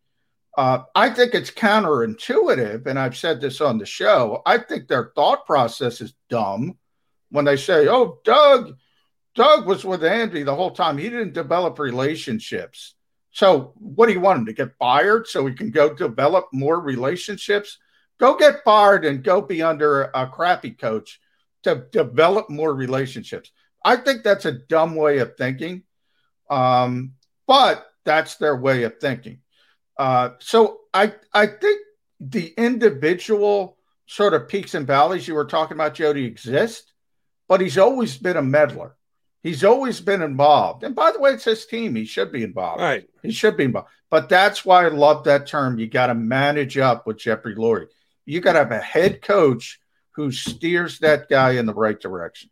Uh, 0.59 0.81
I 0.95 1.09
think 1.09 1.35
it's 1.35 1.51
counterintuitive, 1.51 2.87
and 2.87 2.99
I've 2.99 3.17
said 3.17 3.41
this 3.41 3.63
on 3.63 3.79
the 3.79 3.87
show. 3.87 4.43
I 4.45 4.59
think 4.59 4.89
their 4.89 5.11
thought 5.15 5.47
process 5.47 6.03
is 6.03 6.13
dumb 6.29 6.77
when 7.31 7.47
they 7.47 7.57
say, 7.57 7.89
"Oh, 7.89 8.19
Doug, 8.25 8.77
Doug 9.37 9.67
was 9.67 9.85
with 9.85 10.03
Andy 10.03 10.43
the 10.43 10.55
whole 10.55 10.71
time. 10.71 10.99
He 10.99 11.11
didn't 11.11 11.35
develop 11.35 11.79
relationships. 11.79 12.95
So, 13.31 13.75
what 13.77 14.07
do 14.07 14.15
you 14.15 14.21
want 14.21 14.41
him 14.41 14.47
to 14.47 14.55
get 14.55 14.79
fired 14.79 15.27
so 15.27 15.47
he 15.47 15.55
can 15.55 15.71
go 15.71 15.93
develop 15.93 16.47
more 16.53 16.81
relationships? 16.81 17.79
Go 18.19 18.35
get 18.35 18.65
fired 18.65 19.05
and 19.05 19.23
go 19.23 19.43
be 19.43 19.63
under 19.63 20.05
a 20.15 20.27
crappy 20.27 20.71
coach 20.71 21.21
to 21.65 21.85
develop 21.93 22.49
more 22.49 22.75
relationships. 22.75 23.53
I 23.85 23.97
think 23.97 24.25
that's 24.25 24.47
a 24.47 24.53
dumb 24.53 24.97
way 24.97 25.19
of 25.19 25.37
thinking, 25.37 25.83
um, 26.49 27.13
but 27.47 27.87
that's 28.05 28.37
their 28.37 28.57
way 28.57 28.85
of 28.85 28.99
thinking. 29.01 29.41
Uh, 29.99 30.31
so 30.39 30.81
I 30.95 31.13
I 31.35 31.47
think 31.47 31.81
the 32.21 32.55
individual 32.57 33.77
sort 34.07 34.33
of 34.33 34.49
peaks 34.49 34.75
and 34.75 34.87
valleys 34.87 35.29
you 35.29 35.35
were 35.35 35.45
talking 35.45 35.77
about, 35.77 35.95
Jody, 35.95 36.25
exist, 36.25 36.95
but 37.49 37.61
he's 37.61 37.77
always 37.77 38.17
been 38.17 38.39
a 38.39 38.43
meddler. 38.43 38.96
He's 39.47 39.65
always 39.65 40.01
been 40.01 40.23
involved. 40.23 40.83
And 40.83 40.95
by 40.95 41.13
the 41.13 41.21
way, 41.21 41.31
it's 41.31 41.45
his 41.45 41.67
team. 41.67 41.95
He 41.95 42.05
should 42.05 42.33
be 42.33 42.43
involved. 42.43 42.81
Right. 42.81 43.09
He 43.23 43.31
should 43.31 43.57
be 43.57 43.65
involved. 43.65 43.89
But 44.11 44.29
that's 44.29 44.65
why 44.65 44.85
I 44.85 44.89
love 44.89 45.25
that 45.25 45.47
term. 45.47 45.79
You 45.79 45.87
got 45.87 46.07
to 46.09 46.15
manage 46.15 46.79
up 46.79 47.07
with 47.07 47.19
Jeffrey 47.19 47.55
Lurie 47.55 47.89
you 48.27 48.41
got 48.41 48.53
to 48.53 48.59
have 48.59 48.73
a 48.73 48.79
head 48.79 49.23
coach 49.23 49.81
who 50.13 50.31
steers 50.33 50.99
that 50.99 51.29
guy 51.29 51.53
in 51.53 51.65
the 51.65 51.75
right 51.75 51.99
direction. 51.99 52.51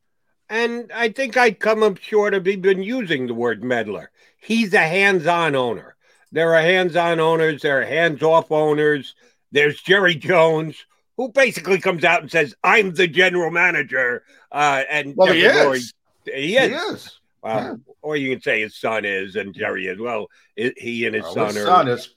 And 0.49 0.91
I 0.95 1.09
think 1.09 1.37
I'd 1.37 1.59
come 1.59 1.83
up 1.83 1.99
short 1.99 2.33
of 2.33 2.47
even 2.47 2.83
using 2.83 3.27
the 3.27 3.35
word 3.35 3.65
meddler. 3.65 4.11
He's 4.39 4.73
a 4.73 4.79
hands 4.79 5.27
on 5.27 5.57
owner. 5.57 5.97
There 6.33 6.55
are 6.55 6.61
hands 6.61 6.97
on 6.97 7.21
owners, 7.21 7.63
there 7.63 7.81
are 7.81 7.85
hands 7.85 8.23
off 8.23 8.51
owners. 8.51 9.15
There's 9.53 9.81
Jerry 9.81 10.17
Jones, 10.17 10.77
who 11.17 11.29
basically 11.29 11.79
comes 11.79 12.03
out 12.03 12.23
and 12.23 12.31
says, 12.31 12.55
I'm 12.65 12.93
the 12.93 13.07
general 13.07 13.53
manager. 13.53 14.25
Uh, 14.51 14.83
and 14.91 15.15
well, 15.17 15.33
he 15.33 15.45
is. 15.45 15.93
He 16.25 16.57
is. 16.57 16.71
He 16.71 16.77
is. 16.95 17.21
Yeah. 17.45 17.75
Or 18.01 18.17
you 18.17 18.31
can 18.31 18.41
say 18.41 18.63
his 18.63 18.77
son 18.77 19.05
is, 19.05 19.37
and 19.37 19.55
Jerry 19.55 19.89
as 19.89 19.99
well. 19.99 20.29
He 20.57 21.05
and 21.05 21.15
his 21.15 21.25
well, 21.25 21.35
son 21.35 21.47
his 21.49 21.57
are. 21.59 21.67
Son 21.67 21.89
is, 21.89 22.15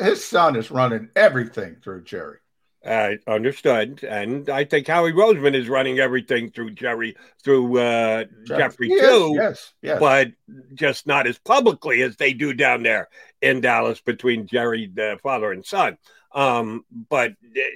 his 0.00 0.24
son 0.24 0.56
is 0.56 0.70
running 0.70 1.08
everything 1.16 1.76
through 1.82 2.04
Jerry. 2.04 2.38
Uh, 2.84 3.10
understood. 3.26 4.02
And 4.04 4.48
I 4.48 4.64
think 4.64 4.86
Howie 4.86 5.12
Roseman 5.12 5.54
is 5.54 5.68
running 5.68 5.98
everything 5.98 6.50
through 6.50 6.70
Jerry, 6.70 7.14
through 7.44 7.78
uh, 7.78 8.24
Jeffrey, 8.46 8.88
yes, 8.88 9.00
too. 9.00 9.32
Yes, 9.34 9.72
yes. 9.82 10.00
But 10.00 10.28
just 10.74 11.06
not 11.06 11.26
as 11.26 11.38
publicly 11.38 12.00
as 12.02 12.16
they 12.16 12.32
do 12.32 12.54
down 12.54 12.82
there 12.82 13.08
in 13.42 13.60
Dallas 13.60 14.00
between 14.00 14.46
Jerry, 14.46 14.90
the 14.92 15.18
father 15.22 15.52
and 15.52 15.64
son. 15.64 15.98
Um, 16.32 16.84
but 17.10 17.32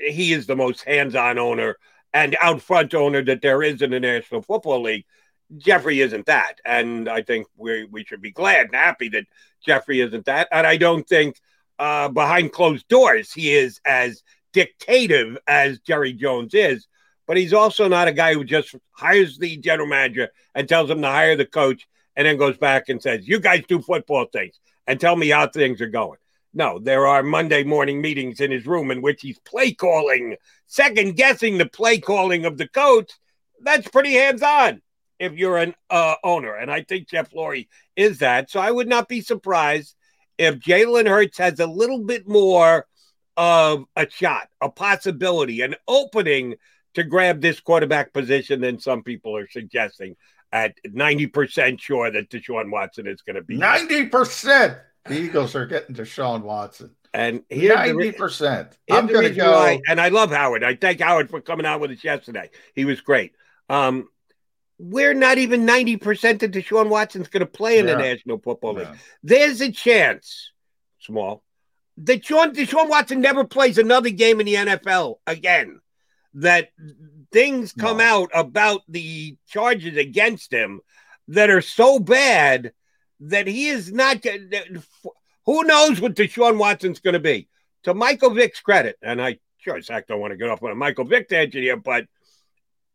he 0.06 0.32
is 0.32 0.46
the 0.46 0.56
most 0.56 0.84
hands 0.84 1.14
on 1.14 1.38
owner 1.38 1.76
and 2.12 2.36
out 2.40 2.62
front 2.62 2.94
owner 2.94 3.22
that 3.24 3.42
there 3.42 3.62
is 3.62 3.82
in 3.82 3.90
the 3.90 4.00
National 4.00 4.42
Football 4.42 4.84
League. 4.84 5.04
Jeffrey 5.58 6.00
isn't 6.00 6.26
that. 6.26 6.60
And 6.64 7.08
I 7.08 7.22
think 7.22 7.46
we, 7.56 7.84
we 7.84 8.04
should 8.04 8.22
be 8.22 8.30
glad 8.30 8.66
and 8.66 8.74
happy 8.74 9.08
that 9.10 9.26
Jeffrey 9.64 10.00
isn't 10.00 10.26
that. 10.26 10.48
And 10.52 10.66
I 10.66 10.76
don't 10.76 11.06
think 11.08 11.40
uh, 11.78 12.08
behind 12.08 12.52
closed 12.52 12.86
doors 12.88 13.32
he 13.32 13.52
is 13.52 13.80
as 13.84 14.22
dictative 14.52 15.36
as 15.46 15.80
Jerry 15.80 16.12
Jones 16.12 16.54
is, 16.54 16.86
but 17.26 17.36
he's 17.36 17.52
also 17.52 17.88
not 17.88 18.08
a 18.08 18.12
guy 18.12 18.34
who 18.34 18.44
just 18.44 18.74
hires 18.92 19.38
the 19.38 19.56
general 19.56 19.88
manager 19.88 20.28
and 20.54 20.68
tells 20.68 20.90
him 20.90 21.02
to 21.02 21.08
hire 21.08 21.36
the 21.36 21.46
coach 21.46 21.86
and 22.16 22.26
then 22.26 22.36
goes 22.36 22.56
back 22.56 22.88
and 22.88 23.02
says, 23.02 23.26
You 23.26 23.40
guys 23.40 23.64
do 23.66 23.82
football 23.82 24.26
things 24.32 24.60
and 24.86 25.00
tell 25.00 25.16
me 25.16 25.30
how 25.30 25.48
things 25.48 25.80
are 25.80 25.88
going. 25.88 26.18
No, 26.56 26.78
there 26.78 27.08
are 27.08 27.24
Monday 27.24 27.64
morning 27.64 28.00
meetings 28.00 28.40
in 28.40 28.52
his 28.52 28.64
room 28.64 28.92
in 28.92 29.02
which 29.02 29.22
he's 29.22 29.40
play 29.40 29.72
calling, 29.72 30.36
second 30.66 31.16
guessing 31.16 31.58
the 31.58 31.66
play 31.66 31.98
calling 31.98 32.44
of 32.44 32.58
the 32.58 32.68
coach. 32.68 33.10
That's 33.60 33.88
pretty 33.88 34.12
hands 34.12 34.42
on 34.42 34.80
if 35.24 35.32
you're 35.34 35.58
an 35.58 35.74
uh, 35.90 36.14
owner. 36.22 36.54
And 36.54 36.70
I 36.70 36.82
think 36.82 37.08
Jeff 37.08 37.30
Lurie 37.30 37.68
is 37.96 38.18
that. 38.18 38.50
So 38.50 38.60
I 38.60 38.70
would 38.70 38.88
not 38.88 39.08
be 39.08 39.20
surprised 39.20 39.94
if 40.38 40.56
Jalen 40.56 41.08
Hurts 41.08 41.38
has 41.38 41.60
a 41.60 41.66
little 41.66 42.04
bit 42.04 42.28
more 42.28 42.86
of 43.36 43.84
a 43.96 44.08
shot, 44.08 44.48
a 44.60 44.68
possibility, 44.68 45.62
an 45.62 45.74
opening 45.88 46.54
to 46.94 47.02
grab 47.02 47.40
this 47.40 47.60
quarterback 47.60 48.12
position 48.12 48.60
than 48.60 48.78
some 48.78 49.02
people 49.02 49.36
are 49.36 49.48
suggesting. 49.48 50.16
At 50.52 50.76
90% 50.86 51.80
sure 51.80 52.12
that 52.12 52.30
Deshaun 52.30 52.70
Watson 52.70 53.08
is 53.08 53.22
going 53.22 53.34
to 53.34 53.42
be 53.42 53.58
90%. 53.58 54.78
The 55.06 55.18
Eagles 55.18 55.56
are 55.56 55.66
getting 55.66 55.96
Deshaun 55.96 56.42
Watson. 56.42 56.94
And 57.12 57.42
here's 57.48 57.76
the 57.88 57.94
re- 57.94 58.12
90%. 58.12 58.72
here's 58.86 58.98
I'm 59.00 59.06
going 59.08 59.24
to 59.24 59.30
go. 59.30 59.50
why- 59.50 59.80
and 59.88 60.00
I 60.00 60.08
love 60.08 60.30
Howard. 60.30 60.62
I 60.62 60.76
thank 60.76 61.00
Howard 61.00 61.28
for 61.28 61.40
coming 61.40 61.66
out 61.66 61.80
with 61.80 61.90
us 61.90 62.04
yesterday. 62.04 62.50
He 62.74 62.84
was 62.84 63.00
great. 63.00 63.32
Um, 63.68 64.08
we're 64.78 65.14
not 65.14 65.38
even 65.38 65.66
90% 65.66 66.40
that 66.40 66.52
Deshaun 66.52 66.88
Watson's 66.88 67.28
going 67.28 67.40
to 67.40 67.46
play 67.46 67.78
in 67.78 67.86
the 67.86 67.96
National 67.96 68.38
Football 68.38 68.74
League. 68.74 68.88
There's 69.22 69.60
a 69.60 69.70
chance, 69.70 70.50
small, 70.98 71.42
that 71.98 72.22
Deshaun, 72.22 72.54
Deshaun 72.54 72.88
Watson 72.88 73.20
never 73.20 73.44
plays 73.44 73.78
another 73.78 74.10
game 74.10 74.40
in 74.40 74.46
the 74.46 74.54
NFL 74.54 75.16
again. 75.26 75.80
That 76.34 76.70
things 77.30 77.72
come 77.72 78.00
out 78.00 78.30
about 78.34 78.80
the 78.88 79.36
charges 79.46 79.96
against 79.96 80.52
him 80.52 80.80
that 81.28 81.50
are 81.50 81.62
so 81.62 82.00
bad 82.00 82.72
that 83.20 83.46
he 83.46 83.68
is 83.68 83.92
not. 83.92 84.24
Who 85.46 85.62
knows 85.62 86.00
what 86.00 86.16
Deshaun 86.16 86.58
Watson's 86.58 86.98
going 86.98 87.14
to 87.14 87.20
be? 87.20 87.48
To 87.84 87.94
Michael 87.94 88.30
Vick's 88.30 88.60
credit, 88.60 88.96
and 89.02 89.22
I 89.22 89.38
sure 89.58 89.76
as 89.76 89.88
heck 89.88 90.06
don't 90.06 90.20
want 90.20 90.32
to 90.32 90.36
get 90.36 90.50
off 90.50 90.62
on 90.62 90.70
a 90.70 90.74
Michael 90.74 91.04
Vick 91.04 91.28
tangent 91.28 91.62
here, 91.62 91.76
but 91.76 92.06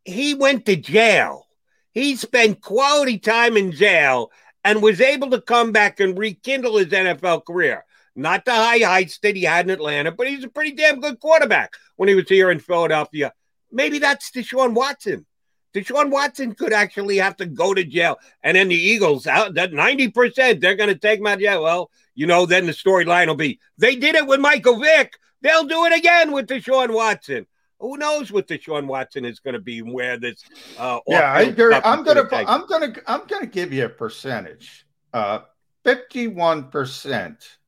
he 0.04 0.34
went 0.34 0.66
to 0.66 0.76
jail. 0.76 1.46
He 1.92 2.16
spent 2.16 2.60
quality 2.60 3.18
time 3.18 3.56
in 3.56 3.72
jail 3.72 4.30
and 4.64 4.82
was 4.82 5.00
able 5.00 5.30
to 5.30 5.40
come 5.40 5.72
back 5.72 6.00
and 6.00 6.18
rekindle 6.18 6.76
his 6.76 6.88
NFL 6.88 7.44
career. 7.44 7.84
Not 8.14 8.44
the 8.44 8.54
high 8.54 8.78
heights 8.78 9.18
that 9.22 9.36
he 9.36 9.42
had 9.42 9.66
in 9.66 9.70
Atlanta, 9.70 10.12
but 10.12 10.28
he's 10.28 10.44
a 10.44 10.48
pretty 10.48 10.72
damn 10.72 11.00
good 11.00 11.20
quarterback 11.20 11.74
when 11.96 12.08
he 12.08 12.14
was 12.14 12.28
here 12.28 12.50
in 12.50 12.58
Philadelphia. 12.58 13.32
Maybe 13.72 13.98
that's 13.98 14.30
Deshaun 14.30 14.74
Watson. 14.74 15.26
Deshaun 15.72 16.10
Watson 16.10 16.54
could 16.54 16.72
actually 16.72 17.18
have 17.18 17.36
to 17.36 17.46
go 17.46 17.72
to 17.72 17.84
jail. 17.84 18.18
And 18.42 18.56
then 18.56 18.68
the 18.68 18.74
Eagles, 18.74 19.26
out 19.26 19.54
that 19.54 19.70
90%, 19.70 20.60
they're 20.60 20.74
going 20.74 20.88
to 20.88 20.98
take 20.98 21.20
him 21.20 21.26
out 21.28 21.38
jail. 21.38 21.62
Well, 21.62 21.90
you 22.14 22.26
know, 22.26 22.46
then 22.46 22.66
the 22.66 22.72
storyline 22.72 23.28
will 23.28 23.36
be 23.36 23.60
they 23.78 23.96
did 23.96 24.16
it 24.16 24.26
with 24.26 24.40
Michael 24.40 24.78
Vick. 24.78 25.14
They'll 25.42 25.64
do 25.64 25.84
it 25.86 25.96
again 25.96 26.32
with 26.32 26.48
Deshaun 26.48 26.92
Watson. 26.92 27.46
Who 27.80 27.96
knows 27.96 28.30
what 28.30 28.46
Deshaun 28.46 28.86
Watson 28.86 29.24
is 29.24 29.40
going 29.40 29.54
to 29.54 29.60
be 29.60 29.78
and 29.80 29.92
where 29.92 30.18
this 30.18 30.44
uh 30.78 31.00
Yeah, 31.06 31.32
I 31.32 31.40
off-field 31.40 31.58
agree. 31.58 31.72
stuff 31.72 31.82
I'm. 31.84 31.98
I'm 32.46 32.66
gonna, 32.66 32.92
I'm 33.06 33.26
gonna 33.26 33.46
give 33.46 33.72
you 33.72 33.86
a 33.86 33.88
percentage. 33.88 34.86
Uh, 35.12 35.40
fifty-one 35.84 36.70
percent. 36.70 37.58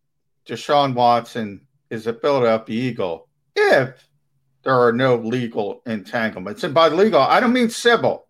Deshaun 0.47 0.95
Watson 0.95 1.67
is 1.91 2.07
a 2.07 2.13
Philadelphia 2.15 2.91
Eagle 2.91 3.29
if 3.55 4.09
there 4.63 4.75
are 4.75 4.93
no 4.93 5.17
legal 5.17 5.83
entanglements, 5.87 6.63
and 6.65 6.73
by 6.73 6.89
legal, 6.89 7.21
I 7.21 7.41
don't 7.41 7.53
mean 7.53 7.69
civil. 7.69 8.27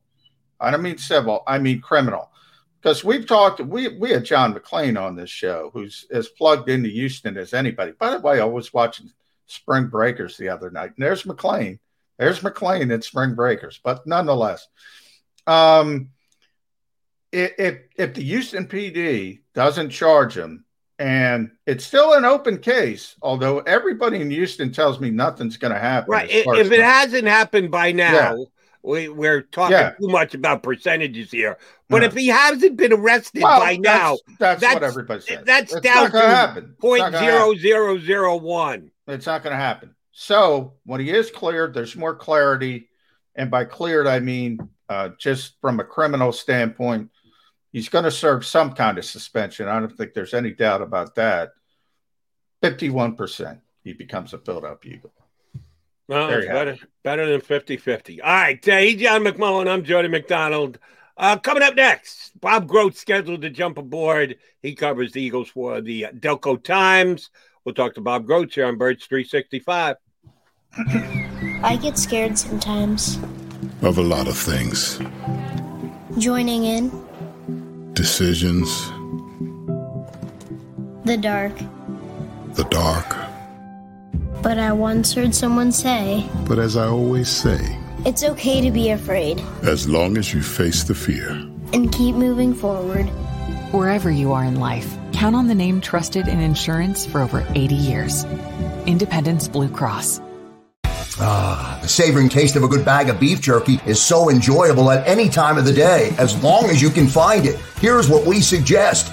I 0.60 0.70
don't 0.70 0.82
mean 0.82 0.98
civil. 0.98 1.42
I 1.46 1.59
mean 1.59 1.80
criminal. 1.80 2.30
Because 2.80 3.04
we've 3.04 3.26
talked, 3.26 3.60
we 3.60 3.96
we 3.98 4.10
had 4.10 4.24
John 4.24 4.54
McClain 4.54 5.00
on 5.00 5.14
this 5.14 5.30
show, 5.30 5.70
who's 5.72 6.06
as 6.10 6.28
plugged 6.28 6.68
into 6.68 6.88
Houston 6.88 7.36
as 7.36 7.54
anybody. 7.54 7.92
By 7.92 8.10
the 8.10 8.20
way, 8.20 8.40
I 8.40 8.44
was 8.44 8.72
watching 8.72 9.10
Spring 9.47 9.86
Breakers 9.86 10.36
the 10.36 10.48
other 10.48 10.70
night. 10.70 10.93
And 10.97 11.05
there's 11.05 11.27
McLean. 11.27 11.78
There's 12.19 12.43
McLean 12.43 12.90
in 12.90 13.02
Spring 13.02 13.35
Breakers. 13.35 13.81
But 13.82 14.06
nonetheless, 14.06 14.66
um, 15.47 16.10
if, 17.32 17.81
if 17.97 18.14
the 18.14 18.23
Houston 18.23 18.66
PD 18.66 19.40
doesn't 19.55 19.90
charge 19.90 20.36
him, 20.36 20.64
and 20.98 21.51
it's 21.66 21.85
still 21.85 22.12
an 22.12 22.24
open 22.24 22.59
case, 22.59 23.16
although 23.23 23.59
everybody 23.60 24.20
in 24.20 24.31
Houston 24.31 24.70
tells 24.70 25.01
me 25.01 25.10
nothing's 25.10 25.56
going 25.56 25.73
to 25.73 25.81
happen. 25.81 26.12
Right. 26.12 26.31
If, 26.31 26.47
if 26.47 26.70
it 26.70 26.81
hasn't 26.81 27.27
happened 27.27 27.73
by 27.73 27.90
now, 27.90 28.36
yeah. 28.36 28.44
we, 28.82 29.09
we're 29.09 29.43
talking 29.43 29.77
yeah. 29.77 29.94
too 30.01 30.06
much 30.06 30.35
about 30.35 30.62
percentages 30.62 31.32
here. 31.32 31.59
But 31.89 32.02
yeah. 32.02 32.09
if 32.09 32.14
he 32.14 32.28
hasn't 32.28 32.77
been 32.77 32.93
arrested 32.93 33.43
well, 33.43 33.59
by 33.59 33.81
that's, 33.82 33.82
now, 33.82 34.16
that's, 34.39 34.60
that's, 34.60 34.74
what 34.74 34.85
everybody 34.85 35.23
says. 35.23 35.43
That's 35.44 35.73
it's 35.73 35.81
down 35.81 36.12
to 36.12 36.20
happen. 36.20 36.77
0.0001. 36.81 38.90
It's 39.07 39.27
not 39.27 39.43
going 39.43 39.53
to 39.53 39.62
happen. 39.62 39.95
So 40.12 40.74
when 40.85 41.01
he 41.01 41.11
is 41.11 41.31
cleared, 41.31 41.74
there's 41.74 41.97
more 41.97 42.15
clarity, 42.15 42.89
and 43.35 43.51
by 43.51 43.65
cleared 43.65 44.07
I 44.07 44.20
mean 44.20 44.59
uh, 44.89 45.11
just 45.19 45.55
from 45.61 45.81
a 45.81 45.85
criminal 45.85 46.33
standpoint, 46.33 47.11
he's 47.73 47.89
going 47.89 48.05
to 48.05 48.11
serve 48.11 48.45
some 48.45 48.74
kind 48.74 48.99
of 48.99 49.05
suspension. 49.05 49.69
I 49.69 49.81
don't 49.81 49.97
think 49.97 50.12
there's 50.12 50.35
any 50.35 50.53
doubt 50.53 50.83
about 50.83 51.15
that. 51.16 51.53
Fifty-one 52.61 53.16
percent, 53.16 53.61
he 53.83 53.93
becomes 53.93 54.35
a 54.35 54.39
Philadelphia 54.39 54.95
Eagle. 54.95 55.12
Well, 56.09 56.29
There 56.29 56.41
it's 56.41 56.49
better, 56.49 56.79
better 57.03 57.27
than 57.27 57.41
50 57.41 57.77
50. 57.77 58.20
All 58.20 58.31
right. 58.33 58.69
Uh, 58.69 58.79
he's 58.79 59.01
John 59.01 59.23
McMullen. 59.23 59.69
I'm 59.69 59.83
Jody 59.83 60.09
McDonald. 60.09 60.79
Uh, 61.16 61.37
coming 61.39 61.62
up 61.62 61.74
next, 61.74 62.39
Bob 62.41 62.69
Grotz 62.69 62.97
scheduled 62.97 63.43
to 63.43 63.51
jump 63.51 63.79
aboard. 63.79 64.37
He 64.61 64.74
covers 64.74 65.12
the 65.12 65.23
Eagles 65.23 65.49
for 65.49 65.81
the 65.81 66.07
Delco 66.15 66.62
Times. 66.62 67.31
We'll 67.64 67.74
talk 67.74 67.94
to 67.94 68.01
Bob 68.01 68.26
Grotz 68.26 68.55
here 68.55 68.66
on 68.66 68.76
Birds 68.76 69.06
365. 69.06 69.97
I 71.64 71.76
get 71.80 71.97
scared 71.98 72.36
sometimes. 72.39 73.18
Of 73.82 73.98
a 73.98 74.02
lot 74.02 74.26
of 74.26 74.36
things. 74.36 74.98
Joining 76.18 76.64
in 76.64 76.90
Decisions, 77.94 78.68
the 81.05 81.16
dark. 81.20 81.52
the 82.55 82.64
dark. 82.70 83.16
But 84.43 84.59
I 84.59 84.72
once 84.72 85.12
heard 85.14 85.34
someone 85.34 85.70
say, 85.72 86.26
But 86.48 86.59
as 86.59 86.76
I 86.76 86.86
always 86.86 87.28
say, 87.28 87.78
it's 88.05 88.24
okay 88.24 88.60
to 88.60 88.70
be 88.70 88.90
afraid 88.90 89.40
as 89.62 89.89
long 89.89 90.16
as 90.16 90.34
you 90.34 90.43
face 90.43 90.82
the 90.84 90.94
fear, 90.94 91.30
and 91.72 91.93
keep 91.93 92.16
moving 92.16 92.55
forward. 92.55 93.05
Wherever 93.72 94.10
you 94.10 94.32
are 94.32 94.44
in 94.44 94.56
life, 94.59 94.97
count 95.23 95.36
on 95.36 95.47
the 95.47 95.55
name 95.55 95.81
trusted 95.81 96.27
in 96.27 96.40
insurance 96.40 97.07
for 97.07 97.20
over 97.20 97.47
80 97.55 97.77
years 97.77 98.24
Independence 98.86 99.47
Blue 99.47 99.69
Cross. 99.69 100.20
Ah, 101.20 101.78
the 101.81 101.86
savoring 101.86 102.28
taste 102.28 102.57
of 102.57 102.65
a 102.65 102.66
good 102.66 102.85
bag 102.85 103.09
of 103.09 103.20
beef 103.20 103.40
jerky 103.40 103.78
is 103.86 104.03
so 104.03 104.31
enjoyable 104.31 104.90
at 104.90 105.07
any 105.07 105.28
time 105.28 105.59
of 105.59 105.65
the 105.65 105.73
day, 105.73 106.12
as 106.19 106.43
long 106.43 106.65
as 106.65 106.82
you 106.82 106.90
can 106.90 107.07
find 107.07 107.47
it. 107.47 107.55
Here's 107.81 108.09
what 108.09 108.27
we 108.27 108.40
suggest. 108.40 109.12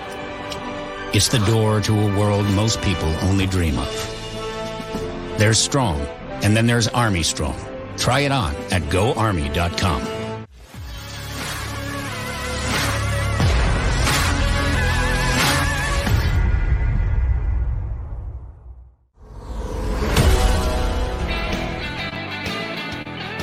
It's 1.13 1.27
the 1.27 1.39
door 1.39 1.81
to 1.81 1.99
a 1.99 2.17
world 2.17 2.45
most 2.51 2.81
people 2.81 3.09
only 3.23 3.45
dream 3.45 3.77
of. 3.77 5.35
There's 5.37 5.59
Strong, 5.59 5.99
and 6.41 6.55
then 6.55 6.67
there's 6.67 6.87
Army 6.87 7.21
Strong. 7.21 7.59
Try 7.97 8.21
it 8.21 8.31
on 8.31 8.55
at 8.71 8.81
goarmy.com. 8.89 10.01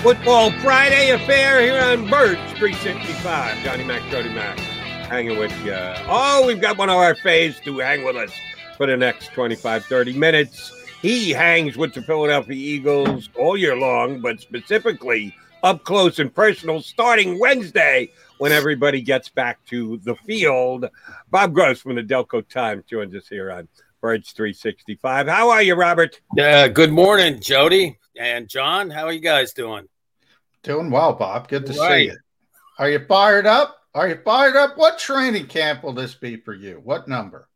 Football 0.02 0.52
Friday 0.60 1.10
affair 1.10 1.60
here 1.60 1.82
on 1.82 2.08
Birds 2.08 2.40
365. 2.52 3.58
Johnny 3.58 3.84
Mac, 3.84 4.00
Jody 4.10 4.30
Mac, 4.30 4.58
hanging 5.08 5.38
with 5.38 5.52
you. 5.64 5.74
Oh, 6.08 6.44
we've 6.46 6.60
got 6.60 6.76
one 6.76 6.90
of 6.90 6.96
our 6.96 7.14
faves 7.14 7.62
to 7.64 7.78
hang 7.78 8.04
with 8.04 8.16
us 8.16 8.30
for 8.76 8.86
the 8.86 8.96
next 8.96 9.32
25, 9.32 9.84
30 9.84 10.12
minutes. 10.12 10.72
He 11.00 11.30
hangs 11.30 11.76
with 11.76 11.94
the 11.94 12.02
Philadelphia 12.02 12.54
Eagles 12.54 13.28
all 13.36 13.56
year 13.56 13.76
long, 13.76 14.20
but 14.20 14.40
specifically 14.40 15.34
up 15.62 15.84
close 15.84 16.18
and 16.18 16.32
personal 16.34 16.80
starting 16.82 17.38
Wednesday 17.38 18.10
when 18.38 18.52
everybody 18.52 19.00
gets 19.00 19.28
back 19.28 19.64
to 19.66 19.98
the 20.04 20.14
field. 20.14 20.86
Bob 21.30 21.54
Grotz 21.54 21.78
from 21.78 21.94
the 21.96 22.02
Delco 22.02 22.46
Times 22.46 22.84
joins 22.84 23.14
us 23.14 23.28
here 23.28 23.50
on 23.50 23.66
Birds 24.00 24.32
365. 24.32 25.26
How 25.26 25.50
are 25.50 25.62
you, 25.62 25.74
Robert? 25.74 26.20
Yeah, 26.36 26.68
good 26.68 26.92
morning, 26.92 27.40
Jody 27.40 27.98
and 28.16 28.48
John. 28.48 28.90
How 28.90 29.06
are 29.06 29.12
you 29.12 29.20
guys 29.20 29.52
doing? 29.52 29.88
Doing 30.62 30.90
well, 30.90 31.14
Bob. 31.14 31.48
Good 31.48 31.66
to 31.66 31.72
Right. 31.72 31.88
see 31.88 32.04
you. 32.12 32.16
Are 32.78 32.90
you 32.90 33.04
fired 33.08 33.46
up? 33.46 33.77
Are 33.98 34.06
you 34.06 34.20
fired 34.24 34.54
up? 34.54 34.78
What 34.78 34.96
training 34.96 35.48
camp 35.48 35.82
will 35.82 35.92
this 35.92 36.14
be 36.14 36.36
for 36.36 36.54
you? 36.54 36.80
What 36.84 37.08
number? 37.08 37.48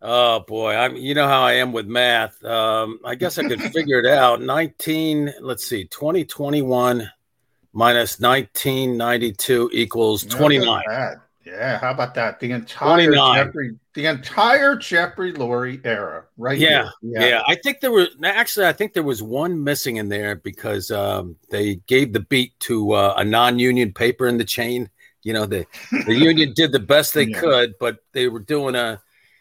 Oh 0.00 0.40
boy, 0.40 0.74
I'm. 0.74 0.96
You 0.96 1.14
know 1.14 1.28
how 1.28 1.42
I 1.42 1.52
am 1.52 1.70
with 1.72 1.86
math. 1.86 2.44
Um, 2.44 2.98
I 3.04 3.14
guess 3.14 3.38
I 3.38 3.44
could 3.44 3.62
figure 3.72 4.00
it 4.00 4.06
out. 4.06 4.42
Nineteen. 4.42 5.32
Let's 5.40 5.64
see. 5.64 5.84
Twenty 5.84 6.24
twenty 6.24 6.62
one 6.62 7.08
minus 7.72 8.18
nineteen 8.18 8.96
ninety 8.96 9.30
two 9.32 9.70
equals 9.72 10.24
twenty 10.24 10.58
nine. 10.58 10.82
Yeah, 11.44 11.78
how 11.78 11.90
about 11.90 12.14
that? 12.14 12.38
The 12.38 12.52
entire 12.52 13.06
29. 13.06 13.44
Jeffrey, 13.44 13.78
the 13.94 14.06
entire 14.06 14.76
Jeffrey 14.76 15.32
Lurie 15.32 15.84
era, 15.84 16.24
right? 16.36 16.56
Yeah, 16.56 16.88
here. 17.02 17.20
yeah, 17.20 17.42
I 17.46 17.56
think 17.56 17.80
there 17.80 17.92
were 17.92 18.08
actually. 18.24 18.66
I 18.66 18.72
think 18.72 18.94
there 18.94 19.02
was 19.04 19.22
one 19.22 19.62
missing 19.62 19.96
in 19.96 20.08
there 20.08 20.34
because 20.34 20.90
um, 20.90 21.36
they 21.50 21.76
gave 21.86 22.12
the 22.12 22.20
beat 22.20 22.58
to 22.60 22.92
uh, 22.92 23.14
a 23.16 23.24
non-union 23.24 23.92
paper 23.92 24.26
in 24.26 24.38
the 24.38 24.44
chain. 24.44 24.88
You 25.22 25.32
know, 25.32 25.46
the 25.46 25.66
the 26.06 26.14
union 26.14 26.52
did 26.54 26.72
the 26.72 26.80
best 26.80 27.14
they 27.14 27.24
Yeah. 27.28 27.40
could, 27.40 27.74
but 27.78 27.98
they 28.12 28.28
were 28.28 28.40
doing 28.40 28.74
a. 28.74 29.00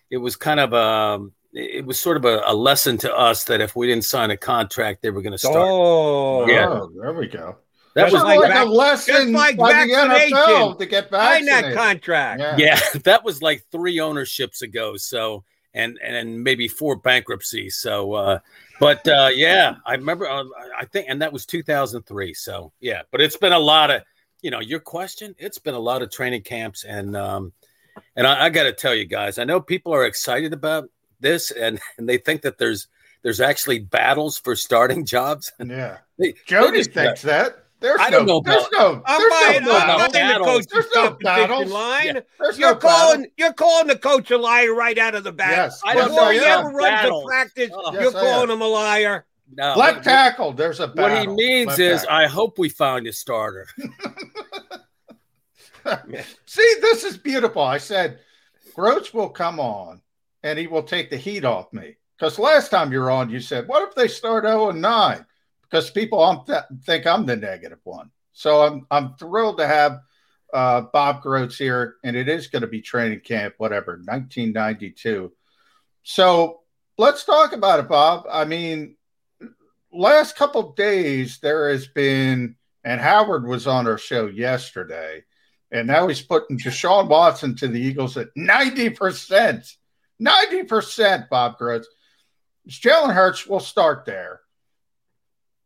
It 0.09 0.17
was 0.17 0.35
kind 0.35 0.59
of 0.59 0.73
a. 0.73 1.27
It 1.53 1.85
was 1.85 1.99
sort 1.99 2.17
of 2.17 2.25
a, 2.25 2.41
a 2.45 2.53
lesson 2.53 2.97
to 2.99 3.13
us 3.13 3.43
that 3.45 3.59
if 3.61 3.75
we 3.75 3.87
didn't 3.87 4.05
sign 4.05 4.31
a 4.31 4.37
contract, 4.37 5.01
they 5.01 5.09
were 5.09 5.21
going 5.21 5.33
to 5.33 5.37
start. 5.37 5.55
Oh, 5.57 6.47
Yeah. 6.47 6.67
Oh, 6.69 6.91
there 6.95 7.13
we 7.13 7.27
go. 7.27 7.57
That 7.93 8.03
That's 8.03 8.13
was 8.13 8.23
like, 8.23 8.39
like 8.39 8.55
a 8.55 8.63
lesson 8.63 9.33
like 9.33 9.57
by 9.57 9.73
the. 9.85 9.91
NFL 9.93 10.77
to 10.77 10.85
get 10.85 11.09
Sign 11.09 11.45
that 11.47 11.73
contract. 11.75 12.39
Yeah. 12.39 12.55
yeah 12.57 12.79
that 13.03 13.25
was 13.25 13.41
like 13.41 13.63
three 13.69 13.99
ownerships 13.99 14.61
ago 14.61 14.95
so 14.95 15.43
and 15.73 15.99
and 16.01 16.41
maybe 16.41 16.69
four 16.69 16.95
bankruptcies 16.95 17.75
so 17.77 18.13
uh 18.13 18.39
but 18.79 19.05
uh 19.07 19.29
yeah 19.33 19.75
i 19.85 19.93
remember 19.93 20.27
uh, 20.27 20.43
i 20.77 20.83
think 20.85 21.05
and 21.09 21.21
that 21.21 21.31
was 21.31 21.45
2003 21.45 22.33
so 22.33 22.71
yeah 22.81 23.01
but 23.11 23.21
it's 23.21 23.37
been 23.37 23.53
a 23.53 23.59
lot 23.59 23.89
of 23.89 24.01
you 24.41 24.51
know 24.51 24.59
your 24.59 24.79
question 24.79 25.35
it's 25.37 25.59
been 25.59 25.73
a 25.75 25.79
lot 25.79 26.01
of 26.01 26.09
training 26.11 26.41
camps 26.41 26.83
and 26.83 27.15
um 27.15 27.53
and 28.15 28.25
i, 28.25 28.45
I 28.45 28.49
got 28.49 28.63
to 28.63 28.73
tell 28.73 28.95
you 28.95 29.05
guys 29.05 29.37
i 29.37 29.43
know 29.43 29.61
people 29.61 29.93
are 29.93 30.05
excited 30.05 30.53
about 30.53 30.89
this 31.19 31.51
and, 31.51 31.79
and 31.97 32.07
they 32.09 32.17
think 32.17 32.41
that 32.43 32.57
there's 32.57 32.87
there's 33.23 33.39
actually 33.39 33.79
battles 33.79 34.37
for 34.39 34.55
starting 34.55 35.05
jobs 35.15 35.51
Yeah. 35.63 35.97
They- 36.17 36.33
Jody 36.45 36.79
just- 36.79 36.91
thinks 36.91 37.21
that. 37.23 37.57
There's 37.79 37.99
I 37.99 38.11
no, 38.11 38.19
don't 38.19 38.27
know 38.27 38.41
there's 38.45 38.67
no, 38.73 39.01
I'm 39.07 39.19
there's 39.19 39.31
buying, 39.31 39.63
no 39.63 39.71
I'm 39.71 39.87
battles. 39.87 40.13
buying 40.13 40.27
the 40.27 40.33
battles. 40.33 40.47
coach's 40.47 40.67
There's 40.71 40.85
no 40.93 41.01
competition 41.07 41.23
battles. 41.47 41.71
line. 41.71 42.05
Yeah. 42.05 42.19
There's 42.39 42.59
You're 42.59 42.69
no 42.73 42.75
calling, 42.75 43.15
battles. 43.21 43.33
you're 43.39 43.53
calling 43.53 43.87
the 43.87 43.97
coach 43.97 44.29
a 44.29 44.37
liar 44.37 44.75
right 44.75 44.97
out 44.99 45.15
of 45.15 45.23
the 45.23 45.31
bat. 45.31 45.49
Yes. 45.49 45.81
I 45.83 45.95
don't 45.95 46.13
know 46.13 46.29
he 46.29 46.37
ever 46.37 46.69
runs 46.69 46.77
Battles. 46.91 47.23
a 47.23 47.25
practice, 47.25 47.69
Oh. 47.73 47.91
you're 47.93 48.03
Yes, 48.03 48.13
I 48.13 48.19
calling 48.21 48.49
am. 48.51 48.55
him 48.57 48.61
a 48.61 48.67
liar. 48.67 49.25
No, 49.53 49.75
Left 49.75 50.03
tackle. 50.03 50.53
There's 50.53 50.79
a 50.79 50.87
what 50.87 51.19
he 51.19 51.27
means 51.27 51.67
Left 51.67 51.79
is 51.79 52.01
tackle. 52.01 52.15
i 52.15 52.27
hope 52.27 52.57
we 52.57 52.69
find 52.69 53.05
a 53.07 53.13
starter 53.13 53.67
See, 56.45 56.75
this 56.81 57.03
is 57.03 57.17
beautiful. 57.17 57.61
I 57.61 57.77
said, 57.77 58.19
Grotz 58.75 59.13
will 59.13 59.29
come 59.29 59.59
on 59.59 60.01
and 60.43 60.57
he 60.57 60.67
will 60.67 60.83
take 60.83 61.09
the 61.09 61.17
heat 61.17 61.43
off 61.45 61.73
me. 61.73 61.95
Because 62.17 62.37
last 62.37 62.69
time 62.69 62.91
you're 62.91 63.09
on, 63.09 63.29
you 63.29 63.39
said, 63.39 63.67
what 63.67 63.87
if 63.87 63.95
they 63.95 64.07
start 64.07 64.43
0 64.45 64.69
and 64.69 64.81
9? 64.81 65.25
Because 65.63 65.89
people 65.89 66.43
th- 66.45 66.61
think 66.85 67.07
I'm 67.07 67.25
the 67.25 67.35
negative 67.35 67.79
one. 67.83 68.11
So 68.33 68.61
I'm 68.61 68.85
I'm 68.91 69.15
thrilled 69.15 69.57
to 69.57 69.67
have 69.67 70.01
uh, 70.53 70.81
Bob 70.93 71.23
Grotz 71.23 71.57
here, 71.57 71.95
and 72.03 72.15
it 72.15 72.27
is 72.29 72.47
going 72.47 72.61
to 72.61 72.67
be 72.67 72.81
training 72.81 73.21
camp, 73.21 73.55
whatever, 73.57 73.93
1992. 73.93 75.31
So 76.03 76.61
let's 76.97 77.23
talk 77.23 77.53
about 77.53 77.79
it, 77.79 77.87
Bob. 77.89 78.25
I 78.29 78.45
mean, 78.45 78.97
last 79.91 80.35
couple 80.35 80.69
of 80.69 80.75
days 80.75 81.39
there 81.41 81.69
has 81.69 81.87
been, 81.87 82.55
and 82.83 83.01
Howard 83.01 83.45
was 83.45 83.67
on 83.67 83.87
our 83.87 83.97
show 83.97 84.27
yesterday, 84.27 85.23
and 85.71 85.87
now 85.87 86.07
he's 86.07 86.21
putting 86.21 86.57
Deshaun 86.57 87.07
Watson 87.07 87.55
to 87.57 87.67
the 87.67 87.79
Eagles 87.79 88.17
at 88.17 88.27
90%. 88.37 89.75
90%, 90.21 91.29
Bob 91.29 91.57
Grotz. 91.57 91.85
Jalen 92.67 93.13
Hurts 93.13 93.47
will 93.47 93.59
start 93.59 94.05
there. 94.05 94.41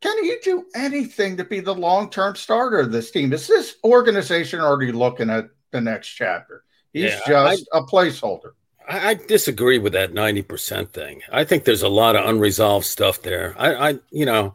Can 0.02 0.24
he 0.24 0.38
do 0.44 0.66
anything 0.76 1.38
to 1.38 1.44
be 1.44 1.60
the 1.60 1.74
long 1.74 2.10
term 2.10 2.36
starter 2.36 2.80
of 2.80 2.92
this 2.92 3.12
team? 3.12 3.34
Is 3.34 3.48
this 3.48 3.76
organization 3.84 4.62
already 4.62 4.92
looking 4.92 5.30
at 5.30 5.50
the 5.72 5.82
next 5.82 6.10
chapter? 6.10 6.64
He's 6.94 7.12
Yeah, 7.12 7.20
just 7.28 7.68
a 7.74 7.82
placeholder. 7.82 8.52
I, 8.88 9.10
I 9.10 9.14
disagree 9.14 9.78
with 9.80 9.94
that 9.94 10.14
90% 10.14 10.90
thing. 10.90 11.22
I 11.32 11.44
think 11.44 11.64
there's 11.64 11.84
a 11.84 11.90
lot 11.90 12.16
of 12.16 12.26
unresolved 12.26 12.86
stuff 12.86 13.22
there. 13.22 13.56
I, 13.58 13.90
I 13.90 14.00
you 14.12 14.26
know, 14.26 14.54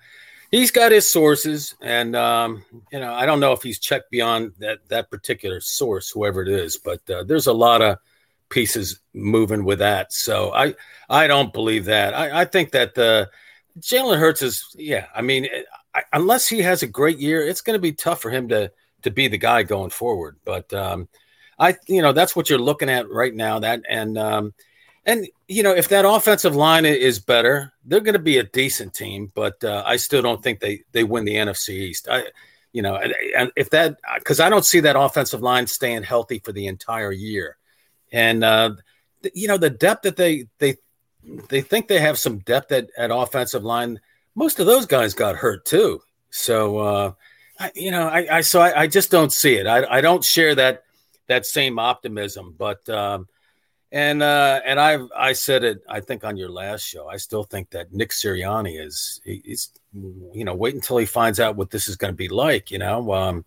he's 0.51 0.71
got 0.71 0.93
his 0.93 1.09
sources, 1.09 1.75
and 1.81 2.17
um, 2.17 2.65
you 2.93 3.01
know, 3.01 3.13
I 3.13 3.27
don't 3.27 3.41
know 3.41 3.53
if 3.53 3.63
he's 3.63 3.79
checked 3.79 4.11
beyond 4.11 4.53
that 4.59 4.79
that 4.89 5.11
particular 5.11 5.61
source, 5.61 6.11
whoever 6.11 6.43
it 6.43 6.49
is, 6.49 6.77
but 6.77 7.09
uh, 7.11 7.25
there's 7.25 7.47
a 7.47 7.53
lot 7.53 7.83
of 7.83 7.99
pieces 8.49 9.01
moving 9.15 9.65
with 9.65 9.79
that. 9.79 10.13
So 10.13 10.53
I 10.53 10.75
I 11.09 11.27
don't 11.27 11.53
believe 11.53 11.87
that. 11.87 12.15
I, 12.15 12.43
I 12.43 12.45
think 12.45 12.73
that 12.73 12.95
the 12.95 13.31
Jalen 13.79 14.19
Hurts 14.19 14.43
is 14.43 14.65
yeah. 14.75 15.07
I 15.15 15.23
mean, 15.23 15.49
I, 15.95 16.03
unless 16.13 16.49
he 16.49 16.61
has 16.63 16.83
a 16.83 16.89
great 16.89 17.19
year, 17.19 17.47
it's 17.47 17.61
going 17.61 17.77
to 17.77 17.81
be 17.81 17.93
tough 17.93 18.21
for 18.21 18.31
him 18.31 18.49
to 18.49 18.71
to 19.03 19.11
be 19.11 19.29
the 19.29 19.39
guy 19.39 19.63
going 19.63 19.91
forward. 19.91 20.37
But 20.45 20.73
um, 20.75 21.09
I 21.61 21.77
you 21.87 22.01
know 22.01 22.13
that's 22.13 22.35
what 22.35 22.49
you're 22.49 22.59
looking 22.59 22.89
at 22.89 23.09
right 23.11 23.35
now. 23.35 23.59
That 23.59 23.83
and 23.89 24.17
um, 24.17 24.55
and 25.05 25.29
you 25.47 25.63
know 25.63 25.73
if 25.77 25.89
that 25.89 26.07
offensive 26.07 26.57
line 26.57 26.87
is 26.87 27.19
better, 27.19 27.73
they're 27.85 28.01
going 28.01 28.15
to 28.15 28.19
be 28.19 28.39
a 28.39 28.45
decent 28.45 28.95
team. 28.95 29.31
But 29.35 29.63
uh, 29.63 29.83
I 29.87 29.97
still 29.97 30.23
don't 30.23 30.43
think 30.43 30.61
they 30.61 30.83
they 30.93 31.05
win 31.05 31.27
the 31.27 31.35
NFC 31.35 31.71
East. 31.71 32.09
I 32.11 32.25
you 32.73 32.81
know 32.83 32.97
and, 32.97 33.15
and 33.37 33.53
if 33.57 33.71
that 33.71 33.99
because 34.17 34.41
I 34.41 34.49
don't 34.49 34.65
see 34.65 34.81
that 34.81 34.99
offensive 34.99 35.43
line 35.43 35.67
staying 35.67 36.03
healthy 36.05 36.39
for 36.39 36.53
the 36.53 36.67
entire 36.67 37.13
year. 37.13 37.59
And 38.11 38.43
uh, 38.43 38.77
th- 39.23 39.35
you 39.37 39.47
know 39.47 39.59
the 39.59 39.71
depth 39.71 40.03
that 40.03 40.17
they 40.17 40.47
they 40.59 40.79
they 41.51 41.61
think 41.61 41.89
they 41.89 42.01
have 42.01 42.19
some 42.19 42.39
depth 42.39 42.73
at, 42.73 42.89
at 42.97 43.11
offensive 43.11 43.65
line. 43.65 44.01
Most 44.35 44.61
of 44.61 44.67
those 44.67 44.87
guys 44.87 45.13
got 45.13 45.37
hurt 45.37 45.67
too. 45.67 46.01
So 46.31 46.79
uh, 46.79 47.13
I, 47.59 47.71
you 47.75 47.91
know, 47.91 48.09
I, 48.09 48.39
I 48.39 48.41
so 48.41 48.61
I, 48.61 48.83
I 48.83 48.87
just 48.87 49.11
don't 49.11 49.33
see 49.33 49.57
it. 49.57 49.67
I, 49.67 49.99
I 49.99 50.01
don't 50.01 50.25
share 50.25 50.55
that 50.55 50.85
that 51.31 51.47
same 51.47 51.79
optimism. 51.79 52.55
But 52.59 52.87
um, 52.89 53.27
and 53.93 54.23
uh, 54.23 54.61
and 54.65 54.79
I 54.79 54.99
I 55.17 55.33
said 55.33 55.65
it. 55.65 55.83
I 55.89 56.01
think 56.01 56.25
on 56.25 56.37
your 56.37 56.51
last 56.51 56.83
show. 56.83 57.09
I 57.09 57.17
still 57.17 57.45
think 57.45 57.71
that 57.71 57.93
Nick 57.93 58.11
Sirianni 58.11 58.85
is 58.85 59.21
he's 59.25 59.71
you 60.33 60.45
know 60.45 60.55
wait 60.55 60.75
until 60.75 60.99
he 60.99 61.07
finds 61.07 61.41
out 61.41 61.57
what 61.57 61.71
this 61.71 61.89
is 61.89 61.97
going 61.97 62.13
to 62.13 62.17
be 62.17 62.29
like. 62.29 62.71
You 62.71 62.79
know, 62.79 63.13
um, 63.13 63.45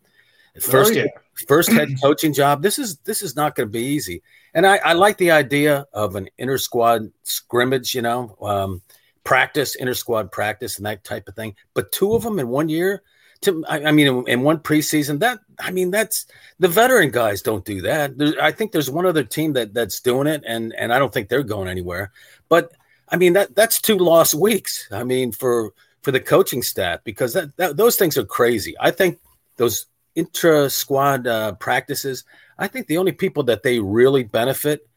first 0.60 0.94
Oh, 0.94 0.96
yeah. 0.96 1.06
first 1.48 1.72
head 1.72 1.90
coaching 2.02 2.34
job. 2.34 2.62
This 2.64 2.80
is 2.80 2.98
this 3.00 3.22
is 3.22 3.36
not 3.36 3.56
going 3.56 3.68
to 3.68 3.72
be 3.72 3.86
easy. 3.86 4.24
And 4.56 4.68
I, 4.68 4.78
I 4.78 4.94
like 4.94 5.18
the 5.18 5.32
idea 5.32 5.88
of 5.94 6.16
an 6.16 6.30
inter 6.38 6.60
squad 6.60 7.12
scrimmage, 7.24 7.96
you 7.96 8.04
know, 8.04 8.38
um, 8.40 8.82
practice, 9.24 9.76
inter 9.76 9.96
squad 9.96 10.32
practice, 10.32 10.78
and 10.78 10.86
that 10.86 11.04
type 11.04 11.28
of 11.28 11.36
thing. 11.36 11.56
But 11.74 11.92
two 11.92 12.14
of 12.14 12.22
them 12.22 12.38
in 12.40 12.48
one 12.50 12.70
year, 12.70 13.02
to 13.44 13.64
I, 13.68 13.86
I 13.86 13.92
mean, 13.92 14.08
in, 14.08 14.28
in, 14.28 14.42
one 14.42 14.60
preseason, 14.60 15.20
that 15.20 15.40
I 15.60 15.72
mean, 15.72 15.92
that's 15.92 16.26
the 16.60 16.68
veteran 16.68 17.12
guys 17.12 17.42
don't 17.42 17.66
do 17.66 17.82
that. 17.82 18.38
I 18.42 18.52
think 18.52 18.72
there's 18.72 18.90
one 18.90 19.06
other 19.06 19.24
team 19.24 19.54
that 19.54 19.74
that's 19.74 20.00
doing 20.00 20.28
it, 20.28 20.44
and 20.46 20.74
and 20.78 20.94
I 20.94 21.00
don't 21.00 21.14
think 21.14 21.30
they're 21.30 21.44
going 21.44 21.68
anywhere. 21.68 22.12
But 22.50 22.72
I 23.10 23.18
mean, 23.18 23.34
that 23.34 23.56
that's 23.56 23.80
two 23.80 23.98
lost 23.98 24.34
weeks. 24.34 24.88
I 24.92 25.04
mean, 25.04 25.32
for 25.32 25.74
for 26.02 26.12
the 26.12 26.20
coaching 26.20 26.62
staff 26.62 27.00
because 27.04 27.34
that, 27.34 27.56
that 27.58 27.78
those 27.78 27.96
things 27.96 28.18
are 28.18 28.26
crazy. 28.26 28.76
I 28.80 28.92
think 28.92 29.20
those 29.58 29.86
intra 30.16 30.70
squad 30.70 31.28
uh, 31.28 31.54
practices. 31.54 32.24
I 32.58 32.68
think 32.68 32.88
the 32.88 32.98
only 32.98 33.14
people 33.14 33.44
that 33.44 33.64
they 33.64 33.80
really 33.80 34.24
benefit 34.24 34.88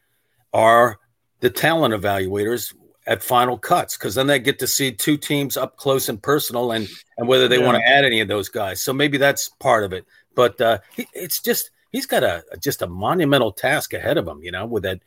are 0.53 0.99
the 1.39 1.49
talent 1.49 1.93
evaluators 1.93 2.73
at 3.07 3.23
final 3.23 3.57
cuts 3.57 3.97
because 3.97 4.15
then 4.15 4.27
they 4.27 4.37
get 4.37 4.59
to 4.59 4.67
see 4.67 4.91
two 4.91 5.17
teams 5.17 5.55
up 5.55 5.77
close 5.77 6.09
and 6.09 6.21
personal 6.21 6.73
and 6.73 6.87
and 7.17 7.27
whether 7.27 7.47
they 7.47 7.57
yeah. 7.57 7.65
want 7.65 7.77
to 7.77 7.89
add 7.89 8.05
any 8.05 8.19
of 8.19 8.27
those 8.27 8.49
guys. 8.49 8.83
So 8.83 8.93
maybe 8.93 9.17
that's 9.17 9.49
part 9.49 9.85
of 9.85 9.93
it. 9.93 10.05
But 10.35 10.59
uh, 10.61 10.79
it's 11.13 11.41
just 11.41 11.71
he's 11.91 12.05
got 12.05 12.23
a 12.23 12.43
just 12.61 12.81
a 12.81 12.87
monumental 12.87 13.53
task 13.53 13.93
ahead 13.93 14.17
of 14.17 14.27
him, 14.27 14.43
you 14.43 14.51
know, 14.51 14.65
with 14.65 14.83
that. 14.83 14.99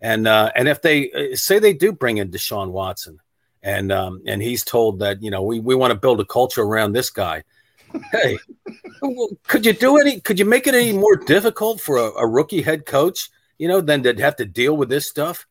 And 0.00 0.28
uh, 0.28 0.52
and 0.54 0.68
if 0.68 0.80
they 0.80 1.10
uh, 1.10 1.36
say 1.36 1.58
they 1.58 1.74
do 1.74 1.92
bring 1.92 2.18
in 2.18 2.30
Deshaun 2.30 2.70
Watson, 2.70 3.18
and 3.62 3.90
um, 3.90 4.22
and 4.26 4.40
he's 4.40 4.62
told 4.62 5.00
that 5.00 5.20
you 5.20 5.30
know 5.30 5.42
we 5.42 5.58
we 5.58 5.74
want 5.74 5.90
to 5.90 5.98
build 5.98 6.20
a 6.20 6.24
culture 6.24 6.62
around 6.62 6.92
this 6.92 7.10
guy. 7.10 7.42
Hey, 8.12 8.38
could 9.48 9.66
you 9.66 9.72
do 9.72 9.98
any? 9.98 10.20
Could 10.20 10.38
you 10.38 10.44
make 10.44 10.68
it 10.68 10.74
any 10.74 10.92
more 10.92 11.16
difficult 11.16 11.80
for 11.80 11.96
a, 11.96 12.10
a 12.12 12.26
rookie 12.26 12.62
head 12.62 12.86
coach? 12.86 13.30
You 13.58 13.66
know, 13.66 13.80
than 13.80 14.04
to 14.04 14.14
have 14.22 14.36
to 14.36 14.44
deal 14.44 14.76
with 14.76 14.88
this 14.88 15.08
stuff. 15.08 15.46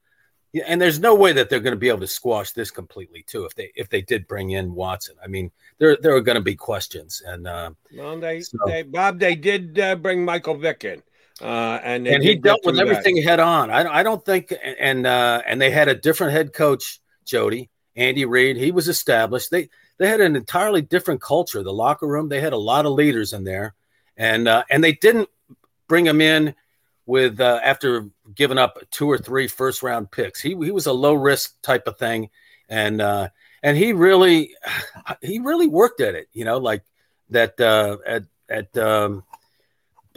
Yeah, 0.54 0.64
and 0.68 0.82
there's 0.82 1.00
no 1.00 1.14
way 1.14 1.34
that 1.34 1.50
they're 1.50 1.60
going 1.60 1.76
to 1.76 1.80
be 1.80 1.90
able 1.90 2.00
to 2.00 2.08
squash 2.08 2.52
this 2.52 2.72
completely 2.72 3.24
too. 3.28 3.46
If 3.46 3.56
they 3.56 3.72
if 3.76 3.90
they 3.90 4.02
did 4.02 4.28
bring 4.28 4.52
in 4.52 4.74
Watson, 4.74 5.16
I 5.24 5.28
mean, 5.28 5.52
there 5.78 5.98
there 6.02 6.16
are 6.16 6.22
going 6.22 6.38
to 6.38 6.42
be 6.42 6.56
questions. 6.56 7.22
And 7.26 7.48
uh, 7.48 7.72
well, 7.96 8.20
they, 8.20 8.42
so, 8.42 8.58
they 8.66 8.84
Bob, 8.84 9.20
they 9.20 9.36
did 9.36 9.78
uh, 9.80 9.96
bring 9.96 10.24
Michael 10.24 10.56
Vick 10.56 10.84
in. 10.86 11.04
Uh, 11.42 11.80
and 11.84 12.08
and 12.08 12.24
he 12.24 12.36
dealt 12.36 12.66
with 12.66 12.80
everything 12.80 13.16
that. 13.16 13.24
head 13.24 13.40
on. 13.40 13.70
I, 13.70 14.00
I 14.00 14.04
don't 14.04 14.24
think, 14.26 14.54
and 14.80 15.06
uh, 15.06 15.42
and 15.46 15.62
they 15.62 15.70
had 15.70 15.88
a 15.88 15.96
different 15.96 16.34
head 16.34 16.54
coach, 16.54 17.00
Jody 17.26 17.70
Andy 17.98 18.26
Reid. 18.26 18.56
He 18.58 18.72
was 18.72 18.88
established. 18.88 19.52
They 19.52 19.70
they 19.98 20.08
had 20.08 20.22
an 20.22 20.36
entirely 20.36 20.82
different 20.82 21.22
culture. 21.22 21.62
The 21.64 21.74
locker 21.74 22.08
room. 22.08 22.30
They 22.30 22.40
had 22.40 22.54
a 22.54 22.58
lot 22.58 22.86
of 22.86 22.94
leaders 22.94 23.34
in 23.34 23.44
there, 23.44 23.76
and 24.16 24.48
uh, 24.48 24.64
and 24.70 24.84
they 24.84 24.94
didn't 24.94 25.30
bring 25.88 26.06
him 26.06 26.22
in 26.22 26.56
with 27.08 27.40
uh, 27.40 27.60
after 27.64 28.10
giving 28.36 28.60
up 28.60 28.78
two 28.92 29.10
or 29.10 29.18
three 29.18 29.48
first 29.48 29.82
round 29.82 30.12
picks. 30.12 30.40
He 30.40 30.50
he 30.50 30.72
was 30.72 30.86
a 30.86 30.94
low 30.94 31.14
risk 31.14 31.60
type 31.64 31.88
of 31.88 31.98
thing, 31.98 32.30
and 32.70 33.02
uh, 33.02 33.30
and 33.64 33.76
he 33.76 33.94
really 33.94 34.54
he 35.24 35.40
really 35.40 35.68
worked 35.68 36.02
at 36.02 36.14
it. 36.14 36.28
You 36.34 36.46
know, 36.46 36.60
like 36.60 36.84
that 37.32 37.60
uh, 37.60 37.98
at 38.06 38.24
at 38.50 38.78
um, 38.78 39.24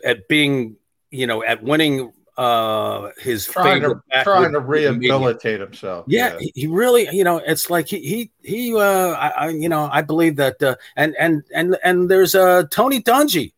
at 0.05 0.29
being 0.29 0.77
you 1.11 1.27
know 1.27 1.43
at 1.43 1.63
winning 1.63 2.13
uh 2.37 3.11
his 3.19 3.47
trying 3.47 3.83
to 3.83 4.01
trying 4.23 4.53
to 4.53 4.61
rehabilitate 4.61 5.61
himself. 5.61 6.07
Yeah, 6.09 6.39
yeah, 6.41 6.49
he 6.55 6.67
really, 6.67 7.09
you 7.13 7.23
know, 7.23 7.37
it's 7.39 7.69
like 7.69 7.87
he 7.87 7.99
he 7.99 8.31
he 8.43 8.75
uh 8.75 8.81
I, 9.13 9.29
I 9.29 9.49
you 9.51 9.69
know, 9.69 9.89
I 9.93 10.03
believe 10.03 10.37
that 10.37 10.63
uh 10.63 10.77
and 10.97 11.15
and 11.19 11.43
and 11.55 11.77
and 11.85 12.11
there's 12.11 12.35
uh 12.35 12.65
Tony 12.71 13.03
Dungy 13.03 13.53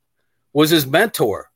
was 0.52 0.70
his 0.70 0.86
mentor. 0.86 1.50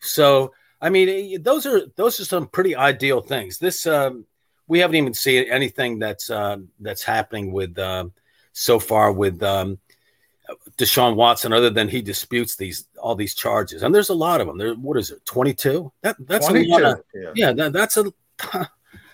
So 0.00 0.52
I 0.80 0.90
mean, 0.90 1.08
eh, 1.08 1.38
those 1.40 1.66
are 1.66 1.82
those 1.96 2.20
are 2.20 2.24
some 2.24 2.46
pretty 2.46 2.74
ideal 2.74 3.20
things. 3.20 3.58
This 3.58 3.86
um 3.86 4.26
we 4.66 4.78
haven't 4.78 4.96
even 4.96 5.14
seen 5.14 5.50
anything 5.50 5.98
that's 5.98 6.30
uh, 6.30 6.58
that's 6.78 7.02
happening 7.02 7.52
with 7.52 7.76
uh, 7.78 8.06
so 8.52 8.78
far 8.78 9.12
with 9.12 9.42
um 9.42 9.78
Deshaun 10.76 11.16
Watson, 11.16 11.52
other 11.52 11.70
than 11.70 11.88
he 11.88 12.02
disputes 12.02 12.56
these 12.56 12.86
all 12.98 13.14
these 13.14 13.34
charges, 13.34 13.82
and 13.82 13.94
there's 13.94 14.08
a 14.08 14.14
lot 14.14 14.40
of 14.40 14.46
them. 14.46 14.58
There, 14.58 14.74
what 14.74 14.96
is 14.96 15.10
it, 15.10 15.24
22? 15.24 15.92
That 16.02 16.16
that's 16.20 16.46
22, 16.48 16.68
a 16.68 16.72
lot. 16.72 16.82
Of, 16.82 17.04
yeah, 17.14 17.32
yeah 17.34 17.52
that, 17.52 17.72
that's 17.72 17.96
a. 17.96 18.12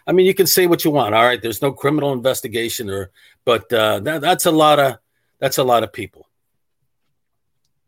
I 0.08 0.12
mean, 0.12 0.26
you 0.26 0.34
can 0.34 0.46
say 0.46 0.68
what 0.68 0.84
you 0.84 0.92
want. 0.92 1.14
All 1.14 1.24
right, 1.24 1.42
there's 1.42 1.62
no 1.62 1.72
criminal 1.72 2.12
investigation, 2.12 2.88
or 2.88 3.10
but 3.44 3.72
uh, 3.72 4.00
that, 4.00 4.20
that's 4.20 4.46
a 4.46 4.52
lot 4.52 4.78
of 4.78 4.98
that's 5.40 5.58
a 5.58 5.64
lot 5.64 5.82
of 5.82 5.92
people. 5.92 6.28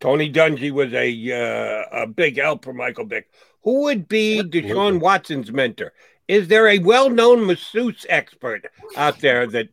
Tony 0.01 0.31
Dungy 0.31 0.71
was 0.71 0.93
a 0.93 1.09
uh, 1.33 2.03
a 2.03 2.07
big 2.07 2.39
help 2.39 2.65
for 2.65 2.73
Michael 2.73 3.07
Vick. 3.07 3.29
Who 3.65 3.83
would 3.83 4.09
be 4.09 4.43
Deshaun 4.43 5.01
Watson's 5.01 5.53
mentor? 5.53 5.93
Is 6.29 6.47
there 6.49 6.69
a 6.69 6.79
well-known 6.79 7.47
masseuse 7.47 8.05
expert 8.07 8.67
out 8.97 9.19
there 9.21 9.47
that 9.47 9.69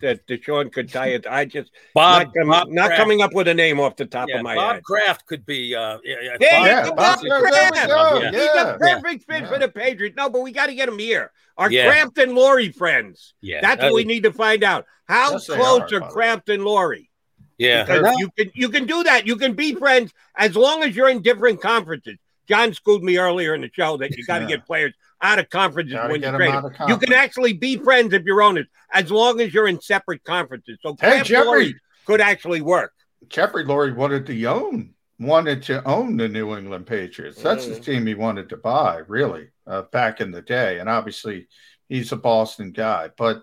that 0.00 0.26
Deshaun 0.26 0.72
could 0.72 0.88
tie 0.92 1.08
it? 1.08 1.26
I 1.26 1.44
just 1.44 1.70
Bob, 1.92 2.32
not, 2.34 2.46
Bob 2.46 2.68
not 2.70 2.92
coming 2.92 3.20
up 3.20 3.34
with 3.34 3.46
a 3.46 3.54
name 3.54 3.78
off 3.78 3.96
the 3.96 4.06
top 4.06 4.28
yeah, 4.30 4.38
of 4.38 4.42
my 4.42 4.54
Bob 4.54 4.76
head. 4.76 4.76
Bob 4.76 4.82
Kraft 4.84 5.26
could 5.26 5.44
be. 5.44 5.74
Uh, 5.74 5.98
yeah, 6.02 6.16
yeah, 6.40 6.64
yeah, 6.64 6.82
Bob, 6.84 6.96
Bob 6.96 7.20
Kraft. 7.20 7.76
Yeah. 7.76 8.30
He's 8.30 8.40
a 8.40 8.76
perfect 8.80 9.24
fit 9.30 9.46
for 9.48 9.58
the 9.58 9.68
Patriots. 9.68 10.16
No, 10.16 10.30
but 10.30 10.40
we 10.40 10.50
got 10.50 10.66
to 10.66 10.74
get 10.74 10.88
him 10.88 10.98
here. 10.98 11.30
Our 11.58 11.68
Kraft 11.68 12.16
and 12.18 12.32
Lurie 12.32 12.74
friends. 12.74 13.34
Yeah, 13.42 13.60
that's 13.60 13.82
that 13.82 13.92
what 13.92 13.96
we 13.96 14.04
need 14.04 14.22
to 14.22 14.32
find 14.32 14.64
out. 14.64 14.86
How 15.06 15.32
yes, 15.32 15.46
close 15.46 15.92
are, 15.92 16.02
are 16.02 16.10
Kraft 16.10 16.48
and 16.48 16.62
Lurie? 16.62 17.08
Yeah, 17.58 17.84
because 17.84 18.16
you 18.18 18.30
can 18.30 18.50
you 18.54 18.68
can 18.70 18.86
do 18.86 19.02
that. 19.02 19.26
You 19.26 19.36
can 19.36 19.52
be 19.52 19.74
friends 19.74 20.14
as 20.36 20.56
long 20.56 20.84
as 20.84 20.96
you're 20.96 21.10
in 21.10 21.20
different 21.20 21.60
conferences. 21.60 22.16
John 22.48 22.72
schooled 22.72 23.04
me 23.04 23.18
earlier 23.18 23.54
in 23.54 23.60
the 23.60 23.70
show 23.72 23.96
that 23.98 24.16
you 24.16 24.24
got 24.24 24.40
to 24.40 24.46
get 24.46 24.66
players 24.66 24.94
out 25.20 25.38
of 25.38 25.50
conferences 25.50 25.94
when 25.94 26.22
you 26.22 26.30
trade. 26.30 26.54
You 26.88 26.96
can 26.96 27.12
actually 27.12 27.52
be 27.52 27.76
friends 27.76 28.12
if 28.14 28.24
you're 28.24 28.42
owners 28.42 28.66
as 28.92 29.10
long 29.10 29.40
as 29.40 29.52
you're 29.52 29.68
in 29.68 29.80
separate 29.80 30.24
conferences. 30.24 30.78
So 30.82 30.96
hey, 31.00 31.22
Jeffrey 31.22 31.74
could 32.06 32.20
actually 32.20 32.60
work. 32.60 32.92
Jeffrey 33.28 33.64
Lurie 33.64 33.94
wanted 33.94 34.26
to 34.26 34.44
own 34.46 34.94
wanted 35.18 35.62
to 35.64 35.86
own 35.86 36.16
the 36.16 36.28
New 36.28 36.56
England 36.56 36.86
Patriots. 36.86 37.42
That's 37.42 37.66
mm. 37.66 37.74
the 37.74 37.80
team 37.80 38.06
he 38.06 38.14
wanted 38.14 38.48
to 38.50 38.56
buy, 38.56 39.02
really, 39.08 39.48
uh, 39.66 39.82
back 39.82 40.20
in 40.20 40.30
the 40.30 40.42
day. 40.42 40.78
And 40.78 40.88
obviously, 40.88 41.48
he's 41.88 42.12
a 42.12 42.16
Boston 42.16 42.70
guy. 42.70 43.10
But 43.16 43.42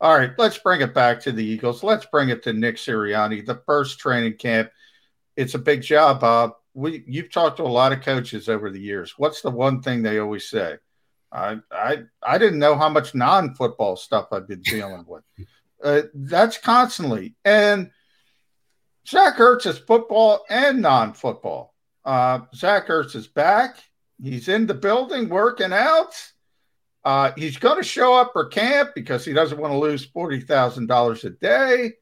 all 0.00 0.18
right, 0.18 0.32
let's 0.36 0.58
bring 0.58 0.80
it 0.80 0.94
back 0.94 1.20
to 1.20 1.32
the 1.32 1.44
Eagles. 1.44 1.84
Let's 1.84 2.06
bring 2.06 2.30
it 2.30 2.42
to 2.42 2.52
Nick 2.52 2.76
Sirianni. 2.76 3.46
The 3.46 3.62
first 3.66 4.00
training 4.00 4.36
camp. 4.36 4.70
It's 5.36 5.54
a 5.54 5.58
big 5.58 5.80
job, 5.80 6.20
Bob. 6.20 6.52
We 6.74 7.04
you've 7.06 7.30
talked 7.30 7.58
to 7.58 7.64
a 7.64 7.68
lot 7.68 7.92
of 7.92 8.00
coaches 8.00 8.48
over 8.48 8.70
the 8.70 8.80
years. 8.80 9.14
What's 9.16 9.42
the 9.42 9.50
one 9.50 9.82
thing 9.82 10.02
they 10.02 10.18
always 10.18 10.48
say? 10.48 10.76
I 11.30 11.58
I 11.70 12.04
I 12.22 12.38
didn't 12.38 12.58
know 12.58 12.76
how 12.76 12.88
much 12.88 13.14
non-football 13.14 13.96
stuff 13.96 14.28
I've 14.32 14.48
been 14.48 14.62
dealing 14.62 15.04
with. 15.06 15.24
Uh, 15.82 16.02
that's 16.14 16.58
constantly 16.58 17.34
and 17.44 17.90
Zach 19.08 19.38
Ertz 19.38 19.66
is 19.66 19.78
football 19.78 20.44
and 20.48 20.80
non-football. 20.80 21.74
Uh, 22.04 22.40
Zach 22.54 22.86
Ertz 22.86 23.16
is 23.16 23.26
back. 23.26 23.82
He's 24.22 24.48
in 24.48 24.66
the 24.66 24.74
building 24.74 25.28
working 25.28 25.72
out. 25.72 26.14
Uh, 27.04 27.32
he's 27.36 27.56
going 27.56 27.78
to 27.78 27.82
show 27.82 28.14
up 28.14 28.30
for 28.32 28.46
camp 28.46 28.90
because 28.94 29.24
he 29.24 29.32
doesn't 29.32 29.58
want 29.58 29.72
to 29.72 29.78
lose 29.78 30.04
forty 30.04 30.40
thousand 30.40 30.86
dollars 30.86 31.24
a 31.24 31.30
day, 31.30 31.94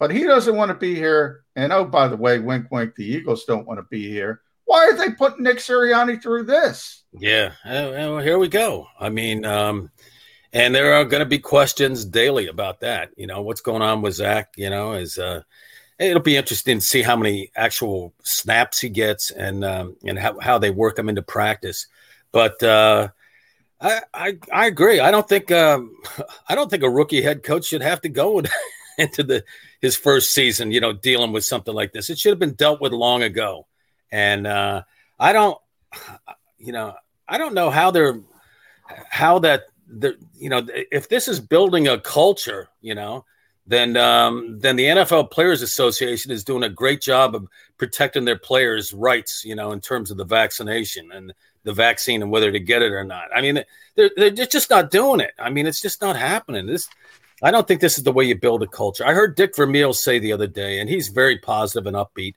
but 0.00 0.10
he 0.10 0.24
doesn't 0.24 0.56
want 0.56 0.70
to 0.70 0.74
be 0.74 0.94
here. 0.94 1.43
And 1.56 1.72
oh, 1.72 1.84
by 1.84 2.08
the 2.08 2.16
way, 2.16 2.38
wink, 2.38 2.66
wink. 2.70 2.94
The 2.94 3.04
Eagles 3.04 3.44
don't 3.44 3.66
want 3.66 3.78
to 3.78 3.84
be 3.84 4.08
here. 4.08 4.40
Why 4.64 4.86
are 4.86 4.96
they 4.96 5.10
putting 5.12 5.44
Nick 5.44 5.58
Sirianni 5.58 6.22
through 6.22 6.44
this? 6.44 7.04
Yeah, 7.12 7.52
well, 7.64 8.18
here 8.18 8.38
we 8.38 8.48
go. 8.48 8.86
I 8.98 9.10
mean, 9.10 9.44
um, 9.44 9.90
and 10.52 10.74
there 10.74 10.94
are 10.94 11.04
going 11.04 11.20
to 11.20 11.28
be 11.28 11.38
questions 11.38 12.04
daily 12.04 12.48
about 12.48 12.80
that. 12.80 13.10
You 13.16 13.26
know, 13.26 13.42
what's 13.42 13.60
going 13.60 13.82
on 13.82 14.02
with 14.02 14.14
Zach? 14.14 14.54
You 14.56 14.70
know, 14.70 14.94
is 14.94 15.18
uh, 15.18 15.42
it'll 15.98 16.22
be 16.22 16.36
interesting 16.36 16.78
to 16.78 16.84
see 16.84 17.02
how 17.02 17.16
many 17.16 17.50
actual 17.56 18.14
snaps 18.22 18.80
he 18.80 18.88
gets 18.88 19.30
and 19.30 19.64
um, 19.64 19.96
and 20.04 20.18
how, 20.18 20.38
how 20.40 20.58
they 20.58 20.70
work 20.70 20.98
him 20.98 21.08
into 21.08 21.22
practice. 21.22 21.86
But 22.32 22.62
uh, 22.62 23.08
I, 23.80 24.00
I 24.12 24.38
I 24.52 24.66
agree. 24.66 25.00
I 25.00 25.10
don't 25.10 25.28
think 25.28 25.50
um, 25.52 25.94
I 26.48 26.54
don't 26.54 26.70
think 26.70 26.82
a 26.82 26.90
rookie 26.90 27.22
head 27.22 27.42
coach 27.42 27.66
should 27.66 27.82
have 27.82 28.00
to 28.02 28.08
go 28.08 28.42
into 28.98 29.22
the 29.22 29.44
his 29.84 29.96
first 29.96 30.32
season. 30.32 30.72
You 30.72 30.80
know, 30.80 30.94
dealing 30.94 31.32
with 31.32 31.44
something 31.44 31.74
like 31.74 31.92
this. 31.92 32.08
It 32.08 32.18
should 32.18 32.30
have 32.30 32.38
been 32.38 32.54
dealt 32.54 32.80
with 32.80 32.92
long 32.92 33.22
ago. 33.22 33.66
And 34.10 34.46
uh, 34.46 34.82
I 35.20 35.32
don't, 35.32 35.58
you 36.58 36.72
know, 36.72 36.94
I 37.28 37.36
don't 37.36 37.54
know 37.54 37.70
how 37.70 37.90
they're, 37.90 38.20
how 39.08 39.40
that, 39.40 39.64
the, 39.86 40.16
you 40.36 40.48
know, 40.48 40.66
if 40.90 41.08
this 41.08 41.28
is 41.28 41.38
building 41.38 41.88
a 41.88 42.00
culture, 42.00 42.68
you 42.80 42.94
know, 42.94 43.24
then 43.66 43.96
um, 43.96 44.58
then 44.60 44.76
the 44.76 44.84
NFL 44.84 45.30
Players 45.30 45.62
Association 45.62 46.30
is 46.30 46.44
doing 46.44 46.62
a 46.62 46.68
great 46.68 47.00
job 47.00 47.34
of 47.34 47.48
protecting 47.78 48.24
their 48.24 48.38
players' 48.38 48.92
rights, 48.92 49.44
you 49.44 49.54
know, 49.54 49.72
in 49.72 49.80
terms 49.80 50.10
of 50.10 50.16
the 50.16 50.24
vaccination 50.24 51.10
and 51.12 51.32
the 51.62 51.72
vaccine 51.72 52.20
and 52.20 52.30
whether 52.30 52.52
to 52.52 52.60
get 52.60 52.82
it 52.82 52.92
or 52.92 53.04
not. 53.04 53.24
I 53.34 53.40
mean, 53.40 53.64
they're 53.94 54.10
they're 54.16 54.30
just 54.30 54.68
not 54.68 54.90
doing 54.90 55.20
it. 55.20 55.32
I 55.38 55.48
mean, 55.48 55.66
it's 55.66 55.80
just 55.80 56.02
not 56.02 56.16
happening. 56.16 56.66
This, 56.66 56.88
I 57.42 57.50
don't 57.50 57.66
think 57.66 57.80
this 57.80 57.98
is 57.98 58.04
the 58.04 58.12
way 58.12 58.24
you 58.24 58.36
build 58.36 58.62
a 58.62 58.66
culture. 58.66 59.06
I 59.06 59.12
heard 59.12 59.36
Dick 59.36 59.56
Vermeil 59.56 59.92
say 59.92 60.18
the 60.18 60.32
other 60.32 60.46
day, 60.46 60.80
and 60.80 60.88
he's 60.88 61.08
very 61.08 61.38
positive 61.38 61.86
and 61.86 61.96
upbeat 61.96 62.34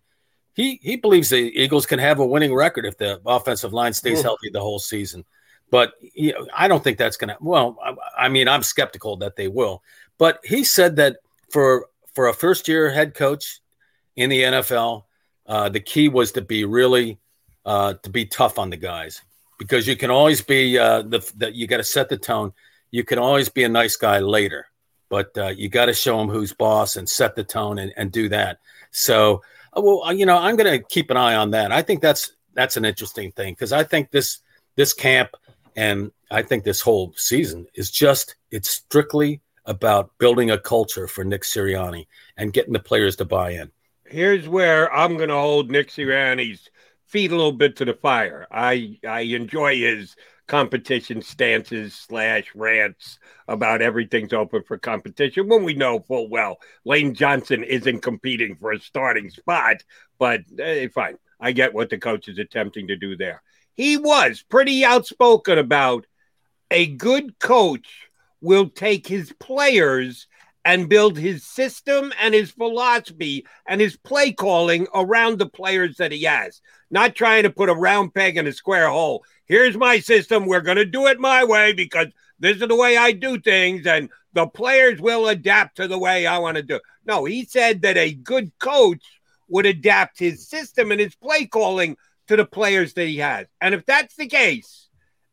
he 0.57 0.79
he 0.81 0.95
believes 0.95 1.29
the 1.29 1.37
Eagles 1.37 1.85
can 1.85 1.99
have 1.99 2.19
a 2.19 2.25
winning 2.25 2.53
record 2.53 2.85
if 2.85 2.97
the 2.97 3.21
offensive 3.25 3.73
line 3.73 3.93
stays 3.93 4.23
healthy 4.23 4.49
the 4.51 4.59
whole 4.59 4.79
season. 4.79 5.23
But 5.69 5.93
you 6.01 6.33
know, 6.33 6.47
I 6.53 6.67
don't 6.67 6.83
think 6.83 6.97
that's 6.97 7.15
going 7.15 7.29
to. 7.29 7.37
Well, 7.39 7.77
I, 7.81 8.25
I, 8.25 8.29
mean, 8.29 8.47
I'm 8.47 8.63
skeptical 8.63 9.17
that 9.17 9.35
they 9.35 9.47
will. 9.47 9.83
But 10.17 10.39
he 10.43 10.63
said 10.63 10.95
that 10.95 11.17
for 11.51 11.87
for 12.13 12.27
a 12.27 12.33
first 12.33 12.67
year 12.67 12.89
head 12.89 13.13
coach 13.13 13.61
in 14.15 14.31
the 14.31 14.41
NFL, 14.41 15.03
uh, 15.45 15.69
the 15.69 15.79
key 15.79 16.09
was 16.09 16.31
to 16.31 16.41
be 16.41 16.65
really 16.65 17.19
uh, 17.63 17.93
to 18.01 18.09
be 18.09 18.25
tough 18.25 18.57
on 18.57 18.71
the 18.71 18.77
guys 18.77 19.21
because 19.59 19.87
you 19.87 19.95
can 19.95 20.09
always 20.09 20.41
be 20.41 20.79
uh, 20.79 21.03
the 21.03 21.31
that 21.37 21.53
you 21.53 21.67
got 21.67 21.77
to 21.77 21.83
set 21.83 22.09
the 22.09 22.17
tone. 22.17 22.51
You 22.89 23.03
can 23.03 23.19
always 23.19 23.47
be 23.47 23.63
a 23.63 23.69
nice 23.69 23.95
guy 23.95 24.19
later, 24.19 24.65
but 25.09 25.37
uh, 25.37 25.47
you 25.47 25.69
got 25.69 25.85
to 25.85 25.93
show 25.93 26.17
them 26.17 26.29
who's 26.29 26.53
boss 26.53 26.95
and 26.95 27.07
set 27.07 27.35
the 27.35 27.43
tone 27.43 27.79
and, 27.79 27.93
and 27.97 28.11
do 28.11 28.29
that. 28.29 28.59
So 28.91 29.41
uh, 29.75 29.81
well, 29.81 30.03
uh, 30.03 30.11
you 30.11 30.25
know, 30.25 30.37
I'm 30.37 30.55
going 30.55 30.79
to 30.79 30.85
keep 30.87 31.11
an 31.11 31.17
eye 31.17 31.35
on 31.35 31.51
that. 31.51 31.71
I 31.71 31.81
think 31.81 32.01
that's 32.01 32.31
that's 32.53 32.77
an 32.77 32.85
interesting 32.85 33.31
thing 33.31 33.53
because 33.53 33.71
I 33.71 33.83
think 33.83 34.11
this 34.11 34.39
this 34.75 34.93
camp 34.93 35.31
and 35.75 36.11
I 36.31 36.41
think 36.41 36.63
this 36.63 36.81
whole 36.81 37.13
season 37.15 37.67
is 37.73 37.91
just 37.91 38.35
it's 38.51 38.69
strictly 38.69 39.41
about 39.65 40.17
building 40.17 40.49
a 40.49 40.57
culture 40.57 41.07
for 41.07 41.23
Nick 41.23 41.43
Sirianni 41.43 42.07
and 42.37 42.53
getting 42.53 42.73
the 42.73 42.79
players 42.79 43.17
to 43.17 43.25
buy 43.25 43.51
in. 43.51 43.71
Here's 44.05 44.47
where 44.47 44.91
I'm 44.93 45.17
going 45.17 45.29
to 45.29 45.35
hold 45.35 45.69
Nick 45.69 45.89
Sirianni's 45.89 46.69
feet 47.05 47.31
a 47.31 47.35
little 47.35 47.51
bit 47.51 47.75
to 47.77 47.85
the 47.85 47.93
fire. 47.93 48.47
I 48.51 48.99
I 49.07 49.21
enjoy 49.21 49.77
his 49.77 50.15
competition 50.47 51.21
stances 51.21 51.93
slash 51.93 52.45
rants 52.55 53.19
about 53.47 53.81
everything's 53.81 54.33
open 54.33 54.63
for 54.63 54.77
competition 54.77 55.47
when 55.47 55.63
we 55.63 55.73
know 55.73 55.99
full 55.99 56.29
well 56.29 56.57
Lane 56.85 57.13
Johnson 57.13 57.63
isn't 57.63 58.01
competing 58.01 58.55
for 58.55 58.71
a 58.71 58.79
starting 58.79 59.29
spot. 59.29 59.83
But 60.17 60.41
eh, 60.59 60.87
fine, 60.93 61.17
I 61.39 61.51
get 61.51 61.73
what 61.73 61.89
the 61.89 61.97
coach 61.97 62.27
is 62.27 62.39
attempting 62.39 62.87
to 62.87 62.95
do 62.95 63.15
there. 63.15 63.41
He 63.75 63.97
was 63.97 64.43
pretty 64.49 64.83
outspoken 64.83 65.57
about 65.57 66.07
a 66.71 66.87
good 66.87 67.37
coach 67.39 67.87
will 68.41 68.69
take 68.69 69.07
his 69.07 69.33
players 69.39 70.27
and 70.67 70.87
build 70.87 71.17
his 71.17 71.43
system 71.43 72.13
and 72.21 72.35
his 72.35 72.51
philosophy 72.51 73.47
and 73.67 73.81
his 73.81 73.97
play 73.97 74.31
calling 74.31 74.85
around 74.93 75.39
the 75.39 75.49
players 75.49 75.97
that 75.97 76.11
he 76.11 76.23
has. 76.23 76.61
Not 76.91 77.15
trying 77.15 77.43
to 77.43 77.49
put 77.49 77.69
a 77.69 77.73
round 77.73 78.13
peg 78.13 78.37
in 78.37 78.45
a 78.45 78.53
square 78.53 78.89
hole 78.89 79.23
here's 79.47 79.77
my 79.77 79.99
system. 79.99 80.45
We're 80.45 80.61
going 80.61 80.77
to 80.77 80.85
do 80.85 81.07
it 81.07 81.19
my 81.19 81.43
way 81.43 81.73
because 81.73 82.07
this 82.39 82.61
is 82.61 82.67
the 82.67 82.75
way 82.75 82.97
I 82.97 83.13
do 83.13 83.39
things, 83.39 83.87
and 83.87 84.09
the 84.33 84.45
players 84.45 85.01
will 85.01 85.27
adapt 85.27 85.77
to 85.77 85.87
the 85.87 85.97
way 85.97 86.27
I 86.27 86.37
want 86.37 86.57
to 86.57 86.63
do. 86.63 86.75
It. 86.75 86.81
No, 87.05 87.25
he 87.25 87.45
said 87.45 87.81
that 87.81 87.97
a 87.97 88.13
good 88.13 88.51
coach 88.59 89.03
would 89.49 89.65
adapt 89.65 90.19
his 90.19 90.47
system 90.47 90.91
and 90.91 90.99
his 90.99 91.15
play 91.15 91.45
calling 91.45 91.97
to 92.27 92.35
the 92.35 92.45
players 92.45 92.93
that 92.93 93.07
he 93.07 93.17
has. 93.17 93.47
And 93.61 93.73
if 93.73 93.85
that's 93.85 94.15
the 94.15 94.27
case, 94.27 94.89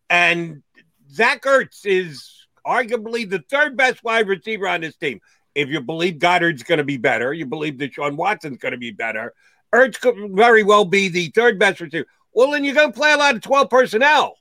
and 0.08 0.62
Zach 1.10 1.42
Ertz 1.42 1.84
is 1.84 2.43
arguably 2.66 3.28
the 3.28 3.44
third 3.50 3.76
best 3.76 4.02
wide 4.04 4.28
receiver 4.28 4.68
on 4.68 4.80
this 4.80 4.96
team. 4.96 5.20
If 5.54 5.68
you 5.68 5.80
believe 5.80 6.14
Goedert's 6.14 6.62
going 6.62 6.78
to 6.78 6.84
be 6.84 6.96
better, 6.96 7.32
you 7.32 7.46
believe 7.46 7.78
that 7.78 7.94
Sean 7.94 8.16
Watson's 8.16 8.58
going 8.58 8.72
to 8.72 8.78
be 8.78 8.90
better. 8.90 9.34
Ertz 9.72 10.00
could 10.00 10.16
very 10.32 10.62
well 10.62 10.84
be 10.84 11.08
the 11.08 11.28
third 11.28 11.58
best 11.58 11.80
receiver. 11.80 12.06
Well, 12.32 12.50
then 12.50 12.64
you're 12.64 12.74
going 12.74 12.92
to 12.92 12.98
play 12.98 13.12
a 13.12 13.16
lot 13.16 13.36
of 13.36 13.42
12 13.42 13.70
personnel 13.70 14.36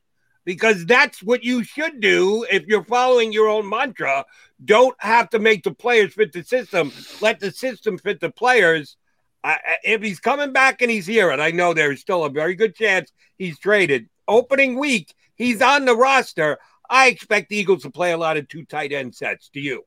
because 0.46 0.86
that's 0.86 1.22
what 1.22 1.44
you 1.44 1.64
should 1.64 2.00
do 2.00 2.46
if 2.52 2.66
you're 2.66 2.84
following 2.84 3.32
your 3.32 3.48
own 3.48 3.70
mantra. 3.70 4.26
Don't 4.66 4.96
have 5.00 5.30
to 5.30 5.40
make 5.40 5.64
the 5.64 5.74
players 5.74 6.14
fit 6.14 6.34
the 6.34 6.44
system, 6.44 6.92
let 7.22 7.40
the 7.40 7.52
system 7.52 7.98
fit 7.98 8.20
the 8.20 8.32
players. 8.32 8.98
If 9.84 10.02
he's 10.02 10.20
coming 10.20 10.54
back 10.54 10.82
and 10.82 10.90
he's 10.90 11.06
here, 11.06 11.30
and 11.30 11.42
I 11.42 11.52
know 11.52 11.74
there's 11.74 12.00
still 12.00 12.24
a 12.24 12.30
very 12.30 12.56
good 12.56 12.76
chance 12.76 13.12
he's 13.38 13.60
traded, 13.60 14.10
opening 14.28 14.80
week, 14.80 15.14
he's 15.36 15.62
on 15.62 15.86
the 15.86 15.96
roster. 15.96 16.60
I 16.94 17.08
expect 17.08 17.50
the 17.50 17.58
Eagles 17.58 17.82
to 17.82 17.90
play 17.90 18.12
a 18.12 18.18
lot 18.18 18.38
of 18.38 18.48
two 18.48 18.66
tight 18.66 18.94
end 18.94 19.16
sets. 19.16 19.50
Do 19.52 19.60
you? 19.60 19.84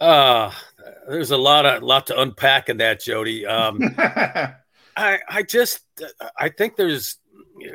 Uh, 0.00 0.50
there's 1.08 1.30
a 1.30 1.36
lot 1.36 1.64
of 1.64 1.84
lot 1.84 2.08
to 2.08 2.20
unpack 2.20 2.68
in 2.68 2.78
that, 2.78 3.00
Jody. 3.00 3.46
Um, 3.46 3.80
I, 3.98 5.20
I 5.28 5.44
just, 5.46 5.82
I 6.36 6.48
think 6.48 6.74
there's, 6.74 7.18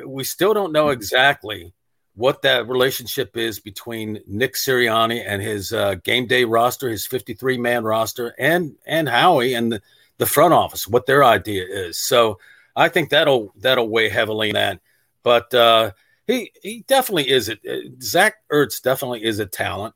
we 0.04 0.22
still 0.22 0.52
don't 0.52 0.72
know 0.72 0.90
exactly 0.90 1.72
what 2.14 2.42
that 2.42 2.68
relationship 2.68 3.38
is 3.38 3.58
between 3.58 4.20
Nick 4.26 4.54
Sirianni 4.54 5.24
and 5.26 5.40
his 5.40 5.72
uh, 5.72 5.94
game 5.94 6.26
day 6.26 6.44
roster, 6.44 6.90
his 6.90 7.06
53 7.06 7.56
man 7.56 7.84
roster, 7.84 8.34
and 8.38 8.76
and 8.84 9.08
Howie 9.08 9.54
and 9.54 9.72
the, 9.72 9.82
the 10.18 10.26
front 10.26 10.52
office, 10.52 10.86
what 10.86 11.06
their 11.06 11.24
idea 11.24 11.64
is. 11.64 11.98
So 11.98 12.38
I 12.74 12.90
think 12.90 13.08
that'll 13.08 13.54
that'll 13.56 13.88
weigh 13.88 14.10
heavily 14.10 14.50
in 14.50 14.54
that. 14.56 14.80
But 15.22 15.54
uh, 15.54 15.92
he 16.26 16.52
he 16.62 16.84
definitely 16.86 17.30
is 17.30 17.48
it. 17.48 17.60
Uh, 17.68 17.88
Zach 18.00 18.36
Ertz 18.52 18.82
definitely 18.82 19.24
is 19.24 19.38
a 19.38 19.46
talent. 19.46 19.94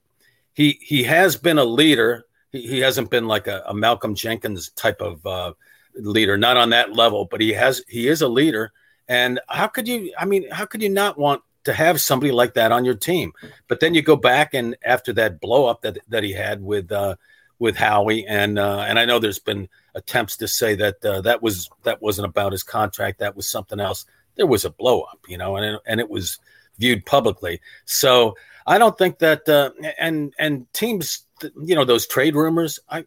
He 0.54 0.78
he 0.80 1.02
has 1.04 1.36
been 1.36 1.58
a 1.58 1.64
leader. 1.64 2.26
He, 2.52 2.66
he 2.66 2.78
hasn't 2.80 3.10
been 3.10 3.26
like 3.26 3.46
a, 3.46 3.62
a 3.66 3.74
Malcolm 3.74 4.14
Jenkins 4.14 4.70
type 4.70 5.00
of 5.00 5.24
uh, 5.26 5.52
leader, 5.94 6.36
not 6.36 6.56
on 6.56 6.70
that 6.70 6.92
level, 6.92 7.24
but 7.24 7.40
he 7.40 7.52
has 7.52 7.82
he 7.88 8.08
is 8.08 8.22
a 8.22 8.28
leader. 8.28 8.72
And 9.08 9.40
how 9.48 9.66
could 9.66 9.88
you? 9.88 10.12
I 10.18 10.24
mean, 10.24 10.48
how 10.50 10.66
could 10.66 10.82
you 10.82 10.88
not 10.88 11.18
want 11.18 11.42
to 11.64 11.72
have 11.72 12.00
somebody 12.00 12.32
like 12.32 12.54
that 12.54 12.72
on 12.72 12.84
your 12.84 12.94
team? 12.94 13.32
But 13.68 13.80
then 13.80 13.94
you 13.94 14.02
go 14.02 14.16
back 14.16 14.54
and 14.54 14.76
after 14.84 15.12
that 15.14 15.40
blow 15.40 15.66
up 15.66 15.82
that 15.82 15.98
that 16.08 16.22
he 16.22 16.32
had 16.32 16.62
with 16.62 16.92
uh, 16.92 17.16
with 17.58 17.76
Howie, 17.76 18.26
and 18.26 18.58
uh, 18.58 18.84
and 18.88 18.98
I 18.98 19.04
know 19.04 19.18
there's 19.18 19.40
been 19.40 19.68
attempts 19.94 20.36
to 20.38 20.48
say 20.48 20.76
that 20.76 21.04
uh, 21.04 21.20
that 21.22 21.42
was 21.42 21.68
that 21.82 22.00
wasn't 22.00 22.26
about 22.26 22.52
his 22.52 22.62
contract, 22.62 23.18
that 23.18 23.36
was 23.36 23.48
something 23.48 23.80
else. 23.80 24.06
There 24.40 24.46
was 24.46 24.64
a 24.64 24.70
blow 24.70 25.02
up, 25.02 25.20
you 25.28 25.36
know, 25.36 25.56
and 25.56 25.66
it, 25.66 25.80
and 25.84 26.00
it 26.00 26.08
was 26.08 26.38
viewed 26.78 27.04
publicly. 27.04 27.60
So 27.84 28.36
I 28.66 28.78
don't 28.78 28.96
think 28.96 29.18
that 29.18 29.46
uh, 29.46 29.70
and 29.98 30.32
and 30.38 30.72
teams, 30.72 31.26
you 31.62 31.74
know, 31.74 31.84
those 31.84 32.06
trade 32.06 32.34
rumors. 32.34 32.78
I 32.88 33.04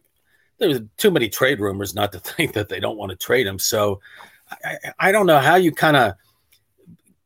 there's 0.58 0.78
too 0.96 1.10
many 1.10 1.28
trade 1.28 1.58
rumors 1.58 1.92
not 1.92 2.12
to 2.12 2.20
think 2.20 2.52
that 2.52 2.68
they 2.68 2.78
don't 2.78 2.96
want 2.96 3.10
to 3.10 3.16
trade 3.16 3.48
him. 3.48 3.58
So 3.58 4.00
I, 4.64 4.76
I 5.00 5.10
don't 5.10 5.26
know 5.26 5.40
how 5.40 5.56
you 5.56 5.72
kind 5.72 5.96
of 5.96 6.14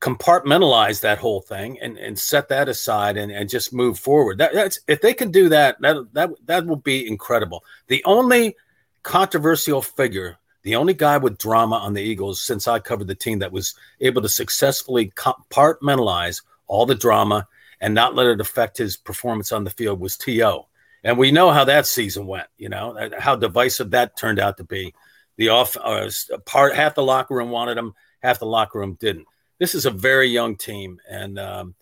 compartmentalize 0.01 1.02
that 1.02 1.18
whole 1.18 1.43
thing 1.43 1.78
and, 1.80 1.98
and 1.98 2.18
set 2.18 2.48
that 2.48 2.66
aside 2.66 3.18
and, 3.18 3.30
and 3.30 3.51
just 3.51 3.74
move 3.74 3.98
forward. 3.98 4.39
That, 4.39 4.55
that's 4.55 4.80
if 4.89 5.02
they 5.02 5.12
can 5.12 5.30
do 5.30 5.51
that, 5.51 5.76
that 5.82 5.97
that 6.14 6.30
that 6.47 6.66
will 6.66 6.76
be 6.76 7.06
incredible. 7.06 7.62
The 7.89 8.02
only 8.06 8.56
controversial 9.02 9.82
figure, 9.82 10.39
the 10.69 10.77
only 10.77 10.93
guy 10.93 11.16
with 11.16 11.39
drama 11.39 11.77
on 11.77 11.95
the 11.95 12.03
Eagles 12.03 12.43
since 12.43 12.69
I 12.69 12.78
covered 12.78 13.07
the 13.07 13.15
team 13.15 13.39
that 13.39 13.51
was 13.51 13.74
able 14.03 14.20
to 14.20 14.28
successfully 14.28 15.11
compartmentalize 15.16 16.43
all 16.66 16.85
the 16.85 16.95
drama 16.95 17.49
and 17.81 17.95
not 17.95 18.15
let 18.15 18.27
it 18.27 18.39
affect 18.39 18.77
his 18.77 18.95
performance 18.95 19.51
on 19.51 19.65
the 19.65 19.70
field 19.70 19.99
was 19.99 20.19
T.O. 20.19 20.66
And 21.05 21.16
we 21.16 21.31
know 21.31 21.51
how 21.53 21.65
that 21.65 21.86
season 21.86 22.27
went, 22.27 22.49
you 22.59 22.69
know, 22.69 23.09
how 23.19 23.35
divisive 23.35 23.93
that 23.93 24.15
turned 24.19 24.39
out 24.39 24.59
to 24.59 24.65
be. 24.65 24.93
The 25.39 25.49
off 25.49 25.74
uh, 25.82 26.11
part, 26.45 26.77
half 26.77 26.95
the 26.95 27.03
locker 27.03 27.35
room 27.35 27.49
wanted 27.49 27.78
him, 27.78 27.95
half 28.23 28.39
the 28.39 28.45
locker 28.45 28.78
room 28.78 28.99
didn't. 29.01 29.24
This 29.59 29.74
is 29.74 29.86
a 29.86 29.90
very 29.90 30.28
young 30.28 30.57
team, 30.57 31.01
and 31.09 31.39
um, 31.39 31.77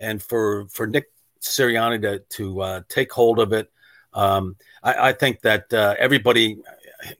and 0.00 0.20
for 0.20 0.66
for 0.66 0.88
Nick 0.88 1.12
Sirianni 1.40 2.02
to 2.02 2.18
to 2.18 2.60
uh, 2.60 2.80
take 2.88 3.12
hold 3.12 3.38
of 3.38 3.52
it, 3.52 3.70
um, 4.14 4.56
I, 4.82 5.10
I, 5.10 5.12
think 5.12 5.40
that 5.40 5.72
uh, 5.72 5.94
everybody, 5.98 6.58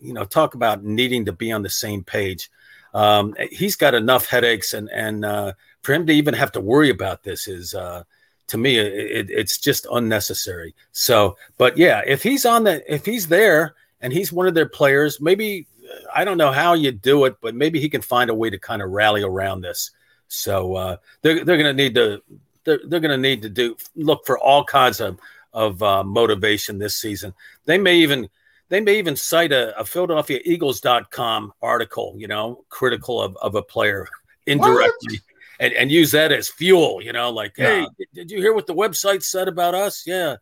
you 0.00 0.12
know, 0.12 0.24
talk 0.24 0.54
about 0.54 0.84
needing 0.84 1.24
to 1.26 1.32
be 1.32 1.52
on 1.52 1.62
the 1.62 1.70
same 1.70 2.04
page. 2.04 2.50
Um, 2.94 3.34
he's 3.50 3.76
got 3.76 3.94
enough 3.94 4.26
headaches, 4.26 4.74
and 4.74 4.88
and 4.90 5.24
uh, 5.24 5.52
for 5.82 5.92
him 5.92 6.06
to 6.06 6.12
even 6.12 6.34
have 6.34 6.52
to 6.52 6.60
worry 6.60 6.90
about 6.90 7.22
this 7.22 7.48
is 7.48 7.74
uh, 7.74 8.04
to 8.48 8.58
me 8.58 8.78
it, 8.78 9.30
it's 9.30 9.58
just 9.58 9.86
unnecessary. 9.90 10.74
So 10.92 11.36
but 11.58 11.76
yeah 11.76 12.02
if 12.06 12.22
he's 12.22 12.44
on 12.44 12.64
the 12.64 12.92
if 12.92 13.04
he's 13.04 13.26
there 13.28 13.74
and 14.00 14.12
he's 14.12 14.32
one 14.32 14.46
of 14.46 14.54
their 14.54 14.68
players 14.68 15.20
maybe 15.20 15.66
i 16.14 16.24
don't 16.24 16.38
know 16.38 16.50
how 16.50 16.74
you 16.74 16.90
do 16.90 17.24
it 17.24 17.36
but 17.40 17.54
maybe 17.54 17.80
he 17.80 17.88
can 17.88 18.02
find 18.02 18.30
a 18.30 18.34
way 18.34 18.50
to 18.50 18.58
kind 18.58 18.82
of 18.82 18.90
rally 18.90 19.22
around 19.22 19.60
this. 19.60 19.90
So 20.28 20.74
uh, 20.74 20.96
they're, 21.20 21.44
they're 21.44 21.58
going 21.58 21.76
to 21.76 21.82
need 21.82 21.94
to 21.94 22.22
they're, 22.64 22.80
they're 22.86 23.00
going 23.00 23.10
to 23.10 23.18
need 23.18 23.42
to 23.42 23.50
do 23.50 23.76
look 23.96 24.24
for 24.24 24.38
all 24.38 24.64
kinds 24.64 25.00
of 25.00 25.18
of 25.52 25.82
uh, 25.82 26.02
motivation 26.02 26.78
this 26.78 26.96
season. 26.96 27.34
They 27.66 27.76
may 27.76 27.96
even 27.96 28.30
they 28.72 28.80
may 28.80 28.98
even 28.98 29.14
cite 29.14 29.52
a, 29.52 29.78
a 29.78 29.84
philadelphia 29.84 30.40
eagles.com 30.44 31.52
article 31.60 32.14
you 32.16 32.26
know 32.26 32.64
critical 32.70 33.20
of, 33.20 33.36
of 33.36 33.54
a 33.54 33.62
player 33.62 34.08
indirectly 34.46 35.18
what? 35.18 35.32
and, 35.62 35.72
and 35.74 35.92
use 35.92 36.10
that 36.10 36.32
as 36.32 36.48
fuel, 36.48 37.00
you 37.00 37.12
know, 37.12 37.30
like, 37.30 37.56
yeah. 37.56 37.86
hey, 37.86 38.06
did 38.12 38.30
you 38.32 38.38
hear 38.38 38.52
what 38.52 38.66
the 38.66 38.74
website 38.74 39.22
said 39.22 39.46
about 39.46 39.76
us? 39.76 40.04
Yeah. 40.04 40.36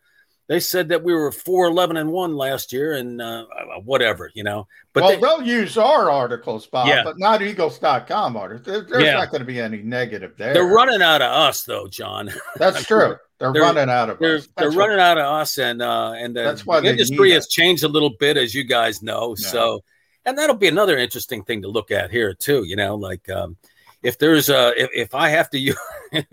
They 0.51 0.59
said 0.59 0.89
that 0.89 1.05
we 1.05 1.14
were 1.14 1.31
4 1.31 1.68
11 1.68 1.97
and 1.97 2.10
1 2.10 2.35
last 2.35 2.72
year 2.72 2.94
and 2.94 3.22
uh, 3.22 3.44
uh, 3.56 3.81
whatever, 3.85 4.32
you 4.35 4.43
know. 4.43 4.66
But 4.93 5.05
well, 5.05 5.10
they, 5.12 5.16
will 5.18 5.43
use 5.43 5.78
our 5.78 6.10
articles, 6.10 6.66
Bob, 6.66 6.89
yeah. 6.89 7.05
but 7.05 7.20
not 7.20 7.40
Eagles.com 7.40 8.36
articles. 8.36 8.66
There, 8.66 8.81
there's 8.81 9.05
yeah. 9.05 9.12
not 9.12 9.31
going 9.31 9.43
to 9.43 9.47
be 9.47 9.60
any 9.60 9.81
negative 9.81 10.32
there. 10.36 10.52
They're 10.52 10.64
running 10.64 11.02
out 11.02 11.22
of 11.22 11.31
us, 11.31 11.62
though, 11.62 11.86
John. 11.86 12.32
That's 12.56 12.85
true. 12.85 13.16
They're, 13.39 13.52
they're, 13.52 13.62
running 13.62 13.89
out 13.89 14.10
of 14.10 14.18
they're, 14.18 14.39
us. 14.39 14.48
That's 14.56 14.74
they're 14.74 14.77
running 14.77 14.98
out 14.98 15.18
of 15.18 15.24
us, 15.24 15.56
and 15.56 15.81
uh, 15.81 16.14
and 16.16 16.35
the, 16.35 16.43
that's 16.43 16.66
why 16.66 16.81
the 16.81 16.90
industry 16.90 17.31
has 17.31 17.47
changed 17.47 17.85
a 17.85 17.89
little 17.89 18.10
bit, 18.18 18.36
as 18.36 18.52
you 18.52 18.64
guys 18.64 19.05
know. 19.05 19.36
So 19.36 19.85
and 20.27 20.36
that'll 20.36 20.56
be 20.56 20.66
another 20.66 20.98
interesting 20.98 21.44
thing 21.44 21.62
to 21.62 21.68
look 21.68 21.93
at 21.93 22.10
here 22.10 22.35
too. 22.35 22.64
You 22.64 22.74
know, 22.74 22.97
like 22.97 23.31
um, 23.31 23.56
if 24.02 24.18
there's 24.18 24.51
a 24.51 24.74
if, 24.77 24.90
if 24.93 25.14
I 25.14 25.28
have 25.28 25.48
to 25.51 25.59
use. 25.59 25.78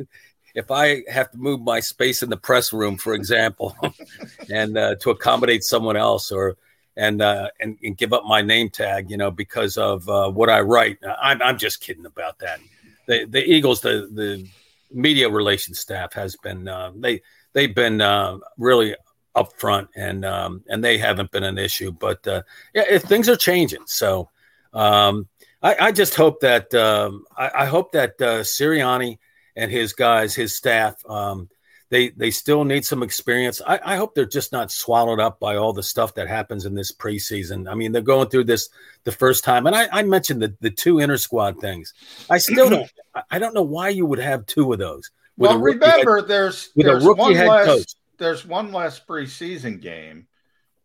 if 0.57 0.71
I 0.71 1.03
have 1.07 1.29
to 1.31 1.37
move 1.37 1.61
my 1.61 1.79
space 1.79 2.23
in 2.23 2.31
the 2.31 2.35
press 2.35 2.73
room, 2.73 2.97
for 2.97 3.13
example, 3.13 3.75
and 4.51 4.75
uh, 4.75 4.95
to 4.95 5.11
accommodate 5.11 5.63
someone 5.63 5.95
else, 5.95 6.31
or 6.31 6.57
and, 6.97 7.21
uh, 7.21 7.49
and 7.61 7.77
and 7.83 7.95
give 7.95 8.11
up 8.11 8.25
my 8.25 8.41
name 8.41 8.69
tag, 8.69 9.11
you 9.11 9.17
know, 9.17 9.29
because 9.29 9.77
of 9.77 10.09
uh, 10.09 10.31
what 10.31 10.49
I 10.49 10.61
write, 10.61 10.97
I'm 11.21 11.43
I'm 11.43 11.59
just 11.59 11.79
kidding 11.79 12.07
about 12.07 12.39
that. 12.39 12.59
The 13.05 13.25
the 13.25 13.43
Eagles, 13.47 13.81
the 13.81 14.09
the 14.11 14.47
media 14.91 15.29
relations 15.29 15.77
staff 15.77 16.13
has 16.13 16.35
been 16.37 16.67
uh, 16.67 16.91
they 16.95 17.21
they've 17.53 17.75
been 17.75 18.01
uh, 18.01 18.39
really 18.57 18.95
upfront 19.35 19.89
and 19.95 20.25
um, 20.25 20.63
and 20.69 20.83
they 20.83 20.97
haven't 20.97 21.29
been 21.29 21.43
an 21.43 21.59
issue. 21.59 21.91
But 21.91 22.27
uh, 22.27 22.41
yeah, 22.73 22.85
if 22.89 23.03
things 23.03 23.29
are 23.29 23.37
changing, 23.37 23.85
so 23.85 24.29
um, 24.73 25.27
I, 25.61 25.75
I, 25.79 25.91
just 25.91 26.15
hope 26.15 26.39
that 26.41 26.73
um, 26.73 27.25
I, 27.37 27.51
I, 27.59 27.65
hope 27.65 27.91
that 27.93 28.21
uh, 28.21 28.41
Sirianni 28.41 29.17
and 29.57 29.71
his 29.71 29.91
guys, 29.91 30.35
his 30.35 30.55
staff, 30.55 30.95
um, 31.09 31.49
they 31.89 32.09
they 32.09 32.31
still 32.31 32.63
need 32.63 32.85
some 32.85 33.01
experience. 33.01 33.61
I, 33.65 33.79
I, 33.83 33.95
hope 33.95 34.13
they're 34.13 34.25
just 34.25 34.51
not 34.51 34.71
swallowed 34.71 35.21
up 35.21 35.39
by 35.39 35.55
all 35.55 35.71
the 35.71 35.83
stuff 35.83 36.15
that 36.15 36.27
happens 36.27 36.65
in 36.65 36.75
this 36.75 36.91
preseason. 36.91 37.69
I 37.69 37.75
mean, 37.75 37.91
they're 37.91 38.01
going 38.01 38.29
through 38.29 38.43
this 38.43 38.69
the 39.05 39.11
first 39.11 39.43
time, 39.43 39.67
and 39.67 39.75
I, 39.75 39.87
I 39.91 40.03
mentioned 40.03 40.41
the 40.41 40.53
the 40.59 40.69
two 40.69 40.99
inter 40.99 41.17
squad 41.17 41.59
things. 41.59 41.93
I 42.29 42.37
still 42.37 42.69
don't. 42.69 42.91
I 43.31 43.39
don't 43.39 43.53
know 43.53 43.63
why 43.63 43.89
you 43.89 44.05
would 44.05 44.19
have 44.19 44.45
two 44.45 44.71
of 44.73 44.79
those. 44.79 45.09
Well, 45.37 45.57
remember, 45.59 46.17
head, 46.17 46.27
there's 46.27 46.69
there's 46.75 47.05
one 47.05 47.33
less 47.33 47.65
coach. 47.65 47.93
there's 48.17 48.45
one 48.45 48.71
less 48.71 48.99
preseason 48.99 49.81
game, 49.81 50.27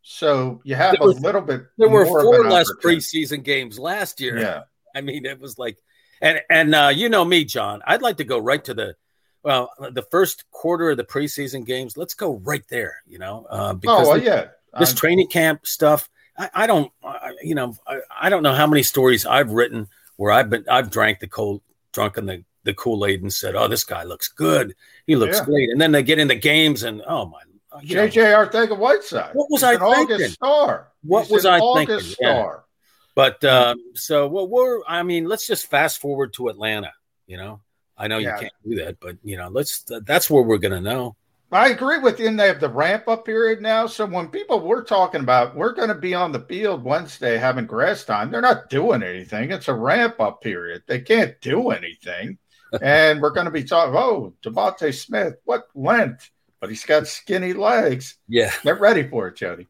so 0.03 0.61
you 0.63 0.77
have 0.77 1.01
a 1.01 1.05
little 1.05 1.41
bit. 1.41 1.67
There 1.79 1.89
were 1.89 2.07
four 2.07 2.49
less 2.49 2.71
preseason 2.83 3.43
games 3.43 3.79
last 3.79 4.21
year. 4.21 4.39
Yeah, 4.39 4.63
I 4.95 5.01
mean, 5.01 5.27
it 5.27 5.41
was 5.41 5.59
like, 5.59 5.79
and 6.23 6.41
and 6.49 6.75
uh, 6.75 6.93
you 6.95 7.09
know 7.09 7.25
me, 7.25 7.45
John. 7.45 7.83
I'd 7.87 8.01
like 8.01 8.17
to 8.19 8.25
go 8.25 8.39
right 8.39 8.65
to 8.65 8.73
the 8.73 8.97
well, 9.43 9.71
the 9.91 10.03
first 10.03 10.49
quarter 10.51 10.91
of 10.91 10.97
the 10.97 11.05
preseason 11.05 11.67
games. 11.67 11.97
Let's 11.97 12.15
go 12.15 12.37
right 12.45 12.65
there. 12.69 13.03
You 13.07 13.19
know, 13.19 13.47
uh, 13.51 13.75
because 13.75 14.07
oh 14.07 14.11
well, 14.13 14.23
yeah, 14.23 14.47
this 14.79 14.91
I'm... 14.91 14.97
training 14.97 15.29
camp 15.29 15.67
stuff. 15.67 16.09
I, 16.39 16.51
I 16.55 16.67
don't, 16.67 16.91
I, 17.05 17.33
you 17.43 17.55
know, 17.55 17.77
I, 17.87 17.99
I 18.23 18.29
don't 18.31 18.43
know 18.43 18.55
how 18.55 18.67
many 18.67 18.83
stories 18.83 19.27
I've 19.27 19.51
written 19.51 19.89
where 20.17 20.33
I've 20.33 20.49
been, 20.49 20.65
I've 20.71 20.91
drank 20.91 21.21
the 21.21 21.27
cold, 21.27 21.61
drunk 21.93 22.17
in 22.17 22.27
the 22.27 22.45
the 22.65 22.73
Kool 22.73 23.05
Aid 23.05 23.23
and 23.23 23.33
said, 23.33 23.57
"Oh, 23.57 23.67
this 23.67 23.85
guy 23.85 24.05
looks 24.05 24.29
good. 24.29 24.77
He 25.07 25.17
looks 25.17 25.39
yeah. 25.39 25.45
great." 25.45 25.71
And 25.71 25.81
then 25.81 25.91
they 25.91 26.05
get 26.05 26.21
into 26.21 26.37
games 26.37 26.85
and 26.85 27.03
oh 27.07 27.27
my, 27.27 27.41
JJ 27.81 28.13
Arcega 28.13 28.79
Whiteside. 28.79 29.35
What 29.35 29.51
was 29.51 29.63
He's 29.63 29.65
I 29.65 29.79
thinking? 29.79 30.15
August 30.15 30.35
star. 30.35 30.89
What 31.03 31.23
He's 31.23 31.33
was 31.33 31.47
I 31.47 31.59
August 31.59 31.89
thinking? 31.89 32.15
Star. 32.15 32.65
Yeah. 32.65 32.72
But 33.15 33.45
um, 33.45 33.79
so 33.95 34.27
well, 34.29 34.49
we're. 34.49 34.81
I 34.87 35.03
mean, 35.03 35.27
let's 35.27 35.47
just 35.47 35.67
fast 35.67 36.01
forward 36.01 36.33
to 36.35 36.49
Atlanta. 36.49 36.93
You 37.27 37.37
know, 37.37 37.61
I 37.97 38.09
know 38.09 38.19
yeah. 38.19 38.35
you 38.35 38.41
can't 38.41 38.53
do 38.65 38.75
that, 38.77 39.01
but 39.01 39.17
you 39.23 39.37
know, 39.37 39.49
let's. 39.49 39.85
That's 40.07 40.31
where 40.31 40.43
we're 40.43 40.59
going 40.59 40.73
to 40.73 40.81
know. 40.81 41.17
I 41.51 41.69
agree 41.69 41.99
with 41.99 42.19
you. 42.19 42.29
And 42.29 42.41
they 42.41 42.47
have 42.47 42.61
the 42.61 42.71
ramp 42.71 43.09
up 43.09 43.27
period 43.27 43.61
now. 43.61 43.87
So 43.87 44.07
when 44.07 44.29
people 44.29 44.61
were 44.61 44.83
talking 44.83 45.21
about 45.21 45.55
we're 45.55 45.75
going 45.75 45.91
to 45.91 45.95
be 45.95 46.15
on 46.15 46.33
the 46.33 46.41
field 46.41 46.83
Wednesday 46.83 47.37
having 47.37 47.67
grass 47.67 48.05
time, 48.05 48.31
they're 48.31 48.41
not 48.41 48.71
doing 48.71 49.03
anything. 49.03 49.51
It's 49.51 49.69
a 49.69 49.75
ramp 49.75 50.19
up 50.19 50.41
period. 50.41 50.85
They 50.87 51.01
can't 51.01 51.39
do 51.43 51.69
anything 51.69 52.39
and 52.81 53.21
we're 53.21 53.31
going 53.31 53.45
to 53.45 53.53
be 53.53 53.65
talking. 53.65 53.95
Oh, 53.95 54.35
DeVonta 54.43 54.95
Smith, 54.95 55.35
what 55.45 55.65
length? 55.75 56.31
But 56.61 56.71
he's 56.71 56.85
got 56.85 57.07
skinny 57.07 57.53
legs. 57.53 58.17
Yeah, 58.29 58.53
get 58.63 58.81
ready 58.81 59.07
for 59.07 59.29
it, 59.29 59.37
Jody. 59.37 59.67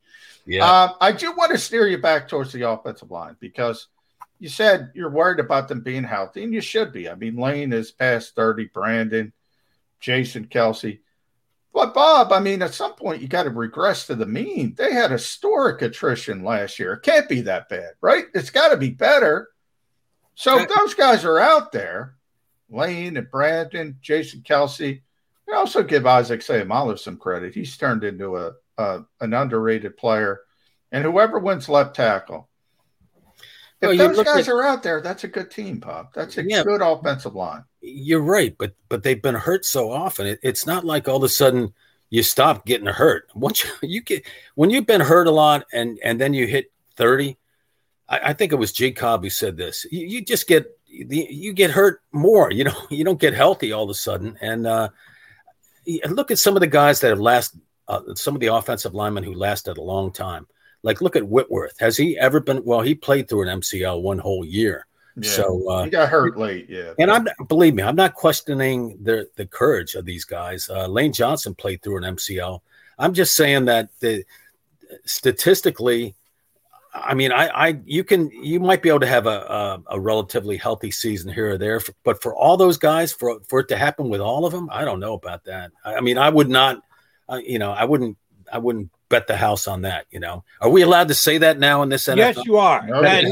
Yeah, 0.47 0.65
uh, 0.65 0.93
I 1.01 1.13
do 1.13 1.33
want 1.33 1.53
to 1.53 1.59
steer 1.59 1.87
you 1.87 1.99
back 1.99 2.29
towards 2.29 2.53
the 2.53 2.69
offensive 2.69 3.11
line 3.11 3.37
because 3.39 3.89
you 4.39 4.49
said 4.49 4.91
you're 4.95 5.11
worried 5.11 5.41
about 5.41 5.69
them 5.69 5.83
being 5.83 6.05
healthy, 6.05 6.43
and 6.45 6.53
you 6.53 6.61
should 6.61 6.93
be. 6.93 7.09
I 7.09 7.15
mean, 7.15 7.37
Lane 7.37 7.73
is 7.73 7.93
past 7.93 8.35
thirty, 8.35 8.65
Brandon, 8.65 9.33
Jason 10.01 10.47
Kelce. 10.47 11.01
But 11.75 11.95
Bob, 11.95 12.33
I 12.33 12.41
mean, 12.41 12.61
at 12.61 12.75
some 12.75 12.95
point 12.95 13.23
you 13.23 13.29
got 13.29 13.45
to 13.45 13.51
regress 13.51 14.07
to 14.07 14.15
the 14.15 14.27
mean. 14.27 14.75
They 14.77 14.93
had 14.93 15.11
historic 15.11 15.81
attrition 15.81 16.45
last 16.45 16.79
year. 16.79 16.95
It 16.95 17.03
can't 17.03 17.29
be 17.29 17.41
that 17.43 17.71
bad, 17.71 17.93
right? 18.03 18.27
It's 18.35 18.51
got 18.51 18.69
to 18.69 18.77
be 18.77 18.91
better. 18.91 19.49
So 20.35 20.65
those 20.65 20.95
guys 20.95 21.25
are 21.25 21.39
out 21.39 21.73
there. 21.73 22.17
Lane 22.69 23.17
and 23.17 23.31
Brandon, 23.31 23.97
Jason 24.01 24.41
Kelce, 24.41 25.01
And 25.47 25.57
also 25.57 25.83
give 25.83 26.07
Isaac 26.07 26.41
Seumalo 26.41 26.99
some 26.99 27.17
credit. 27.17 27.55
He's 27.55 27.77
turned 27.77 28.05
into 28.05 28.37
a, 28.37 28.53
a, 28.79 29.01
an 29.21 29.35
underrated 29.35 29.97
player. 29.97 30.41
And 30.91 31.05
whoever 31.05 31.39
wins 31.39 31.69
left 31.69 31.97
tackle, 31.97 32.49
if 33.81 33.89
well, 33.89 34.15
those 34.15 34.25
guys 34.25 34.49
at, 34.49 34.55
are 34.55 34.63
out 34.63 34.83
there, 34.83 35.01
that's 35.01 35.25
a 35.25 35.29
good 35.29 35.51
team, 35.51 35.81
Pop. 35.81 36.13
That's 36.15 36.39
a 36.39 36.45
yeah, 36.45 36.63
good 36.63 36.83
offensive 36.83 37.35
line. 37.35 37.65
You're 37.81 38.23
right, 38.23 38.55
but 38.57 38.75
but 38.89 39.03
they've 39.03 39.21
been 39.21 39.35
hurt 39.35 39.65
so 39.65 39.91
often. 39.91 40.27
It, 40.27 40.39
it's 40.43 40.67
not 40.67 40.85
like 40.85 41.09
all 41.09 41.17
of 41.17 41.25
a 41.25 41.29
sudden 41.29 41.73
you 42.09 42.23
stop 42.23 42.65
getting 42.65 42.87
hurt. 42.87 43.29
Once 43.35 43.65
you, 43.65 43.71
you 43.83 44.01
get 44.03 44.25
when 44.55 44.71
you've 44.71 44.87
been 44.87 45.01
hurt 45.01 45.27
a 45.27 45.33
lot 45.33 45.65
and 45.73 45.99
and 46.05 46.21
then 46.21 46.33
you 46.33 46.47
hit 46.47 46.71
30, 46.97 47.37
I, 48.09 48.21
I 48.27 48.33
think 48.35 48.53
it 48.53 48.57
was 48.57 48.73
Jay 48.73 48.93
Cobb 48.93 49.25
who 49.25 49.31
said 49.31 49.57
this. 49.57 49.85
You, 49.91 50.07
you 50.07 50.25
just 50.25 50.47
get 50.47 50.67
you 50.87 51.53
get 51.53 51.71
hurt 51.71 52.03
more. 52.13 52.53
You 52.53 52.65
know, 52.65 52.77
you 52.91 53.05
don't 53.05 53.21
get 53.21 53.35
healthy 53.35 53.73
all 53.73 53.85
of 53.85 53.91
a 53.91 53.95
sudden. 53.95 54.37
And 54.41 54.67
uh, 54.67 54.91
look 56.09 56.31
at 56.31 56.39
some 56.39 56.55
of 56.57 56.61
the 56.61 56.67
guys 56.67 57.01
that 57.01 57.09
have 57.09 57.21
lasted. 57.21 57.61
Uh, 57.93 58.15
some 58.15 58.35
of 58.35 58.41
the 58.41 58.47
offensive 58.47 58.95
linemen 58.95 59.23
who 59.23 59.35
lasted 59.35 59.77
a 59.77 59.83
long 59.83 60.11
time. 60.11 60.47
Like 60.83 61.01
look 61.01 61.15
at 61.15 61.29
Whitworth. 61.29 61.79
Has 61.79 61.97
he 61.97 62.19
ever 62.19 62.41
been? 62.41 62.65
Well, 62.65 62.81
he 62.81 62.95
played 62.95 63.29
through 63.29 63.49
an 63.49 63.61
MCL 63.61 64.03
one 64.03 64.19
whole 64.19 64.45
year. 64.45 64.87
Yeah, 65.17 65.31
so 65.31 65.69
uh, 65.69 65.85
he 65.85 65.91
got 65.91 66.09
hurt 66.09 66.39
late. 66.39 66.69
Yeah, 66.71 66.95
and 66.99 67.11
I'm 67.11 67.27
believe 67.47 67.75
me, 67.75 67.83
I'm 67.83 67.97
not 67.97 68.15
questioning 68.15 68.99
the 69.03 69.29
the 69.37 69.47
courage 69.47 69.95
of 69.95 70.07
these 70.07 70.25
guys. 70.25 70.71
Uh, 70.71 70.87
Lane 70.87 71.13
Johnson 71.13 71.55
played 71.55 71.83
through 71.83 71.99
an 71.99 72.17
MCL. 72.17 72.61
I'm 72.99 73.13
just 73.13 73.37
saying 73.37 73.67
that 73.67 73.91
the 74.01 74.25
statistically 75.05 76.17
I 76.95 77.15
mean, 77.15 77.33
I, 77.33 77.49
I, 77.49 77.81
you 77.87 78.05
can, 78.05 78.31
you 78.31 78.61
might 78.61 78.83
be 78.83 78.91
able 78.91 79.01
to 79.01 79.07
have 79.07 79.27
a, 79.27 79.31
a, 79.31 79.83
a, 79.93 80.01
relatively 80.01 80.59
healthy 80.59 80.91
season 80.91 81.33
here 81.33 81.53
or 81.53 81.59
there, 81.59 81.81
but 82.05 82.21
for 82.23 82.37
all 82.37 82.59
those 82.59 82.77
guys, 82.77 83.15
for 83.15 83.41
for 83.49 83.61
it 83.61 83.69
to 83.69 83.79
happen 83.79 84.11
with 84.11 84.21
all 84.21 84.45
of 84.45 84.53
them, 84.53 84.69
I 84.71 84.85
don't 84.85 85.01
know 85.01 85.15
about 85.15 85.45
that. 85.45 85.73
I, 85.87 85.95
I 85.95 86.01
mean, 86.01 86.19
I 86.19 86.29
would 86.29 86.51
not, 86.51 86.83
uh, 87.33 87.39
you 87.39 87.59
know, 87.59 87.73
I 87.73 87.85
wouldn't, 87.85 88.17
I 88.53 88.59
wouldn't 88.59 88.91
bet 89.09 89.27
the 89.27 89.37
house 89.37 89.67
on 89.67 89.83
that. 89.83 90.07
You 90.11 90.21
know, 90.21 90.45
are 90.61 90.71
we 90.71 90.83
allowed 90.83 91.09
to 91.09 91.15
say 91.15 91.39
that 91.39 91.59
now 91.59 91.83
in 91.83 91.89
this 91.89 92.05
NFL? 92.05 92.17
Yes, 92.17 92.39
you 92.45 92.57
are. 92.57 92.87
No, 92.87 93.03
and, 93.03 93.27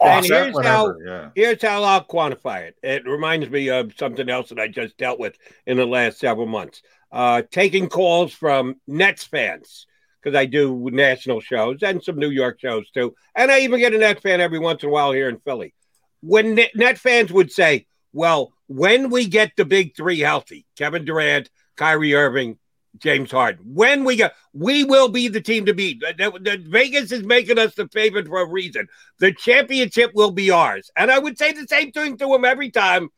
and 0.00 0.24
here's 0.24 0.60
how, 0.64 0.94
yeah. 1.04 1.30
here's 1.34 1.62
how 1.62 1.82
I'll 1.82 2.04
quantify 2.04 2.62
it. 2.62 2.76
It 2.82 3.06
reminds 3.06 3.48
me 3.48 3.68
of 3.70 3.92
something 3.98 4.28
else 4.28 4.50
that 4.50 4.58
I 4.58 4.68
just 4.68 4.96
dealt 4.98 5.18
with 5.18 5.36
in 5.66 5.76
the 5.76 5.86
last 5.86 6.18
several 6.18 6.46
months. 6.46 6.82
Uh, 7.10 7.42
taking 7.50 7.88
calls 7.88 8.32
from 8.32 8.76
Nets 8.86 9.24
fans 9.24 9.86
because 10.20 10.36
I 10.36 10.44
do 10.44 10.90
national 10.90 11.40
shows 11.40 11.82
and 11.82 12.02
some 12.02 12.18
New 12.18 12.30
York 12.30 12.60
shows 12.60 12.90
too. 12.90 13.14
And 13.34 13.50
I 13.50 13.60
even 13.60 13.78
get 13.78 13.94
a 13.94 13.98
Net 13.98 14.20
fan 14.20 14.40
every 14.40 14.58
once 14.58 14.82
in 14.82 14.88
a 14.88 14.92
while 14.92 15.12
here 15.12 15.28
in 15.28 15.38
Philly. 15.38 15.72
When 16.20 16.56
Net, 16.56 16.72
Net 16.74 16.98
fans 16.98 17.32
would 17.32 17.52
say, 17.52 17.86
well, 18.12 18.52
when 18.66 19.10
we 19.10 19.28
get 19.28 19.52
the 19.56 19.64
big 19.64 19.94
three 19.94 20.18
healthy, 20.18 20.66
Kevin 20.76 21.04
Durant, 21.04 21.48
Kyrie 21.76 22.14
Irving, 22.14 22.58
James 22.98 23.30
Harden, 23.30 23.64
when 23.64 24.04
we 24.04 24.16
get, 24.16 24.34
we 24.52 24.84
will 24.84 25.08
be 25.08 25.28
the 25.28 25.40
team 25.40 25.66
to 25.66 25.74
beat. 25.74 26.00
The, 26.00 26.32
the, 26.40 26.62
Vegas 26.68 27.12
is 27.12 27.22
making 27.22 27.58
us 27.58 27.74
the 27.74 27.88
favorite 27.88 28.26
for 28.26 28.40
a 28.40 28.48
reason. 28.48 28.88
The 29.18 29.32
championship 29.32 30.12
will 30.14 30.30
be 30.30 30.50
ours. 30.50 30.90
And 30.96 31.10
I 31.10 31.18
would 31.18 31.38
say 31.38 31.52
the 31.52 31.66
same 31.66 31.92
thing 31.92 32.16
to 32.18 32.34
him 32.34 32.44
every 32.44 32.70
time. 32.70 33.10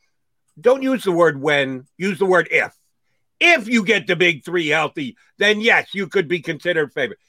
Don't 0.61 0.83
use 0.83 1.05
the 1.05 1.13
word 1.13 1.41
when, 1.41 1.87
use 1.97 2.19
the 2.19 2.27
word 2.27 2.49
if. 2.51 2.75
If 3.41 3.69
you 3.69 3.85
get 3.85 4.07
the 4.07 4.17
big 4.17 4.45
three 4.45 4.69
healthy, 4.69 5.17
then 5.39 5.61
yes, 5.61 5.95
you 5.95 6.09
could 6.09 6.27
be 6.27 6.41
considered 6.41 6.93
favorite. 6.93 7.21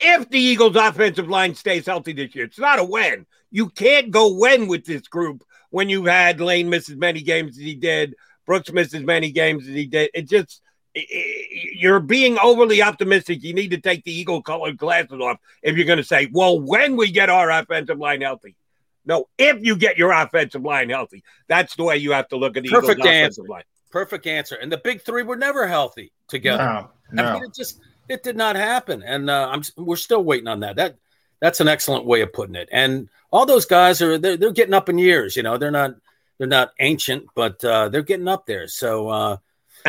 If 0.00 0.30
the 0.30 0.38
Eagles' 0.38 0.76
offensive 0.76 1.28
line 1.28 1.56
stays 1.56 1.86
healthy 1.86 2.12
this 2.12 2.34
year, 2.34 2.44
it's 2.44 2.58
not 2.58 2.78
a 2.78 2.84
when. 2.84 3.26
You 3.50 3.68
can't 3.68 4.12
go 4.12 4.34
when 4.34 4.68
with 4.68 4.84
this 4.84 5.08
group 5.08 5.42
when 5.70 5.88
you've 5.88 6.06
had 6.06 6.40
Lane 6.40 6.70
miss 6.70 6.88
as 6.88 6.96
many 6.96 7.22
games 7.22 7.58
as 7.58 7.64
he 7.64 7.74
did, 7.74 8.14
Brooks 8.46 8.72
miss 8.72 8.94
as 8.94 9.02
many 9.02 9.30
games 9.30 9.68
as 9.68 9.74
he 9.74 9.86
did. 9.86 10.10
It 10.14 10.28
just 10.28 10.62
you're 11.74 12.00
being 12.00 12.38
overly 12.38 12.82
optimistic. 12.82 13.42
You 13.42 13.54
need 13.54 13.70
to 13.70 13.80
take 13.80 14.04
the 14.04 14.12
eagle 14.12 14.42
colored 14.42 14.76
glasses 14.76 15.20
off 15.20 15.38
if 15.62 15.76
you're 15.76 15.86
going 15.86 15.98
to 15.98 16.04
say, 16.04 16.28
well, 16.32 16.58
when 16.60 16.96
we 16.96 17.10
get 17.10 17.30
our 17.30 17.50
offensive 17.50 17.98
line 17.98 18.20
healthy. 18.20 18.54
No, 19.06 19.26
if 19.38 19.64
you 19.64 19.74
get 19.76 19.96
your 19.96 20.12
offensive 20.12 20.62
line 20.62 20.90
healthy, 20.90 21.24
that's 21.46 21.74
the 21.76 21.82
way 21.82 21.96
you 21.96 22.12
have 22.12 22.28
to 22.28 22.36
look 22.36 22.58
at 22.58 22.62
the 22.62 22.68
Perfect 22.68 23.00
Eagles' 23.00 23.06
answer. 23.06 23.20
offensive 23.22 23.48
line. 23.48 23.62
Perfect 23.90 24.26
answer. 24.26 24.56
And 24.56 24.70
the 24.70 24.76
big 24.76 25.00
three 25.00 25.22
were 25.22 25.36
never 25.36 25.66
healthy 25.66 26.12
together. 26.28 26.62
No, 26.62 27.22
no. 27.22 27.28
I 27.28 27.34
mean, 27.34 27.44
it 27.44 27.54
just 27.54 27.80
it 28.08 28.22
did 28.22 28.36
not 28.36 28.54
happen, 28.56 29.02
and 29.02 29.30
uh, 29.30 29.48
I'm 29.50 29.62
we're 29.78 29.96
still 29.96 30.22
waiting 30.22 30.48
on 30.48 30.60
that. 30.60 30.76
That 30.76 30.96
that's 31.40 31.60
an 31.60 31.68
excellent 31.68 32.04
way 32.04 32.20
of 32.20 32.32
putting 32.32 32.54
it. 32.54 32.68
And 32.70 33.08
all 33.30 33.46
those 33.46 33.64
guys 33.64 34.02
are 34.02 34.18
they're, 34.18 34.36
they're 34.36 34.52
getting 34.52 34.74
up 34.74 34.90
in 34.90 34.98
years. 34.98 35.36
You 35.36 35.42
know, 35.42 35.56
they're 35.56 35.70
not 35.70 35.94
they're 36.38 36.46
not 36.46 36.72
ancient, 36.78 37.26
but 37.34 37.62
uh, 37.64 37.88
they're 37.88 38.02
getting 38.02 38.28
up 38.28 38.46
there. 38.46 38.68
So, 38.68 39.08
uh, 39.08 39.36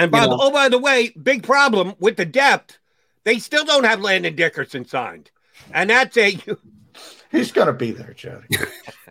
and 0.03 0.11
by 0.11 0.27
the, 0.27 0.37
oh, 0.39 0.51
by 0.51 0.69
the 0.69 0.77
way, 0.77 1.09
big 1.21 1.43
problem 1.43 1.93
with 1.99 2.17
the 2.17 2.25
depth. 2.25 2.77
They 3.23 3.39
still 3.39 3.65
don't 3.65 3.83
have 3.83 4.01
Landon 4.01 4.35
Dickerson 4.35 4.85
signed, 4.85 5.31
and 5.73 5.89
that's 5.89 6.15
a 6.17 6.37
he's 7.31 7.51
going 7.51 7.67
to 7.67 7.73
be 7.73 7.91
there, 7.91 8.13
Jody. 8.13 8.47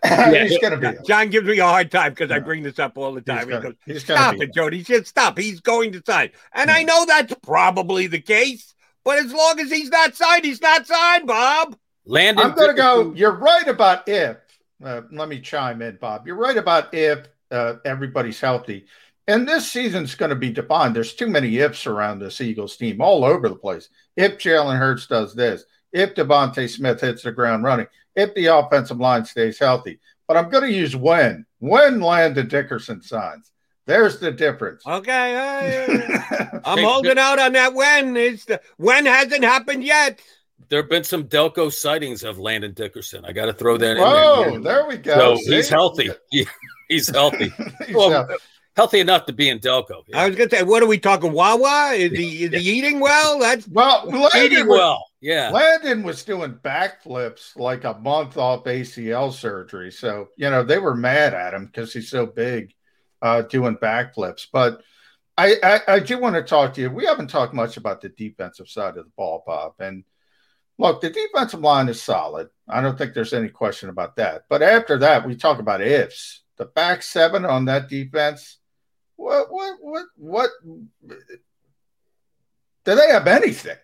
Yeah, 0.05 0.45
he's 0.47 0.59
going 0.59 0.71
to 0.71 0.77
be 0.77 0.87
there. 0.87 1.03
John 1.05 1.29
gives 1.29 1.47
me 1.47 1.59
a 1.59 1.67
hard 1.67 1.91
time 1.91 2.13
because 2.13 2.31
I 2.31 2.39
bring 2.39 2.63
this 2.63 2.79
up 2.79 2.97
all 2.97 3.13
the 3.13 3.21
time. 3.21 3.39
He's 3.39 3.47
gonna- 3.47 3.61
he 3.61 3.65
goes, 3.65 3.75
he's 3.85 4.03
"Stop 4.05 4.37
be 4.37 4.45
it, 4.45 4.55
Jody. 4.55 4.83
Just 4.85 5.07
stop. 5.09 5.37
He's 5.37 5.61
going 5.61 5.91
to 5.93 6.03
sign." 6.07 6.31
And 6.53 6.71
I 6.71 6.85
know 6.85 7.05
that's 7.05 7.35
probably 7.43 8.07
the 8.07 8.21
case, 8.21 8.75
but 9.05 9.19
as 9.19 9.33
long 9.33 9.59
as 9.59 9.71
he's 9.71 9.91
not 9.91 10.15
signed, 10.15 10.45
he's 10.45 10.63
not 10.63 10.87
signed, 10.87 11.27
Bob. 11.27 11.77
Landon, 12.07 12.47
I'm 12.47 12.55
going 12.55 12.69
to 12.69 12.75
go. 12.75 13.13
You're 13.15 13.35
right 13.37 13.67
about 13.67 14.09
if. 14.09 14.37
Uh, 14.83 15.03
let 15.11 15.29
me 15.29 15.41
chime 15.41 15.83
in, 15.83 15.97
Bob. 15.97 16.27
You're 16.27 16.37
right 16.37 16.57
about 16.57 16.95
if 16.95 17.27
uh, 17.51 17.75
everybody's 17.85 18.41
healthy. 18.41 18.87
And 19.29 19.47
this 19.47 19.71
season's 19.71 20.15
going 20.15 20.31
to 20.31 20.37
be 20.37 20.51
defined. 20.51 20.97
There's 20.97 21.13
too 21.13 21.29
many 21.29 21.59
ifs 21.59 21.87
around 21.87 22.19
this 22.19 22.41
Eagles 22.41 22.77
team 22.77 23.01
all 23.01 23.25
over 23.25 23.49
the 23.49 23.55
place. 23.55 23.91
If 24.17 24.39
Jalen 24.39 24.79
Hurts 24.79 25.07
does 25.07 25.35
this, 25.35 25.65
if 25.93 26.15
DeVonta 26.15 26.69
Smith 26.69 27.01
hits 27.03 27.23
the 27.23 27.31
ground 27.33 27.63
running, 27.63 27.87
if 28.17 28.35
the 28.35 28.47
offensive 28.47 28.99
line 28.99 29.25
stays 29.27 29.59
healthy. 29.59 30.01
But 30.27 30.39
I'm 30.39 30.51
going 30.51 30.65
to 30.65 30.73
use 30.77 30.97
when. 30.97 31.47
When 31.61 32.01
Landon 32.01 32.49
Dickerson 32.49 33.03
signs. 33.03 33.53
There's 33.87 34.19
the 34.19 34.31
difference. 34.31 34.83
Okay, 34.87 35.37
uh, 35.37 36.61
I'm 36.65 36.85
holding 36.85 37.17
out 37.19 37.39
on 37.39 37.55
that. 37.55 37.73
When 37.73 38.19
is 38.19 38.45
the 38.45 38.61
when 38.77 39.07
hasn't 39.07 39.45
happened 39.45 39.83
yet? 39.83 40.21
There 40.69 40.83
have 40.83 40.91
been 40.91 41.05
some 41.05 41.25
Delco 41.25 41.73
sightings 41.73 42.23
of 42.23 42.39
Landon 42.39 42.75
Dickerson. 42.75 43.25
I 43.25 43.33
got 43.33 43.47
to 43.47 43.55
throw 43.55 43.79
that 43.79 43.93
in 43.93 43.97
there. 43.97 44.07
Oh, 44.07 44.51
there. 44.51 44.61
there 44.61 44.87
we 44.87 44.99
go. 44.99 45.37
So 45.37 45.55
he's 45.55 45.71
healthy. 45.71 46.11
He- 46.31 46.47
he's 46.91 47.09
healthy. 47.09 47.51
He's 47.87 47.97
Well, 47.97 48.11
healthy. 48.11 48.35
Healthy 48.79 49.01
enough 49.01 49.27
to 49.27 49.33
be 49.33 49.49
in 49.49 49.59
Delco. 49.59 50.05
I 50.15 50.29
was 50.29 50.37
gonna 50.37 50.51
say, 50.51 50.63
what 50.63 50.85
are 50.85 50.87
we 50.87 50.99
talking? 50.99 51.33
Wawa? 51.33 51.95
Is 51.95 52.13
he 52.13 52.45
is 52.45 52.63
he 52.63 52.79
eating 52.79 53.01
well? 53.01 53.41
That's 53.41 53.67
Well, 53.67 54.05
Landon 54.07 54.41
Eating 54.41 54.69
was- 54.69 54.79
well. 54.79 55.05
Yeah. 55.21 55.51
Landon 55.51 56.05
was 56.05 56.23
doing 56.23 56.53
backflips 56.63 57.57
like 57.57 57.83
a 57.83 57.95
month 57.95 58.37
off 58.37 58.63
ACL 58.67 59.33
surgery. 59.33 59.91
So, 59.91 60.29
you 60.37 60.49
know, 60.49 60.63
they 60.63 60.79
were 60.79 60.95
mad 60.95 61.35
at 61.35 61.55
him 61.55 61.67
because 61.67 61.93
he's 61.93 62.09
so 62.09 62.25
big 62.25 62.73
uh, 63.21 63.43
doing 63.43 63.77
backflips. 63.79 64.47
But 64.53 64.81
I, 65.37 65.57
I, 65.61 65.95
I 65.95 65.99
do 65.99 66.19
want 66.19 66.37
to 66.37 66.43
talk 66.45 66.75
to 66.75 66.81
you. 66.81 66.89
We 66.89 67.05
haven't 67.05 67.31
talked 67.31 67.53
much 67.53 67.77
about 67.77 68.01
the 68.01 68.11
defensive 68.11 68.69
side 68.69 68.97
of 68.97 69.07
the 69.07 69.13
ball, 69.17 69.43
Bob. 69.45 69.73
And 69.81 70.05
look, 70.79 71.01
the 71.01 71.11
defensive 71.11 71.63
line 71.63 71.89
is 71.89 72.01
solid. 72.01 72.49
I 72.69 72.81
don't 72.81 72.97
think 72.97 73.13
there's 73.13 73.35
any 73.35 73.49
question 73.49 73.89
about 73.89 74.15
that. 74.17 74.43
But 74.49 74.63
after 74.63 74.99
that, 74.99 75.27
we 75.27 75.35
talk 75.35 75.59
about 75.59 75.81
ifs. 75.81 76.45
The 76.59 76.67
back 76.67 77.03
seven 77.03 77.45
on 77.45 77.65
that 77.65 77.89
defense, 77.89 78.59
what, 79.19 79.47
what, 79.53 79.77
what, 79.81 80.05
what? 80.17 80.51
Do 82.85 82.95
they 82.95 83.09
have 83.11 83.27
anything? 83.27 83.77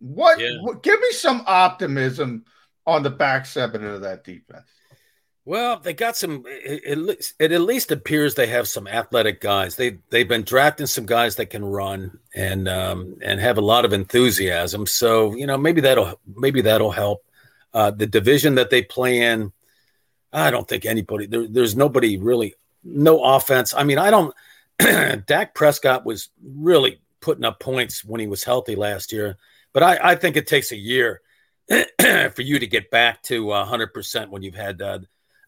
What, 0.00 0.40
Yeah. 0.40 0.56
what? 0.62 0.82
Give 0.82 0.98
me 1.00 1.12
some 1.12 1.42
optimism 1.46 2.44
on 2.86 3.02
the 3.02 3.10
back 3.10 3.46
seven 3.46 3.84
of 3.84 4.00
that 4.00 4.24
defense. 4.24 4.66
Well, 5.44 5.78
they 5.78 5.94
got 5.94 6.16
some. 6.16 6.44
It, 6.46 6.82
it, 6.84 6.98
least- 6.98 7.34
it 7.38 7.52
at 7.52 7.60
least 7.62 7.90
appears 7.90 8.34
they 8.34 8.46
have 8.48 8.68
some 8.68 8.86
athletic 8.86 9.40
guys. 9.40 9.76
They 9.76 9.98
they've 10.10 10.28
been 10.28 10.42
drafting 10.42 10.86
some 10.86 11.06
guys 11.06 11.36
that 11.36 11.46
can 11.46 11.64
run 11.64 12.18
and 12.34 12.68
um, 12.68 13.16
and 13.22 13.40
have 13.40 13.56
a 13.56 13.62
lot 13.62 13.84
of 13.86 13.92
enthusiasm. 13.94 14.86
So 14.86 15.34
you 15.34 15.46
know 15.46 15.56
maybe 15.56 15.80
that'll 15.80 16.20
maybe 16.36 16.60
that'll 16.62 16.90
help. 16.92 17.24
Uh, 17.72 17.90
the 17.90 18.06
division 18.06 18.54
that 18.56 18.70
they 18.70 18.82
play 18.82 19.20
in, 19.22 19.52
I 20.32 20.50
don't 20.50 20.66
think 20.68 20.84
anybody 20.84 21.26
there, 21.26 21.46
there's 21.46 21.76
nobody 21.76 22.18
really 22.18 22.54
no 22.84 23.22
offense. 23.24 23.72
I 23.74 23.84
mean 23.84 23.98
I 23.98 24.10
don't. 24.10 24.34
Dak 25.26 25.54
Prescott 25.54 26.04
was 26.04 26.28
really 26.42 27.00
putting 27.20 27.44
up 27.44 27.60
points 27.60 28.04
when 28.04 28.20
he 28.20 28.26
was 28.26 28.44
healthy 28.44 28.76
last 28.76 29.12
year, 29.12 29.36
but 29.72 29.82
I, 29.82 29.98
I 30.12 30.14
think 30.14 30.36
it 30.36 30.46
takes 30.46 30.72
a 30.72 30.76
year 30.76 31.20
for 31.68 32.42
you 32.42 32.58
to 32.58 32.66
get 32.66 32.90
back 32.90 33.22
to 33.24 33.50
uh, 33.50 33.66
100% 33.66 34.28
when 34.30 34.42
you've 34.42 34.54
had 34.54 34.80
uh, 34.80 35.00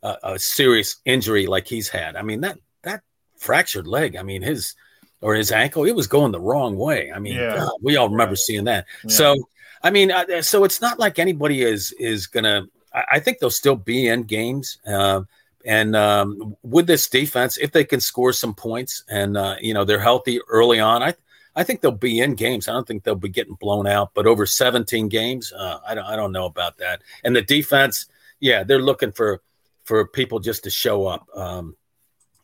a, 0.02 0.16
a 0.22 0.38
serious 0.38 0.96
injury 1.04 1.46
like 1.46 1.66
he's 1.66 1.88
had. 1.88 2.16
I 2.16 2.22
mean 2.22 2.40
that 2.42 2.58
that 2.82 3.02
fractured 3.36 3.86
leg. 3.86 4.16
I 4.16 4.22
mean 4.22 4.42
his 4.42 4.74
or 5.20 5.34
his 5.34 5.52
ankle. 5.52 5.84
It 5.84 5.94
was 5.94 6.06
going 6.06 6.32
the 6.32 6.40
wrong 6.40 6.76
way. 6.76 7.12
I 7.12 7.18
mean 7.18 7.36
Yeah. 7.36 7.56
God, 7.56 7.72
we 7.82 7.96
all 7.96 8.08
remember 8.08 8.36
seeing 8.36 8.64
that. 8.64 8.86
Yeah. 9.04 9.10
So 9.10 9.36
I 9.82 9.90
mean, 9.90 10.10
uh, 10.10 10.42
so 10.42 10.64
it's 10.64 10.80
not 10.80 10.98
like 10.98 11.18
anybody 11.18 11.62
is 11.62 11.92
is 11.92 12.26
gonna. 12.26 12.66
I, 12.92 13.04
I 13.12 13.20
think 13.20 13.38
they'll 13.38 13.50
still 13.50 13.76
be 13.76 14.08
in 14.08 14.24
games. 14.24 14.78
Uh, 14.86 15.22
and 15.64 15.94
um, 15.94 16.56
with 16.62 16.86
this 16.86 17.08
defense, 17.08 17.58
if 17.58 17.72
they 17.72 17.84
can 17.84 18.00
score 18.00 18.32
some 18.32 18.54
points 18.54 19.04
and 19.08 19.36
uh, 19.36 19.56
you 19.60 19.74
know 19.74 19.84
they're 19.84 20.00
healthy 20.00 20.40
early 20.48 20.80
on, 20.80 21.02
I 21.02 21.14
I 21.54 21.64
think 21.64 21.80
they'll 21.80 21.90
be 21.92 22.20
in 22.20 22.34
games. 22.34 22.68
I 22.68 22.72
don't 22.72 22.86
think 22.86 23.04
they'll 23.04 23.14
be 23.14 23.28
getting 23.28 23.54
blown 23.54 23.86
out. 23.86 24.12
But 24.14 24.26
over 24.26 24.46
17 24.46 25.08
games, 25.08 25.52
uh, 25.52 25.78
I 25.86 25.94
don't 25.94 26.04
I 26.04 26.16
don't 26.16 26.32
know 26.32 26.46
about 26.46 26.78
that. 26.78 27.02
And 27.24 27.34
the 27.34 27.42
defense, 27.42 28.06
yeah, 28.38 28.62
they're 28.64 28.80
looking 28.80 29.12
for 29.12 29.42
for 29.84 30.06
people 30.06 30.38
just 30.38 30.64
to 30.64 30.70
show 30.70 31.06
up. 31.06 31.26
Um, 31.34 31.76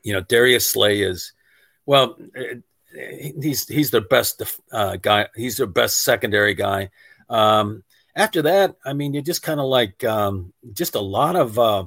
you 0.03 0.13
know, 0.13 0.21
Darius 0.21 0.71
Slay 0.71 1.01
is 1.01 1.33
well, 1.87 2.19
eh, 2.35 2.57
he's 3.41 3.67
he's 3.69 3.91
their 3.91 4.01
best 4.01 4.43
uh, 4.73 4.97
guy. 4.97 5.29
He's 5.35 5.57
their 5.57 5.67
best 5.67 6.03
secondary 6.03 6.55
guy. 6.55 6.91
Um, 7.29 7.85
after 8.15 8.43
that, 8.43 8.77
I 8.85 8.93
mean, 8.93 9.15
you're 9.15 9.23
just 9.23 9.43
kind 9.43 9.61
of 9.61 9.67
like 9.67 10.03
um, 10.05 10.53
just 10.73 10.95
a 10.95 11.01
lot 11.01 11.37
of 11.37 11.59
uh, 11.59 11.85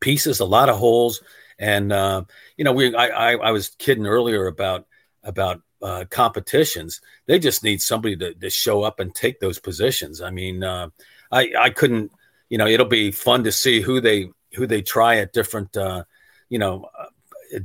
pieces, 0.00 0.40
a 0.40 0.44
lot 0.44 0.68
of 0.68 0.76
holes, 0.76 1.22
and 1.58 1.92
uh, 1.92 2.22
you 2.56 2.64
know, 2.64 2.72
we 2.72 2.94
I, 2.94 3.32
I 3.32 3.36
I 3.36 3.50
was 3.50 3.70
kidding 3.78 4.06
earlier 4.06 4.46
about 4.46 4.86
about 5.22 5.62
uh, 5.82 6.04
competitions. 6.10 7.00
They 7.26 7.38
just 7.38 7.62
need 7.62 7.80
somebody 7.82 8.16
to, 8.16 8.34
to 8.34 8.50
show 8.50 8.82
up 8.82 9.00
and 9.00 9.14
take 9.14 9.40
those 9.40 9.58
positions. 9.58 10.20
I 10.20 10.30
mean, 10.30 10.62
uh, 10.62 10.88
I 11.30 11.52
I 11.58 11.70
couldn't, 11.70 12.12
you 12.48 12.58
know, 12.58 12.66
it'll 12.66 12.86
be 12.86 13.10
fun 13.10 13.44
to 13.44 13.52
see 13.52 13.80
who 13.80 14.00
they 14.00 14.30
who 14.54 14.66
they 14.66 14.82
try 14.82 15.16
at 15.16 15.32
different, 15.32 15.76
uh, 15.76 16.04
you 16.48 16.58
know. 16.58 16.88
Uh, 16.98 17.06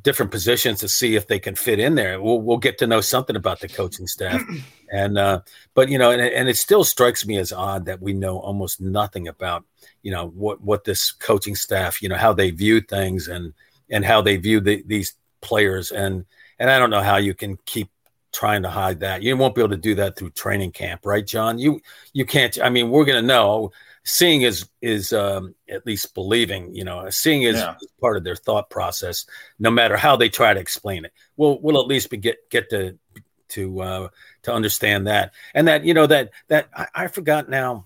different 0.03 0.31
positions 0.31 0.79
to 0.79 0.87
see 0.87 1.15
if 1.15 1.25
they 1.25 1.39
can 1.39 1.55
fit 1.55 1.79
in 1.79 1.95
there. 1.95 2.21
We'll, 2.21 2.39
we'll 2.39 2.57
get 2.57 2.77
to 2.77 2.87
know 2.87 3.01
something 3.01 3.35
about 3.35 3.61
the 3.61 3.67
coaching 3.67 4.05
staff, 4.05 4.39
and 4.93 5.17
uh, 5.17 5.41
but 5.73 5.89
you 5.89 5.97
know, 5.97 6.11
and, 6.11 6.21
and 6.21 6.47
it 6.47 6.55
still 6.57 6.83
strikes 6.83 7.25
me 7.25 7.37
as 7.37 7.51
odd 7.51 7.85
that 7.85 7.99
we 7.99 8.13
know 8.13 8.39
almost 8.39 8.79
nothing 8.79 9.27
about 9.27 9.65
you 10.03 10.11
know 10.11 10.27
what 10.27 10.61
what 10.61 10.83
this 10.83 11.11
coaching 11.11 11.55
staff, 11.55 12.01
you 12.01 12.09
know, 12.09 12.15
how 12.17 12.33
they 12.33 12.51
view 12.51 12.81
things 12.81 13.27
and 13.27 13.53
and 13.89 14.05
how 14.05 14.21
they 14.21 14.37
view 14.37 14.59
the, 14.59 14.83
these 14.85 15.15
players, 15.41 15.91
and 15.91 16.25
and 16.59 16.69
I 16.69 16.79
don't 16.79 16.89
know 16.89 17.01
how 17.01 17.17
you 17.17 17.33
can 17.33 17.57
keep 17.65 17.89
trying 18.33 18.63
to 18.63 18.69
hide 18.69 19.01
that. 19.01 19.21
You 19.21 19.35
won't 19.35 19.55
be 19.55 19.61
able 19.61 19.71
to 19.71 19.77
do 19.77 19.95
that 19.95 20.15
through 20.15 20.31
training 20.31 20.71
camp, 20.71 21.05
right, 21.05 21.25
John? 21.25 21.59
You 21.59 21.81
you 22.13 22.25
can't. 22.25 22.57
I 22.61 22.69
mean, 22.69 22.89
we're 22.89 23.05
going 23.05 23.21
to 23.21 23.27
know. 23.27 23.71
Seeing 24.03 24.41
is 24.41 24.67
is 24.81 25.13
um, 25.13 25.53
at 25.69 25.85
least 25.85 26.15
believing. 26.15 26.73
You 26.73 26.83
know, 26.83 27.07
seeing 27.11 27.43
is, 27.43 27.57
Yeah. 27.57 27.75
part 27.99 28.17
of 28.17 28.23
their 28.23 28.35
thought 28.35 28.69
process. 28.69 29.27
No 29.59 29.69
matter 29.69 29.95
how 29.95 30.15
they 30.15 30.29
try 30.29 30.53
to 30.53 30.59
explain 30.59 31.05
it, 31.05 31.13
we'll 31.37 31.59
we'll 31.61 31.79
at 31.79 31.87
least 31.87 32.09
be 32.09 32.17
get 32.17 32.49
get 32.49 32.69
to 32.71 32.97
to 33.49 33.81
uh, 33.81 34.07
to 34.43 34.53
understand 34.53 35.05
that. 35.07 35.33
And 35.53 35.67
that 35.67 35.83
you 35.85 35.93
know 35.93 36.07
that 36.07 36.31
that 36.47 36.69
I, 36.75 36.87
I 36.95 37.07
forgot 37.07 37.47
now 37.49 37.85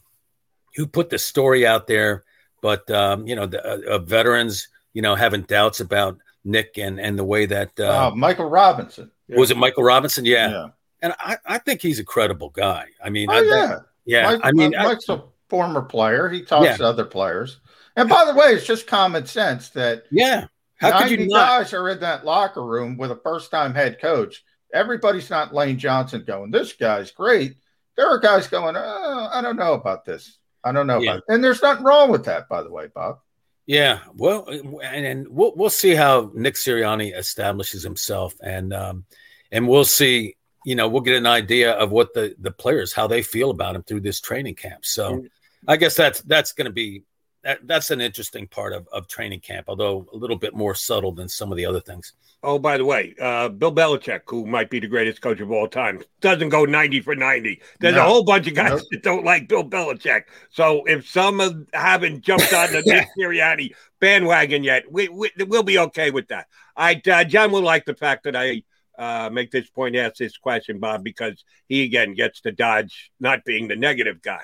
who 0.76 0.88
put 0.88 1.10
the 1.10 1.18
story 1.18 1.66
out 1.66 1.88
there, 1.88 2.24
but 2.62 2.90
um, 2.92 3.28
you 3.28 3.36
know 3.36 3.46
the 3.46 3.64
uh, 3.66 3.96
uh, 3.96 4.00
veterans 4.00 4.68
you 4.94 5.02
know 5.02 5.16
having 5.16 5.42
doubts 5.44 5.80
about 5.80 6.18
Nick 6.44 6.78
and 6.78 7.00
and 7.00 7.18
the 7.18 7.24
way 7.24 7.46
that 7.46 7.72
uh, 7.80 8.08
Uh, 8.08 8.12
Michael 8.16 8.50
Robinson. 8.50 9.12
was 9.30 9.52
it 9.52 9.58
Michael 9.58 9.84
Robinson? 9.84 10.26
Yeah. 10.26 10.50
Yeah. 10.50 10.68
And 11.02 11.14
I, 11.20 11.38
I 11.46 11.58
think 11.60 11.82
he's 11.82 12.00
a 12.00 12.04
credible 12.06 12.50
guy. 12.50 12.86
I 13.04 13.10
mean, 13.10 13.30
Oh, 13.30 13.34
I, 13.34 13.42
yeah. 13.42 13.80
yeah. 14.06 14.24
Mike- 14.32 14.42
I 14.44 14.52
mean, 14.54 14.72
Mike- 14.72 14.84
Mike's 14.88 15.10
a 15.10 15.24
former 15.50 15.82
player. 15.84 16.30
He 16.30 16.42
talks 16.42 16.66
Yeah. 16.66 16.78
to 16.78 16.86
other 16.86 17.06
players. 17.06 17.60
And 17.96 18.10
by 18.10 18.26
the 18.26 18.34
way, 18.34 18.48
it's 18.54 18.66
just 18.66 18.88
common 18.88 19.26
sense 19.26 19.70
that 19.72 20.04
yeah. 20.12 20.48
How 20.78 21.02
could 21.08 21.12
you 21.20 21.28
not? 21.28 21.48
guys 21.48 21.74
are 21.74 21.90
in 21.90 22.00
that 22.02 22.26
locker 22.26 22.64
room 22.66 22.98
with 22.98 23.12
a 23.12 23.16
first 23.24 23.52
time 23.52 23.74
head 23.74 24.00
coach. 24.02 24.44
Everybody's 24.74 25.30
not 25.30 25.54
Lane 25.54 25.78
Johnson 25.78 26.24
going, 26.26 26.52
this 26.52 26.74
guy's 26.74 27.12
great. 27.12 27.56
There 27.96 28.08
are 28.08 28.20
guys 28.20 28.48
going, 28.48 28.76
oh, 28.78 29.30
I 29.32 29.42
don't 29.42 29.56
know 29.58 29.74
about 29.74 30.04
this. 30.06 30.38
I 30.66 30.72
don't 30.72 30.88
know 30.88 31.00
Yeah. 31.00 31.20
And 31.30 31.44
there's 31.44 31.62
nothing 31.62 31.86
wrong 31.86 32.12
with 32.12 32.26
that, 32.26 32.50
by 32.50 32.64
the 32.64 32.72
way, 32.72 32.88
Bob. 32.94 33.20
Yeah, 33.68 34.00
well, 34.14 34.46
and, 34.48 35.06
and 35.06 35.28
we'll 35.28 35.54
we'll 35.56 35.72
see 35.72 35.96
how 35.96 36.32
Nick 36.36 36.54
Sirianni 36.54 37.18
establishes 37.18 37.82
himself, 37.82 38.36
and 38.40 38.74
um, 38.74 39.06
and 39.52 39.68
we'll 39.68 39.86
see. 39.86 40.36
You 40.66 40.76
know, 40.76 40.88
we'll 40.88 41.02
get 41.02 41.16
an 41.16 41.26
idea 41.26 41.72
of 41.72 41.92
what 41.92 42.14
the 42.14 42.36
the 42.38 42.52
players 42.52 42.94
how 42.94 43.08
they 43.08 43.24
feel 43.24 43.50
about 43.50 43.76
him 43.76 43.82
through 43.82 44.02
this 44.02 44.22
training 44.22 44.56
camp. 44.56 44.86
So, 44.86 45.26
I 45.68 45.78
guess 45.78 45.96
that's 45.96 46.22
that's 46.22 46.54
going 46.54 46.66
to 46.66 46.72
be 46.72 47.04
that, 47.46 47.60
that's 47.66 47.92
an 47.92 48.02
interesting 48.02 48.48
part 48.48 48.74
of 48.74 48.88
of 48.92 49.08
training 49.08 49.40
camp, 49.40 49.66
although 49.70 50.06
a 50.12 50.18
little 50.18 50.36
bit 50.36 50.54
more 50.54 50.76
subtle 50.76 51.14
than 51.14 51.30
some 51.30 51.52
of 51.52 51.58
the 51.58 51.66
other 51.66 51.80
things. 51.80 52.14
Oh, 52.44 52.60
by 52.60 52.78
the 52.78 52.86
way, 52.86 53.16
uh, 53.20 53.50
Bill 53.50 53.74
Belichick, 53.74 54.22
who 54.28 54.46
might 54.46 54.70
be 54.70 54.80
the 54.80 54.88
greatest 54.88 55.22
coach 55.22 55.40
of 55.40 55.52
all 55.52 55.68
time, 55.68 56.04
doesn't 56.22 56.50
go 56.50 56.66
90 56.66 57.02
for 57.02 57.16
90. 57.16 57.62
There's 57.80 57.96
a 57.96 58.04
whole 58.04 58.24
bunch 58.24 58.48
of 58.48 58.54
guys 58.54 58.72
Nope. 58.72 58.82
that 58.92 59.04
don't 59.04 59.26
like 59.26 59.48
Bill 59.48 59.64
Belichick. 59.64 60.24
So 60.52 60.84
if 60.86 61.10
some 61.10 61.40
of 61.40 61.66
haven't 61.74 62.22
jumped 62.22 62.54
on 62.54 62.72
the 62.72 62.82
Nick 62.86 63.08
Sirianni 63.18 63.74
bandwagon 64.00 64.64
yet, 64.64 64.92
we, 64.92 65.10
we, 65.10 65.32
we'll 65.48 65.64
be 65.64 65.80
okay 65.80 66.12
with 66.12 66.28
that. 66.28 66.48
I, 66.76 67.02
uh, 67.12 67.24
John 67.24 67.52
will 67.52 67.64
like 67.64 67.86
the 67.86 67.96
fact 67.96 68.26
that 68.26 68.36
I 68.36 68.62
uh, 68.98 69.30
make 69.32 69.50
this 69.50 69.70
point, 69.70 69.96
ask 69.96 70.18
this 70.18 70.38
question, 70.38 70.80
Bob, 70.80 71.04
because 71.04 71.44
he 71.68 71.84
again 71.84 72.14
gets 72.14 72.42
to 72.42 72.52
dodge 72.52 73.12
not 73.20 73.44
being 73.44 73.68
the 73.68 73.76
negative 73.76 74.22
guy. 74.22 74.44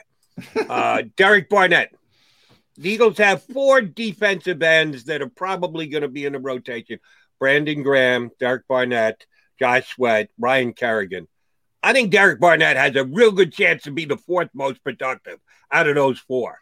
Uh, 0.69 1.03
Derek 1.17 1.49
Barnett. 1.49 1.93
The 2.77 2.89
Eagles 2.89 3.17
have 3.17 3.43
four 3.43 3.81
defensive 3.81 4.61
ends 4.61 5.05
that 5.05 5.21
are 5.21 5.29
probably 5.29 5.87
going 5.87 6.03
to 6.03 6.07
be 6.07 6.25
in 6.25 6.33
the 6.33 6.39
rotation 6.39 6.99
Brandon 7.39 7.83
Graham, 7.83 8.31
Derek 8.39 8.67
Barnett, 8.67 9.25
Josh 9.59 9.95
Sweat, 9.95 10.29
Ryan 10.39 10.73
Kerrigan. 10.73 11.27
I 11.83 11.93
think 11.93 12.11
Derek 12.11 12.39
Barnett 12.39 12.77
has 12.77 12.95
a 12.95 13.03
real 13.03 13.31
good 13.31 13.51
chance 13.51 13.83
to 13.83 13.91
be 13.91 14.05
the 14.05 14.17
fourth 14.17 14.49
most 14.53 14.83
productive 14.83 15.39
out 15.71 15.87
of 15.87 15.95
those 15.95 16.19
four. 16.19 16.59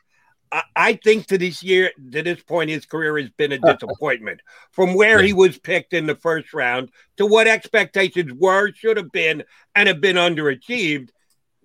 I, 0.52 0.64
I 0.76 0.94
think 0.94 1.28
to 1.28 1.38
this 1.38 1.62
year, 1.62 1.92
to 2.12 2.24
this 2.24 2.42
point, 2.42 2.70
his 2.70 2.86
career 2.86 3.18
has 3.20 3.30
been 3.32 3.52
a 3.52 3.58
disappointment 3.74 4.42
from 4.72 4.94
where 4.94 5.22
he 5.22 5.34
was 5.34 5.58
picked 5.60 5.94
in 5.94 6.08
the 6.08 6.16
first 6.16 6.54
round 6.54 6.90
to 7.18 7.26
what 7.26 7.48
expectations 7.48 8.32
were, 8.34 8.72
should 8.74 8.98
have 8.98 9.12
been, 9.12 9.44
and 9.76 9.88
have 9.88 10.02
been 10.02 10.16
underachieved. 10.16 11.10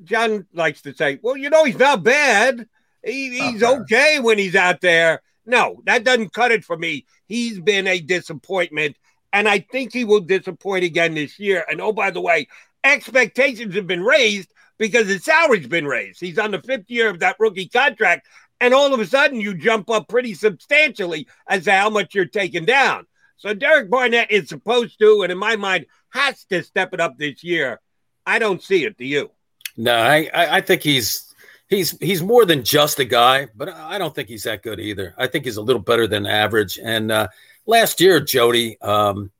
John 0.03 0.47
likes 0.53 0.83
to 0.83 0.95
say, 0.95 1.21
well, 1.23 1.37
you 1.37 1.51
know, 1.51 1.65
he's 1.65 1.79
not 1.79 2.03
bad. 2.03 2.69
He, 3.05 3.39
he's 3.39 3.63
okay 3.63 4.19
when 4.21 4.39
he's 4.39 4.57
out 4.57 4.81
there. 4.81 5.23
No, 5.47 5.83
that 5.85 6.05
doesn't 6.05 6.33
cut 6.33 6.53
it 6.53 6.65
for 6.65 6.77
me. 6.77 7.07
He's 7.27 7.61
been 7.61 7.87
a 7.87 8.01
disappointment, 8.01 8.97
and 9.33 9.49
I 9.49 9.59
think 9.59 9.93
he 9.93 10.05
will 10.05 10.21
disappoint 10.21 10.85
again 10.85 11.15
this 11.15 11.39
year. 11.39 11.65
And 11.69 11.81
oh, 11.81 11.93
by 11.93 12.11
the 12.11 12.21
way, 12.21 12.49
expectations 12.83 13.75
have 13.75 13.87
been 13.87 14.03
raised 14.03 14.53
because 14.79 15.07
his 15.07 15.25
salary's 15.25 15.67
been 15.67 15.87
raised. 15.87 16.21
He's 16.21 16.39
on 16.39 16.51
the 16.51 16.63
fifth 16.63 16.91
year 16.91 17.11
of 17.11 17.21
that 17.21 17.37
rookie 17.39 17.69
contract, 17.69 18.27
and 18.61 18.73
all 18.73 18.95
of 18.95 19.01
a 19.01 19.07
sudden 19.07 19.41
you 19.41 19.55
jump 19.55 19.91
up 19.91 20.09
pretty 20.09 20.35
substantially 20.35 21.29
as 21.49 21.65
to 21.65 21.73
how 21.73 21.91
much 21.91 22.15
you're 22.15 22.25
taking 22.25 22.65
down. 22.65 23.07
So 23.37 23.53
Derek 23.53 23.91
Barnett 23.91 24.31
is 24.31 24.49
supposed 24.49 24.99
to, 25.01 25.23
and 25.23 25.33
in 25.33 25.39
my 25.39 25.57
mind, 25.57 25.87
has 26.11 26.45
to 26.47 26.63
step 26.63 26.95
it 26.95 27.01
up 27.01 27.19
this 27.19 27.45
year. 27.45 27.81
I 28.25 28.39
don't 28.39 28.63
see 28.63 28.85
it. 28.85 28.97
Do 28.97 29.05
you? 29.05 29.31
No, 29.77 29.95
I, 29.95 30.31
I 30.33 30.61
think 30.61 30.83
he's 30.83 31.34
he's 31.75 31.99
he's 31.99 32.23
more 32.23 32.45
than 32.45 32.65
just 32.65 32.99
a 32.99 33.05
guy, 33.05 33.49
but 33.55 33.69
I 33.69 33.99
don't 33.99 34.15
think 34.15 34.29
he's 34.29 34.45
that 34.45 34.63
good 34.63 34.81
either. 34.81 35.15
I 35.19 35.27
think 35.27 35.45
he's 35.45 35.57
a 35.57 35.63
little 35.63 35.83
better 35.83 36.07
than 36.07 36.27
average. 36.27 36.79
And 36.83 37.11
uh, 37.11 37.29
last 37.67 38.01
year, 38.01 38.21
Jody, 38.21 38.81
um, 38.81 39.31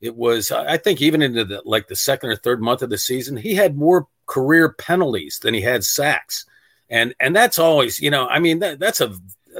it 0.00 0.14
was 0.14 0.52
I 0.52 0.76
think 0.76 1.02
even 1.02 1.22
into 1.22 1.44
the 1.44 1.62
like 1.64 1.88
the 1.88 1.96
second 1.96 2.30
or 2.30 2.36
third 2.36 2.60
month 2.60 2.82
of 2.82 2.90
the 2.90 2.98
season, 2.98 3.36
he 3.36 3.54
had 3.54 3.76
more 3.76 4.06
career 4.26 4.70
penalties 4.70 5.38
than 5.40 5.54
he 5.54 5.60
had 5.60 5.84
sacks, 5.84 6.46
and 6.88 7.14
and 7.20 7.34
that's 7.34 7.58
always 7.58 8.00
you 8.00 8.10
know 8.10 8.26
I 8.26 8.38
mean 8.38 8.60
that 8.60 8.78
that's 8.78 9.00
a 9.00 9.14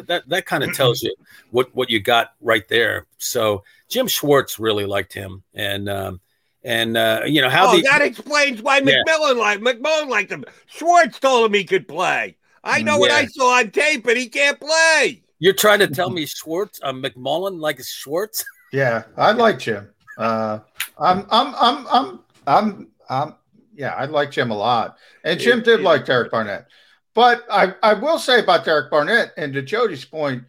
that 0.06 0.28
that 0.28 0.46
kind 0.46 0.62
of 0.62 0.74
tells 0.74 1.02
you 1.02 1.14
what 1.50 1.74
what 1.74 1.90
you 1.90 2.00
got 2.00 2.32
right 2.40 2.66
there. 2.68 3.06
So 3.18 3.64
Jim 3.88 4.08
Schwartz 4.08 4.58
really 4.58 4.86
liked 4.86 5.12
him, 5.12 5.42
and 5.54 5.88
um, 5.88 6.20
and 6.66 6.96
uh, 6.96 7.22
you 7.24 7.40
know 7.40 7.48
how 7.48 7.72
oh, 7.72 7.76
the, 7.76 7.82
that 7.82 8.02
explains 8.02 8.60
why 8.60 8.78
Yeah. 8.78 9.02
McMullen 9.06 9.36
liked 9.38 9.62
McMullen 9.62 10.08
liked 10.08 10.32
him. 10.32 10.44
Schwartz 10.66 11.20
told 11.20 11.46
him 11.46 11.54
he 11.54 11.64
could 11.64 11.86
play. 11.86 12.36
I 12.64 12.82
know 12.82 12.98
what 12.98 13.12
I 13.12 13.26
saw 13.26 13.58
on 13.58 13.70
tape, 13.70 14.02
but 14.04 14.16
he 14.16 14.28
can't 14.28 14.58
play. 14.58 15.22
You're 15.38 15.54
trying 15.54 15.78
to 15.78 15.86
tell 15.86 16.10
me 16.10 16.26
Schwartz, 16.26 16.80
uh, 16.82 16.92
McMullen 16.92 17.60
like 17.60 17.80
Schwartz? 17.82 18.44
Yeah, 18.72 19.04
I 19.16 19.30
like 19.30 19.60
Jim. 19.60 19.88
Uh, 20.18 20.58
I'm, 20.98 21.26
I'm, 21.30 21.54
I'm, 21.54 21.86
I'm, 21.88 22.20
I'm, 22.48 22.88
I'm, 23.08 23.34
yeah, 23.76 23.94
I 23.94 24.06
like 24.06 24.32
Jim 24.32 24.50
a 24.50 24.56
lot. 24.56 24.96
And 25.22 25.38
Jim 25.38 25.62
did 25.62 25.82
like 25.82 26.06
Derek 26.06 26.32
Barnett. 26.32 26.66
But 27.14 27.44
I, 27.48 27.74
I 27.84 27.94
will 27.94 28.18
say 28.18 28.40
about 28.40 28.64
Derek 28.64 28.90
Barnett, 28.90 29.32
and 29.36 29.52
to 29.52 29.62
Jody's 29.62 30.04
point, 30.04 30.42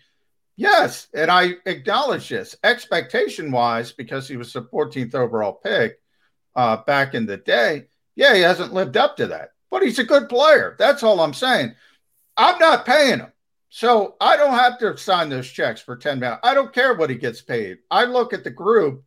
yes, 0.55 1.07
and 1.13 1.29
I 1.29 1.51
acknowledge 1.67 2.29
this 2.29 2.55
expectation 2.63 3.51
wise, 3.51 3.91
because 3.91 4.27
he 4.27 4.37
was 4.37 4.51
the 4.53 4.63
14th 4.63 5.13
overall 5.13 5.53
pick 5.53 5.99
uh, 6.57 6.77
back 6.77 7.13
in 7.13 7.25
the 7.25 7.37
day. 7.37 7.85
Yeah, 8.15 8.35
he 8.35 8.41
hasn't 8.41 8.73
lived 8.73 8.97
up 8.97 9.15
to 9.17 9.27
that, 9.27 9.51
but 9.71 9.83
he's 9.83 9.99
a 9.99 10.03
good 10.03 10.27
player. 10.27 10.75
That's 10.77 11.03
all 11.03 11.21
I'm 11.21 11.33
saying. 11.33 11.73
I'm 12.35 12.59
not 12.59 12.85
paying 12.85 13.19
him. 13.19 13.31
So 13.69 14.15
I 14.19 14.37
don't 14.37 14.53
have 14.53 14.79
to 14.79 14.97
sign 14.97 15.29
those 15.29 15.49
checks 15.49 15.81
for 15.81 15.95
10 15.95 16.19
million. 16.19 16.39
I 16.43 16.53
don't 16.53 16.73
care 16.73 16.95
what 16.95 17.09
he 17.09 17.15
gets 17.15 17.41
paid. 17.41 17.77
I 17.91 18.05
look 18.05 18.33
at 18.33 18.43
the 18.43 18.49
group 18.49 19.03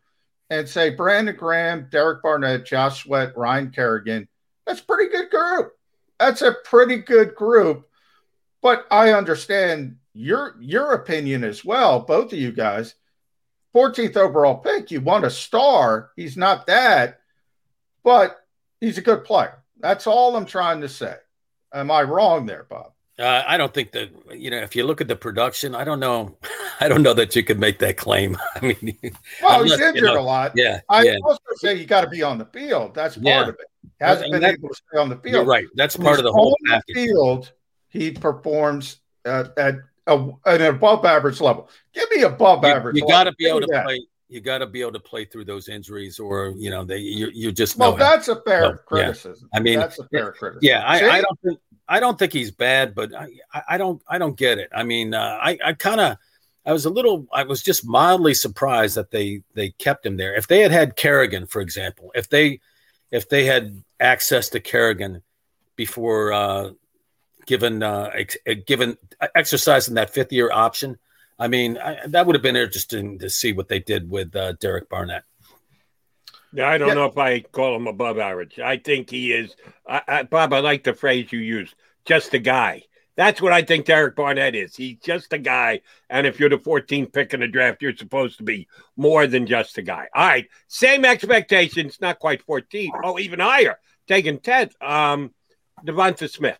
and 0.48 0.68
say 0.68 0.90
Brandon 0.90 1.34
Graham, 1.34 1.88
Derek 1.90 2.22
Barnett, 2.22 2.66
Josh 2.66 3.02
Sweat, 3.02 3.36
Ryan 3.36 3.70
Kerrigan. 3.70 4.28
That's 4.66 4.80
a 4.80 4.84
pretty 4.84 5.10
good 5.10 5.30
group. 5.30 5.72
That's 6.18 6.42
a 6.42 6.56
pretty 6.64 6.98
good 6.98 7.34
group. 7.34 7.88
But 8.62 8.86
I 8.90 9.12
understand 9.12 9.96
your 10.12 10.56
your 10.60 10.92
opinion 10.92 11.44
as 11.44 11.64
well, 11.64 12.00
both 12.00 12.32
of 12.32 12.38
you 12.38 12.52
guys. 12.52 12.94
14th 13.74 14.16
overall 14.16 14.58
pick, 14.58 14.90
you 14.90 15.00
want 15.00 15.24
a 15.24 15.30
star. 15.30 16.10
He's 16.16 16.36
not 16.36 16.66
that, 16.66 17.19
but 18.04 18.44
he's 18.80 18.98
a 18.98 19.02
good 19.02 19.24
player. 19.24 19.58
That's 19.78 20.06
all 20.06 20.36
I'm 20.36 20.46
trying 20.46 20.80
to 20.82 20.88
say. 20.88 21.16
Am 21.72 21.90
I 21.90 22.02
wrong 22.02 22.46
there, 22.46 22.64
Bob? 22.68 22.92
Uh, 23.18 23.42
I 23.46 23.56
don't 23.58 23.72
think 23.74 23.92
that 23.92 24.10
you 24.34 24.50
know. 24.50 24.58
If 24.58 24.74
you 24.74 24.84
look 24.84 25.00
at 25.02 25.08
the 25.08 25.16
production, 25.16 25.74
I 25.74 25.84
don't 25.84 26.00
know. 26.00 26.36
I 26.80 26.88
don't 26.88 27.02
know 27.02 27.12
that 27.14 27.36
you 27.36 27.42
could 27.42 27.60
make 27.60 27.78
that 27.80 27.98
claim. 27.98 28.38
I 28.56 28.60
mean, 28.60 28.98
Well, 29.42 29.62
he's 29.62 29.72
unless, 29.72 29.78
you 29.80 29.86
injured 29.88 30.04
know- 30.04 30.20
a 30.20 30.22
lot. 30.22 30.52
Yeah, 30.54 30.80
I 30.88 31.02
yeah. 31.04 31.16
also 31.22 31.38
say 31.56 31.74
you 31.74 31.84
got 31.84 32.00
to 32.00 32.08
be 32.08 32.22
on 32.22 32.38
the 32.38 32.46
field. 32.46 32.94
That's 32.94 33.16
part 33.16 33.26
Yeah. 33.26 33.42
of 33.42 33.48
it. 33.50 33.56
He 33.82 33.88
hasn't 34.04 34.32
And 34.32 34.40
been 34.40 34.50
able 34.50 34.68
to 34.70 34.74
stay 34.74 34.98
on 34.98 35.10
the 35.10 35.16
field. 35.16 35.34
You're 35.34 35.44
right. 35.44 35.66
That's 35.74 35.96
part 35.96 36.18
of 36.18 36.24
the 36.24 36.32
whole 36.32 36.56
on 36.64 36.70
package. 36.70 36.94
The 36.96 37.06
field, 37.06 37.52
he 37.88 38.10
performs 38.12 39.00
uh, 39.26 39.44
at 39.58 39.76
a, 40.06 40.28
an 40.46 40.62
above 40.62 41.04
average 41.04 41.40
level. 41.42 41.68
Give 41.92 42.10
me 42.10 42.22
above 42.22 42.64
You, 42.64 42.70
average. 42.70 42.96
you 42.96 43.06
got 43.06 43.24
to 43.24 43.32
be 43.34 43.46
able 43.46 43.60
to 43.60 43.66
that. 43.72 43.84
play. 43.84 44.00
You 44.30 44.40
got 44.40 44.58
to 44.58 44.66
be 44.66 44.80
able 44.80 44.92
to 44.92 45.00
play 45.00 45.24
through 45.24 45.44
those 45.44 45.68
injuries, 45.68 46.20
or 46.20 46.54
you 46.56 46.70
know, 46.70 46.84
they 46.84 46.98
you, 46.98 47.30
you 47.34 47.50
just. 47.52 47.76
Well, 47.76 47.96
that's 47.96 48.28
a 48.28 48.40
fair 48.42 48.60
well, 48.62 48.70
yeah. 48.70 48.76
criticism. 48.86 49.48
I 49.52 49.58
mean, 49.60 49.78
that's 49.78 49.98
a 49.98 50.06
fair 50.08 50.32
criticism. 50.32 50.60
Yeah, 50.62 50.84
I, 50.86 51.18
I 51.18 51.20
don't 51.20 51.40
think 51.40 51.58
I 51.88 51.98
don't 51.98 52.18
think 52.18 52.32
he's 52.32 52.52
bad, 52.52 52.94
but 52.94 53.12
I, 53.12 53.28
I- 53.68 53.76
don't 53.78 54.00
I 54.06 54.18
don't 54.18 54.36
get 54.36 54.58
it. 54.58 54.70
I 54.72 54.84
mean, 54.84 55.12
uh, 55.14 55.38
I 55.42 55.58
I 55.64 55.72
kind 55.72 56.00
of 56.00 56.16
I 56.64 56.72
was 56.72 56.84
a 56.84 56.90
little 56.90 57.26
I 57.32 57.42
was 57.42 57.62
just 57.62 57.84
mildly 57.84 58.34
surprised 58.34 58.94
that 58.94 59.10
they 59.10 59.42
they 59.54 59.70
kept 59.70 60.06
him 60.06 60.16
there. 60.16 60.36
If 60.36 60.46
they 60.46 60.60
had 60.60 60.70
had 60.70 60.94
Kerrigan, 60.94 61.46
for 61.46 61.60
example, 61.60 62.12
if 62.14 62.28
they 62.28 62.60
if 63.10 63.28
they 63.28 63.44
had 63.44 63.82
access 63.98 64.48
to 64.50 64.60
Kerrigan 64.60 65.22
before 65.74 66.32
uh, 66.32 66.70
given 67.46 67.82
uh, 67.82 68.10
ex- 68.14 68.36
uh, 68.48 68.54
given 68.64 68.96
exercising 69.34 69.94
that 69.94 70.10
fifth 70.14 70.32
year 70.32 70.52
option, 70.52 70.98
I 71.40 71.48
mean 71.48 71.76
I, 71.78 71.98
that 72.06 72.26
would 72.26 72.36
have 72.36 72.42
been 72.42 72.54
interesting 72.56 73.18
to 73.18 73.28
see 73.30 73.52
what 73.52 73.66
they 73.68 73.80
did 73.80 74.08
with 74.08 74.36
uh, 74.36 74.52
Derek 74.52 74.88
Barnett. 74.88 75.24
Yeah, 76.52 76.68
I 76.68 76.78
don't 76.78 76.88
Yeah. 76.88 76.94
know 76.94 77.06
if 77.06 77.16
I 77.18 77.40
call 77.40 77.74
him 77.76 77.86
above 77.86 78.18
average. 78.18 78.58
I 78.60 78.76
think 78.76 79.10
he 79.10 79.32
is. 79.32 79.54
I, 79.88 80.02
I, 80.06 80.22
Bob, 80.24 80.52
I 80.52 80.58
like 80.60 80.84
the 80.84 80.94
phrase 80.94 81.32
you 81.32 81.38
used, 81.38 81.74
just 82.04 82.34
a 82.34 82.38
guy. 82.38 82.82
That's 83.16 83.40
what 83.42 83.52
I 83.52 83.62
think 83.62 83.86
Derek 83.86 84.16
Barnett 84.16 84.54
is. 84.54 84.74
He's 84.74 84.98
just 84.98 85.32
a 85.32 85.38
guy. 85.38 85.80
And 86.08 86.26
if 86.26 86.40
you're 86.40 86.48
the 86.48 86.56
14th 86.56 87.12
pick 87.12 87.34
in 87.34 87.40
the 87.40 87.48
draft, 87.48 87.82
you're 87.82 87.94
supposed 87.96 88.38
to 88.38 88.44
be 88.44 88.66
more 88.96 89.26
than 89.26 89.46
just 89.46 89.76
a 89.78 89.82
guy. 89.82 90.08
All 90.14 90.26
right. 90.26 90.46
Same 90.68 91.04
expectations, 91.04 91.98
not 92.00 92.18
quite 92.18 92.42
14. 92.42 92.92
Oh, 93.04 93.18
even 93.18 93.40
higher, 93.40 93.78
taking 94.08 94.38
10th. 94.38 94.72
Um, 94.82 95.34
Devonta 95.86 96.30
Smith. 96.30 96.58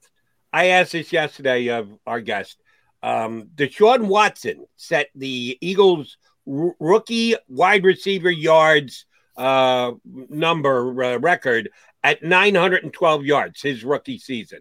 I 0.53 0.67
asked 0.67 0.93
this 0.93 1.13
yesterday 1.13 1.69
of 1.69 1.89
our 2.07 2.21
guest. 2.21 2.59
Um, 3.03 3.49
Deshaun 3.55 4.07
Watson 4.07 4.67
set 4.77 5.09
the 5.15 5.59
Eagles' 5.61 6.19
r- 6.51 6.75
rookie 6.79 7.35
wide 7.49 7.85
receiver 7.85 8.31
yards 8.31 9.07
uh, 9.37 9.93
number 10.05 11.03
uh, 11.03 11.19
record 11.19 11.71
at 12.03 12.23
912 12.23 13.25
yards 13.25 13.63
his 13.63 13.85
rookie 13.85 14.19
season. 14.19 14.61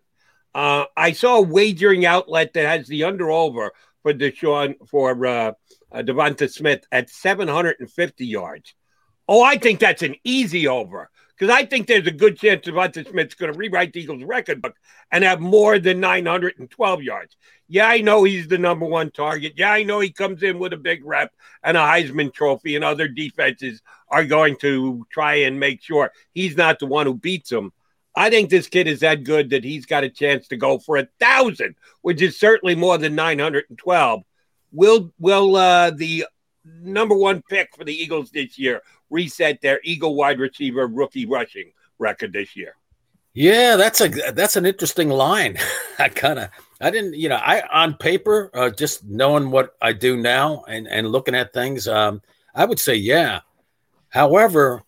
Uh, 0.53 0.85
I 0.95 1.11
saw 1.11 1.37
a 1.37 1.41
wagering 1.41 2.05
outlet 2.05 2.53
that 2.53 2.65
has 2.65 2.87
the 2.87 3.03
under 3.03 3.29
over 3.29 3.71
for 4.01 4.13
Deshaun 4.13 4.75
for 4.87 5.25
uh, 5.25 5.51
uh, 5.91 6.01
Devonta 6.01 6.49
Smith 6.49 6.85
at 6.91 7.09
750 7.09 8.25
yards. 8.25 8.73
Oh, 9.27 9.43
I 9.43 9.57
think 9.57 9.79
that's 9.79 10.01
an 10.01 10.15
easy 10.23 10.67
over 10.67 11.09
because 11.37 11.53
I 11.53 11.65
think 11.65 11.87
there's 11.87 12.07
a 12.07 12.11
good 12.11 12.37
chance 12.37 12.65
Devonta 12.65 13.07
Smith's 13.07 13.35
going 13.35 13.53
to 13.53 13.57
rewrite 13.57 13.93
the 13.93 14.01
Eagles' 14.01 14.23
record 14.23 14.61
book 14.61 14.75
and 15.11 15.23
have 15.23 15.39
more 15.39 15.77
than 15.77 15.99
912 15.99 17.03
yards. 17.03 17.37
Yeah, 17.71 17.87
I 17.87 18.01
know 18.01 18.23
he's 18.23 18.47
the 18.47 18.57
number 18.57 18.87
one 18.87 19.11
target. 19.11 19.53
Yeah, 19.55 19.71
I 19.71 19.83
know 19.83 19.99
he 19.99 20.11
comes 20.11 20.41
in 20.41 20.57
with 20.57 20.73
a 20.73 20.77
big 20.77 21.05
rep 21.05 21.31
and 21.63 21.77
a 21.77 21.81
Heisman 21.81 22.33
Trophy, 22.33 22.75
and 22.75 22.83
other 22.83 23.07
defenses 23.07 23.83
are 24.09 24.25
going 24.25 24.57
to 24.57 25.05
try 25.11 25.35
and 25.35 25.59
make 25.59 25.83
sure 25.83 26.11
he's 26.33 26.57
not 26.57 26.79
the 26.79 26.87
one 26.87 27.05
who 27.05 27.13
beats 27.13 27.51
them. 27.51 27.71
I 28.15 28.31
think 28.31 28.49
this 28.49 28.67
kid 28.67 28.87
is 28.87 29.01
that 29.01 29.23
good 29.23 29.51
that 29.51 29.63
he's 29.63 29.85
got 29.85 30.03
a 30.03 30.09
chance 30.09 30.47
to 30.47 30.57
go 30.57 30.79
for 30.79 30.97
a 30.97 31.07
thousand, 31.19 31.75
which 32.01 32.23
is 32.23 32.39
certainly 32.39 32.73
more 32.73 32.97
than 32.97 33.13
912. 33.13 34.23
Will 34.71 35.13
will 35.19 35.55
uh, 35.55 35.91
the 35.91 36.25
number 36.65 37.15
one 37.15 37.43
pick 37.49 37.75
for 37.75 37.83
the 37.83 37.93
Eagles 37.93 38.31
this 38.31 38.57
year 38.57 38.81
reset 39.11 39.61
their 39.61 39.79
Eagle 39.83 40.15
wide 40.15 40.39
receiver 40.39 40.87
rookie 40.87 41.27
rushing 41.27 41.71
record 41.99 42.33
this 42.33 42.55
year? 42.55 42.75
Yeah, 43.33 43.75
that's 43.75 44.01
a 44.01 44.09
that's 44.31 44.55
an 44.55 44.65
interesting 44.65 45.09
line. 45.09 45.57
I 45.99 46.09
kind 46.09 46.39
of 46.39 46.49
I 46.81 46.91
didn't 46.91 47.15
you 47.15 47.30
know 47.30 47.35
I 47.35 47.64
on 47.72 47.95
paper 47.95 48.49
uh, 48.53 48.69
just 48.69 49.03
knowing 49.06 49.51
what 49.51 49.76
I 49.81 49.93
do 49.93 50.18
now 50.18 50.64
and 50.68 50.88
and 50.88 51.10
looking 51.10 51.35
at 51.35 51.53
things 51.53 51.88
um 51.88 52.22
I 52.56 52.65
would 52.65 52.80
say 52.80 52.95
yeah. 52.95 53.41
However, 54.10 54.84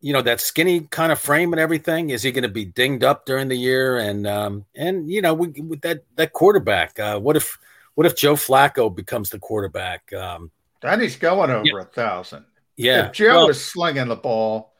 you 0.00 0.12
know 0.12 0.22
that 0.22 0.40
skinny 0.40 0.80
kind 0.90 1.12
of 1.12 1.18
frame 1.18 1.52
and 1.52 1.60
everything 1.60 2.10
is 2.10 2.22
he 2.22 2.32
going 2.32 2.42
to 2.42 2.48
be 2.48 2.64
dinged 2.64 3.04
up 3.04 3.26
during 3.26 3.48
the 3.48 3.56
year 3.56 3.98
and 3.98 4.26
um 4.26 4.64
and 4.74 5.10
you 5.10 5.20
know 5.20 5.34
we, 5.34 5.48
with 5.48 5.82
that 5.82 6.04
that 6.16 6.32
quarterback 6.32 6.98
uh 6.98 7.18
what 7.18 7.36
if 7.36 7.58
what 8.00 8.06
if 8.06 8.16
Joe 8.16 8.34
Flacco 8.34 8.94
becomes 8.94 9.28
the 9.30 9.38
quarterback? 9.38 10.10
Um, 10.12 10.50
and 10.82 11.02
he's 11.02 11.16
going 11.16 11.50
over 11.50 11.66
yeah. 11.66 11.80
a 11.80 11.84
thousand. 11.84 12.46
Yeah, 12.76 13.08
if 13.08 13.12
Joe 13.12 13.26
well, 13.26 13.48
is 13.50 13.62
slinging 13.62 14.08
the 14.08 14.16
ball. 14.16 14.72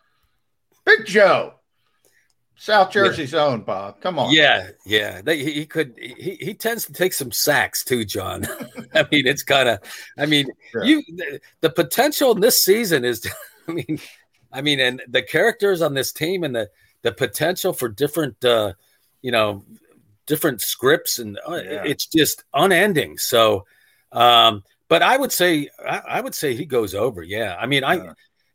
Big 0.87 1.05
Joe. 1.05 1.55
South 2.61 2.91
Jersey's 2.91 3.33
yeah. 3.33 3.47
own, 3.47 3.63
Bob. 3.63 4.03
Come 4.03 4.19
on. 4.19 4.35
Yeah, 4.35 4.69
yeah. 4.85 5.23
They, 5.23 5.39
he, 5.43 5.53
he, 5.53 5.67
could. 5.67 5.95
He, 5.99 6.37
he 6.39 6.53
tends 6.53 6.85
to 6.85 6.93
take 6.93 7.15
some 7.15 7.33
sacks 7.33 7.83
too, 7.83 8.05
John. 8.05 8.47
I 8.95 9.07
mean, 9.11 9.27
it's 9.27 9.43
kind 9.43 9.67
of. 9.67 9.79
I 10.19 10.27
mean, 10.27 10.47
you 10.85 11.03
the, 11.09 11.41
the, 11.63 11.71
potential 11.71 12.33
in 12.33 12.41
this 12.41 12.63
season 12.63 13.03
is. 13.03 13.27
I 13.69 13.73
mean, 13.73 13.99
I 14.53 14.61
mean, 14.61 14.79
and 14.79 15.03
the 15.09 15.23
characters 15.23 15.81
on 15.81 15.95
this 15.95 16.13
team 16.13 16.45
and 16.45 16.55
the 16.55 16.69
the 17.01 17.13
potential 17.13 17.73
for 17.73 17.89
different, 17.89 18.45
uh, 18.45 18.75
you 19.23 19.33
know, 19.33 19.65
different 20.27 20.61
scripts 20.61 21.19
and 21.19 21.39
uh, 21.49 21.55
yeah. 21.55 21.83
it's 21.87 22.05
just 22.05 22.45
unending. 22.53 23.17
So, 23.17 23.65
um, 24.13 24.65
but 24.89 25.03
I 25.03 25.17
would 25.17 25.33
say 25.33 25.71
I, 25.83 26.03
I, 26.09 26.21
would 26.21 26.35
say 26.35 26.55
he 26.55 26.67
goes 26.67 26.95
over. 26.95 27.23
Yeah, 27.23 27.57
I 27.59 27.65
mean, 27.65 27.85
I 27.85 28.11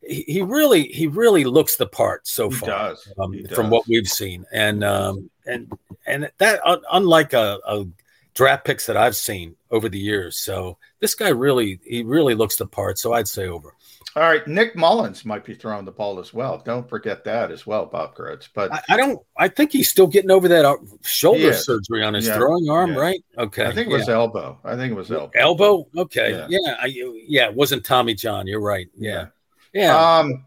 he 0.07 0.41
really 0.41 0.84
he 0.88 1.07
really 1.07 1.45
looks 1.45 1.77
the 1.77 1.88
part 1.88 2.27
so 2.27 2.49
he 2.49 2.56
far 2.56 2.69
does. 2.69 3.07
Um, 3.19 3.34
he 3.34 3.44
from 3.48 3.69
what 3.69 3.88
we've 3.88 4.07
seen. 4.07 4.45
And 4.52 4.84
um, 4.84 5.30
and 5.45 5.72
and 6.06 6.30
that 6.38 6.60
unlike 6.91 7.34
a, 7.34 7.60
a, 7.65 7.86
draft 8.34 8.65
picks 8.65 8.86
that 8.86 8.98
I've 8.98 9.15
seen 9.15 9.56
over 9.72 9.88
the 9.88 9.98
years 9.98 10.38
so 10.38 10.77
this 10.99 11.15
guy 11.15 11.30
really 11.30 11.80
he 11.86 12.03
really 12.03 12.36
looks 12.36 12.57
the 12.57 12.65
part 12.65 12.99
so 12.99 13.14
I'd 13.14 13.30
say 13.30 13.48
over. 13.48 13.73
All 14.18 14.23
right 14.23 14.45
Nick 14.45 14.76
Mullens 14.76 15.23
might 15.23 15.45
be 15.45 15.56
throwing 15.56 15.86
the 15.86 15.91
ball 15.94 16.19
as 16.19 16.34
well. 16.34 16.61
Don't 16.65 16.90
forget 16.90 17.23
that 17.23 17.49
as 17.49 17.65
well 17.65 17.86
Bob 17.86 18.14
Grotz 18.14 18.49
but 18.53 18.73
I, 18.73 18.82
I 18.90 18.98
don't 18.98 19.19
I 19.38 19.48
think 19.48 19.72
he's 19.72 19.90
still 19.90 20.07
getting 20.07 20.32
over 20.32 20.49
that 20.49 20.65
uh, 20.65 20.76
shoulder 21.02 21.53
surgery 21.53 22.03
on 22.03 22.14
his 22.14 22.27
yeah. 22.27 22.36
throwing 22.36 22.69
arm 22.69 22.94
yeah. 22.94 22.99
right? 22.99 23.23
Okay 23.38 23.68
I 23.68 23.72
think 23.72 23.88
it 23.88 23.94
was 23.94 24.10
yeah. 24.10 24.15
elbow. 24.15 24.60
I 24.65 24.76
think 24.76 24.91
it 24.91 24.95
was 24.95 25.10
elbow. 25.10 25.32
Elbow? 25.36 25.88
Okay. 25.95 26.32
Yeah. 26.32 26.48
Yeah, 26.49 26.76
I, 26.82 26.86
yeah 27.26 27.45
it 27.45 27.56
wasn't 27.56 27.86
Tommy 27.86 28.15
John. 28.15 28.48
You're 28.48 28.60
right. 28.60 28.88
Yeah. 28.98 29.27
Yeah. 29.76 30.19
Um, 30.19 30.45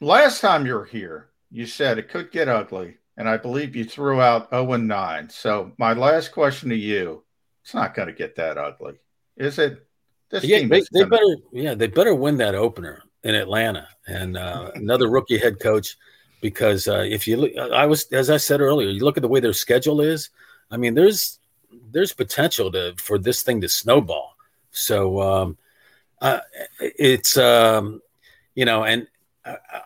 last 0.00 0.40
time 0.40 0.64
you 0.64 0.74
were 0.74 0.84
here, 0.84 1.28
you 1.50 1.66
said 1.66 1.98
it 1.98 2.08
could 2.08 2.30
get 2.30 2.48
ugly, 2.48 2.98
and 3.16 3.28
I 3.28 3.36
believe 3.36 3.74
you 3.74 3.84
threw 3.84 4.20
out 4.20 4.48
0 4.50 4.72
and 4.74 4.86
9. 4.86 5.28
So 5.28 5.72
my 5.76 5.92
last 5.92 6.30
question 6.30 6.68
to 6.68 6.76
you, 6.76 7.24
it's 7.64 7.74
not 7.74 7.94
going 7.94 8.06
to 8.06 8.14
get 8.14 8.36
that 8.36 8.58
ugly, 8.58 8.94
is 9.36 9.58
it? 9.58 9.84
This 10.30 10.44
yeah, 10.44 10.60
they, 10.60 10.80
they 10.92 11.00
gonna... 11.00 11.06
better. 11.06 11.36
Yeah, 11.52 11.74
they 11.74 11.88
better 11.88 12.14
win 12.14 12.36
that 12.38 12.54
opener 12.54 13.02
in 13.24 13.34
Atlanta, 13.34 13.88
and 14.06 14.36
uh, 14.36 14.70
another 14.74 15.08
rookie 15.08 15.38
head 15.38 15.58
coach. 15.60 15.96
Because 16.40 16.86
uh, 16.86 17.04
if 17.08 17.26
you 17.26 17.38
look, 17.38 17.56
I 17.56 17.86
was 17.86 18.10
as 18.12 18.30
I 18.30 18.36
said 18.36 18.60
earlier, 18.60 18.88
you 18.88 19.04
look 19.04 19.16
at 19.16 19.22
the 19.22 19.28
way 19.28 19.40
their 19.40 19.52
schedule 19.52 20.00
is. 20.00 20.30
I 20.70 20.76
mean, 20.76 20.94
there's 20.94 21.38
there's 21.92 22.12
potential 22.12 22.70
to 22.72 22.94
for 22.98 23.18
this 23.18 23.42
thing 23.42 23.60
to 23.62 23.68
snowball. 23.68 24.36
So 24.70 25.20
um, 25.20 25.58
uh, 26.26 26.40
it's 26.80 27.36
um, 27.36 28.00
you 28.54 28.64
know, 28.64 28.84
and 28.84 29.06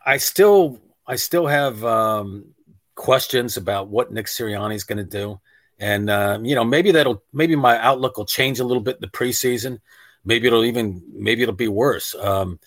I, 0.07 0.17
still 0.17 0.81
I 1.07 1.17
still 1.17 1.47
have 1.47 1.85
um, 1.85 2.47
questions 2.95 3.57
about 3.57 3.89
what 3.89 4.13
Nick 4.13 4.27
Sirianni 4.27 4.75
is 4.75 4.85
going 4.85 4.99
to 4.99 5.05
do, 5.05 5.41
and 5.79 6.09
uh, 6.09 6.39
you 6.43 6.55
know, 6.55 6.65
maybe 6.65 6.93
that'll 6.93 7.23
maybe 7.33 7.57
my 7.57 7.79
outlook 7.79 8.17
will 8.17 8.25
change 8.25 8.61
a 8.61 8.65
little 8.65 8.83
bit 8.83 8.97
in 8.97 9.01
the 9.03 9.09
preseason. 9.09 9.81
Maybe 10.25 10.47
it'll 10.47 10.65
even 10.65 11.03
maybe 11.13 11.43
it'll 11.43 11.55
be 11.55 11.69
worse. 11.69 12.15
Um, 12.15 12.59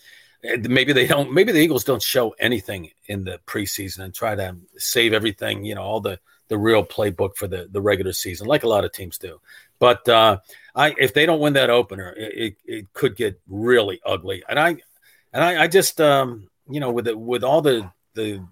maybe 0.44 0.94
they 0.94 1.08
don't. 1.08 1.34
Maybe 1.34 1.52
the 1.52 1.60
Eagles 1.60 1.84
don't 1.84 2.02
show 2.02 2.36
anything 2.40 2.92
in 3.08 3.24
the 3.24 3.40
preseason 3.48 4.00
and 4.00 4.14
try 4.14 4.36
to 4.36 4.56
save 4.78 5.14
everything. 5.14 5.66
You 5.66 5.76
know, 5.76 5.84
all 5.84 6.00
the 6.00 6.20
the 6.48 6.58
real 6.58 6.86
playbook 6.86 7.38
for 7.38 7.48
the 7.48 7.68
the 7.72 7.82
regular 7.82 8.14
season, 8.14 8.46
like 8.46 8.64
a 8.64 8.70
lot 8.70 8.86
of 8.86 8.92
teams 8.92 9.18
do. 9.18 9.40
But 9.80 10.08
uh, 10.08 10.38
I 10.76 10.96
if 10.98 11.14
they 11.14 11.26
don't 11.26 11.40
win 11.40 11.54
that 11.54 11.70
opener, 11.70 12.14
it, 12.18 12.34
it, 12.38 12.56
it 12.66 12.94
could 12.94 13.16
get 13.16 13.40
really 13.48 14.02
ugly. 14.06 14.44
And 14.48 14.60
I 14.60 14.78
and 15.32 15.44
I, 15.44 15.64
I 15.64 15.68
just 15.68 16.02
um, 16.02 16.50
you 16.70 16.80
know 16.80 16.92
with 16.92 17.06
the, 17.06 17.18
with 17.18 17.44
all 17.44 17.62
the 17.62 17.92
the 18.16 18.46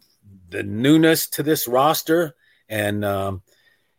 the 0.49 0.64
newness 0.64 1.27
to 1.27 1.43
this 1.43 1.68
roster 1.68 2.35
and 2.69 3.03
um, 3.03 3.41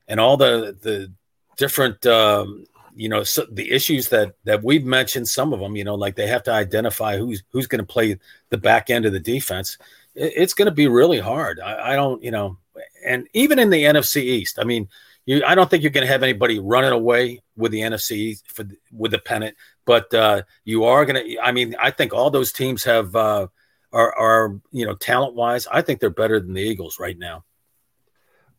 and 0.08 0.20
all 0.20 0.36
the 0.36 0.76
the 0.80 1.12
different 1.56 2.04
um, 2.06 2.64
you 2.94 3.08
know 3.08 3.22
so 3.22 3.46
the 3.50 3.70
issues 3.70 4.08
that 4.10 4.34
that 4.44 4.62
we've 4.62 4.84
mentioned 4.84 5.28
some 5.28 5.52
of 5.52 5.60
them 5.60 5.76
you 5.76 5.84
know 5.84 5.94
like 5.94 6.16
they 6.16 6.26
have 6.26 6.42
to 6.42 6.52
identify 6.52 7.16
who's 7.16 7.42
who's 7.50 7.66
going 7.66 7.80
to 7.80 7.92
play 7.92 8.18
the 8.50 8.58
back 8.58 8.90
end 8.90 9.06
of 9.06 9.12
the 9.12 9.20
defense 9.20 9.78
it, 10.14 10.32
it's 10.36 10.54
going 10.54 10.66
to 10.66 10.72
be 10.72 10.88
really 10.88 11.18
hard 11.18 11.60
I, 11.60 11.92
I, 11.92 11.96
don't 11.96 12.22
you 12.22 12.30
know 12.30 12.58
and 13.04 13.26
even 13.32 13.58
in 13.58 13.70
the 13.70 13.84
nfc 13.84 14.20
east 14.20 14.58
i 14.58 14.64
mean 14.64 14.88
you, 15.26 15.42
I 15.46 15.54
don't 15.54 15.70
think 15.70 15.82
you're 15.82 15.90
going 15.90 16.06
to 16.06 16.12
have 16.12 16.22
anybody 16.22 16.58
running 16.58 16.90
away 16.90 17.40
with 17.56 17.72
the 17.72 17.80
NFC 17.80 18.40
for 18.46 18.64
with 18.92 19.12
the 19.12 19.18
pennant, 19.18 19.56
but 19.84 20.12
uh, 20.12 20.42
you 20.64 20.84
are 20.84 21.04
going 21.04 21.24
to. 21.24 21.40
I 21.40 21.52
mean, 21.52 21.76
I 21.78 21.90
think 21.90 22.12
all 22.12 22.30
those 22.30 22.52
teams 22.52 22.84
have 22.84 23.14
uh, 23.14 23.46
are 23.92 24.18
are 24.18 24.60
you 24.72 24.86
know 24.86 24.94
talent 24.94 25.34
wise. 25.34 25.66
I 25.70 25.82
think 25.82 26.00
they're 26.00 26.10
better 26.10 26.40
than 26.40 26.54
the 26.54 26.62
Eagles 26.62 26.98
right 26.98 27.16
now. 27.16 27.44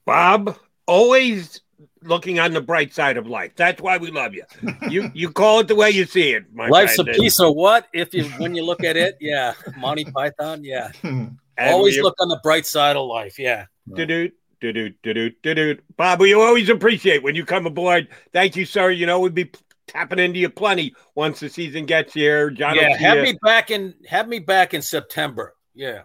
Bob, 0.05 0.57
always 0.85 1.61
looking 2.01 2.39
on 2.39 2.53
the 2.53 2.61
bright 2.61 2.93
side 2.93 3.17
of 3.17 3.27
life. 3.27 3.51
That's 3.55 3.81
why 3.81 3.97
we 3.97 4.11
love 4.11 4.33
you. 4.33 4.43
You 4.89 5.11
you 5.13 5.31
call 5.31 5.59
it 5.59 5.67
the 5.67 5.75
way 5.75 5.91
you 5.91 6.05
see 6.05 6.31
it. 6.31 6.45
Life's 6.55 6.95
friend. 6.95 7.09
a 7.09 7.13
piece 7.13 7.39
of 7.39 7.55
what? 7.55 7.87
If 7.93 8.13
you 8.13 8.25
when 8.37 8.55
you 8.55 8.63
look 8.63 8.83
at 8.83 8.95
it, 8.95 9.17
yeah. 9.19 9.53
Monty 9.77 10.05
Python, 10.05 10.63
yeah. 10.63 10.91
Always 11.59 11.99
look 11.99 12.15
on 12.19 12.29
the 12.29 12.39
bright 12.41 12.65
side 12.65 12.95
of 12.95 13.05
life. 13.05 13.37
Yeah. 13.37 13.65
Do 13.93 14.29
do 14.71 14.89
do 15.03 15.29
do 15.29 15.55
do. 15.55 15.77
Bob, 15.97 16.21
we 16.21 16.33
always 16.33 16.69
appreciate 16.69 17.23
when 17.23 17.35
you 17.35 17.43
come 17.43 17.65
aboard. 17.65 18.07
Thank 18.31 18.55
you, 18.55 18.65
sir. 18.65 18.91
You 18.91 19.05
know 19.05 19.19
we'd 19.19 19.33
be 19.33 19.51
tapping 19.87 20.19
into 20.19 20.39
you 20.39 20.49
plenty 20.49 20.93
once 21.15 21.39
the 21.39 21.49
season 21.49 21.85
gets 21.85 22.13
here. 22.13 22.49
John, 22.49 22.75
yeah, 22.75 22.95
have 22.97 23.17
you. 23.17 23.23
me 23.23 23.39
back 23.43 23.71
in 23.71 23.93
have 24.07 24.27
me 24.27 24.39
back 24.39 24.73
in 24.73 24.81
September. 24.81 25.55
Yeah. 25.73 26.03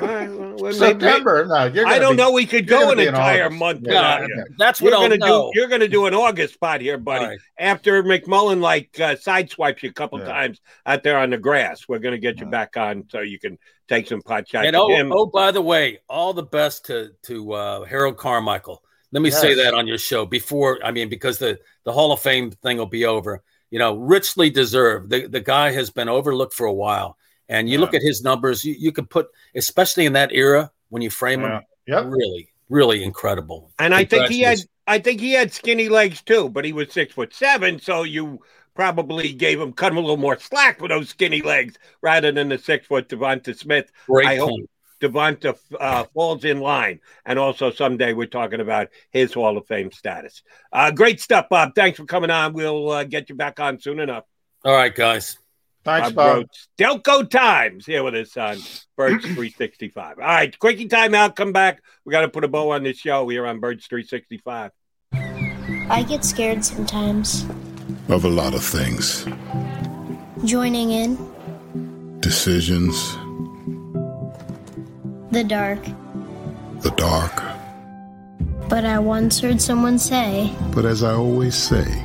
Well, 0.00 0.72
September. 0.72 1.46
no, 1.46 1.54
I 1.54 1.98
don't 2.00 2.14
be, 2.14 2.16
know. 2.16 2.32
We 2.32 2.46
could 2.46 2.66
go 2.66 2.90
an 2.90 2.98
entire 2.98 3.48
month. 3.48 3.82
Yeah, 3.82 4.20
yeah. 4.20 4.44
That's 4.58 4.82
what 4.82 4.90
you're 4.90 5.08
going 5.08 5.20
to 5.20 5.26
do. 5.26 5.50
You're 5.54 5.68
going 5.68 5.82
to 5.82 5.88
do 5.88 6.06
an 6.06 6.14
August 6.14 6.54
spot 6.54 6.80
here, 6.80 6.98
buddy. 6.98 7.26
Right. 7.26 7.38
After 7.58 8.02
McMullen 8.02 8.60
like 8.60 8.98
uh, 8.98 9.14
sideswipes 9.14 9.82
you 9.84 9.90
a 9.90 9.92
couple 9.92 10.18
yeah. 10.18 10.26
times 10.26 10.60
out 10.84 11.04
there 11.04 11.16
on 11.16 11.30
the 11.30 11.38
grass, 11.38 11.86
we're 11.88 12.00
going 12.00 12.12
to 12.12 12.18
get 12.18 12.40
you 12.40 12.46
back 12.46 12.76
on 12.76 13.04
so 13.08 13.20
you 13.20 13.38
can 13.38 13.56
take 13.88 14.08
some 14.08 14.20
pot 14.20 14.48
shots. 14.48 14.66
And 14.66 14.74
oh, 14.74 14.88
him. 14.88 15.12
oh, 15.12 15.26
by 15.26 15.52
the 15.52 15.62
way, 15.62 16.00
all 16.08 16.32
the 16.32 16.42
best 16.42 16.86
to 16.86 17.10
to 17.24 17.52
uh, 17.52 17.84
Harold 17.84 18.16
Carmichael. 18.16 18.82
Let 19.12 19.22
me 19.22 19.30
yes. 19.30 19.40
say 19.40 19.54
that 19.54 19.74
on 19.74 19.86
your 19.86 19.98
show 19.98 20.26
before. 20.26 20.80
I 20.84 20.90
mean, 20.90 21.08
because 21.08 21.38
the 21.38 21.60
the 21.84 21.92
Hall 21.92 22.10
of 22.10 22.20
Fame 22.20 22.50
thing 22.50 22.78
will 22.78 22.86
be 22.86 23.04
over. 23.04 23.44
You 23.70 23.78
know, 23.78 23.94
richly 23.94 24.50
deserved. 24.50 25.10
The 25.10 25.28
the 25.28 25.40
guy 25.40 25.70
has 25.70 25.90
been 25.90 26.08
overlooked 26.08 26.54
for 26.54 26.66
a 26.66 26.74
while 26.74 27.16
and 27.48 27.68
you 27.68 27.74
yeah. 27.74 27.80
look 27.80 27.94
at 27.94 28.02
his 28.02 28.22
numbers, 28.22 28.64
you, 28.64 28.74
you 28.78 28.92
could 28.92 29.08
put, 29.08 29.28
especially 29.54 30.06
in 30.06 30.12
that 30.14 30.32
era 30.32 30.70
when 30.88 31.02
you 31.02 31.10
frame 31.10 31.42
yeah. 31.42 31.58
him, 31.58 31.64
yep. 31.86 32.04
really, 32.06 32.48
really 32.68 33.02
incredible. 33.02 33.70
And 33.78 33.94
I 33.94 34.04
think 34.04 34.28
he 34.28 34.40
had, 34.40 34.58
I 34.86 34.98
think 34.98 35.20
he 35.20 35.32
had 35.32 35.52
skinny 35.52 35.88
legs 35.88 36.22
too, 36.22 36.48
but 36.48 36.64
he 36.64 36.72
was 36.72 36.92
six 36.92 37.14
foot 37.14 37.34
seven, 37.34 37.78
so 37.80 38.02
you 38.02 38.40
probably 38.74 39.32
gave 39.32 39.60
him 39.60 39.72
cut 39.72 39.90
him 39.90 39.98
a 39.98 40.00
little 40.00 40.16
more 40.16 40.38
slack 40.38 40.80
with 40.80 40.90
those 40.90 41.08
skinny 41.08 41.42
legs 41.42 41.74
rather 42.00 42.30
than 42.30 42.48
the 42.48 42.58
six 42.58 42.86
foot 42.86 43.08
Devonta 43.08 43.56
Smith. 43.56 43.90
Great 44.06 44.26
I 44.26 44.36
hope 44.36 44.60
Devonta 45.00 45.58
uh, 45.78 46.04
falls 46.14 46.44
in 46.44 46.60
line, 46.60 47.00
and 47.24 47.38
also 47.38 47.70
someday 47.70 48.12
we're 48.12 48.26
talking 48.26 48.60
about 48.60 48.88
his 49.10 49.32
Hall 49.32 49.56
of 49.56 49.66
Fame 49.66 49.92
status. 49.92 50.42
Uh, 50.72 50.90
great 50.90 51.20
stuff, 51.20 51.48
Bob. 51.48 51.74
Thanks 51.74 51.98
for 51.98 52.04
coming 52.04 52.30
on. 52.30 52.52
We'll 52.52 52.90
uh, 52.90 53.04
get 53.04 53.28
you 53.28 53.34
back 53.34 53.60
on 53.60 53.80
soon 53.80 54.00
enough. 54.00 54.24
All 54.64 54.72
right, 54.72 54.94
guys. 54.94 55.38
Thanks, 55.84 56.12
Bob. 56.12 56.46
Delco 56.78 57.28
Times 57.28 57.86
here 57.86 58.02
with 58.02 58.14
us 58.14 58.36
on 58.36 58.58
Birds 58.96 59.22
365. 59.24 60.18
All 60.18 60.24
right, 60.24 60.58
quickie 60.58 60.88
timeout. 60.88 61.36
Come 61.36 61.52
back. 61.52 61.82
We 62.04 62.10
got 62.12 62.22
to 62.22 62.28
put 62.28 62.44
a 62.44 62.48
bow 62.48 62.70
on 62.72 62.82
this 62.82 62.98
show 62.98 63.28
here 63.28 63.46
on 63.46 63.60
Birds 63.60 63.86
365. 63.86 64.72
I 65.90 66.02
get 66.02 66.24
scared 66.24 66.64
sometimes. 66.64 67.46
Of 68.08 68.24
a 68.24 68.28
lot 68.28 68.54
of 68.54 68.62
things. 68.62 69.26
Joining 70.44 70.90
in. 70.90 72.20
Decisions. 72.20 73.14
The 75.30 75.44
dark. 75.44 75.82
The 76.80 76.90
dark. 76.96 77.42
But 78.68 78.84
I 78.84 78.98
once 78.98 79.40
heard 79.40 79.60
someone 79.60 79.98
say. 79.98 80.54
But 80.74 80.84
as 80.84 81.02
I 81.02 81.14
always 81.14 81.54
say. 81.54 82.04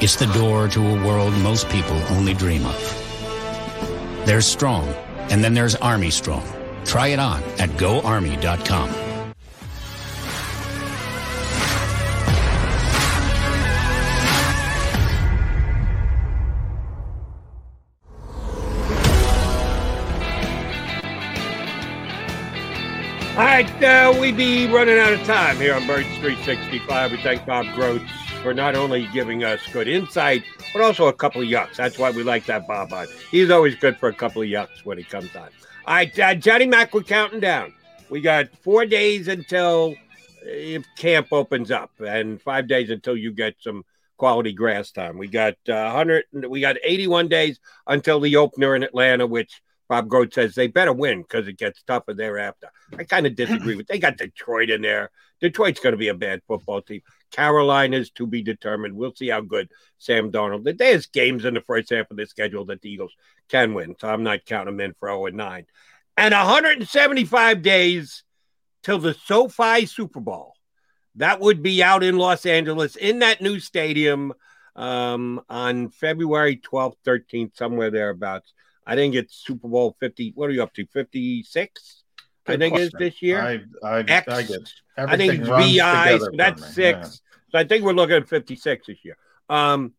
It's 0.00 0.14
the 0.14 0.26
door 0.26 0.68
to 0.68 0.80
a 0.80 1.04
world 1.04 1.36
most 1.38 1.68
people 1.70 1.96
only 2.10 2.32
dream 2.32 2.64
of. 2.64 4.22
There's 4.26 4.46
Strong, 4.46 4.86
and 5.28 5.42
then 5.42 5.54
there's 5.54 5.74
Army 5.74 6.10
Strong. 6.10 6.46
Try 6.84 7.08
it 7.08 7.18
on 7.18 7.42
at 7.58 7.70
goarmy.com. 7.70 8.90
All 23.36 23.44
right, 23.44 23.82
uh, 23.82 24.16
we 24.20 24.30
be 24.30 24.68
running 24.68 24.98
out 25.00 25.12
of 25.12 25.24
time 25.24 25.56
here 25.56 25.74
on 25.74 25.84
Bird 25.88 26.06
Street 26.18 26.38
65. 26.44 27.10
We 27.10 27.16
thank 27.18 27.44
Bob 27.44 27.66
Grotz 27.66 28.27
for 28.42 28.54
not 28.54 28.74
only 28.74 29.06
giving 29.12 29.44
us 29.44 29.60
good 29.72 29.88
insight, 29.88 30.44
but 30.72 30.82
also 30.82 31.08
a 31.08 31.12
couple 31.12 31.42
of 31.42 31.48
yucks. 31.48 31.76
That's 31.76 31.98
why 31.98 32.10
we 32.10 32.22
like 32.22 32.46
that 32.46 32.66
Bob 32.66 32.92
on. 32.92 33.06
He's 33.30 33.50
always 33.50 33.74
good 33.74 33.96
for 33.96 34.08
a 34.08 34.14
couple 34.14 34.42
of 34.42 34.48
yucks 34.48 34.84
when 34.84 34.98
he 34.98 35.04
comes 35.04 35.34
on. 35.34 35.48
All 35.86 35.94
right, 35.94 36.18
uh, 36.18 36.34
Johnny 36.34 36.66
Mac, 36.66 36.94
we're 36.94 37.02
counting 37.02 37.40
down. 37.40 37.74
We 38.10 38.20
got 38.20 38.48
four 38.62 38.86
days 38.86 39.28
until 39.28 39.94
uh, 40.42 40.50
if 40.50 40.84
camp 40.96 41.28
opens 41.32 41.70
up, 41.70 41.90
and 42.00 42.40
five 42.40 42.68
days 42.68 42.90
until 42.90 43.16
you 43.16 43.32
get 43.32 43.56
some 43.60 43.84
quality 44.16 44.52
grass 44.52 44.92
time. 44.92 45.18
We 45.18 45.28
got 45.28 45.54
uh, 45.68 45.90
100. 45.92 46.24
We 46.48 46.60
got 46.60 46.76
81 46.82 47.28
days 47.28 47.58
until 47.86 48.20
the 48.20 48.36
opener 48.36 48.76
in 48.76 48.82
Atlanta, 48.82 49.26
which 49.26 49.60
Bob 49.88 50.08
Grotz 50.08 50.34
says 50.34 50.54
they 50.54 50.66
better 50.66 50.92
win 50.92 51.22
because 51.22 51.48
it 51.48 51.58
gets 51.58 51.82
tougher 51.82 52.14
thereafter. 52.14 52.70
I 52.96 53.04
kind 53.04 53.26
of 53.26 53.34
disagree 53.34 53.74
with. 53.76 53.86
They 53.86 53.98
got 53.98 54.18
Detroit 54.18 54.70
in 54.70 54.82
there. 54.82 55.10
Detroit's 55.40 55.80
going 55.80 55.92
to 55.92 55.98
be 55.98 56.08
a 56.08 56.14
bad 56.14 56.42
football 56.46 56.82
team. 56.82 57.02
Carolina's 57.30 58.10
to 58.12 58.26
be 58.26 58.42
determined. 58.42 58.94
We'll 58.94 59.14
see 59.14 59.28
how 59.28 59.40
good 59.40 59.68
Sam 59.98 60.30
Darnold. 60.30 60.76
There's 60.78 61.06
games 61.06 61.44
in 61.44 61.54
the 61.54 61.60
first 61.60 61.90
half 61.90 62.10
of 62.10 62.16
the 62.16 62.26
schedule 62.26 62.64
that 62.66 62.80
the 62.80 62.90
Eagles 62.90 63.14
can 63.48 63.74
win, 63.74 63.96
so 63.98 64.08
I'm 64.08 64.22
not 64.22 64.44
counting 64.44 64.76
them 64.76 64.84
in 64.84 64.94
for 64.94 65.08
0 65.08 65.26
and 65.26 65.36
9. 65.36 65.66
And 66.16 66.34
175 66.34 67.62
days 67.62 68.24
till 68.82 68.98
the 68.98 69.14
SoFi 69.14 69.86
Super 69.86 70.20
Bowl. 70.20 70.54
That 71.16 71.40
would 71.40 71.62
be 71.62 71.82
out 71.82 72.02
in 72.02 72.16
Los 72.16 72.46
Angeles 72.46 72.96
in 72.96 73.20
that 73.20 73.40
new 73.40 73.58
stadium 73.60 74.32
um, 74.76 75.40
on 75.48 75.90
February 75.90 76.56
12th, 76.56 76.96
13th, 77.04 77.56
somewhere 77.56 77.90
thereabouts. 77.90 78.52
I 78.86 78.94
think 78.94 79.14
it's 79.14 79.34
Super 79.34 79.68
Bowl 79.68 79.96
50. 80.00 80.32
What 80.34 80.48
are 80.48 80.52
you 80.52 80.62
up 80.62 80.72
to? 80.74 80.86
56? 80.86 82.04
I 82.48 82.52
Good 82.52 82.60
think 82.60 82.74
it 82.76 82.80
is 82.80 82.92
this 82.98 83.22
year. 83.22 83.40
I, 83.40 83.60
I, 83.86 84.00
X. 84.00 84.28
I 84.32 84.42
get 84.42 84.72
I 84.96 85.16
think 85.16 85.34
it's 85.34 85.48
runs 85.48 85.66
VI, 85.76 86.04
together 86.12 86.24
so 86.24 86.30
that's 86.36 86.74
six. 86.74 86.98
yeah. 86.98 87.04
So 87.50 87.58
I 87.58 87.64
think 87.64 87.84
we're 87.84 87.92
looking 87.92 88.16
at 88.16 88.28
56 88.28 88.86
this 88.86 88.98
year. 89.04 89.16
Um, 89.48 89.92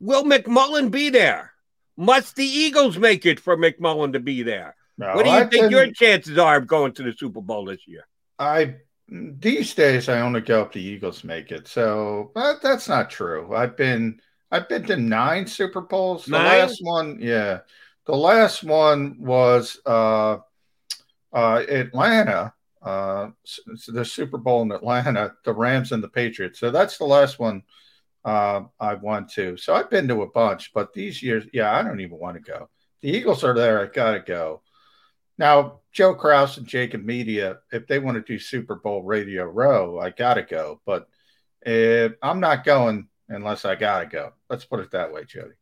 will 0.00 0.24
McMullen 0.24 0.90
be 0.90 1.10
there? 1.10 1.52
Must 1.96 2.34
the 2.36 2.44
Eagles 2.44 2.96
make 2.98 3.26
it 3.26 3.38
for 3.40 3.56
McMullen 3.56 4.12
to 4.14 4.20
be 4.20 4.42
there? 4.42 4.74
No, 4.96 5.14
what 5.14 5.24
do 5.24 5.30
you 5.30 5.36
I've 5.36 5.50
think 5.50 5.64
been- 5.64 5.70
your 5.70 5.90
chances 5.92 6.38
are 6.38 6.56
of 6.56 6.66
going 6.66 6.92
to 6.94 7.02
the 7.02 7.12
Super 7.12 7.40
Bowl 7.40 7.64
this 7.66 7.86
year? 7.86 8.06
I 8.38 8.76
these 9.10 9.74
days 9.74 10.08
I 10.08 10.20
only 10.20 10.40
go 10.42 10.62
if 10.62 10.72
the 10.72 10.80
Eagles 10.82 11.24
make 11.24 11.50
it. 11.52 11.66
So 11.68 12.30
but 12.34 12.60
that's 12.62 12.88
not 12.88 13.10
true. 13.10 13.54
I've 13.54 13.76
been 13.76 14.20
I've 14.50 14.68
been 14.68 14.84
to 14.86 14.96
nine 14.96 15.46
Super 15.46 15.80
Bowls. 15.82 16.24
The 16.24 16.32
Nine? 16.32 16.46
last 16.46 16.78
one, 16.82 17.18
yeah. 17.20 17.60
The 18.06 18.16
last 18.16 18.64
one 18.64 19.16
was 19.20 19.78
uh 19.86 20.38
uh 21.32 21.62
Atlanta. 21.68 22.52
Uh 22.82 23.30
the 23.88 24.04
Super 24.04 24.38
Bowl 24.38 24.62
in 24.62 24.72
Atlanta, 24.72 25.34
the 25.44 25.52
Rams 25.52 25.92
and 25.92 26.02
the 26.02 26.08
Patriots. 26.08 26.60
So 26.60 26.70
that's 26.70 26.98
the 26.98 27.04
last 27.04 27.38
one 27.38 27.62
uh 28.24 28.62
I 28.78 28.94
went 28.94 29.30
to. 29.32 29.56
So 29.56 29.74
I've 29.74 29.90
been 29.90 30.08
to 30.08 30.22
a 30.22 30.30
bunch, 30.30 30.72
but 30.72 30.92
these 30.92 31.22
years, 31.22 31.44
yeah, 31.52 31.76
I 31.76 31.82
don't 31.82 32.00
even 32.00 32.18
want 32.18 32.36
to 32.36 32.52
go. 32.52 32.68
The 33.00 33.10
Eagles 33.10 33.44
are 33.44 33.54
there, 33.54 33.80
I 33.82 33.86
gotta 33.86 34.20
go. 34.20 34.62
Now, 35.38 35.80
Joe 35.92 36.14
Kraus 36.14 36.56
and 36.56 36.66
Jacob 36.66 37.04
Media, 37.04 37.58
if 37.70 37.86
they 37.86 38.00
want 38.00 38.16
to 38.16 38.32
do 38.32 38.40
Super 38.40 38.74
Bowl 38.74 39.02
Radio 39.02 39.44
Row, 39.44 40.00
I 40.00 40.10
gotta 40.10 40.42
go. 40.42 40.80
But 40.84 41.08
if 41.62 42.12
I'm 42.22 42.40
not 42.40 42.64
going 42.64 43.08
unless 43.28 43.64
I 43.64 43.74
gotta 43.74 44.06
go. 44.06 44.32
Let's 44.48 44.64
put 44.64 44.80
it 44.80 44.90
that 44.92 45.12
way, 45.12 45.24
Jody. 45.24 45.54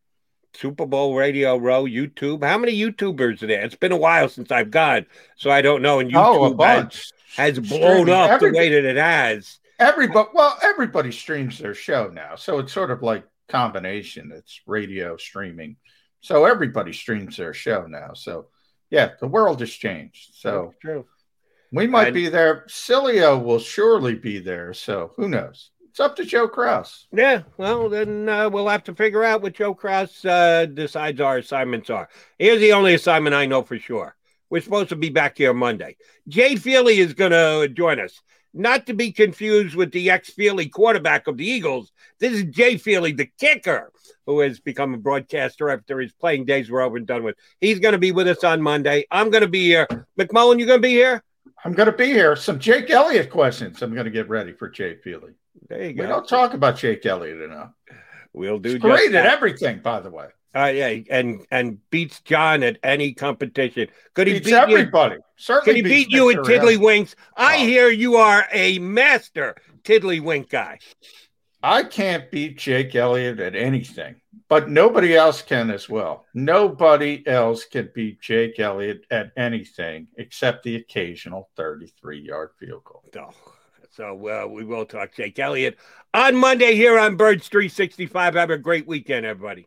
Super 0.56 0.86
Bowl 0.86 1.14
Radio 1.14 1.56
Row, 1.56 1.84
YouTube. 1.84 2.42
How 2.44 2.58
many 2.58 2.72
YouTubers 2.78 3.42
are 3.42 3.46
there? 3.46 3.62
It's 3.62 3.74
been 3.74 3.92
a 3.92 3.96
while 3.96 4.28
since 4.28 4.50
I've 4.50 4.70
gone, 4.70 5.06
so 5.36 5.50
I 5.50 5.62
don't 5.62 5.82
know. 5.82 6.00
And 6.00 6.14
Oh, 6.16 6.50
YouTube 6.54 6.64
has, 6.64 7.12
has 7.36 7.58
blown 7.58 8.02
Streaming. 8.06 8.14
up 8.14 8.30
Every- 8.30 8.50
the 8.52 8.58
way 8.58 8.68
that 8.70 8.84
it 8.84 8.96
has. 8.96 9.58
Everybody, 9.78 10.28
well, 10.32 10.56
everybody 10.62 11.12
streams 11.12 11.58
their 11.58 11.74
show 11.74 12.08
now, 12.08 12.34
so 12.36 12.58
it's 12.58 12.72
sort 12.72 12.90
of 12.90 13.02
like 13.02 13.24
combination. 13.48 14.32
It's 14.34 14.60
radio 14.66 15.16
streaming, 15.18 15.76
so 16.22 16.46
everybody 16.46 16.94
streams 16.94 17.36
their 17.36 17.52
show 17.52 17.86
now. 17.86 18.12
So, 18.14 18.46
yeah, 18.88 19.10
the 19.20 19.26
world 19.26 19.60
has 19.60 19.70
changed. 19.70 20.34
So 20.36 20.72
true. 20.80 21.04
we 21.72 21.86
might 21.86 22.06
And- 22.08 22.14
be 22.14 22.28
there. 22.30 22.64
Cilio 22.68 23.42
will 23.42 23.58
surely 23.58 24.14
be 24.14 24.38
there. 24.38 24.72
So 24.72 25.12
who 25.16 25.28
knows? 25.28 25.70
It's 25.96 26.00
up 26.02 26.14
to 26.16 26.26
Joe 26.26 26.46
Kraus. 26.46 27.06
Yeah, 27.10 27.44
well, 27.56 27.88
then 27.88 28.28
uh, 28.28 28.50
we'll 28.50 28.68
have 28.68 28.84
to 28.84 28.94
figure 28.94 29.24
out 29.24 29.40
what 29.40 29.54
Joe 29.54 29.72
Kraus 29.72 30.26
uh, 30.26 30.66
decides 30.66 31.22
our 31.22 31.38
assignments 31.38 31.88
are. 31.88 32.10
Here's 32.38 32.60
the 32.60 32.74
only 32.74 32.92
assignment 32.92 33.34
I 33.34 33.46
know 33.46 33.62
for 33.62 33.78
sure. 33.78 34.14
We're 34.50 34.60
supposed 34.60 34.90
to 34.90 34.96
be 34.96 35.08
back 35.08 35.38
here 35.38 35.54
Monday. 35.54 35.96
Jay 36.28 36.56
Feely 36.56 36.98
is 36.98 37.14
going 37.14 37.30
to 37.30 37.72
join 37.72 37.98
us. 37.98 38.20
Not 38.52 38.84
to 38.88 38.92
be 38.92 39.10
confused 39.10 39.74
with 39.74 39.90
the 39.90 40.10
ex 40.10 40.28
Feely 40.28 40.68
quarterback 40.68 41.28
of 41.28 41.38
the 41.38 41.46
Eagles. 41.46 41.90
This 42.20 42.34
is 42.34 42.44
Jay 42.44 42.76
Feely, 42.76 43.12
the 43.12 43.30
kicker, 43.40 43.90
who 44.26 44.40
has 44.40 44.60
become 44.60 44.92
a 44.92 44.98
broadcaster 44.98 45.70
after 45.70 45.98
his 45.98 46.12
playing 46.12 46.44
days 46.44 46.68
were 46.68 46.82
over 46.82 46.98
and 46.98 47.06
done 47.06 47.24
with. 47.24 47.36
He's 47.58 47.78
going 47.78 47.92
to 47.92 47.98
be 47.98 48.12
with 48.12 48.28
us 48.28 48.44
on 48.44 48.60
Monday. 48.60 49.06
I'm 49.10 49.30
going 49.30 49.44
to 49.44 49.48
be 49.48 49.64
here. 49.64 49.88
McMullen, 50.20 50.58
you 50.58 50.66
going 50.66 50.82
to 50.82 50.86
be 50.88 50.90
here? 50.90 51.24
I'm 51.64 51.72
going 51.72 51.90
to 51.90 51.96
be 51.96 52.08
here. 52.08 52.36
Some 52.36 52.58
Jake 52.58 52.90
Elliott 52.90 53.30
questions. 53.30 53.80
I'm 53.80 53.94
going 53.94 54.04
to 54.04 54.10
get 54.10 54.28
ready 54.28 54.52
for 54.52 54.68
Jay 54.68 54.96
Feely. 54.96 55.32
There 55.68 55.84
you 55.84 55.92
go. 55.94 56.02
We 56.02 56.08
don't 56.08 56.28
talk 56.28 56.54
about 56.54 56.76
Jake 56.76 57.04
Elliott 57.06 57.40
enough. 57.40 57.70
We'll 58.32 58.58
do 58.58 58.70
He's 58.72 58.78
great 58.78 59.14
at 59.14 59.26
everything, 59.26 59.80
by 59.80 60.00
the 60.00 60.10
way. 60.10 60.28
Uh, 60.54 60.66
yeah, 60.66 60.98
and 61.10 61.44
and 61.50 61.78
beats 61.90 62.20
John 62.20 62.62
at 62.62 62.78
any 62.82 63.12
competition. 63.12 63.88
Could 64.14 64.26
he 64.26 64.34
Beats 64.34 64.46
beat 64.46 64.54
everybody. 64.54 65.16
You? 65.16 65.20
Certainly 65.36 65.64
Could 65.82 65.86
he 65.86 65.94
beat 66.04 66.10
you 66.10 66.30
at 66.30 66.36
Mr. 66.38 66.44
tiddlywinks? 66.44 67.14
I 67.36 67.56
Oh. 67.56 67.58
hear 67.58 67.88
you 67.90 68.16
are 68.16 68.46
a 68.52 68.78
master 68.78 69.54
tiddlywink 69.84 70.48
guy. 70.48 70.78
I 71.62 71.82
can't 71.82 72.30
beat 72.30 72.58
Jake 72.58 72.94
Elliott 72.94 73.40
at 73.40 73.54
anything, 73.56 74.16
but 74.48 74.70
nobody 74.70 75.14
else 75.16 75.42
can 75.42 75.70
as 75.70 75.88
well. 75.88 76.24
Nobody 76.32 77.26
else 77.26 77.64
can 77.64 77.90
beat 77.94 78.20
Jake 78.20 78.58
Elliott 78.58 79.04
at 79.10 79.32
anything 79.36 80.08
except 80.16 80.62
the 80.62 80.76
occasional 80.76 81.50
33 81.56 82.20
yard 82.20 82.50
field 82.58 82.84
goal. 82.84 83.02
So, 83.12 83.30
so 83.96 84.28
uh, 84.28 84.46
we 84.46 84.64
will 84.64 84.84
talk 84.84 85.14
Jake 85.14 85.38
Elliott 85.38 85.78
on 86.12 86.36
Monday 86.36 86.74
here 86.74 86.98
on 86.98 87.16
Birds 87.16 87.48
365. 87.48 88.34
Have 88.34 88.50
a 88.50 88.58
great 88.58 88.86
weekend, 88.86 89.24
everybody. 89.24 89.66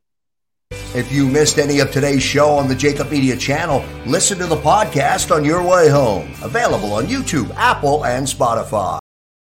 If 0.93 1.11
you 1.11 1.27
missed 1.27 1.57
any 1.57 1.79
of 1.79 1.91
today's 1.91 2.21
show 2.21 2.49
on 2.51 2.67
the 2.67 2.75
Jacob 2.75 3.09
Media 3.09 3.35
channel, 3.35 3.83
listen 4.05 4.37
to 4.37 4.45
the 4.45 4.55
podcast 4.55 5.35
on 5.35 5.43
your 5.43 5.63
way 5.63 5.89
home. 5.89 6.31
Available 6.43 6.93
on 6.93 7.05
YouTube, 7.05 7.53
Apple, 7.55 8.05
and 8.05 8.27
Spotify. 8.27 8.99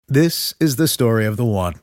This 0.09 0.55
is 0.61 0.77
the 0.77 0.89
story 0.89 1.24
of 1.24 1.36
the 1.36 1.44
one. 1.44 1.74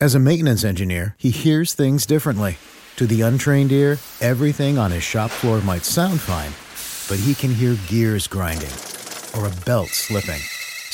As 0.00 0.14
a 0.14 0.20
maintenance 0.20 0.62
engineer, 0.62 1.14
he 1.18 1.30
hears 1.30 1.72
things 1.72 2.04
differently. 2.04 2.58
To 2.96 3.06
the 3.06 3.22
untrained 3.22 3.72
ear, 3.72 3.98
everything 4.20 4.78
on 4.78 4.90
his 4.90 5.02
shop 5.02 5.30
floor 5.30 5.60
might 5.62 5.84
sound 5.84 6.20
fine, 6.20 6.52
but 7.08 7.22
he 7.22 7.34
can 7.34 7.54
hear 7.54 7.76
gears 7.88 8.26
grinding 8.26 8.72
or 9.34 9.46
a 9.46 9.64
belt 9.64 9.88
slipping. 9.88 10.40